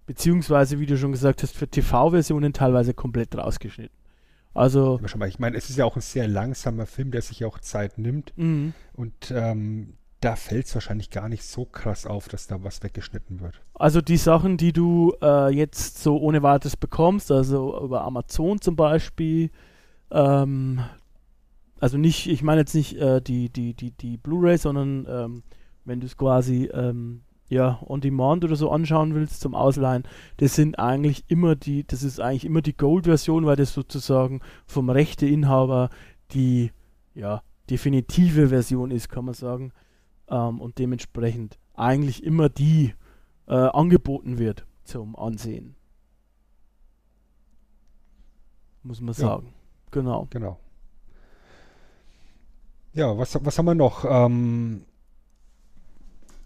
Beziehungsweise, 0.06 0.80
wie 0.80 0.86
du 0.86 0.98
schon 0.98 1.12
gesagt 1.12 1.42
hast, 1.42 1.56
für 1.56 1.68
TV-Versionen 1.68 2.52
teilweise 2.52 2.94
komplett 2.94 3.36
rausgeschnitten. 3.36 3.96
Also, 4.52 5.00
ich 5.28 5.38
meine, 5.38 5.56
es 5.56 5.70
ist 5.70 5.76
ja 5.76 5.84
auch 5.84 5.94
ein 5.94 6.02
sehr 6.02 6.26
langsamer 6.26 6.86
Film, 6.86 7.12
der 7.12 7.22
sich 7.22 7.44
auch 7.44 7.60
Zeit 7.60 7.98
nimmt. 7.98 8.32
mh. 8.36 8.72
Und 8.94 9.32
ähm, 9.32 9.94
da 10.20 10.36
fällt 10.36 10.66
es 10.66 10.74
wahrscheinlich 10.74 11.10
gar 11.10 11.28
nicht 11.28 11.44
so 11.44 11.64
krass 11.64 12.06
auf, 12.06 12.28
dass 12.28 12.46
da 12.46 12.62
was 12.62 12.82
weggeschnitten 12.82 13.40
wird. 13.40 13.60
Also 13.74 14.00
die 14.00 14.18
Sachen, 14.18 14.56
die 14.56 14.72
du 14.72 15.14
äh, 15.22 15.52
jetzt 15.52 16.02
so 16.02 16.18
ohne 16.18 16.42
weiteres 16.42 16.76
bekommst, 16.76 17.30
also 17.30 17.82
über 17.82 18.04
Amazon 18.04 18.60
zum 18.60 18.76
Beispiel, 18.76 19.50
ähm, 20.10 20.80
also 21.78 21.96
nicht, 21.96 22.28
ich 22.28 22.42
meine 22.42 22.60
jetzt 22.60 22.74
nicht 22.74 22.96
äh, 22.98 23.22
die, 23.22 23.48
die, 23.48 23.72
die, 23.72 23.92
die 23.92 24.18
Blu-ray, 24.18 24.58
sondern 24.58 25.06
ähm, 25.08 25.42
wenn 25.86 26.00
du 26.00 26.06
es 26.06 26.16
quasi 26.18 26.66
ähm, 26.66 27.22
ja, 27.48 27.80
on 27.86 28.02
demand 28.02 28.44
oder 28.44 28.56
so 28.56 28.70
anschauen 28.70 29.14
willst 29.14 29.40
zum 29.40 29.54
Ausleihen, 29.54 30.04
das 30.36 30.54
sind 30.54 30.78
eigentlich 30.78 31.24
immer 31.28 31.56
die, 31.56 31.86
das 31.86 32.02
ist 32.02 32.20
eigentlich 32.20 32.44
immer 32.44 32.60
die 32.60 32.76
Gold-Version, 32.76 33.46
weil 33.46 33.56
das 33.56 33.72
sozusagen 33.72 34.40
vom 34.66 34.90
Rechteinhaber 34.90 35.88
die 36.32 36.70
ja, 37.14 37.42
definitive 37.70 38.48
Version 38.48 38.90
ist, 38.90 39.08
kann 39.08 39.24
man 39.24 39.34
sagen. 39.34 39.72
Ähm, 40.30 40.60
und 40.60 40.78
dementsprechend 40.78 41.58
eigentlich 41.74 42.22
immer 42.24 42.48
die 42.48 42.94
äh, 43.48 43.54
angeboten 43.54 44.38
wird 44.38 44.64
zum 44.84 45.16
Ansehen. 45.16 45.74
Muss 48.82 49.00
man 49.00 49.14
Ja. 49.14 49.20
sagen. 49.20 49.52
Genau. 49.90 50.26
Genau. 50.30 50.58
Ja, 52.92 53.16
was, 53.18 53.36
was 53.44 53.58
haben 53.58 53.66
wir 53.66 53.74
noch? 53.74 54.04
Ähm, 54.04 54.84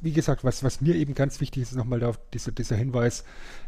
wie 0.01 0.13
gesagt, 0.13 0.45
was, 0.45 0.63
was 0.63 0.81
mir 0.81 0.95
eben 0.95 1.15
ganz 1.15 1.41
wichtig 1.41 1.63
ist, 1.63 1.71
ist 1.71 1.77
nochmal 1.77 2.01
dieser, 2.33 2.53
dieser 2.53 2.77
Hinweis, 2.77 3.25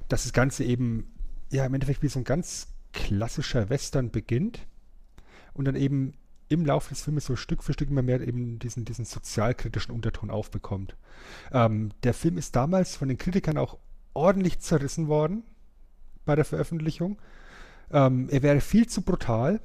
dass 0.09 0.25
das 0.25 0.33
Ganze 0.33 0.65
eben, 0.65 1.11
ja, 1.51 1.65
im 1.65 1.73
Endeffekt 1.73 2.03
wie 2.03 2.09
so 2.09 2.19
ein 2.21 2.25
ganz 2.25 2.69
klassischer 2.93 3.71
Western 3.71 4.11
beginnt 4.11 4.67
und 5.55 5.65
dann 5.67 5.77
eben 5.77 6.15
im 6.49 6.65
Laufe 6.65 6.91
des 6.91 7.03
Filmes 7.03 7.27
so 7.27 7.37
Stück 7.37 7.63
für 7.63 7.73
Stück 7.73 7.91
immer 7.91 8.03
mehr 8.03 8.21
eben 8.21 8.59
diesen, 8.59 8.85
diesen 8.85 9.05
sozialkritischen 9.05 9.95
Unterton 9.95 10.31
aufbekommt. 10.31 10.97
Ähm, 11.53 11.91
der 12.03 12.15
Film 12.15 12.39
ist 12.39 12.55
damals 12.55 12.97
von 12.97 13.09
den 13.09 13.19
Kritikern 13.19 13.59
auch 13.59 13.79
ordentlich 14.15 14.61
zerrissen 14.61 15.09
worden 15.09 15.45
bei 16.25 16.37
der 16.37 16.45
Veröffentlichung. 16.45 17.19
Ähm, 17.91 18.29
er 18.31 18.43
wäre 18.43 18.61
viel 18.61 18.87
zu 18.87 19.03
brutal, 19.03 19.61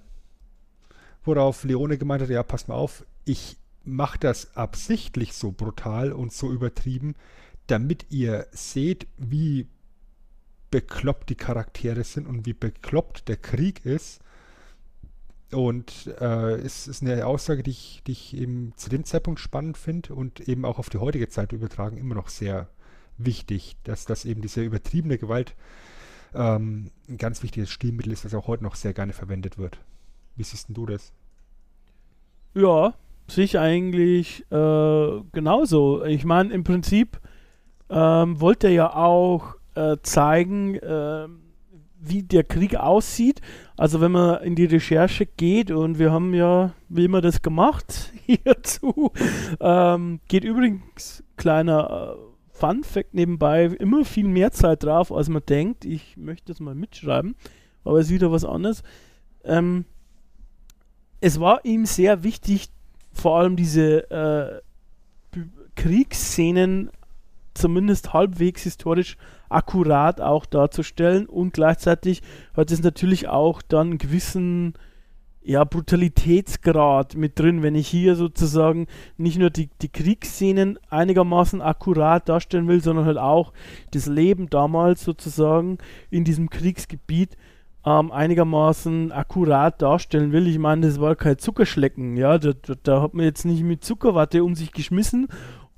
worauf 1.24 1.64
Leone 1.64 1.98
gemeint 1.98 2.24
hat, 2.24 2.30
ja, 2.30 2.44
pass 2.44 2.68
mal 2.68 2.76
auf, 2.76 3.06
ich 3.26 3.58
mache 3.84 4.20
das 4.20 4.56
absichtlich 4.56 5.34
so 5.34 5.52
brutal 5.52 6.12
und 6.12 6.34
so 6.34 6.52
übertrieben, 6.52 7.16
damit 7.68 8.08
ihr 8.10 8.48
seht, 8.52 9.08
wie 9.18 9.68
bekloppt 10.72 11.30
die 11.30 11.36
Charaktere 11.36 12.04
sind 12.04 12.28
und 12.28 12.46
wie 12.46 12.54
bekloppt 12.54 13.28
der 13.28 13.38
Krieg 13.38 13.86
ist. 13.86 14.22
Und 15.54 16.08
äh, 16.20 16.56
es 16.56 16.88
ist 16.88 17.02
eine 17.02 17.26
Aussage, 17.26 17.64
die 17.64 17.72
ich, 17.72 18.02
die 18.08 18.14
ich 18.14 18.38
eben 18.38 18.74
zu 18.78 18.90
dem 18.90 19.04
Zeitpunkt 19.04 19.40
spannend 19.40 19.78
finde 19.78 20.14
und 20.14 20.40
eben 20.48 20.66
auch 20.66 20.80
auf 20.80 20.90
die 20.90 21.00
heutige 21.00 21.28
Zeit 21.28 21.52
übertragen 21.52 21.98
immer 21.98 22.16
noch 22.16 22.30
sehr 22.30 22.70
wichtig, 23.18 23.76
dass 23.84 24.06
das 24.06 24.26
eben 24.26 24.42
diese 24.42 24.64
übertriebene 24.64 25.18
Gewalt 25.18 25.56
ähm, 26.34 26.92
ein 27.10 27.18
ganz 27.18 27.44
wichtiges 27.44 27.70
Stilmittel 27.70 28.14
ist, 28.14 28.26
das 28.26 28.34
auch 28.34 28.48
heute 28.48 28.64
noch 28.64 28.76
sehr 28.76 28.94
gerne 28.94 29.14
verwendet 29.14 29.58
wird. 29.58 29.80
Wie 30.36 30.44
siehst 30.44 30.68
du 30.70 30.86
das? 30.86 31.12
Ja, 32.54 32.94
sehe 33.28 33.46
ich 33.46 33.60
eigentlich 33.60 34.46
äh, 34.52 35.22
genauso. 35.32 36.04
Ich 36.06 36.26
meine, 36.26 36.54
im 36.54 36.64
Prinzip 36.64 37.20
ähm, 37.90 38.40
wollte 38.40 38.68
er 38.68 38.74
ja 38.74 38.96
auch 38.96 39.56
äh, 39.76 39.98
zeigen, 40.02 40.76
äh, 40.76 41.28
wie 42.00 42.24
der 42.24 42.44
Krieg 42.44 42.76
aussieht. 42.76 43.42
Also 43.82 44.00
wenn 44.00 44.12
man 44.12 44.44
in 44.44 44.54
die 44.54 44.66
Recherche 44.66 45.26
geht 45.26 45.72
und 45.72 45.98
wir 45.98 46.12
haben 46.12 46.36
ja, 46.36 46.76
wie 46.88 47.06
immer 47.06 47.20
das 47.20 47.42
gemacht 47.42 48.14
hierzu, 48.28 49.12
ähm, 49.60 50.20
geht 50.28 50.44
übrigens 50.44 51.24
kleiner 51.36 52.16
äh, 52.16 52.56
Fun 52.56 52.84
Fact 52.84 53.16
nebenbei 53.16 53.66
immer 53.66 54.06
viel 54.06 54.28
mehr 54.28 54.52
Zeit 54.52 54.84
drauf, 54.84 55.12
als 55.12 55.30
man 55.30 55.42
denkt. 55.50 55.84
Ich 55.84 56.16
möchte 56.16 56.54
das 56.54 56.60
mal 56.60 56.76
mitschreiben, 56.76 57.34
aber 57.84 57.98
es 57.98 58.06
ist 58.06 58.14
wieder 58.14 58.32
was 58.32 58.46
anderes. 58.46 58.84
Ähm, 59.44 59.86
es 61.20 61.40
war 61.40 61.66
ihm 61.66 61.88
sehr 61.88 62.24
wichtig, 62.24 62.70
vor 63.12 63.40
allem 63.40 63.56
diese 63.56 64.12
äh, 64.12 64.62
Kriegsszenen 65.74 66.92
zumindest 67.62 68.14
halbwegs 68.14 68.64
historisch 68.64 69.18
akkurat 69.50 70.20
auch 70.20 70.46
darzustellen 70.46 71.28
und 71.28 71.54
gleichzeitig 71.54 72.22
hat 72.54 72.72
es 72.72 72.82
natürlich 72.82 73.28
auch 73.28 73.62
dann 73.62 73.88
einen 73.88 73.98
gewissen 73.98 74.74
ja, 75.44 75.64
Brutalitätsgrad 75.64 77.16
mit 77.16 77.40
drin, 77.40 77.64
wenn 77.64 77.76
ich 77.76 77.88
hier 77.88 78.16
sozusagen 78.16 78.88
nicht 79.18 79.40
nur 79.40 79.50
die, 79.50 79.70
die 79.82 79.90
Kriegsszenen 79.90 80.78
einigermaßen 80.90 81.62
akkurat 81.62 82.30
darstellen 82.30 82.68
will, 82.68 82.82
sondern 82.82 83.06
halt 83.06 83.18
auch 83.18 83.52
das 83.92 84.06
Leben 84.06 84.50
damals 84.50 85.04
sozusagen 85.04 85.80
in 86.12 86.24
diesem 86.24 86.50
Kriegsgebiet 86.50 87.38
ähm, 87.86 88.12
einigermaßen 88.12 89.12
akkurat 89.12 89.82
darstellen 89.82 90.32
will. 90.32 90.48
Ich 90.48 90.60
meine, 90.60 90.86
das 90.86 91.02
war 91.02 91.16
kein 91.16 91.40
Zuckerschlecken, 91.40 92.18
ja, 92.18 92.38
da, 92.38 92.54
da, 92.54 92.76
da 92.84 93.02
hat 93.02 93.16
man 93.16 93.26
jetzt 93.26 93.46
nicht 93.46 93.64
mit 93.64 93.84
Zuckerwatte 93.84 94.44
um 94.44 94.54
sich 94.54 94.72
geschmissen 94.72 95.28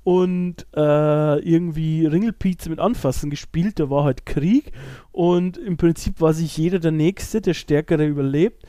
und 0.04 0.66
äh, 0.76 1.38
irgendwie 1.40 2.06
Ringelpizza 2.06 2.68
mit 2.68 2.78
Anfassen 2.78 3.30
gespielt, 3.30 3.80
da 3.80 3.88
war 3.90 4.04
halt 4.04 4.26
Krieg 4.26 4.72
und 5.12 5.56
im 5.56 5.78
Prinzip 5.78 6.20
war 6.20 6.34
sich 6.34 6.56
jeder 6.56 6.78
der 6.78 6.92
Nächste, 6.92 7.40
der 7.40 7.54
Stärkere 7.54 8.06
überlebt. 8.06 8.64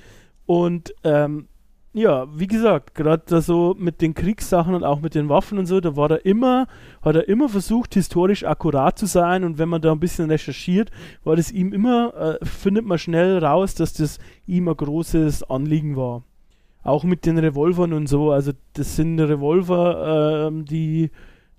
Und 0.45 0.93
ähm, 1.03 1.47
ja, 1.91 2.27
wie 2.37 2.47
gesagt, 2.47 2.93
gerade 2.93 3.23
da 3.25 3.41
so 3.41 3.75
mit 3.77 4.01
den 4.01 4.13
Kriegssachen 4.13 4.75
und 4.75 4.83
auch 4.83 4.99
mit 4.99 5.15
den 5.15 5.29
Waffen 5.29 5.57
und 5.57 5.65
so, 5.65 5.79
da 5.79 5.95
war 5.95 6.11
er 6.11 6.25
immer, 6.25 6.67
hat 7.01 7.15
er 7.15 7.27
immer 7.27 7.47
versucht, 7.47 7.93
historisch 7.93 8.43
akkurat 8.43 8.99
zu 8.99 9.05
sein. 9.05 9.43
Und 9.43 9.57
wenn 9.57 9.69
man 9.69 9.81
da 9.81 9.91
ein 9.91 9.99
bisschen 9.99 10.29
recherchiert, 10.29 10.91
war 11.23 11.37
das 11.37 11.51
ihm 11.51 11.71
immer, 11.73 12.13
äh, 12.41 12.45
findet 12.45 12.85
man 12.85 12.97
schnell 12.97 13.37
raus, 13.37 13.75
dass 13.75 13.93
das 13.93 14.19
ihm 14.45 14.67
ein 14.67 14.75
großes 14.75 15.43
Anliegen 15.43 15.95
war. 15.95 16.23
Auch 16.85 17.03
mit 17.03 17.25
den 17.25 17.37
Revolvern 17.37 17.91
und 17.91 18.07
so, 18.07 18.31
also 18.31 18.53
das 18.73 18.95
sind 18.95 19.19
Revolver, 19.19 20.51
die 20.63 21.09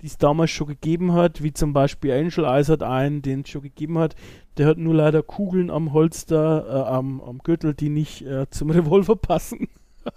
die 0.00 0.06
es 0.06 0.18
damals 0.18 0.50
schon 0.50 0.66
gegeben 0.66 1.12
hat, 1.14 1.42
wie 1.42 1.52
zum 1.52 1.72
Beispiel 1.72 2.12
Angel 2.12 2.44
Eyes 2.44 2.68
hat 2.68 2.82
einen, 2.82 3.22
den 3.22 3.40
es 3.40 3.48
schon 3.48 3.62
gegeben 3.62 3.98
hat. 3.98 4.14
Der 4.56 4.66
hat 4.66 4.78
nur 4.78 4.94
leider 4.94 5.22
Kugeln 5.22 5.70
am 5.70 5.92
Holster, 5.92 6.66
äh, 6.68 6.88
am, 6.88 7.20
am 7.20 7.38
Gürtel, 7.38 7.74
die 7.74 7.88
nicht 7.88 8.22
äh, 8.22 8.48
zum 8.50 8.70
Revolver 8.70 9.16
passen. 9.16 9.68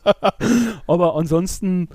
Aber 0.88 1.15
ansonsten, 1.15 1.90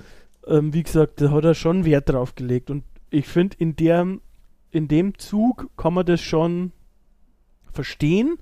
ähm, 0.47 0.73
wie 0.73 0.83
gesagt, 0.83 1.21
da 1.21 1.31
hat 1.31 1.45
er 1.45 1.55
schon 1.55 1.85
Wert 1.85 2.09
drauf 2.09 2.35
gelegt. 2.35 2.71
Und 2.71 2.85
ich 3.11 3.29
finde, 3.29 3.57
in, 3.59 3.77
in 4.71 4.89
dem 4.89 5.19
Zug 5.19 5.71
kann 5.77 5.95
man 5.95 6.07
das 6.07 6.21
schon 6.21 6.73
verstehen 7.71 8.39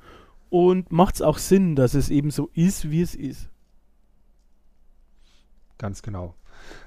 und 0.50 0.92
macht 0.92 1.16
es 1.16 1.22
auch 1.22 1.38
Sinn, 1.38 1.74
dass 1.74 1.94
es 1.94 2.10
eben 2.10 2.30
so 2.30 2.48
ist, 2.54 2.90
wie 2.90 3.02
es 3.02 3.14
ist. 3.14 3.48
Ganz 5.82 6.00
genau. 6.00 6.34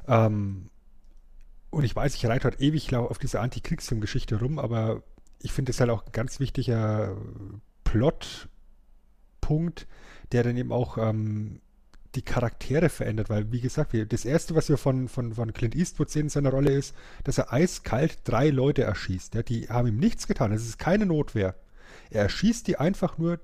Ähm, 0.07 0.69
und 1.69 1.83
ich 1.83 1.93
weiß, 1.93 2.15
ich 2.15 2.25
reite 2.25 2.45
halt 2.45 2.61
ewig 2.61 2.95
auf 2.95 3.17
diese 3.17 3.41
Antikriegsfilm-Geschichte 3.41 4.39
rum, 4.39 4.57
aber 4.57 5.03
ich 5.41 5.51
finde 5.51 5.71
es 5.71 5.81
halt 5.81 5.89
auch 5.89 6.05
ein 6.05 6.13
ganz 6.13 6.39
wichtiger 6.39 7.17
Plotpunkt, 7.83 9.85
der 10.31 10.43
dann 10.43 10.55
eben 10.55 10.71
auch 10.71 10.97
ähm, 10.97 11.59
die 12.15 12.21
Charaktere 12.21 12.87
verändert, 12.87 13.29
weil, 13.29 13.51
wie 13.51 13.59
gesagt, 13.59 13.91
wir, 13.91 14.05
das 14.05 14.23
Erste, 14.23 14.55
was 14.55 14.69
wir 14.69 14.77
von, 14.77 15.09
von, 15.09 15.33
von 15.33 15.51
Clint 15.51 15.75
Eastwood 15.75 16.09
sehen 16.09 16.27
in 16.27 16.29
seiner 16.29 16.51
Rolle 16.51 16.71
ist, 16.71 16.95
dass 17.25 17.37
er 17.37 17.51
eiskalt 17.51 18.19
drei 18.23 18.49
Leute 18.49 18.83
erschießt. 18.83 19.35
Ja, 19.35 19.43
die 19.43 19.67
haben 19.67 19.89
ihm 19.89 19.97
nichts 19.97 20.25
getan, 20.25 20.53
es 20.53 20.65
ist 20.65 20.79
keine 20.79 21.05
Notwehr. 21.05 21.55
Er 22.11 22.23
erschießt 22.23 22.65
die 22.65 22.77
einfach 22.77 23.17
nur, 23.17 23.41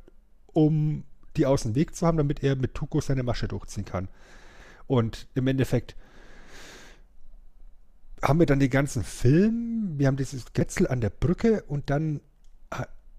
um 0.53 1.03
die 1.36 1.45
aus 1.45 1.64
dem 1.64 1.76
Weg 1.76 1.94
zu 1.94 2.07
haben, 2.07 2.18
damit 2.18 2.41
er 2.41 2.56
mit 2.56 2.73
Tuko 2.73 3.02
seine 3.02 3.23
Masche 3.23 3.49
durchziehen 3.49 3.84
kann. 3.84 4.07
Und 4.88 5.28
im 5.36 5.48
Endeffekt 5.48 5.95
haben 8.22 8.40
wir 8.40 8.45
dann 8.45 8.60
den 8.60 8.70
ganzen 8.70 9.03
Film, 9.03 9.94
wir 9.98 10.08
haben 10.08 10.18
dieses 10.18 10.53
Getzel 10.53 10.88
an 10.88 11.02
der 11.02 11.10
Brücke 11.10 11.64
und 11.64 11.90
dann 11.90 12.22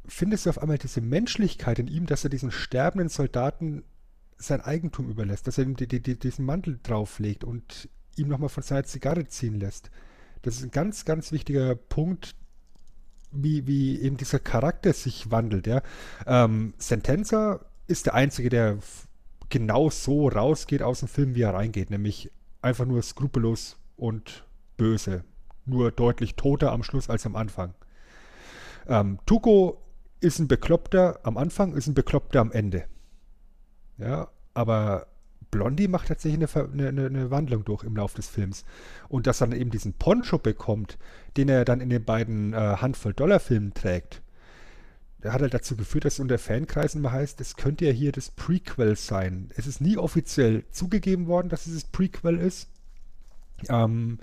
findest 0.06 0.46
du 0.46 0.50
auf 0.50 0.58
einmal 0.58 0.78
diese 0.78 1.00
Menschlichkeit 1.00 1.78
in 1.78 1.86
ihm, 1.86 2.06
dass 2.06 2.24
er 2.24 2.30
diesen 2.30 2.50
sterbenden 2.50 3.08
Soldaten 3.08 3.84
sein 4.36 4.60
Eigentum 4.60 5.08
überlässt, 5.08 5.46
dass 5.46 5.58
er 5.58 5.64
ihm 5.64 5.76
die, 5.76 5.86
die, 5.86 6.00
die, 6.00 6.18
diesen 6.18 6.44
Mantel 6.44 6.78
drauflegt 6.82 7.44
und 7.44 7.88
ihm 8.16 8.28
nochmal 8.28 8.48
von 8.48 8.62
seiner 8.62 8.84
Zigarre 8.84 9.26
ziehen 9.28 9.58
lässt. 9.58 9.90
Das 10.42 10.56
ist 10.56 10.64
ein 10.64 10.70
ganz, 10.70 11.04
ganz 11.04 11.30
wichtiger 11.30 11.76
Punkt, 11.76 12.34
wie, 13.30 13.66
wie 13.66 14.00
eben 14.00 14.16
dieser 14.16 14.40
Charakter 14.40 14.92
sich 14.92 15.30
wandelt. 15.30 15.66
Ja. 15.66 15.82
Ähm, 16.26 16.74
Sentenza 16.78 17.64
ist 17.86 18.06
der 18.06 18.14
Einzige, 18.14 18.48
der 18.48 18.78
genau 19.52 19.90
so 19.90 20.28
rausgeht 20.28 20.82
aus 20.82 21.00
dem 21.00 21.08
Film, 21.08 21.34
wie 21.34 21.42
er 21.42 21.54
reingeht, 21.54 21.90
nämlich 21.90 22.32
einfach 22.62 22.86
nur 22.86 23.02
skrupellos 23.02 23.76
und 23.96 24.46
böse. 24.78 25.24
Nur 25.66 25.92
deutlich 25.92 26.34
toter 26.34 26.72
am 26.72 26.82
Schluss 26.82 27.10
als 27.10 27.26
am 27.26 27.36
Anfang. 27.36 27.74
Ähm, 28.88 29.18
Tuko 29.26 29.82
ist 30.20 30.38
ein 30.38 30.48
Bekloppter 30.48 31.20
am 31.22 31.36
Anfang, 31.36 31.74
ist 31.74 31.86
ein 31.86 31.94
Bekloppter 31.94 32.40
am 32.40 32.50
Ende. 32.50 32.84
Ja, 33.98 34.28
aber 34.54 35.06
Blondie 35.50 35.86
macht 35.86 36.08
tatsächlich 36.08 36.56
eine, 36.56 36.88
eine, 36.88 37.06
eine, 37.06 37.30
Wandlung 37.30 37.64
durch 37.64 37.84
im 37.84 37.94
Laufe 37.94 38.16
des 38.16 38.28
Films. 38.28 38.64
Und 39.08 39.26
dass 39.26 39.42
er 39.42 39.48
dann 39.48 39.60
eben 39.60 39.70
diesen 39.70 39.92
Poncho 39.92 40.38
bekommt, 40.38 40.98
den 41.36 41.50
er 41.50 41.66
dann 41.66 41.82
in 41.82 41.90
den 41.90 42.04
beiden 42.04 42.54
äh, 42.54 42.56
Handvoll-Dollar-Filmen 42.56 43.74
trägt, 43.74 44.21
der 45.22 45.32
hat 45.32 45.42
halt 45.42 45.54
dazu 45.54 45.76
geführt, 45.76 46.04
dass 46.04 46.18
unter 46.18 46.38
Fankreisen 46.38 47.00
mal 47.00 47.12
heißt, 47.12 47.40
es 47.40 47.56
könnte 47.56 47.84
ja 47.84 47.92
hier 47.92 48.12
das 48.12 48.30
Prequel 48.30 48.96
sein. 48.96 49.50
Es 49.56 49.66
ist 49.66 49.80
nie 49.80 49.96
offiziell 49.96 50.64
zugegeben 50.70 51.26
worden, 51.26 51.48
dass 51.48 51.66
es 51.66 51.74
das 51.74 51.84
Prequel 51.84 52.38
ist. 52.38 52.68
Ähm, 53.68 54.18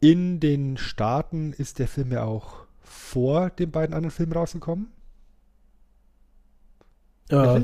in 0.00 0.40
den 0.40 0.76
Staaten 0.76 1.52
ist 1.52 1.78
der 1.78 1.88
Film 1.88 2.12
ja 2.12 2.24
auch 2.24 2.66
vor 2.82 3.50
den 3.50 3.70
beiden 3.70 3.94
anderen 3.94 4.10
Filmen 4.10 4.32
rausgekommen. 4.32 4.88
Ja. 7.30 7.62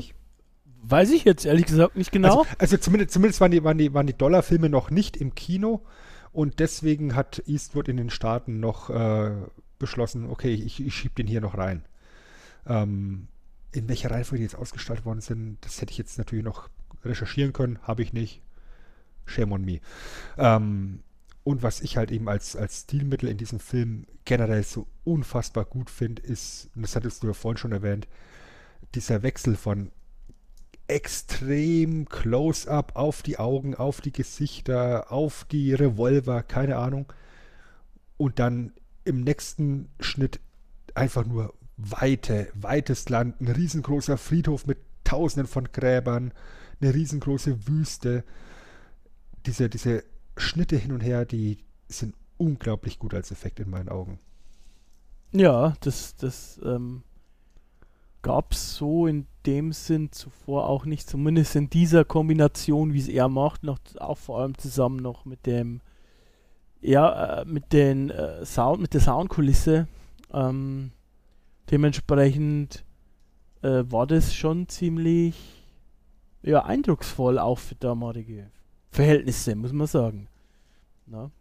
Weiß 0.81 1.11
ich 1.11 1.25
jetzt 1.25 1.45
ehrlich 1.45 1.65
gesagt 1.65 1.97
nicht 1.97 2.11
genau. 2.11 2.39
Also, 2.39 2.55
also 2.57 2.77
zumindest, 2.77 3.11
zumindest 3.11 3.41
waren 3.41 3.51
die, 3.51 3.63
waren 3.63 3.77
die, 3.77 3.93
waren 3.93 4.07
die 4.07 4.17
Dollarfilme 4.17 4.69
noch 4.69 4.89
nicht 4.89 5.17
im 5.17 5.35
Kino 5.35 5.81
und 6.31 6.59
deswegen 6.59 7.15
hat 7.15 7.43
Eastwood 7.45 7.89
in 7.89 7.97
den 7.97 8.09
Staaten 8.09 8.59
noch 8.59 8.89
äh, 8.89 9.31
beschlossen, 9.77 10.29
okay, 10.29 10.53
ich, 10.53 10.83
ich 10.83 10.95
schiebe 10.95 11.15
den 11.15 11.27
hier 11.27 11.41
noch 11.41 11.57
rein. 11.57 11.83
Ähm, 12.69 13.27
in 13.71 13.87
welcher 13.87 14.11
Reihenfolge 14.11 14.39
die 14.39 14.49
jetzt 14.49 14.55
ausgestaltet 14.55 15.05
worden 15.05 15.21
sind, 15.21 15.57
das 15.61 15.81
hätte 15.81 15.91
ich 15.91 15.97
jetzt 15.97 16.17
natürlich 16.17 16.45
noch 16.45 16.69
recherchieren 17.03 17.53
können, 17.53 17.79
habe 17.83 18.01
ich 18.01 18.13
nicht. 18.13 18.41
Shame 19.25 19.51
on 19.51 19.65
me. 19.65 19.79
Ähm, 20.37 21.03
und 21.43 21.63
was 21.63 21.81
ich 21.81 21.97
halt 21.97 22.11
eben 22.11 22.27
als, 22.29 22.55
als 22.55 22.81
Stilmittel 22.81 23.29
in 23.29 23.37
diesem 23.37 23.59
Film 23.59 24.05
generell 24.25 24.63
so 24.63 24.87
unfassbar 25.03 25.65
gut 25.65 25.89
finde, 25.89 26.21
ist, 26.21 26.69
und 26.75 26.81
das 26.81 26.95
hattest 26.95 27.23
du 27.23 27.27
ja 27.27 27.33
vorhin 27.33 27.57
schon 27.57 27.71
erwähnt, 27.71 28.07
dieser 28.95 29.23
Wechsel 29.23 29.55
von 29.55 29.91
extrem 30.87 32.09
Close-up 32.09 32.95
auf 32.95 33.21
die 33.21 33.37
Augen, 33.37 33.75
auf 33.75 34.01
die 34.01 34.11
Gesichter, 34.11 35.11
auf 35.11 35.45
die 35.45 35.73
Revolver, 35.73 36.41
keine 36.43 36.77
Ahnung. 36.77 37.11
Und 38.17 38.39
dann 38.39 38.73
im 39.05 39.21
nächsten 39.21 39.89
Schnitt 39.99 40.39
einfach 40.95 41.25
nur 41.25 41.53
Weite, 41.79 42.49
weites 42.53 43.07
Land, 43.09 43.39
ein 43.39 43.47
riesengroßer 43.47 44.17
Friedhof 44.17 44.67
mit 44.67 44.79
tausenden 45.03 45.47
von 45.47 45.71
Gräbern, 45.71 46.33
eine 46.81 46.93
riesengroße 46.93 47.67
Wüste. 47.67 48.23
Diese, 49.45 49.69
diese 49.69 50.03
Schnitte 50.37 50.75
hin 50.75 50.91
und 50.91 51.01
her, 51.01 51.25
die 51.25 51.57
sind 51.87 52.15
unglaublich 52.37 52.99
gut 52.99 53.13
als 53.13 53.31
Effekt 53.31 53.59
in 53.59 53.69
meinen 53.69 53.89
Augen. 53.89 54.19
Ja, 55.31 55.73
das, 55.81 56.15
das 56.15 56.59
ähm, 56.63 57.03
gab 58.21 58.53
es 58.53 58.75
so 58.75 59.07
in 59.07 59.27
dem 59.45 59.71
Sinn 59.71 60.11
zuvor 60.11 60.67
auch 60.67 60.85
nicht, 60.85 61.09
zumindest 61.09 61.55
in 61.55 61.69
dieser 61.69 62.03
Kombination, 62.03 62.93
wie 62.93 62.99
es 62.99 63.07
er 63.07 63.29
macht, 63.29 63.63
noch 63.63 63.79
auch 63.99 64.17
vor 64.17 64.39
allem 64.39 64.57
zusammen 64.57 64.97
noch 64.97 65.25
mit 65.25 65.45
dem, 65.45 65.81
ja, 66.81 67.41
äh, 67.41 67.45
mit 67.45 67.73
den 67.73 68.09
äh, 68.09 68.45
Sound, 68.45 68.81
mit 68.81 68.93
der 68.93 69.01
Soundkulisse. 69.01 69.87
Ähm, 70.33 70.91
dementsprechend 71.71 72.85
äh, 73.61 73.83
war 73.85 74.07
das 74.07 74.33
schon 74.33 74.67
ziemlich 74.67 75.35
ja, 76.41 76.63
eindrucksvoll 76.63 77.37
auch 77.37 77.59
für 77.59 77.75
damalige 77.75 78.49
Verhältnisse, 78.91 79.55
muss 79.55 79.73
man 79.73 79.87
sagen. 79.87 80.27
Na? 81.05 81.31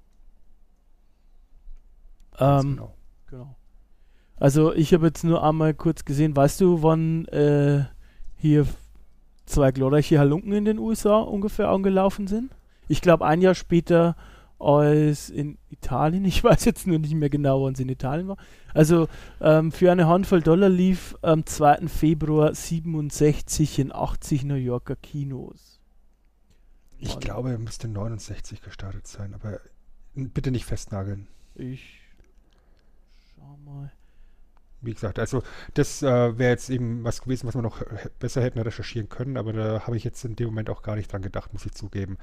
Ähm, 2.38 2.76
genau. 2.76 2.94
genau. 3.28 3.56
Also 4.36 4.72
ich 4.72 4.94
habe 4.94 5.06
jetzt 5.06 5.24
nur 5.24 5.42
einmal 5.42 5.74
kurz 5.74 6.04
gesehen, 6.04 6.36
weißt 6.36 6.60
du, 6.60 6.82
wann 6.82 7.26
äh, 7.26 7.84
hier 8.36 8.66
zwei 9.46 9.72
glorreiche 9.72 10.18
Halunken 10.18 10.52
in 10.52 10.64
den 10.64 10.78
USA 10.78 11.18
ungefähr 11.18 11.68
angelaufen 11.68 12.26
sind? 12.26 12.52
Ich 12.86 13.00
glaube 13.00 13.26
ein 13.26 13.40
Jahr 13.40 13.54
später 13.54 14.16
als 14.58 15.30
in 15.30 15.58
Italien. 15.70 16.24
Ich 16.28 16.44
weiß 16.44 16.64
jetzt 16.64 16.86
nur 16.86 16.98
nicht 16.98 17.14
mehr 17.14 17.30
genau, 17.30 17.64
wann 17.64 17.74
es 17.74 17.80
in 17.80 17.88
Italien 17.88 18.28
war. 18.28 18.36
Also 18.74 19.08
ähm, 19.40 19.72
für 19.72 19.90
eine 19.90 20.06
Handvoll 20.06 20.42
Dollar 20.42 20.68
lief 20.68 21.16
am 21.22 21.46
2. 21.46 21.88
Februar 21.88 22.54
67 22.54 23.78
in 23.78 23.92
80 23.92 24.44
New 24.44 24.54
Yorker 24.54 24.96
Kinos. 24.96 25.80
Ich 26.98 27.18
glaube, 27.20 27.50
er 27.50 27.58
müsste 27.58 27.86
69 27.88 28.60
gestartet 28.60 29.06
sein, 29.06 29.32
aber 29.32 29.60
bitte 30.14 30.50
nicht 30.50 30.64
festnageln. 30.64 31.28
Ich 31.54 32.00
schau 33.34 33.56
mal. 33.64 33.92
Wie 34.80 34.94
gesagt, 34.94 35.18
also 35.18 35.42
das 35.74 36.02
äh, 36.02 36.38
wäre 36.38 36.50
jetzt 36.50 36.70
eben 36.70 37.02
was 37.02 37.22
gewesen, 37.22 37.48
was 37.48 37.54
wir 37.56 37.62
noch 37.62 37.82
besser 38.20 38.42
hätten 38.42 38.60
recherchieren 38.60 39.08
können, 39.08 39.36
aber 39.36 39.52
da 39.52 39.86
habe 39.86 39.96
ich 39.96 40.04
jetzt 40.04 40.24
in 40.24 40.36
dem 40.36 40.48
Moment 40.48 40.70
auch 40.70 40.82
gar 40.82 40.94
nicht 40.94 41.12
dran 41.12 41.22
gedacht, 41.22 41.52
muss 41.52 41.66
ich 41.66 41.72
zugeben. 41.72 42.16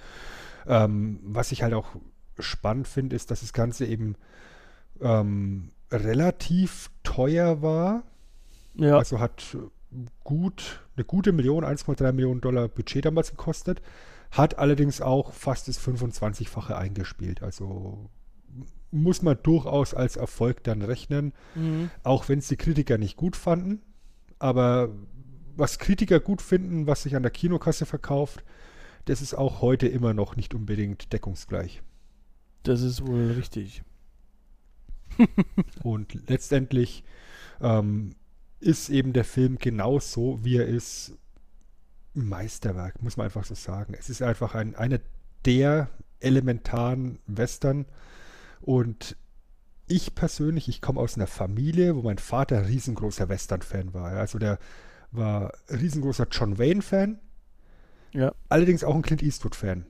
Ähm, 0.65 1.19
was 1.23 1.51
ich 1.51 1.63
halt 1.63 1.73
auch 1.73 1.97
spannend 2.39 2.87
finde, 2.87 3.15
ist, 3.15 3.31
dass 3.31 3.41
das 3.41 3.53
Ganze 3.53 3.85
eben 3.85 4.15
ähm, 5.01 5.71
relativ 5.91 6.89
teuer 7.03 7.61
war. 7.61 8.03
Ja. 8.75 8.97
Also 8.97 9.19
hat 9.19 9.57
gut, 10.23 10.85
eine 10.95 11.05
gute 11.05 11.31
Million, 11.31 11.63
1,3 11.63 12.11
Millionen 12.11 12.41
Dollar 12.41 12.67
Budget 12.67 13.05
damals 13.05 13.31
gekostet 13.31 13.81
hat 14.37 14.59
allerdings 14.59 15.01
auch 15.01 15.33
fast 15.33 15.67
das 15.67 15.79
25-fache 15.79 16.75
eingespielt. 16.75 17.41
Also 17.41 18.09
muss 18.91 19.21
man 19.21 19.37
durchaus 19.41 19.93
als 19.93 20.15
Erfolg 20.15 20.63
dann 20.63 20.81
rechnen, 20.81 21.33
mhm. 21.55 21.89
auch 22.03 22.29
wenn 22.29 22.39
es 22.39 22.47
die 22.47 22.57
Kritiker 22.57 22.97
nicht 22.97 23.17
gut 23.17 23.35
fanden. 23.35 23.81
Aber 24.39 24.89
was 25.55 25.79
Kritiker 25.79 26.19
gut 26.19 26.41
finden, 26.41 26.87
was 26.87 27.03
sich 27.03 27.15
an 27.15 27.23
der 27.23 27.31
Kinokasse 27.31 27.85
verkauft, 27.85 28.43
das 29.05 29.21
ist 29.21 29.33
auch 29.33 29.61
heute 29.61 29.87
immer 29.87 30.13
noch 30.13 30.35
nicht 30.35 30.53
unbedingt 30.53 31.13
deckungsgleich. 31.13 31.81
Das 32.65 32.81
ist 32.81 33.05
wohl 33.05 33.31
richtig. 33.31 33.83
Und 35.83 36.13
letztendlich 36.29 37.03
ähm, 37.61 38.15
ist 38.59 38.89
eben 38.89 39.13
der 39.13 39.23
Film 39.23 39.57
genauso, 39.57 40.43
wie 40.43 40.57
er 40.57 40.67
ist, 40.67 41.13
Meisterwerk, 42.13 43.01
muss 43.01 43.17
man 43.17 43.25
einfach 43.25 43.43
so 43.45 43.55
sagen. 43.55 43.93
Es 43.97 44.09
ist 44.09 44.21
einfach 44.21 44.55
ein, 44.55 44.75
eine 44.75 45.01
der 45.45 45.89
elementaren 46.21 47.19
Western 47.27 47.85
und 48.61 49.17
ich 49.87 50.15
persönlich, 50.15 50.67
ich 50.69 50.81
komme 50.81 50.99
aus 51.01 51.15
einer 51.17 51.27
Familie, 51.27 51.95
wo 51.95 52.01
mein 52.01 52.17
Vater 52.17 52.67
riesengroßer 52.67 53.29
Western-Fan 53.29 53.93
war. 53.93 54.11
Also 54.13 54.39
der 54.39 54.57
war 55.11 55.53
riesengroßer 55.69 56.27
John 56.31 56.57
Wayne-Fan, 56.57 57.19
Ja. 58.13 58.33
allerdings 58.49 58.83
auch 58.83 58.95
ein 58.95 59.01
Clint 59.03 59.21
Eastwood-Fan. 59.21 59.85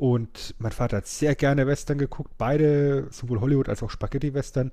Und 0.00 0.54
mein 0.58 0.72
Vater 0.72 0.96
hat 0.96 1.06
sehr 1.06 1.34
gerne 1.34 1.66
Western 1.66 1.98
geguckt, 1.98 2.38
beide, 2.38 3.08
sowohl 3.10 3.42
Hollywood 3.42 3.68
als 3.68 3.82
auch 3.82 3.90
Spaghetti-Western. 3.90 4.72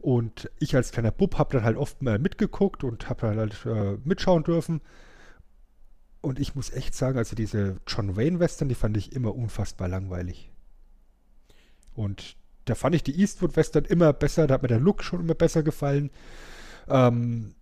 Und 0.00 0.50
ich 0.58 0.76
als 0.76 0.92
kleiner 0.92 1.12
Bub 1.12 1.38
habe 1.38 1.54
dann 1.54 1.64
halt 1.64 1.78
oft 1.78 2.02
mal 2.02 2.18
mitgeguckt 2.18 2.84
und 2.84 3.08
habe 3.08 3.22
dann 3.22 3.38
halt 3.38 3.64
äh, 3.64 3.96
mitschauen 4.04 4.44
dürfen. 4.44 4.82
Und 6.20 6.38
ich 6.38 6.54
muss 6.54 6.70
echt 6.74 6.94
sagen, 6.94 7.16
also 7.16 7.34
diese 7.34 7.78
John 7.86 8.18
Wayne-Western, 8.18 8.68
die 8.68 8.74
fand 8.74 8.98
ich 8.98 9.14
immer 9.14 9.34
unfassbar 9.34 9.88
langweilig. 9.88 10.50
Und 11.94 12.36
da 12.66 12.74
fand 12.74 12.94
ich 12.94 13.02
die 13.02 13.18
Eastwood-Western 13.18 13.86
immer 13.86 14.12
besser, 14.12 14.46
da 14.46 14.52
hat 14.52 14.62
mir 14.62 14.68
der 14.68 14.78
Look 14.78 15.02
schon 15.02 15.20
immer 15.20 15.34
besser 15.34 15.62
gefallen. 15.62 16.10
Ähm, 16.86 17.54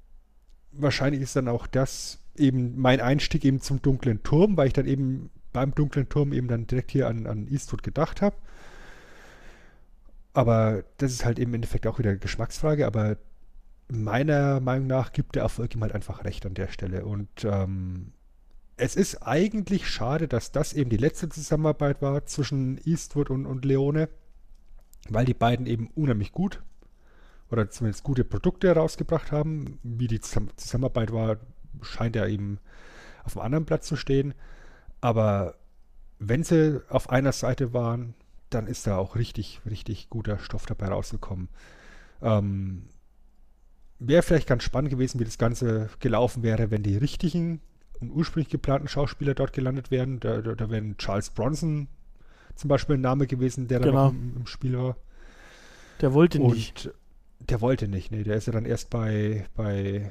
wahrscheinlich 0.73 1.23
ist 1.23 1.37
dann 1.37 1.47
auch 1.47 1.69
das 1.69 2.19
eben 2.35 2.77
mein 2.77 3.01
Einstieg 3.01 3.45
eben 3.45 3.61
zum 3.61 3.83
dunklen 3.83 4.25
Turm, 4.25 4.57
weil 4.57 4.66
ich 4.66 4.73
dann 4.73 4.87
eben 4.87 5.31
beim 5.53 5.75
dunklen 5.75 6.09
Turm 6.09 6.33
eben 6.33 6.49
dann 6.49 6.66
direkt 6.66 6.91
hier 6.91 7.09
an, 7.09 7.27
an 7.27 7.49
Eastwood 7.49 7.83
gedacht 7.83 8.23
habe. 8.23 8.37
Aber 10.35 10.85
das 10.99 11.12
ist 11.12 11.25
halt 11.25 11.39
eben 11.39 11.51
im 11.51 11.57
Endeffekt 11.57 11.87
auch 11.87 11.99
wieder 11.99 12.16
Geschmacksfrage, 12.16 12.87
aber 12.87 13.16
meiner 13.91 14.61
Meinung 14.61 14.87
nach 14.87 15.12
gibt 15.12 15.35
der 15.35 15.43
Erfolg 15.43 15.75
ihm 15.75 15.83
halt 15.83 15.95
einfach 15.95 16.25
recht 16.25 16.47
an 16.47 16.55
der 16.55 16.69
Stelle. 16.69 17.05
Und 17.05 17.29
ähm, 17.45 18.12
es 18.77 18.95
ist 18.95 19.23
eigentlich 19.23 19.89
schade, 19.89 20.29
dass 20.29 20.53
das 20.53 20.73
eben 20.73 20.91
die 20.91 20.97
letzte 20.97 21.29
Zusammenarbeit 21.29 22.03
war 22.03 22.25
zwischen 22.27 22.81
Eastwood 22.85 23.31
und, 23.31 23.47
und 23.47 23.65
Leone, 23.65 24.09
weil 25.09 25.25
die 25.25 25.35
beiden 25.35 25.66
eben 25.66 25.89
unheimlich 25.95 26.33
gut 26.33 26.62
oder 27.51 27.70
zumindest 27.70 28.05
gute 28.05 28.25
Produkte 28.25 28.69
herausgebracht 28.69 29.33
haben. 29.33 29.79
Wie 29.83 30.07
die 30.07 30.20
Zusamm 30.20 30.51
Zusammenarbeit 30.57 31.12
war, 31.12 31.39
scheint 31.83 32.15
ja 32.15 32.27
eben 32.27 32.59
auf 33.25 33.37
einem 33.37 33.47
anderen 33.47 33.66
Platz 33.66 33.87
zu 33.87 33.97
stehen. 33.97 34.35
Aber 35.01 35.55
wenn 36.19 36.43
sie 36.43 36.81
auf 36.89 37.11
einer 37.11 37.33
Seite 37.33 37.73
waren, 37.73 38.15
dann 38.51 38.66
ist 38.66 38.87
da 38.87 38.97
auch 38.97 39.15
richtig, 39.16 39.61
richtig 39.69 40.09
guter 40.11 40.39
Stoff 40.39 40.66
dabei 40.66 40.89
rausgekommen. 40.89 41.49
Ähm, 42.23 42.89
wäre 43.99 44.23
vielleicht 44.23 44.49
ganz 44.49 44.62
spannend 44.65 44.91
gewesen, 44.91 45.20
wie 45.20 45.25
das 45.25 45.39
Ganze 45.39 45.91
gelaufen 46.01 46.43
wäre, 46.43 46.70
wenn 46.70 46.83
die 46.83 46.97
richtigen 46.97 47.61
und 48.01 48.11
ursprünglich 48.11 48.49
geplanten 48.51 48.89
Schauspieler 48.89 49.35
dort 49.35 49.53
gelandet 49.53 49.91
wären. 49.91 50.20
Da, 50.20 50.41
da, 50.41 50.55
da 50.55 50.70
wäre 50.70 50.97
Charles 50.97 51.31
Bronson 51.31 51.89
zum 52.55 52.69
Beispiel 52.69 52.97
ein 52.97 53.01
Name 53.01 53.27
gewesen, 53.27 53.69
der 53.69 53.81
Genau. 53.81 54.07
da 54.07 54.09
im, 54.11 54.37
im 54.37 54.47
Spiel 54.47 54.77
war. 54.79 54.97
Der 56.01 56.12
wollte 56.15 56.41
Und 56.41 56.55
nicht. 56.55 56.91
der 57.41 57.61
wollte 57.61 57.89
nicht, 57.89 58.11
nee, 58.12 58.23
der 58.25 58.37
ist 58.37 58.47
ja 58.47 58.53
dann 58.53 58.65
erst 58.66 58.91
bei, 58.91 59.47
bei 59.55 60.11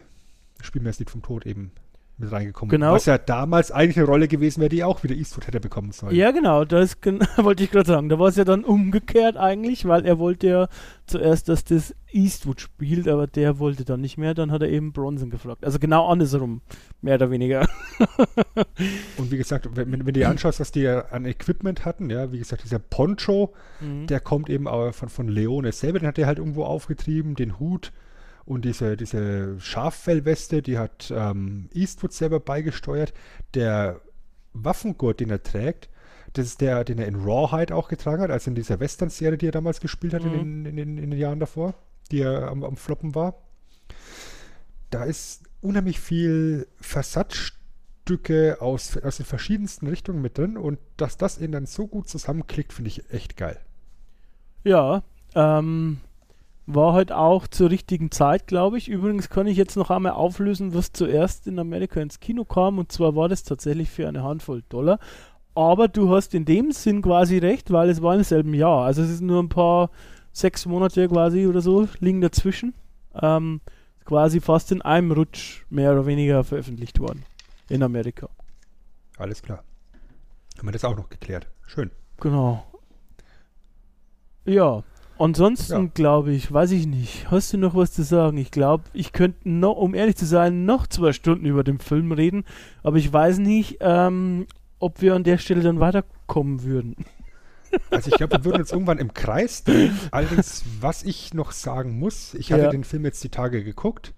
Spiel 0.62 0.82
mir 0.82 0.90
das 0.90 1.00
Lied 1.00 1.10
vom 1.10 1.22
Tod 1.22 1.46
eben 1.46 1.72
mit 2.18 2.32
reingekommen. 2.32 2.70
Genau. 2.72 2.94
Was 2.94 3.06
ja 3.06 3.18
damals 3.18 3.72
eigentlich 3.72 3.98
eine 3.98 4.08
Rolle 4.08 4.28
gewesen 4.28 4.60
wäre, 4.62 4.70
die 4.70 4.84
auch 4.84 5.04
wieder 5.04 5.16
Eastwood 5.16 5.48
hätte 5.48 5.60
bekommen 5.60 5.92
sollen. 5.92 6.16
Ja, 6.16 6.32
genau, 6.32 6.66
das 6.66 6.98
wollte 7.38 7.64
ich 7.64 7.72
gerade 7.72 7.88
sagen. 7.88 8.10
Da 8.10 8.18
war 8.20 8.28
es 8.30 8.36
ja 8.36 8.44
dann 8.44 8.64
umgekehrt 8.64 9.38
eigentlich, 9.38 9.86
weil 9.88 10.06
er 10.06 10.18
wollte 10.20 10.48
ja 10.48 10.68
zuerst, 11.06 11.48
dass 11.50 11.64
das 11.64 11.94
Eastwood 12.12 12.60
spielt, 12.62 13.08
aber 13.08 13.28
der 13.28 13.60
wollte 13.60 13.86
dann 13.86 14.02
nicht 14.02 14.18
mehr. 14.18 14.34
Dann 14.34 14.52
hat 14.52 14.62
er 14.62 14.70
eben 14.70 14.94
Bronson 14.94 15.30
gefragt. 15.30 15.64
Also 15.64 15.78
genau 15.80 16.08
andersrum, 16.08 16.62
mehr 17.02 17.16
oder 17.16 17.30
weniger. 17.32 17.68
Und 19.18 19.32
wie 19.32 19.38
gesagt, 19.38 19.70
wenn, 19.76 19.92
wenn 19.92 20.06
du 20.06 20.12
dir 20.12 20.30
anschaust, 20.30 20.60
was 20.60 20.72
die 20.72 20.88
an 20.88 21.26
Equipment 21.26 21.86
hatten, 21.86 22.10
ja, 22.10 22.32
wie 22.32 22.40
gesagt, 22.40 22.64
dieser 22.64 22.80
Poncho, 22.80 23.54
Mhm. 23.80 24.08
der 24.08 24.20
kommt 24.20 24.50
eben 24.50 24.68
auch 24.68 24.92
von, 24.92 25.08
von 25.08 25.28
Leone 25.28 25.72
selber, 25.72 26.00
den 26.00 26.08
hat 26.08 26.18
er 26.18 26.26
halt 26.26 26.40
irgendwo 26.40 26.64
aufgetrieben, 26.64 27.36
den 27.36 27.60
Hut 27.60 27.92
und 28.48 28.64
diese, 28.64 28.96
diese 28.96 29.60
Schaffellweste, 29.60 30.62
die 30.62 30.78
hat 30.78 31.14
ähm, 31.16 31.70
Eastwood 31.74 32.14
selber 32.14 32.40
beigesteuert. 32.40 33.14
Der 33.54 34.00
Waffengurt, 34.54 35.20
den 35.20 35.30
er 35.30 35.44
trägt, 35.44 35.90
das 36.32 36.48
ist 36.48 36.62
der, 36.62 36.86
den 36.86 36.98
er 36.98 37.08
in 37.08 37.16
Rawhide 37.16 37.76
auch 37.76 37.90
getragen 37.90 38.22
hat, 38.22 38.32
also 38.32 38.50
in 38.50 38.56
dieser 38.56 38.80
Western-Serie, 38.80 39.38
die 39.38 39.48
er 39.48 39.52
damals 39.52 39.82
gespielt 39.82 40.14
hat 40.14 40.24
in, 40.24 40.32
den, 40.32 40.66
in, 40.66 40.76
den, 40.78 40.98
in 40.98 41.10
den 41.10 41.20
Jahren 41.20 41.40
davor, 41.40 41.74
die 42.10 42.22
er 42.22 42.48
am, 42.48 42.64
am 42.64 42.78
Floppen 42.78 43.16
war. 43.16 43.36
Da 44.92 45.04
ist 45.04 45.44
unheimlich 45.60 46.00
viel 46.00 46.68
Versatzstücke 46.80 48.58
aus, 48.62 48.98
aus 48.98 49.18
den 49.18 49.26
verschiedensten 49.26 49.88
Richtungen 49.88 50.22
mit 50.22 50.38
drin 50.38 50.56
und 50.56 50.80
dass 50.96 51.18
das 51.18 51.38
eben 51.38 51.52
dann 51.52 51.66
so 51.66 51.86
gut 51.88 52.08
zusammenklickt, 52.08 52.72
finde 52.72 52.90
ich 52.90 53.12
echt 53.12 53.36
geil. 53.36 53.60
Ja, 54.64 55.04
ähm, 55.36 56.00
war 56.68 56.94
halt 56.94 57.12
auch 57.14 57.48
zur 57.48 57.70
richtigen 57.70 58.12
Zeit, 58.12 58.46
glaube 58.46 58.78
ich. 58.78 58.90
Übrigens 58.90 59.30
kann 59.30 59.48
ich 59.48 59.58
jetzt 59.58 59.78
noch 59.78 59.90
einmal 59.90 60.12
auflösen, 60.12 60.74
was 60.74 60.92
zuerst 60.92 61.48
in 61.48 61.58
Amerika 61.60 62.02
ins 62.02 62.20
Kino 62.20 62.44
kam. 62.44 62.78
Und 62.78 62.92
zwar 62.92 63.16
war 63.16 63.30
das 63.30 63.44
tatsächlich 63.44 63.90
für 63.90 64.08
eine 64.08 64.24
Handvoll 64.24 64.64
Dollar. 64.70 65.00
Aber 65.56 65.88
du 65.88 66.14
hast 66.14 66.36
in 66.36 66.46
dem 66.46 66.72
Sinn 66.72 67.02
quasi 67.02 67.38
recht, 67.38 67.72
weil 67.72 67.90
es 67.90 68.02
war 68.02 68.16
im 68.16 68.24
selben 68.24 68.54
Jahr. 68.54 68.84
Also 68.84 69.02
es 69.02 69.10
ist 69.10 69.22
nur 69.22 69.42
ein 69.42 69.50
paar, 69.50 69.90
sechs 70.34 70.66
Monate 70.66 71.08
quasi 71.08 71.48
oder 71.48 71.62
so, 71.62 71.88
liegen 72.00 72.22
dazwischen. 72.22 72.76
Ähm, 73.16 73.62
quasi 74.06 74.40
fast 74.40 74.72
in 74.72 74.82
einem 74.82 75.12
Rutsch 75.12 75.64
mehr 75.70 75.94
oder 75.94 76.06
weniger 76.06 76.44
veröffentlicht 76.44 77.00
worden. 77.00 77.24
In 77.70 77.82
Amerika. 77.82 78.30
Alles 79.18 79.42
klar. 79.42 79.64
Haben 80.58 80.68
wir 80.68 80.72
das 80.74 80.86
auch 80.86 80.96
noch 80.96 81.10
geklärt. 81.10 81.48
Schön. 81.66 81.92
Genau. 82.20 82.64
Ja, 84.46 84.84
ansonsten 85.20 85.84
Ja. 85.86 85.92
glaube 85.94 86.32
ich, 86.32 86.52
weiß 86.52 86.72
ich 86.72 86.86
nicht. 86.88 87.30
Hast 87.32 87.54
du 87.54 87.58
noch 87.58 87.76
was 87.76 87.92
zu 87.92 88.04
sagen? 88.04 88.38
Ich 88.38 88.52
glaube, 88.52 88.86
ich 88.94 89.12
könnte 89.14 89.50
noch, 89.50 89.76
um 89.78 89.94
ehrlich 89.96 90.16
zu 90.16 90.26
sein, 90.26 90.66
noch 90.66 90.88
zwei 90.88 91.14
Stunden 91.14 91.46
über 91.46 91.64
den 91.64 91.80
Film 91.80 92.12
reden, 92.12 92.44
aber 92.84 92.98
ich 92.98 93.12
weiß 93.12 93.38
nicht, 93.40 93.78
ähm, 93.82 94.48
ob 94.80 95.02
wir 95.02 95.16
an 95.16 95.24
der 95.24 95.38
Stelle 95.38 95.62
dann 95.62 95.80
weiterkommen 95.80 96.64
würden. 96.64 96.96
Also 97.92 98.10
ich 98.10 98.16
glaube, 98.16 98.38
wir 98.38 98.46
würden 98.46 98.62
uns 98.62 98.72
irgendwann 98.72 98.98
im 98.98 99.14
Kreis 99.14 99.66
drehen. 99.66 100.00
Allerdings, 100.12 100.64
was 100.80 101.04
ich 101.04 101.34
noch 101.34 101.52
sagen 101.52 102.00
muss, 102.00 102.34
ich 102.34 102.54
hatte 102.54 102.64
Ja. 102.64 102.70
den 102.70 102.86
Film 102.86 103.04
jetzt 103.04 103.22
die 103.26 103.30
Tage 103.30 103.62
geguckt. 103.62 104.14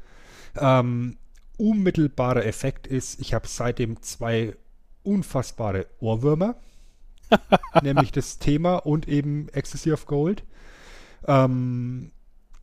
Ähm, 0.56 1.18
unmittelbarer 1.58 2.46
Effekt 2.46 2.86
ist, 2.86 3.20
ich 3.20 3.34
habe 3.34 3.48
seitdem 3.48 4.04
zwei 4.04 4.56
unfassbare 5.02 5.88
Ohrwürmer. 6.00 6.58
nämlich 7.82 8.12
das 8.12 8.38
Thema 8.38 8.76
und 8.78 9.08
eben 9.08 9.50
Ecstasy 9.50 9.92
of 9.92 10.06
Gold. 10.06 10.44
Ähm, 11.28 12.12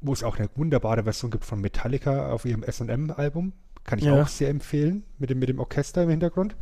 wo 0.00 0.12
es 0.12 0.22
auch 0.22 0.36
eine 0.38 0.48
wunderbare 0.54 1.04
Version 1.04 1.30
gibt 1.30 1.44
von 1.44 1.60
Metallica 1.60 2.30
auf 2.30 2.44
ihrem 2.44 2.62
SM-Album. 2.62 3.52
Kann 3.84 3.98
ich 3.98 4.04
Ja. 4.04 4.20
auch 4.22 4.28
sehr 4.28 4.50
empfehlen, 4.50 5.04
mit 5.18 5.30
dem, 5.30 5.38
mit 5.38 5.48
dem 5.48 5.58
Orchester 5.58 6.02
im 6.02 6.10
Hintergrund. 6.10 6.56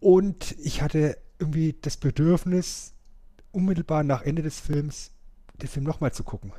Und 0.00 0.54
ich 0.62 0.82
hatte 0.82 1.16
irgendwie 1.38 1.74
das 1.80 1.96
Bedürfnis, 1.96 2.94
unmittelbar 3.52 4.02
nach 4.04 4.22
Ende 4.22 4.42
des 4.42 4.60
Films 4.60 5.12
den 5.60 5.68
Film 5.68 5.84
nochmal 5.84 6.12
zu 6.12 6.24
gucken. 6.24 6.52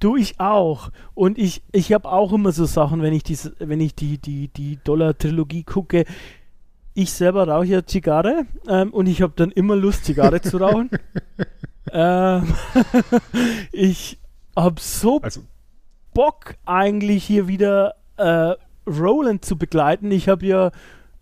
Du, 0.00 0.16
ich 0.16 0.38
auch. 0.38 0.90
Und 1.14 1.38
ich, 1.38 1.62
ich 1.72 1.92
habe 1.92 2.08
auch 2.08 2.32
immer 2.32 2.52
so 2.52 2.64
Sachen, 2.66 3.02
wenn 3.02 3.12
ich, 3.12 3.24
dies, 3.24 3.50
wenn 3.58 3.80
ich 3.80 3.94
die, 3.96 4.18
die, 4.18 4.48
die 4.48 4.78
Dollar-Trilogie 4.84 5.64
gucke. 5.64 6.04
Ich 6.94 7.12
selber 7.12 7.48
rauche 7.48 7.66
ja 7.66 7.84
Zigarre 7.86 8.46
ähm, 8.68 8.92
und 8.92 9.06
ich 9.06 9.22
habe 9.22 9.32
dann 9.36 9.50
immer 9.50 9.74
Lust, 9.76 10.04
Zigarre 10.04 10.40
zu 10.40 10.58
rauchen. 10.58 10.90
ähm, 11.92 12.54
ich 13.72 14.18
habe 14.56 14.80
so 14.80 15.20
Also, 15.22 15.42
Bock, 16.14 16.56
eigentlich 16.66 17.24
hier 17.24 17.48
wieder 17.48 17.94
äh, 18.16 18.54
Roland 18.86 19.44
zu 19.44 19.56
begleiten. 19.56 20.10
Ich 20.10 20.28
habe 20.28 20.46
ja 20.46 20.70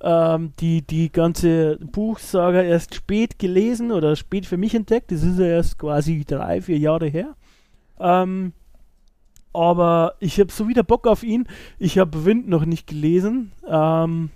ähm, 0.01 0.53
die, 0.61 0.83
die 0.83 1.11
ganze 1.11 1.77
Buchsaga 1.79 2.63
erst 2.63 2.95
spät 2.95 3.39
gelesen 3.39 3.93
oder 3.93 4.17
spät 4.17 4.47
für 4.47 4.57
mich 4.57 4.75
entdeckt. 4.75 5.13
Das 5.13 5.23
ist 5.23 5.39
ja 5.39 5.47
erst 5.47 5.79
quasi 5.79 6.25
drei, 6.25 6.63
vier 6.63 6.79
Jahre 6.79 7.07
her. 7.07 7.35
Ähm, 7.99 8.53
aber 9.53 10.15
ich 10.21 10.39
habe 10.39 10.53
so 10.53 10.69
wieder 10.69 10.83
Bock 10.83 11.07
auf 11.07 11.23
ihn. 11.23 11.47
Ich 11.79 11.99
habe 11.99 12.25
Wind 12.25 12.49
noch 12.49 12.65
nicht 12.65 12.87
gelesen. 12.87 13.53
Ähm, 13.67 14.31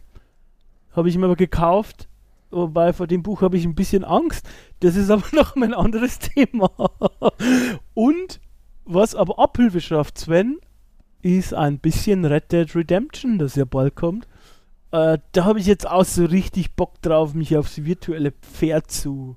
habe 0.92 1.08
ich 1.08 1.16
mir 1.16 1.26
aber 1.26 1.36
gekauft. 1.36 2.08
Wobei 2.50 2.92
vor 2.92 3.06
dem 3.06 3.22
Buch 3.22 3.42
habe 3.42 3.56
ich 3.56 3.64
ein 3.64 3.74
bisschen 3.74 4.04
Angst. 4.04 4.48
Das 4.80 4.96
ist 4.96 5.10
aber 5.10 5.24
noch 5.32 5.56
mein 5.56 5.74
anderes 5.74 6.18
Thema. 6.18 6.70
Und 7.94 8.40
was 8.84 9.14
aber 9.14 9.38
Abhilfe 9.38 9.80
schafft, 9.80 10.18
Sven, 10.18 10.58
ist 11.22 11.54
ein 11.54 11.78
bisschen 11.78 12.24
Red 12.24 12.50
Dead 12.50 12.74
Redemption, 12.74 13.38
das 13.38 13.54
ja 13.54 13.64
bald 13.64 13.94
kommt. 13.94 14.26
Äh, 14.90 15.18
da 15.32 15.44
habe 15.44 15.60
ich 15.60 15.66
jetzt 15.66 15.88
auch 15.88 16.04
so 16.04 16.24
richtig 16.24 16.74
Bock 16.74 17.00
drauf, 17.02 17.34
mich 17.34 17.56
aufs 17.56 17.84
virtuelle 17.84 18.32
Pferd 18.32 18.90
zu 18.90 19.36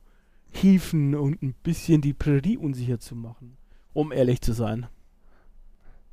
hieven 0.49 1.13
und 1.15 1.41
ein 1.43 1.53
bisschen 1.61 2.01
die 2.01 2.13
Prärie 2.13 2.57
unsicher 2.57 2.99
zu 2.99 3.15
machen. 3.15 3.57
Um 3.93 4.11
ehrlich 4.11 4.41
zu 4.41 4.53
sein. 4.53 4.87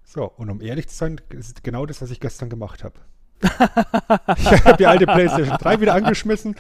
so, 0.05 0.25
und 0.25 0.51
um 0.51 0.61
ehrlich 0.61 0.89
zu 0.89 0.97
sein, 0.97 1.21
ist 1.31 1.65
genau 1.65 1.87
das, 1.87 2.03
was 2.03 2.11
ich 2.11 2.21
gestern 2.21 2.51
gemacht 2.51 2.85
habe. 2.85 3.01
Ich 3.43 4.65
habe 4.65 4.77
die 4.79 4.87
alte 4.87 5.07
PlayStation 5.07 5.57
3 5.57 5.81
wieder 5.81 5.95
angeschmissen, 5.95 6.57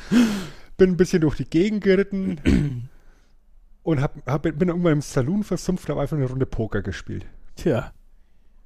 bin 0.77 0.91
ein 0.91 0.97
bisschen 0.97 1.21
durch 1.21 1.37
die 1.37 1.45
Gegend 1.45 1.85
geritten, 1.85 2.89
und 3.83 4.01
hab, 4.01 4.15
hab, 4.27 4.43
bin 4.43 4.69
irgendwann 4.69 4.93
im 4.93 5.01
Saloon 5.01 5.43
versumpft 5.43 5.89
und 5.89 5.93
habe 5.93 6.03
einfach 6.03 6.17
eine 6.17 6.27
Runde 6.27 6.47
Poker 6.47 6.83
gespielt. 6.83 7.27
Tja. 7.57 7.93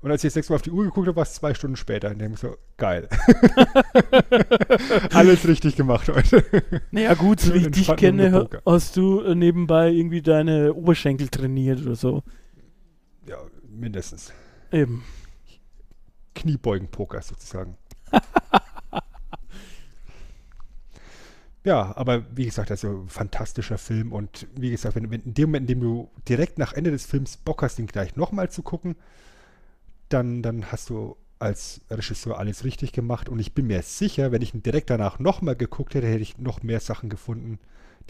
Und 0.01 0.11
als 0.11 0.23
ich 0.23 0.29
das 0.29 0.37
nächste 0.37 0.53
Mal 0.53 0.57
auf 0.57 0.63
die 0.63 0.71
Uhr 0.71 0.85
geguckt 0.85 1.07
habe, 1.07 1.17
war 1.17 1.23
es 1.23 1.33
zwei 1.33 1.55
Stunden 1.55 1.77
später. 1.77 2.11
Und 2.11 2.21
ich 2.21 2.39
so, 2.39 2.57
geil. 2.77 3.09
Alles 5.15 5.49
richtig 5.49 5.77
gemacht 5.77 6.11
heute. 6.11 6.45
Naja, 6.91 7.15
gut, 7.15 7.41
so 7.41 7.55
wie 7.55 7.59
ich 7.59 7.71
dich 7.71 7.97
kenne, 7.97 8.51
hast 8.67 8.99
du 8.99 9.23
äh, 9.23 9.35
nebenbei 9.35 9.91
irgendwie 9.91 10.21
deine 10.21 10.75
Oberschenkel 10.75 11.29
trainiert 11.29 11.81
oder 11.81 11.95
so. 11.95 12.23
Ja, 13.27 13.39
mindestens. 13.67 14.31
Eben. 14.71 15.05
Kniebeugen-Poker 16.35 17.23
sozusagen. 17.23 17.79
ja, 21.65 21.97
aber 21.97 22.25
wie 22.37 22.45
gesagt, 22.45 22.71
also 22.71 23.05
fantastischer 23.09 23.79
Film 23.79 24.13
und 24.13 24.47
wie 24.55 24.71
gesagt, 24.71 24.97
wenn, 24.97 25.11
wenn 25.11 25.23
in 25.23 25.35
dem 25.35 25.49
Moment, 25.51 25.71
in 25.71 25.79
dem 25.79 25.81
du 25.81 26.11
direkt 26.29 26.59
nach 26.59 26.73
Ende 26.73 26.91
des 26.91 27.07
Films 27.07 27.37
Bock 27.37 27.63
hast, 27.63 27.79
den 27.79 27.87
gleich 27.87 28.17
nochmal 28.17 28.51
zu 28.51 28.63
gucken, 28.63 28.97
dann, 30.09 30.43
dann 30.43 30.71
hast 30.71 30.91
du 30.91 31.17
als 31.39 31.81
Regisseur 31.91 32.39
alles 32.39 32.65
richtig 32.65 32.93
gemacht 32.93 33.29
und 33.29 33.39
ich 33.39 33.55
bin 33.55 33.67
mir 33.67 33.83
sicher, 33.83 34.33
wenn 34.33 34.43
ich 34.43 34.55
ihn 34.55 34.63
direkt 34.63 34.91
danach 34.91 35.19
nochmal 35.19 35.57
geguckt 35.57 35.95
hätte, 35.95 36.07
hätte 36.07 36.23
ich 36.23 36.39
noch 36.39 36.63
mehr 36.63 36.81
Sachen 36.81 37.11
gefunden, 37.11 37.59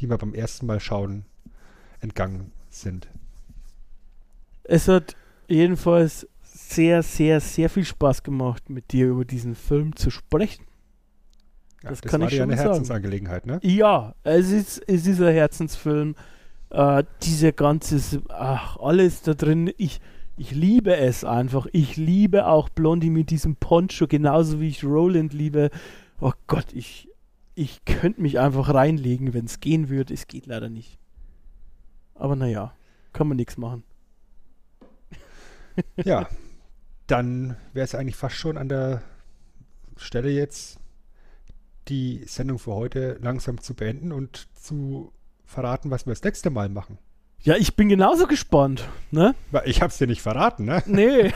die 0.00 0.06
mir 0.06 0.18
beim 0.18 0.34
ersten 0.34 0.66
Mal 0.66 0.80
schauen 0.80 1.24
entgangen 2.00 2.52
sind. 2.70 3.08
Es 4.64 4.88
hat 4.88 5.16
jedenfalls 5.48 6.28
sehr, 6.54 7.02
sehr, 7.02 7.40
sehr 7.40 7.68
viel 7.68 7.84
Spaß 7.84 8.22
gemacht, 8.22 8.70
mit 8.70 8.92
dir 8.92 9.08
über 9.08 9.24
diesen 9.24 9.56
Film 9.56 9.96
zu 9.96 10.10
sprechen. 10.10 10.64
Ja, 11.82 11.90
Das 11.90 12.00
kann 12.00 12.20
war 12.20 12.28
ich 12.28 12.34
dir 12.34 12.40
schon 12.42 12.50
eine 12.50 12.56
sagen. 12.56 12.68
Herzensangelegenheit, 12.68 13.44
ne? 13.46 13.58
Ja, 13.62 14.14
es 14.22 14.50
ist, 14.52 14.78
es 14.86 15.06
ist 15.06 15.20
ein 15.20 15.34
Herzensfilm. 15.34 16.14
Äh, 16.70 17.02
dieser 17.22 17.52
ganze, 17.52 18.22
ach, 18.28 18.76
alles 18.78 19.22
da 19.22 19.34
drin. 19.34 19.72
Ich, 19.76 20.00
ich 20.36 20.52
liebe 20.52 20.96
es 20.96 21.24
einfach. 21.24 21.66
Ich 21.72 21.96
liebe 21.96 22.46
auch 22.46 22.68
Blondie 22.68 23.10
mit 23.10 23.30
diesem 23.30 23.56
Poncho, 23.56 24.06
genauso 24.06 24.60
wie 24.60 24.68
ich 24.68 24.84
Roland 24.84 25.32
liebe. 25.32 25.70
Oh 26.20 26.32
Gott, 26.46 26.72
ich, 26.72 27.08
ich 27.56 27.84
könnte 27.84 28.22
mich 28.22 28.38
einfach 28.38 28.72
reinlegen, 28.72 29.34
wenn 29.34 29.46
es 29.46 29.58
gehen 29.58 29.88
würde. 29.88 30.14
Es 30.14 30.28
geht 30.28 30.46
leider 30.46 30.68
nicht. 30.68 30.98
Aber 32.14 32.36
naja, 32.36 32.72
kann 33.12 33.26
man 33.26 33.36
nichts 33.36 33.56
machen. 33.56 33.82
Ja, 36.04 36.28
dann 37.06 37.56
wäre 37.72 37.84
es 37.84 37.94
eigentlich 37.94 38.16
fast 38.16 38.36
schon 38.36 38.56
an 38.56 38.68
der 38.68 39.02
Stelle 39.96 40.30
jetzt, 40.30 40.78
die 41.88 42.24
Sendung 42.26 42.58
für 42.58 42.74
heute 42.74 43.18
langsam 43.20 43.60
zu 43.60 43.74
beenden 43.74 44.12
und 44.12 44.48
zu 44.54 45.12
verraten, 45.44 45.90
was 45.90 46.06
wir 46.06 46.12
das 46.12 46.22
nächste 46.22 46.50
Mal 46.50 46.68
machen. 46.68 46.98
Ja, 47.42 47.56
ich 47.56 47.76
bin 47.76 47.90
genauso 47.90 48.26
gespannt, 48.26 48.88
ne? 49.10 49.34
Ich 49.66 49.82
habe 49.82 49.90
es 49.90 49.98
dir 49.98 50.06
nicht 50.06 50.22
verraten, 50.22 50.64
ne? 50.64 50.82
Nee. 50.86 51.30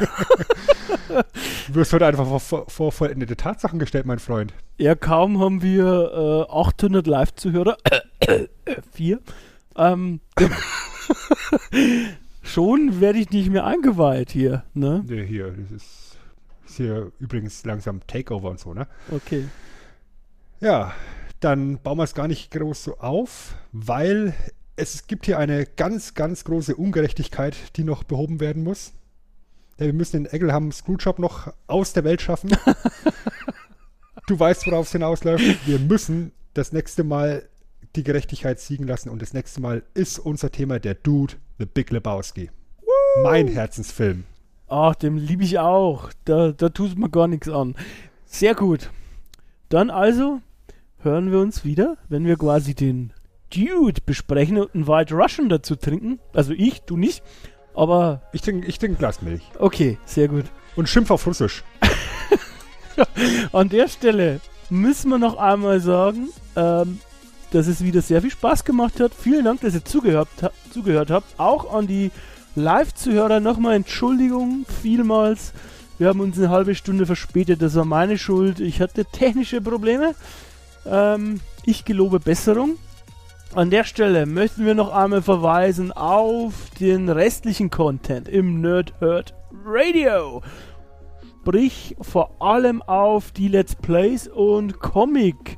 Du 1.09 1.25
wirst 1.75 1.93
heute 1.93 2.07
einfach 2.07 2.27
vor, 2.27 2.41
vor, 2.41 2.71
vor 2.71 2.93
vollendete 2.93 3.37
Tatsachen 3.37 3.79
gestellt, 3.79 4.07
mein 4.07 4.19
Freund. 4.19 4.55
Ja, 4.79 4.95
kaum 4.95 5.39
haben 5.39 5.61
wir 5.61 6.47
äh, 6.49 6.53
800 6.53 7.07
Live-Zuhörer, 7.07 7.77
vier, 8.93 9.21
ähm, 9.77 10.21
schon 12.49 13.01
werde 13.01 13.19
ich 13.19 13.31
nicht 13.31 13.51
mehr 13.51 13.65
eingeweiht 13.65 14.31
hier, 14.31 14.65
ne? 14.75 15.05
Nee, 15.07 15.27
hier, 15.27 15.53
das 15.53 15.71
ist, 15.71 16.19
ist 16.67 16.77
hier 16.77 17.13
übrigens 17.19 17.65
langsam 17.65 18.01
Takeover 18.07 18.51
und 18.51 18.61
so, 18.61 18.75
ne? 18.75 18.87
Okay. 19.11 19.45
Ja, 20.61 20.93
dann 21.41 21.79
bauen 21.79 21.99
wir 21.99 22.05
es 22.05 22.15
gar 22.15 22.29
nicht 22.29 22.51
groß 22.51 22.85
so 22.85 22.99
auf, 22.99 23.55
weil 23.73 24.35
es 24.77 25.07
gibt 25.07 25.27
hier 25.27 25.39
eine 25.39 25.67
ganz, 25.67 26.15
ganz 26.15 26.45
große 26.45 26.75
Ungerechtigkeit, 26.75 27.57
die 27.77 27.85
noch 27.85 28.05
behoben 28.05 28.41
werden 28.41 28.63
muss. 28.63 28.93
Ja, 29.79 29.87
wir 29.87 29.93
müssen 29.93 30.25
den 30.25 30.33
Eggleham 30.33 30.73
Screwjob 30.73 31.19
noch 31.19 31.53
aus 31.67 31.93
der 31.93 32.05
Welt 32.05 32.23
schaffen. 32.23 32.51
du 34.27 34.39
weißt, 34.39 34.67
worauf 34.67 34.87
es 34.87 34.93
hinausläuft. 34.93 35.67
Wir 35.67 35.79
müssen 35.79 36.33
das 36.55 36.73
nächste 36.73 37.05
Mal 37.05 37.49
die 37.97 38.03
Gerechtigkeit 38.03 38.61
siegen 38.61 38.87
lassen 38.87 39.09
und 39.09 39.23
das 39.23 39.33
nächste 39.35 39.61
Mal 39.61 39.83
ist 39.95 40.19
unser 40.19 40.51
Thema 40.51 40.79
der 40.79 40.95
Dude, 40.95 41.35
The 41.59 41.67
Big 41.67 41.91
Lebowski. 41.91 42.51
Mein 43.23 43.49
Herzensfilm. 43.49 44.25
Ach, 44.69 44.95
dem 44.95 45.17
liebe 45.17 45.43
ich 45.45 45.59
auch. 45.59 46.11
Da, 46.25 46.53
da 46.53 46.69
tut 46.69 46.99
mir 46.99 47.09
gar 47.09 47.27
nichts 47.27 47.49
an. 47.49 47.75
Sehr 48.27 48.55
gut. 48.55 48.91
Dann 49.71 49.91
also 49.91 50.41
hören 51.03 51.31
wir 51.33 51.39
uns 51.41 51.65
wieder, 51.65 51.97
wenn 52.09 52.27
wir 52.27 52.37
quasi 52.37 52.75
den 52.75 53.13
Dude 53.51 54.01
besprechen 54.05 54.59
und 54.59 54.75
einen 54.75 54.87
White 54.87 55.15
Russian 55.15 55.49
dazu 55.49 55.75
trinken. 55.75 56.21
Also 56.35 56.53
ich, 56.53 56.83
du 56.83 56.97
nicht. 56.97 57.23
Aber 57.75 58.23
Ich 58.33 58.43
trinke 58.43 58.67
ich 58.67 58.79
trink 58.79 58.97
ein 58.97 58.99
Glas 58.99 59.23
Milch 59.23 59.43
okay, 59.59 59.99
sehr 60.05 60.29
gut. 60.29 60.47
und 60.77 60.89
schimpf 60.89 61.11
auf 61.11 61.27
Russisch. 61.27 61.63
An 63.53 63.69
der 63.69 63.89
Stelle 63.89 64.41
müssen 64.69 65.11
wir 65.11 65.19
noch 65.19 65.37
einmal 65.37 65.81
sagen, 65.81 66.29
ähm, 66.57 66.99
dass 67.53 67.67
es 67.67 67.83
wieder 67.83 68.03
sehr 68.03 68.23
viel 68.23 68.31
Spaß 68.31 68.65
gemacht 68.65 69.01
hat. 69.01 69.13
Vielen 69.15 69.45
Dank, 69.45 69.61
dass 69.61 69.75
ihr 69.75 69.85
zugehört, 69.85 70.29
ha 70.43 70.51
zugehört 70.73 71.11
habt. 71.11 71.39
Auch 71.39 71.73
an 71.73 71.87
die 71.87 72.11
Live-Zuhörer 72.55 73.41
nochmal 73.41 73.75
Entschuldigung, 73.75 74.67
vielmals. 74.83 75.53
Wir 75.99 76.09
haben 76.09 76.21
uns 76.21 76.39
eine 76.39 76.51
halbe 76.51 76.75
Stunde 76.75 77.07
verspätet. 77.07 77.63
Das 77.63 77.75
war 77.75 77.85
meine 77.85 78.19
Schuld. 78.19 78.61
Ich 78.61 78.81
hatte 78.81 79.05
technische 79.05 79.61
Probleme. 79.61 80.15
Ähm, 80.87 81.41
ich 81.65 81.85
gelobe 81.85 82.21
Besserung. 82.21 82.77
An 83.55 83.71
der 83.71 83.85
Stelle 83.85 84.27
möchten 84.27 84.67
wir 84.67 84.75
noch 84.75 84.93
einmal 84.93 85.23
verweisen 85.23 85.91
auf 85.91 86.53
den 86.79 87.09
restlichen 87.09 87.71
Content 87.71 88.29
im 88.29 88.61
Nerd 88.61 88.93
Herd 89.01 89.35
Radio. 89.65 90.43
Sprich 91.49 91.97
vor 92.03 92.43
allem 92.43 92.83
auf 92.83 93.33
die 93.33 93.49
Let's 93.49 93.75
Plays 93.75 94.29
und 94.29 94.81
Comic 94.81 95.57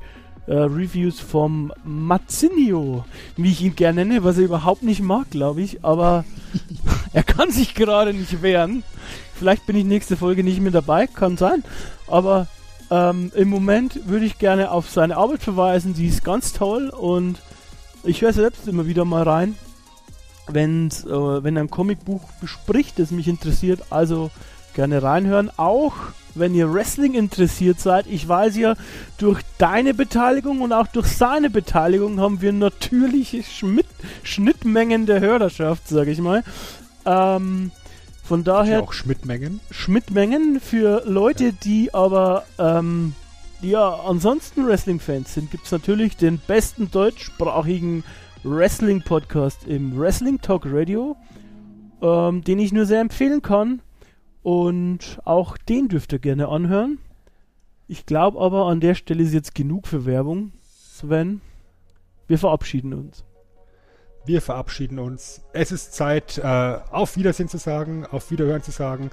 äh, 0.51 0.63
Reviews 0.63 1.21
vom 1.21 1.71
Mazzinio, 1.85 3.05
wie 3.37 3.51
ich 3.51 3.61
ihn 3.61 3.75
gerne 3.75 4.03
nenne, 4.03 4.25
was 4.25 4.37
er 4.37 4.43
überhaupt 4.43 4.83
nicht 4.83 5.01
mag, 5.01 5.31
glaube 5.31 5.61
ich, 5.61 5.85
aber 5.85 6.25
er 7.13 7.23
kann 7.23 7.51
sich 7.51 7.73
gerade 7.73 8.13
nicht 8.13 8.41
wehren. 8.41 8.83
Vielleicht 9.33 9.65
bin 9.65 9.77
ich 9.77 9.85
nächste 9.85 10.17
Folge 10.17 10.43
nicht 10.43 10.59
mehr 10.59 10.73
dabei, 10.73 11.07
kann 11.07 11.37
sein, 11.37 11.63
aber 12.07 12.47
ähm, 12.89 13.31
im 13.33 13.47
Moment 13.47 14.07
würde 14.09 14.25
ich 14.25 14.39
gerne 14.39 14.71
auf 14.71 14.89
seine 14.89 15.15
Arbeit 15.15 15.41
verweisen, 15.41 15.93
die 15.93 16.07
ist 16.07 16.23
ganz 16.23 16.51
toll 16.51 16.89
und 16.89 17.41
ich 18.03 18.21
höre 18.21 18.33
selbst 18.33 18.67
immer 18.67 18.85
wieder 18.85 19.05
mal 19.05 19.23
rein, 19.23 19.55
wenn's, 20.49 21.05
äh, 21.05 21.43
wenn 21.43 21.55
er 21.55 21.63
ein 21.63 21.69
Comicbuch 21.69 22.23
bespricht, 22.41 22.99
das 22.99 23.11
mich 23.11 23.29
interessiert, 23.29 23.83
also 23.89 24.31
gerne 24.73 25.03
reinhören. 25.03 25.51
Auch 25.57 25.93
wenn 26.35 26.55
ihr 26.55 26.73
Wrestling 26.73 27.13
interessiert 27.13 27.79
seid. 27.79 28.07
Ich 28.07 28.27
weiß 28.27 28.57
ja, 28.57 28.75
durch 29.17 29.41
deine 29.57 29.93
Beteiligung 29.93 30.61
und 30.61 30.73
auch 30.73 30.87
durch 30.87 31.07
seine 31.07 31.49
Beteiligung 31.49 32.19
haben 32.19 32.41
wir 32.41 32.53
natürliche 32.53 33.43
Schmidt 33.43 33.87
Schnittmengen 34.23 35.05
der 35.05 35.19
Hörerschaft, 35.19 35.87
sage 35.87 36.11
ich 36.11 36.19
mal. 36.19 36.43
Ähm, 37.05 37.71
von 38.23 38.43
daher 38.43 38.83
auch 38.83 38.93
Schmidtmengen. 38.93 39.59
Schmidt-Mengen 39.71 40.59
für 40.61 41.03
Leute, 41.05 41.51
die 41.51 41.93
aber 41.93 42.45
ähm, 42.57 43.13
ja 43.61 43.89
ansonsten 44.07 44.65
Wrestling-Fans 44.65 45.33
sind, 45.33 45.51
gibt 45.51 45.65
es 45.65 45.71
natürlich 45.71 46.15
den 46.15 46.39
besten 46.39 46.89
deutschsprachigen 46.91 48.03
Wrestling-Podcast 48.43 49.67
im 49.67 49.99
Wrestling 49.99 50.39
Talk 50.39 50.63
Radio, 50.65 51.17
ähm, 52.01 52.43
den 52.43 52.59
ich 52.59 52.71
nur 52.71 52.85
sehr 52.85 53.01
empfehlen 53.01 53.41
kann. 53.41 53.81
Und 54.43 55.19
auch 55.23 55.57
den 55.57 55.87
dürft 55.87 56.13
ihr 56.13 56.19
gerne 56.19 56.47
anhören. 56.47 56.97
Ich 57.87 58.05
glaube 58.05 58.39
aber, 58.39 58.67
an 58.67 58.79
der 58.79 58.95
Stelle 58.95 59.23
ist 59.23 59.33
jetzt 59.33 59.53
genug 59.53 59.87
für 59.87 60.05
Werbung. 60.05 60.53
Sven, 60.63 61.41
wir 62.27 62.37
verabschieden 62.37 62.93
uns. 62.93 63.23
Wir 64.25 64.41
verabschieden 64.41 64.99
uns. 64.99 65.41
Es 65.51 65.71
ist 65.71 65.93
Zeit, 65.93 66.37
äh, 66.37 66.43
auf 66.91 67.17
Wiedersehen 67.17 67.49
zu 67.49 67.57
sagen, 67.57 68.05
auf 68.05 68.31
Wiederhören 68.31 68.61
zu 68.61 68.71
sagen. 68.71 69.09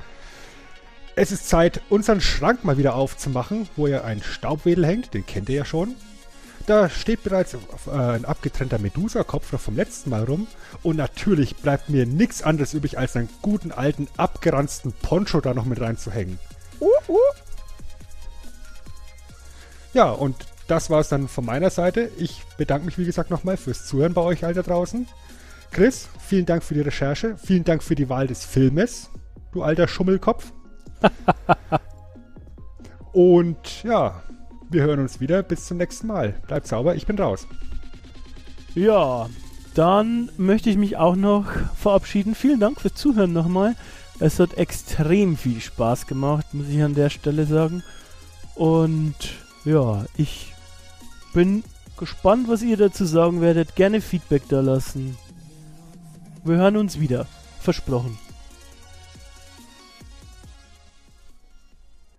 Es 1.16 1.32
ist 1.32 1.48
Zeit, 1.48 1.80
unseren 1.88 2.20
Schrank 2.20 2.64
mal 2.64 2.78
wieder 2.78 2.94
aufzumachen, 2.94 3.68
wo 3.74 3.86
ja 3.86 4.05
ein 4.05 4.22
Staubwedel 4.22 4.86
hängt. 4.86 5.14
Den 5.14 5.26
kennt 5.26 5.48
ihr 5.48 5.56
ja 5.56 5.64
schon. 5.64 5.96
Da 6.68 6.90
steht 6.90 7.22
bereits 7.22 7.54
äh, 7.54 7.90
ein 7.90 8.26
abgetrennter 8.26 8.78
Medusa-Kopf 8.78 9.52
noch 9.52 9.60
vom 9.60 9.74
letzten 9.74 10.10
Mal 10.10 10.24
rum. 10.24 10.46
Und 10.82 10.96
natürlich 10.96 11.56
bleibt 11.56 11.88
mir 11.88 12.04
nichts 12.04 12.42
anderes 12.42 12.74
übrig, 12.74 12.98
als 12.98 13.16
einen 13.16 13.30
guten 13.40 13.72
alten, 13.72 14.06
abgeranzten 14.18 14.92
Poncho 14.92 15.40
da 15.40 15.54
noch 15.54 15.64
mit 15.64 15.80
reinzuhängen. 15.80 16.38
Ja, 19.94 20.10
und 20.10 20.36
das 20.66 20.90
war 20.90 21.00
es 21.00 21.08
dann 21.08 21.26
von 21.26 21.46
meiner 21.46 21.70
Seite. 21.70 22.10
Ich 22.18 22.42
bedanke 22.58 22.84
mich, 22.84 22.98
wie 22.98 23.06
gesagt, 23.06 23.30
nochmal 23.30 23.56
fürs 23.56 23.86
Zuhören 23.86 24.12
bei 24.12 24.20
euch 24.20 24.44
all 24.44 24.52
da 24.52 24.60
draußen. 24.60 25.08
Chris, 25.70 26.08
vielen 26.20 26.44
Dank 26.44 26.62
für 26.62 26.74
die 26.74 26.82
Recherche. 26.82 27.38
Vielen 27.38 27.64
Dank 27.64 27.82
für 27.82 27.94
die 27.94 28.10
Wahl 28.10 28.26
des 28.26 28.44
Filmes, 28.44 29.08
du 29.52 29.62
alter 29.62 29.88
Schummelkopf. 29.88 30.52
und 33.12 33.82
ja, 33.84 34.22
wir 34.70 34.82
hören 34.82 35.00
uns 35.00 35.20
wieder. 35.20 35.42
Bis 35.42 35.66
zum 35.66 35.78
nächsten 35.78 36.06
Mal. 36.06 36.34
Bleibt 36.46 36.66
sauber, 36.66 36.94
ich 36.94 37.06
bin 37.06 37.18
raus. 37.18 37.46
Ja, 38.74 39.28
dann 39.74 40.30
möchte 40.36 40.70
ich 40.70 40.76
mich 40.76 40.96
auch 40.96 41.16
noch 41.16 41.46
verabschieden. 41.76 42.34
Vielen 42.34 42.60
Dank 42.60 42.80
fürs 42.80 42.94
Zuhören 42.94 43.32
nochmal. 43.32 43.74
Es 44.20 44.40
hat 44.40 44.54
extrem 44.54 45.36
viel 45.36 45.60
Spaß 45.60 46.06
gemacht, 46.06 46.46
muss 46.52 46.68
ich 46.68 46.82
an 46.82 46.94
der 46.94 47.10
Stelle 47.10 47.46
sagen. 47.46 47.82
Und 48.54 49.14
ja, 49.64 50.04
ich 50.16 50.52
bin 51.32 51.62
gespannt, 51.96 52.48
was 52.48 52.62
ihr 52.62 52.76
dazu 52.76 53.04
sagen 53.04 53.40
werdet. 53.40 53.76
Gerne 53.76 54.00
Feedback 54.00 54.42
da 54.48 54.60
lassen. 54.60 55.16
Wir 56.44 56.56
hören 56.56 56.76
uns 56.76 56.98
wieder. 56.98 57.26
Versprochen. 57.60 58.18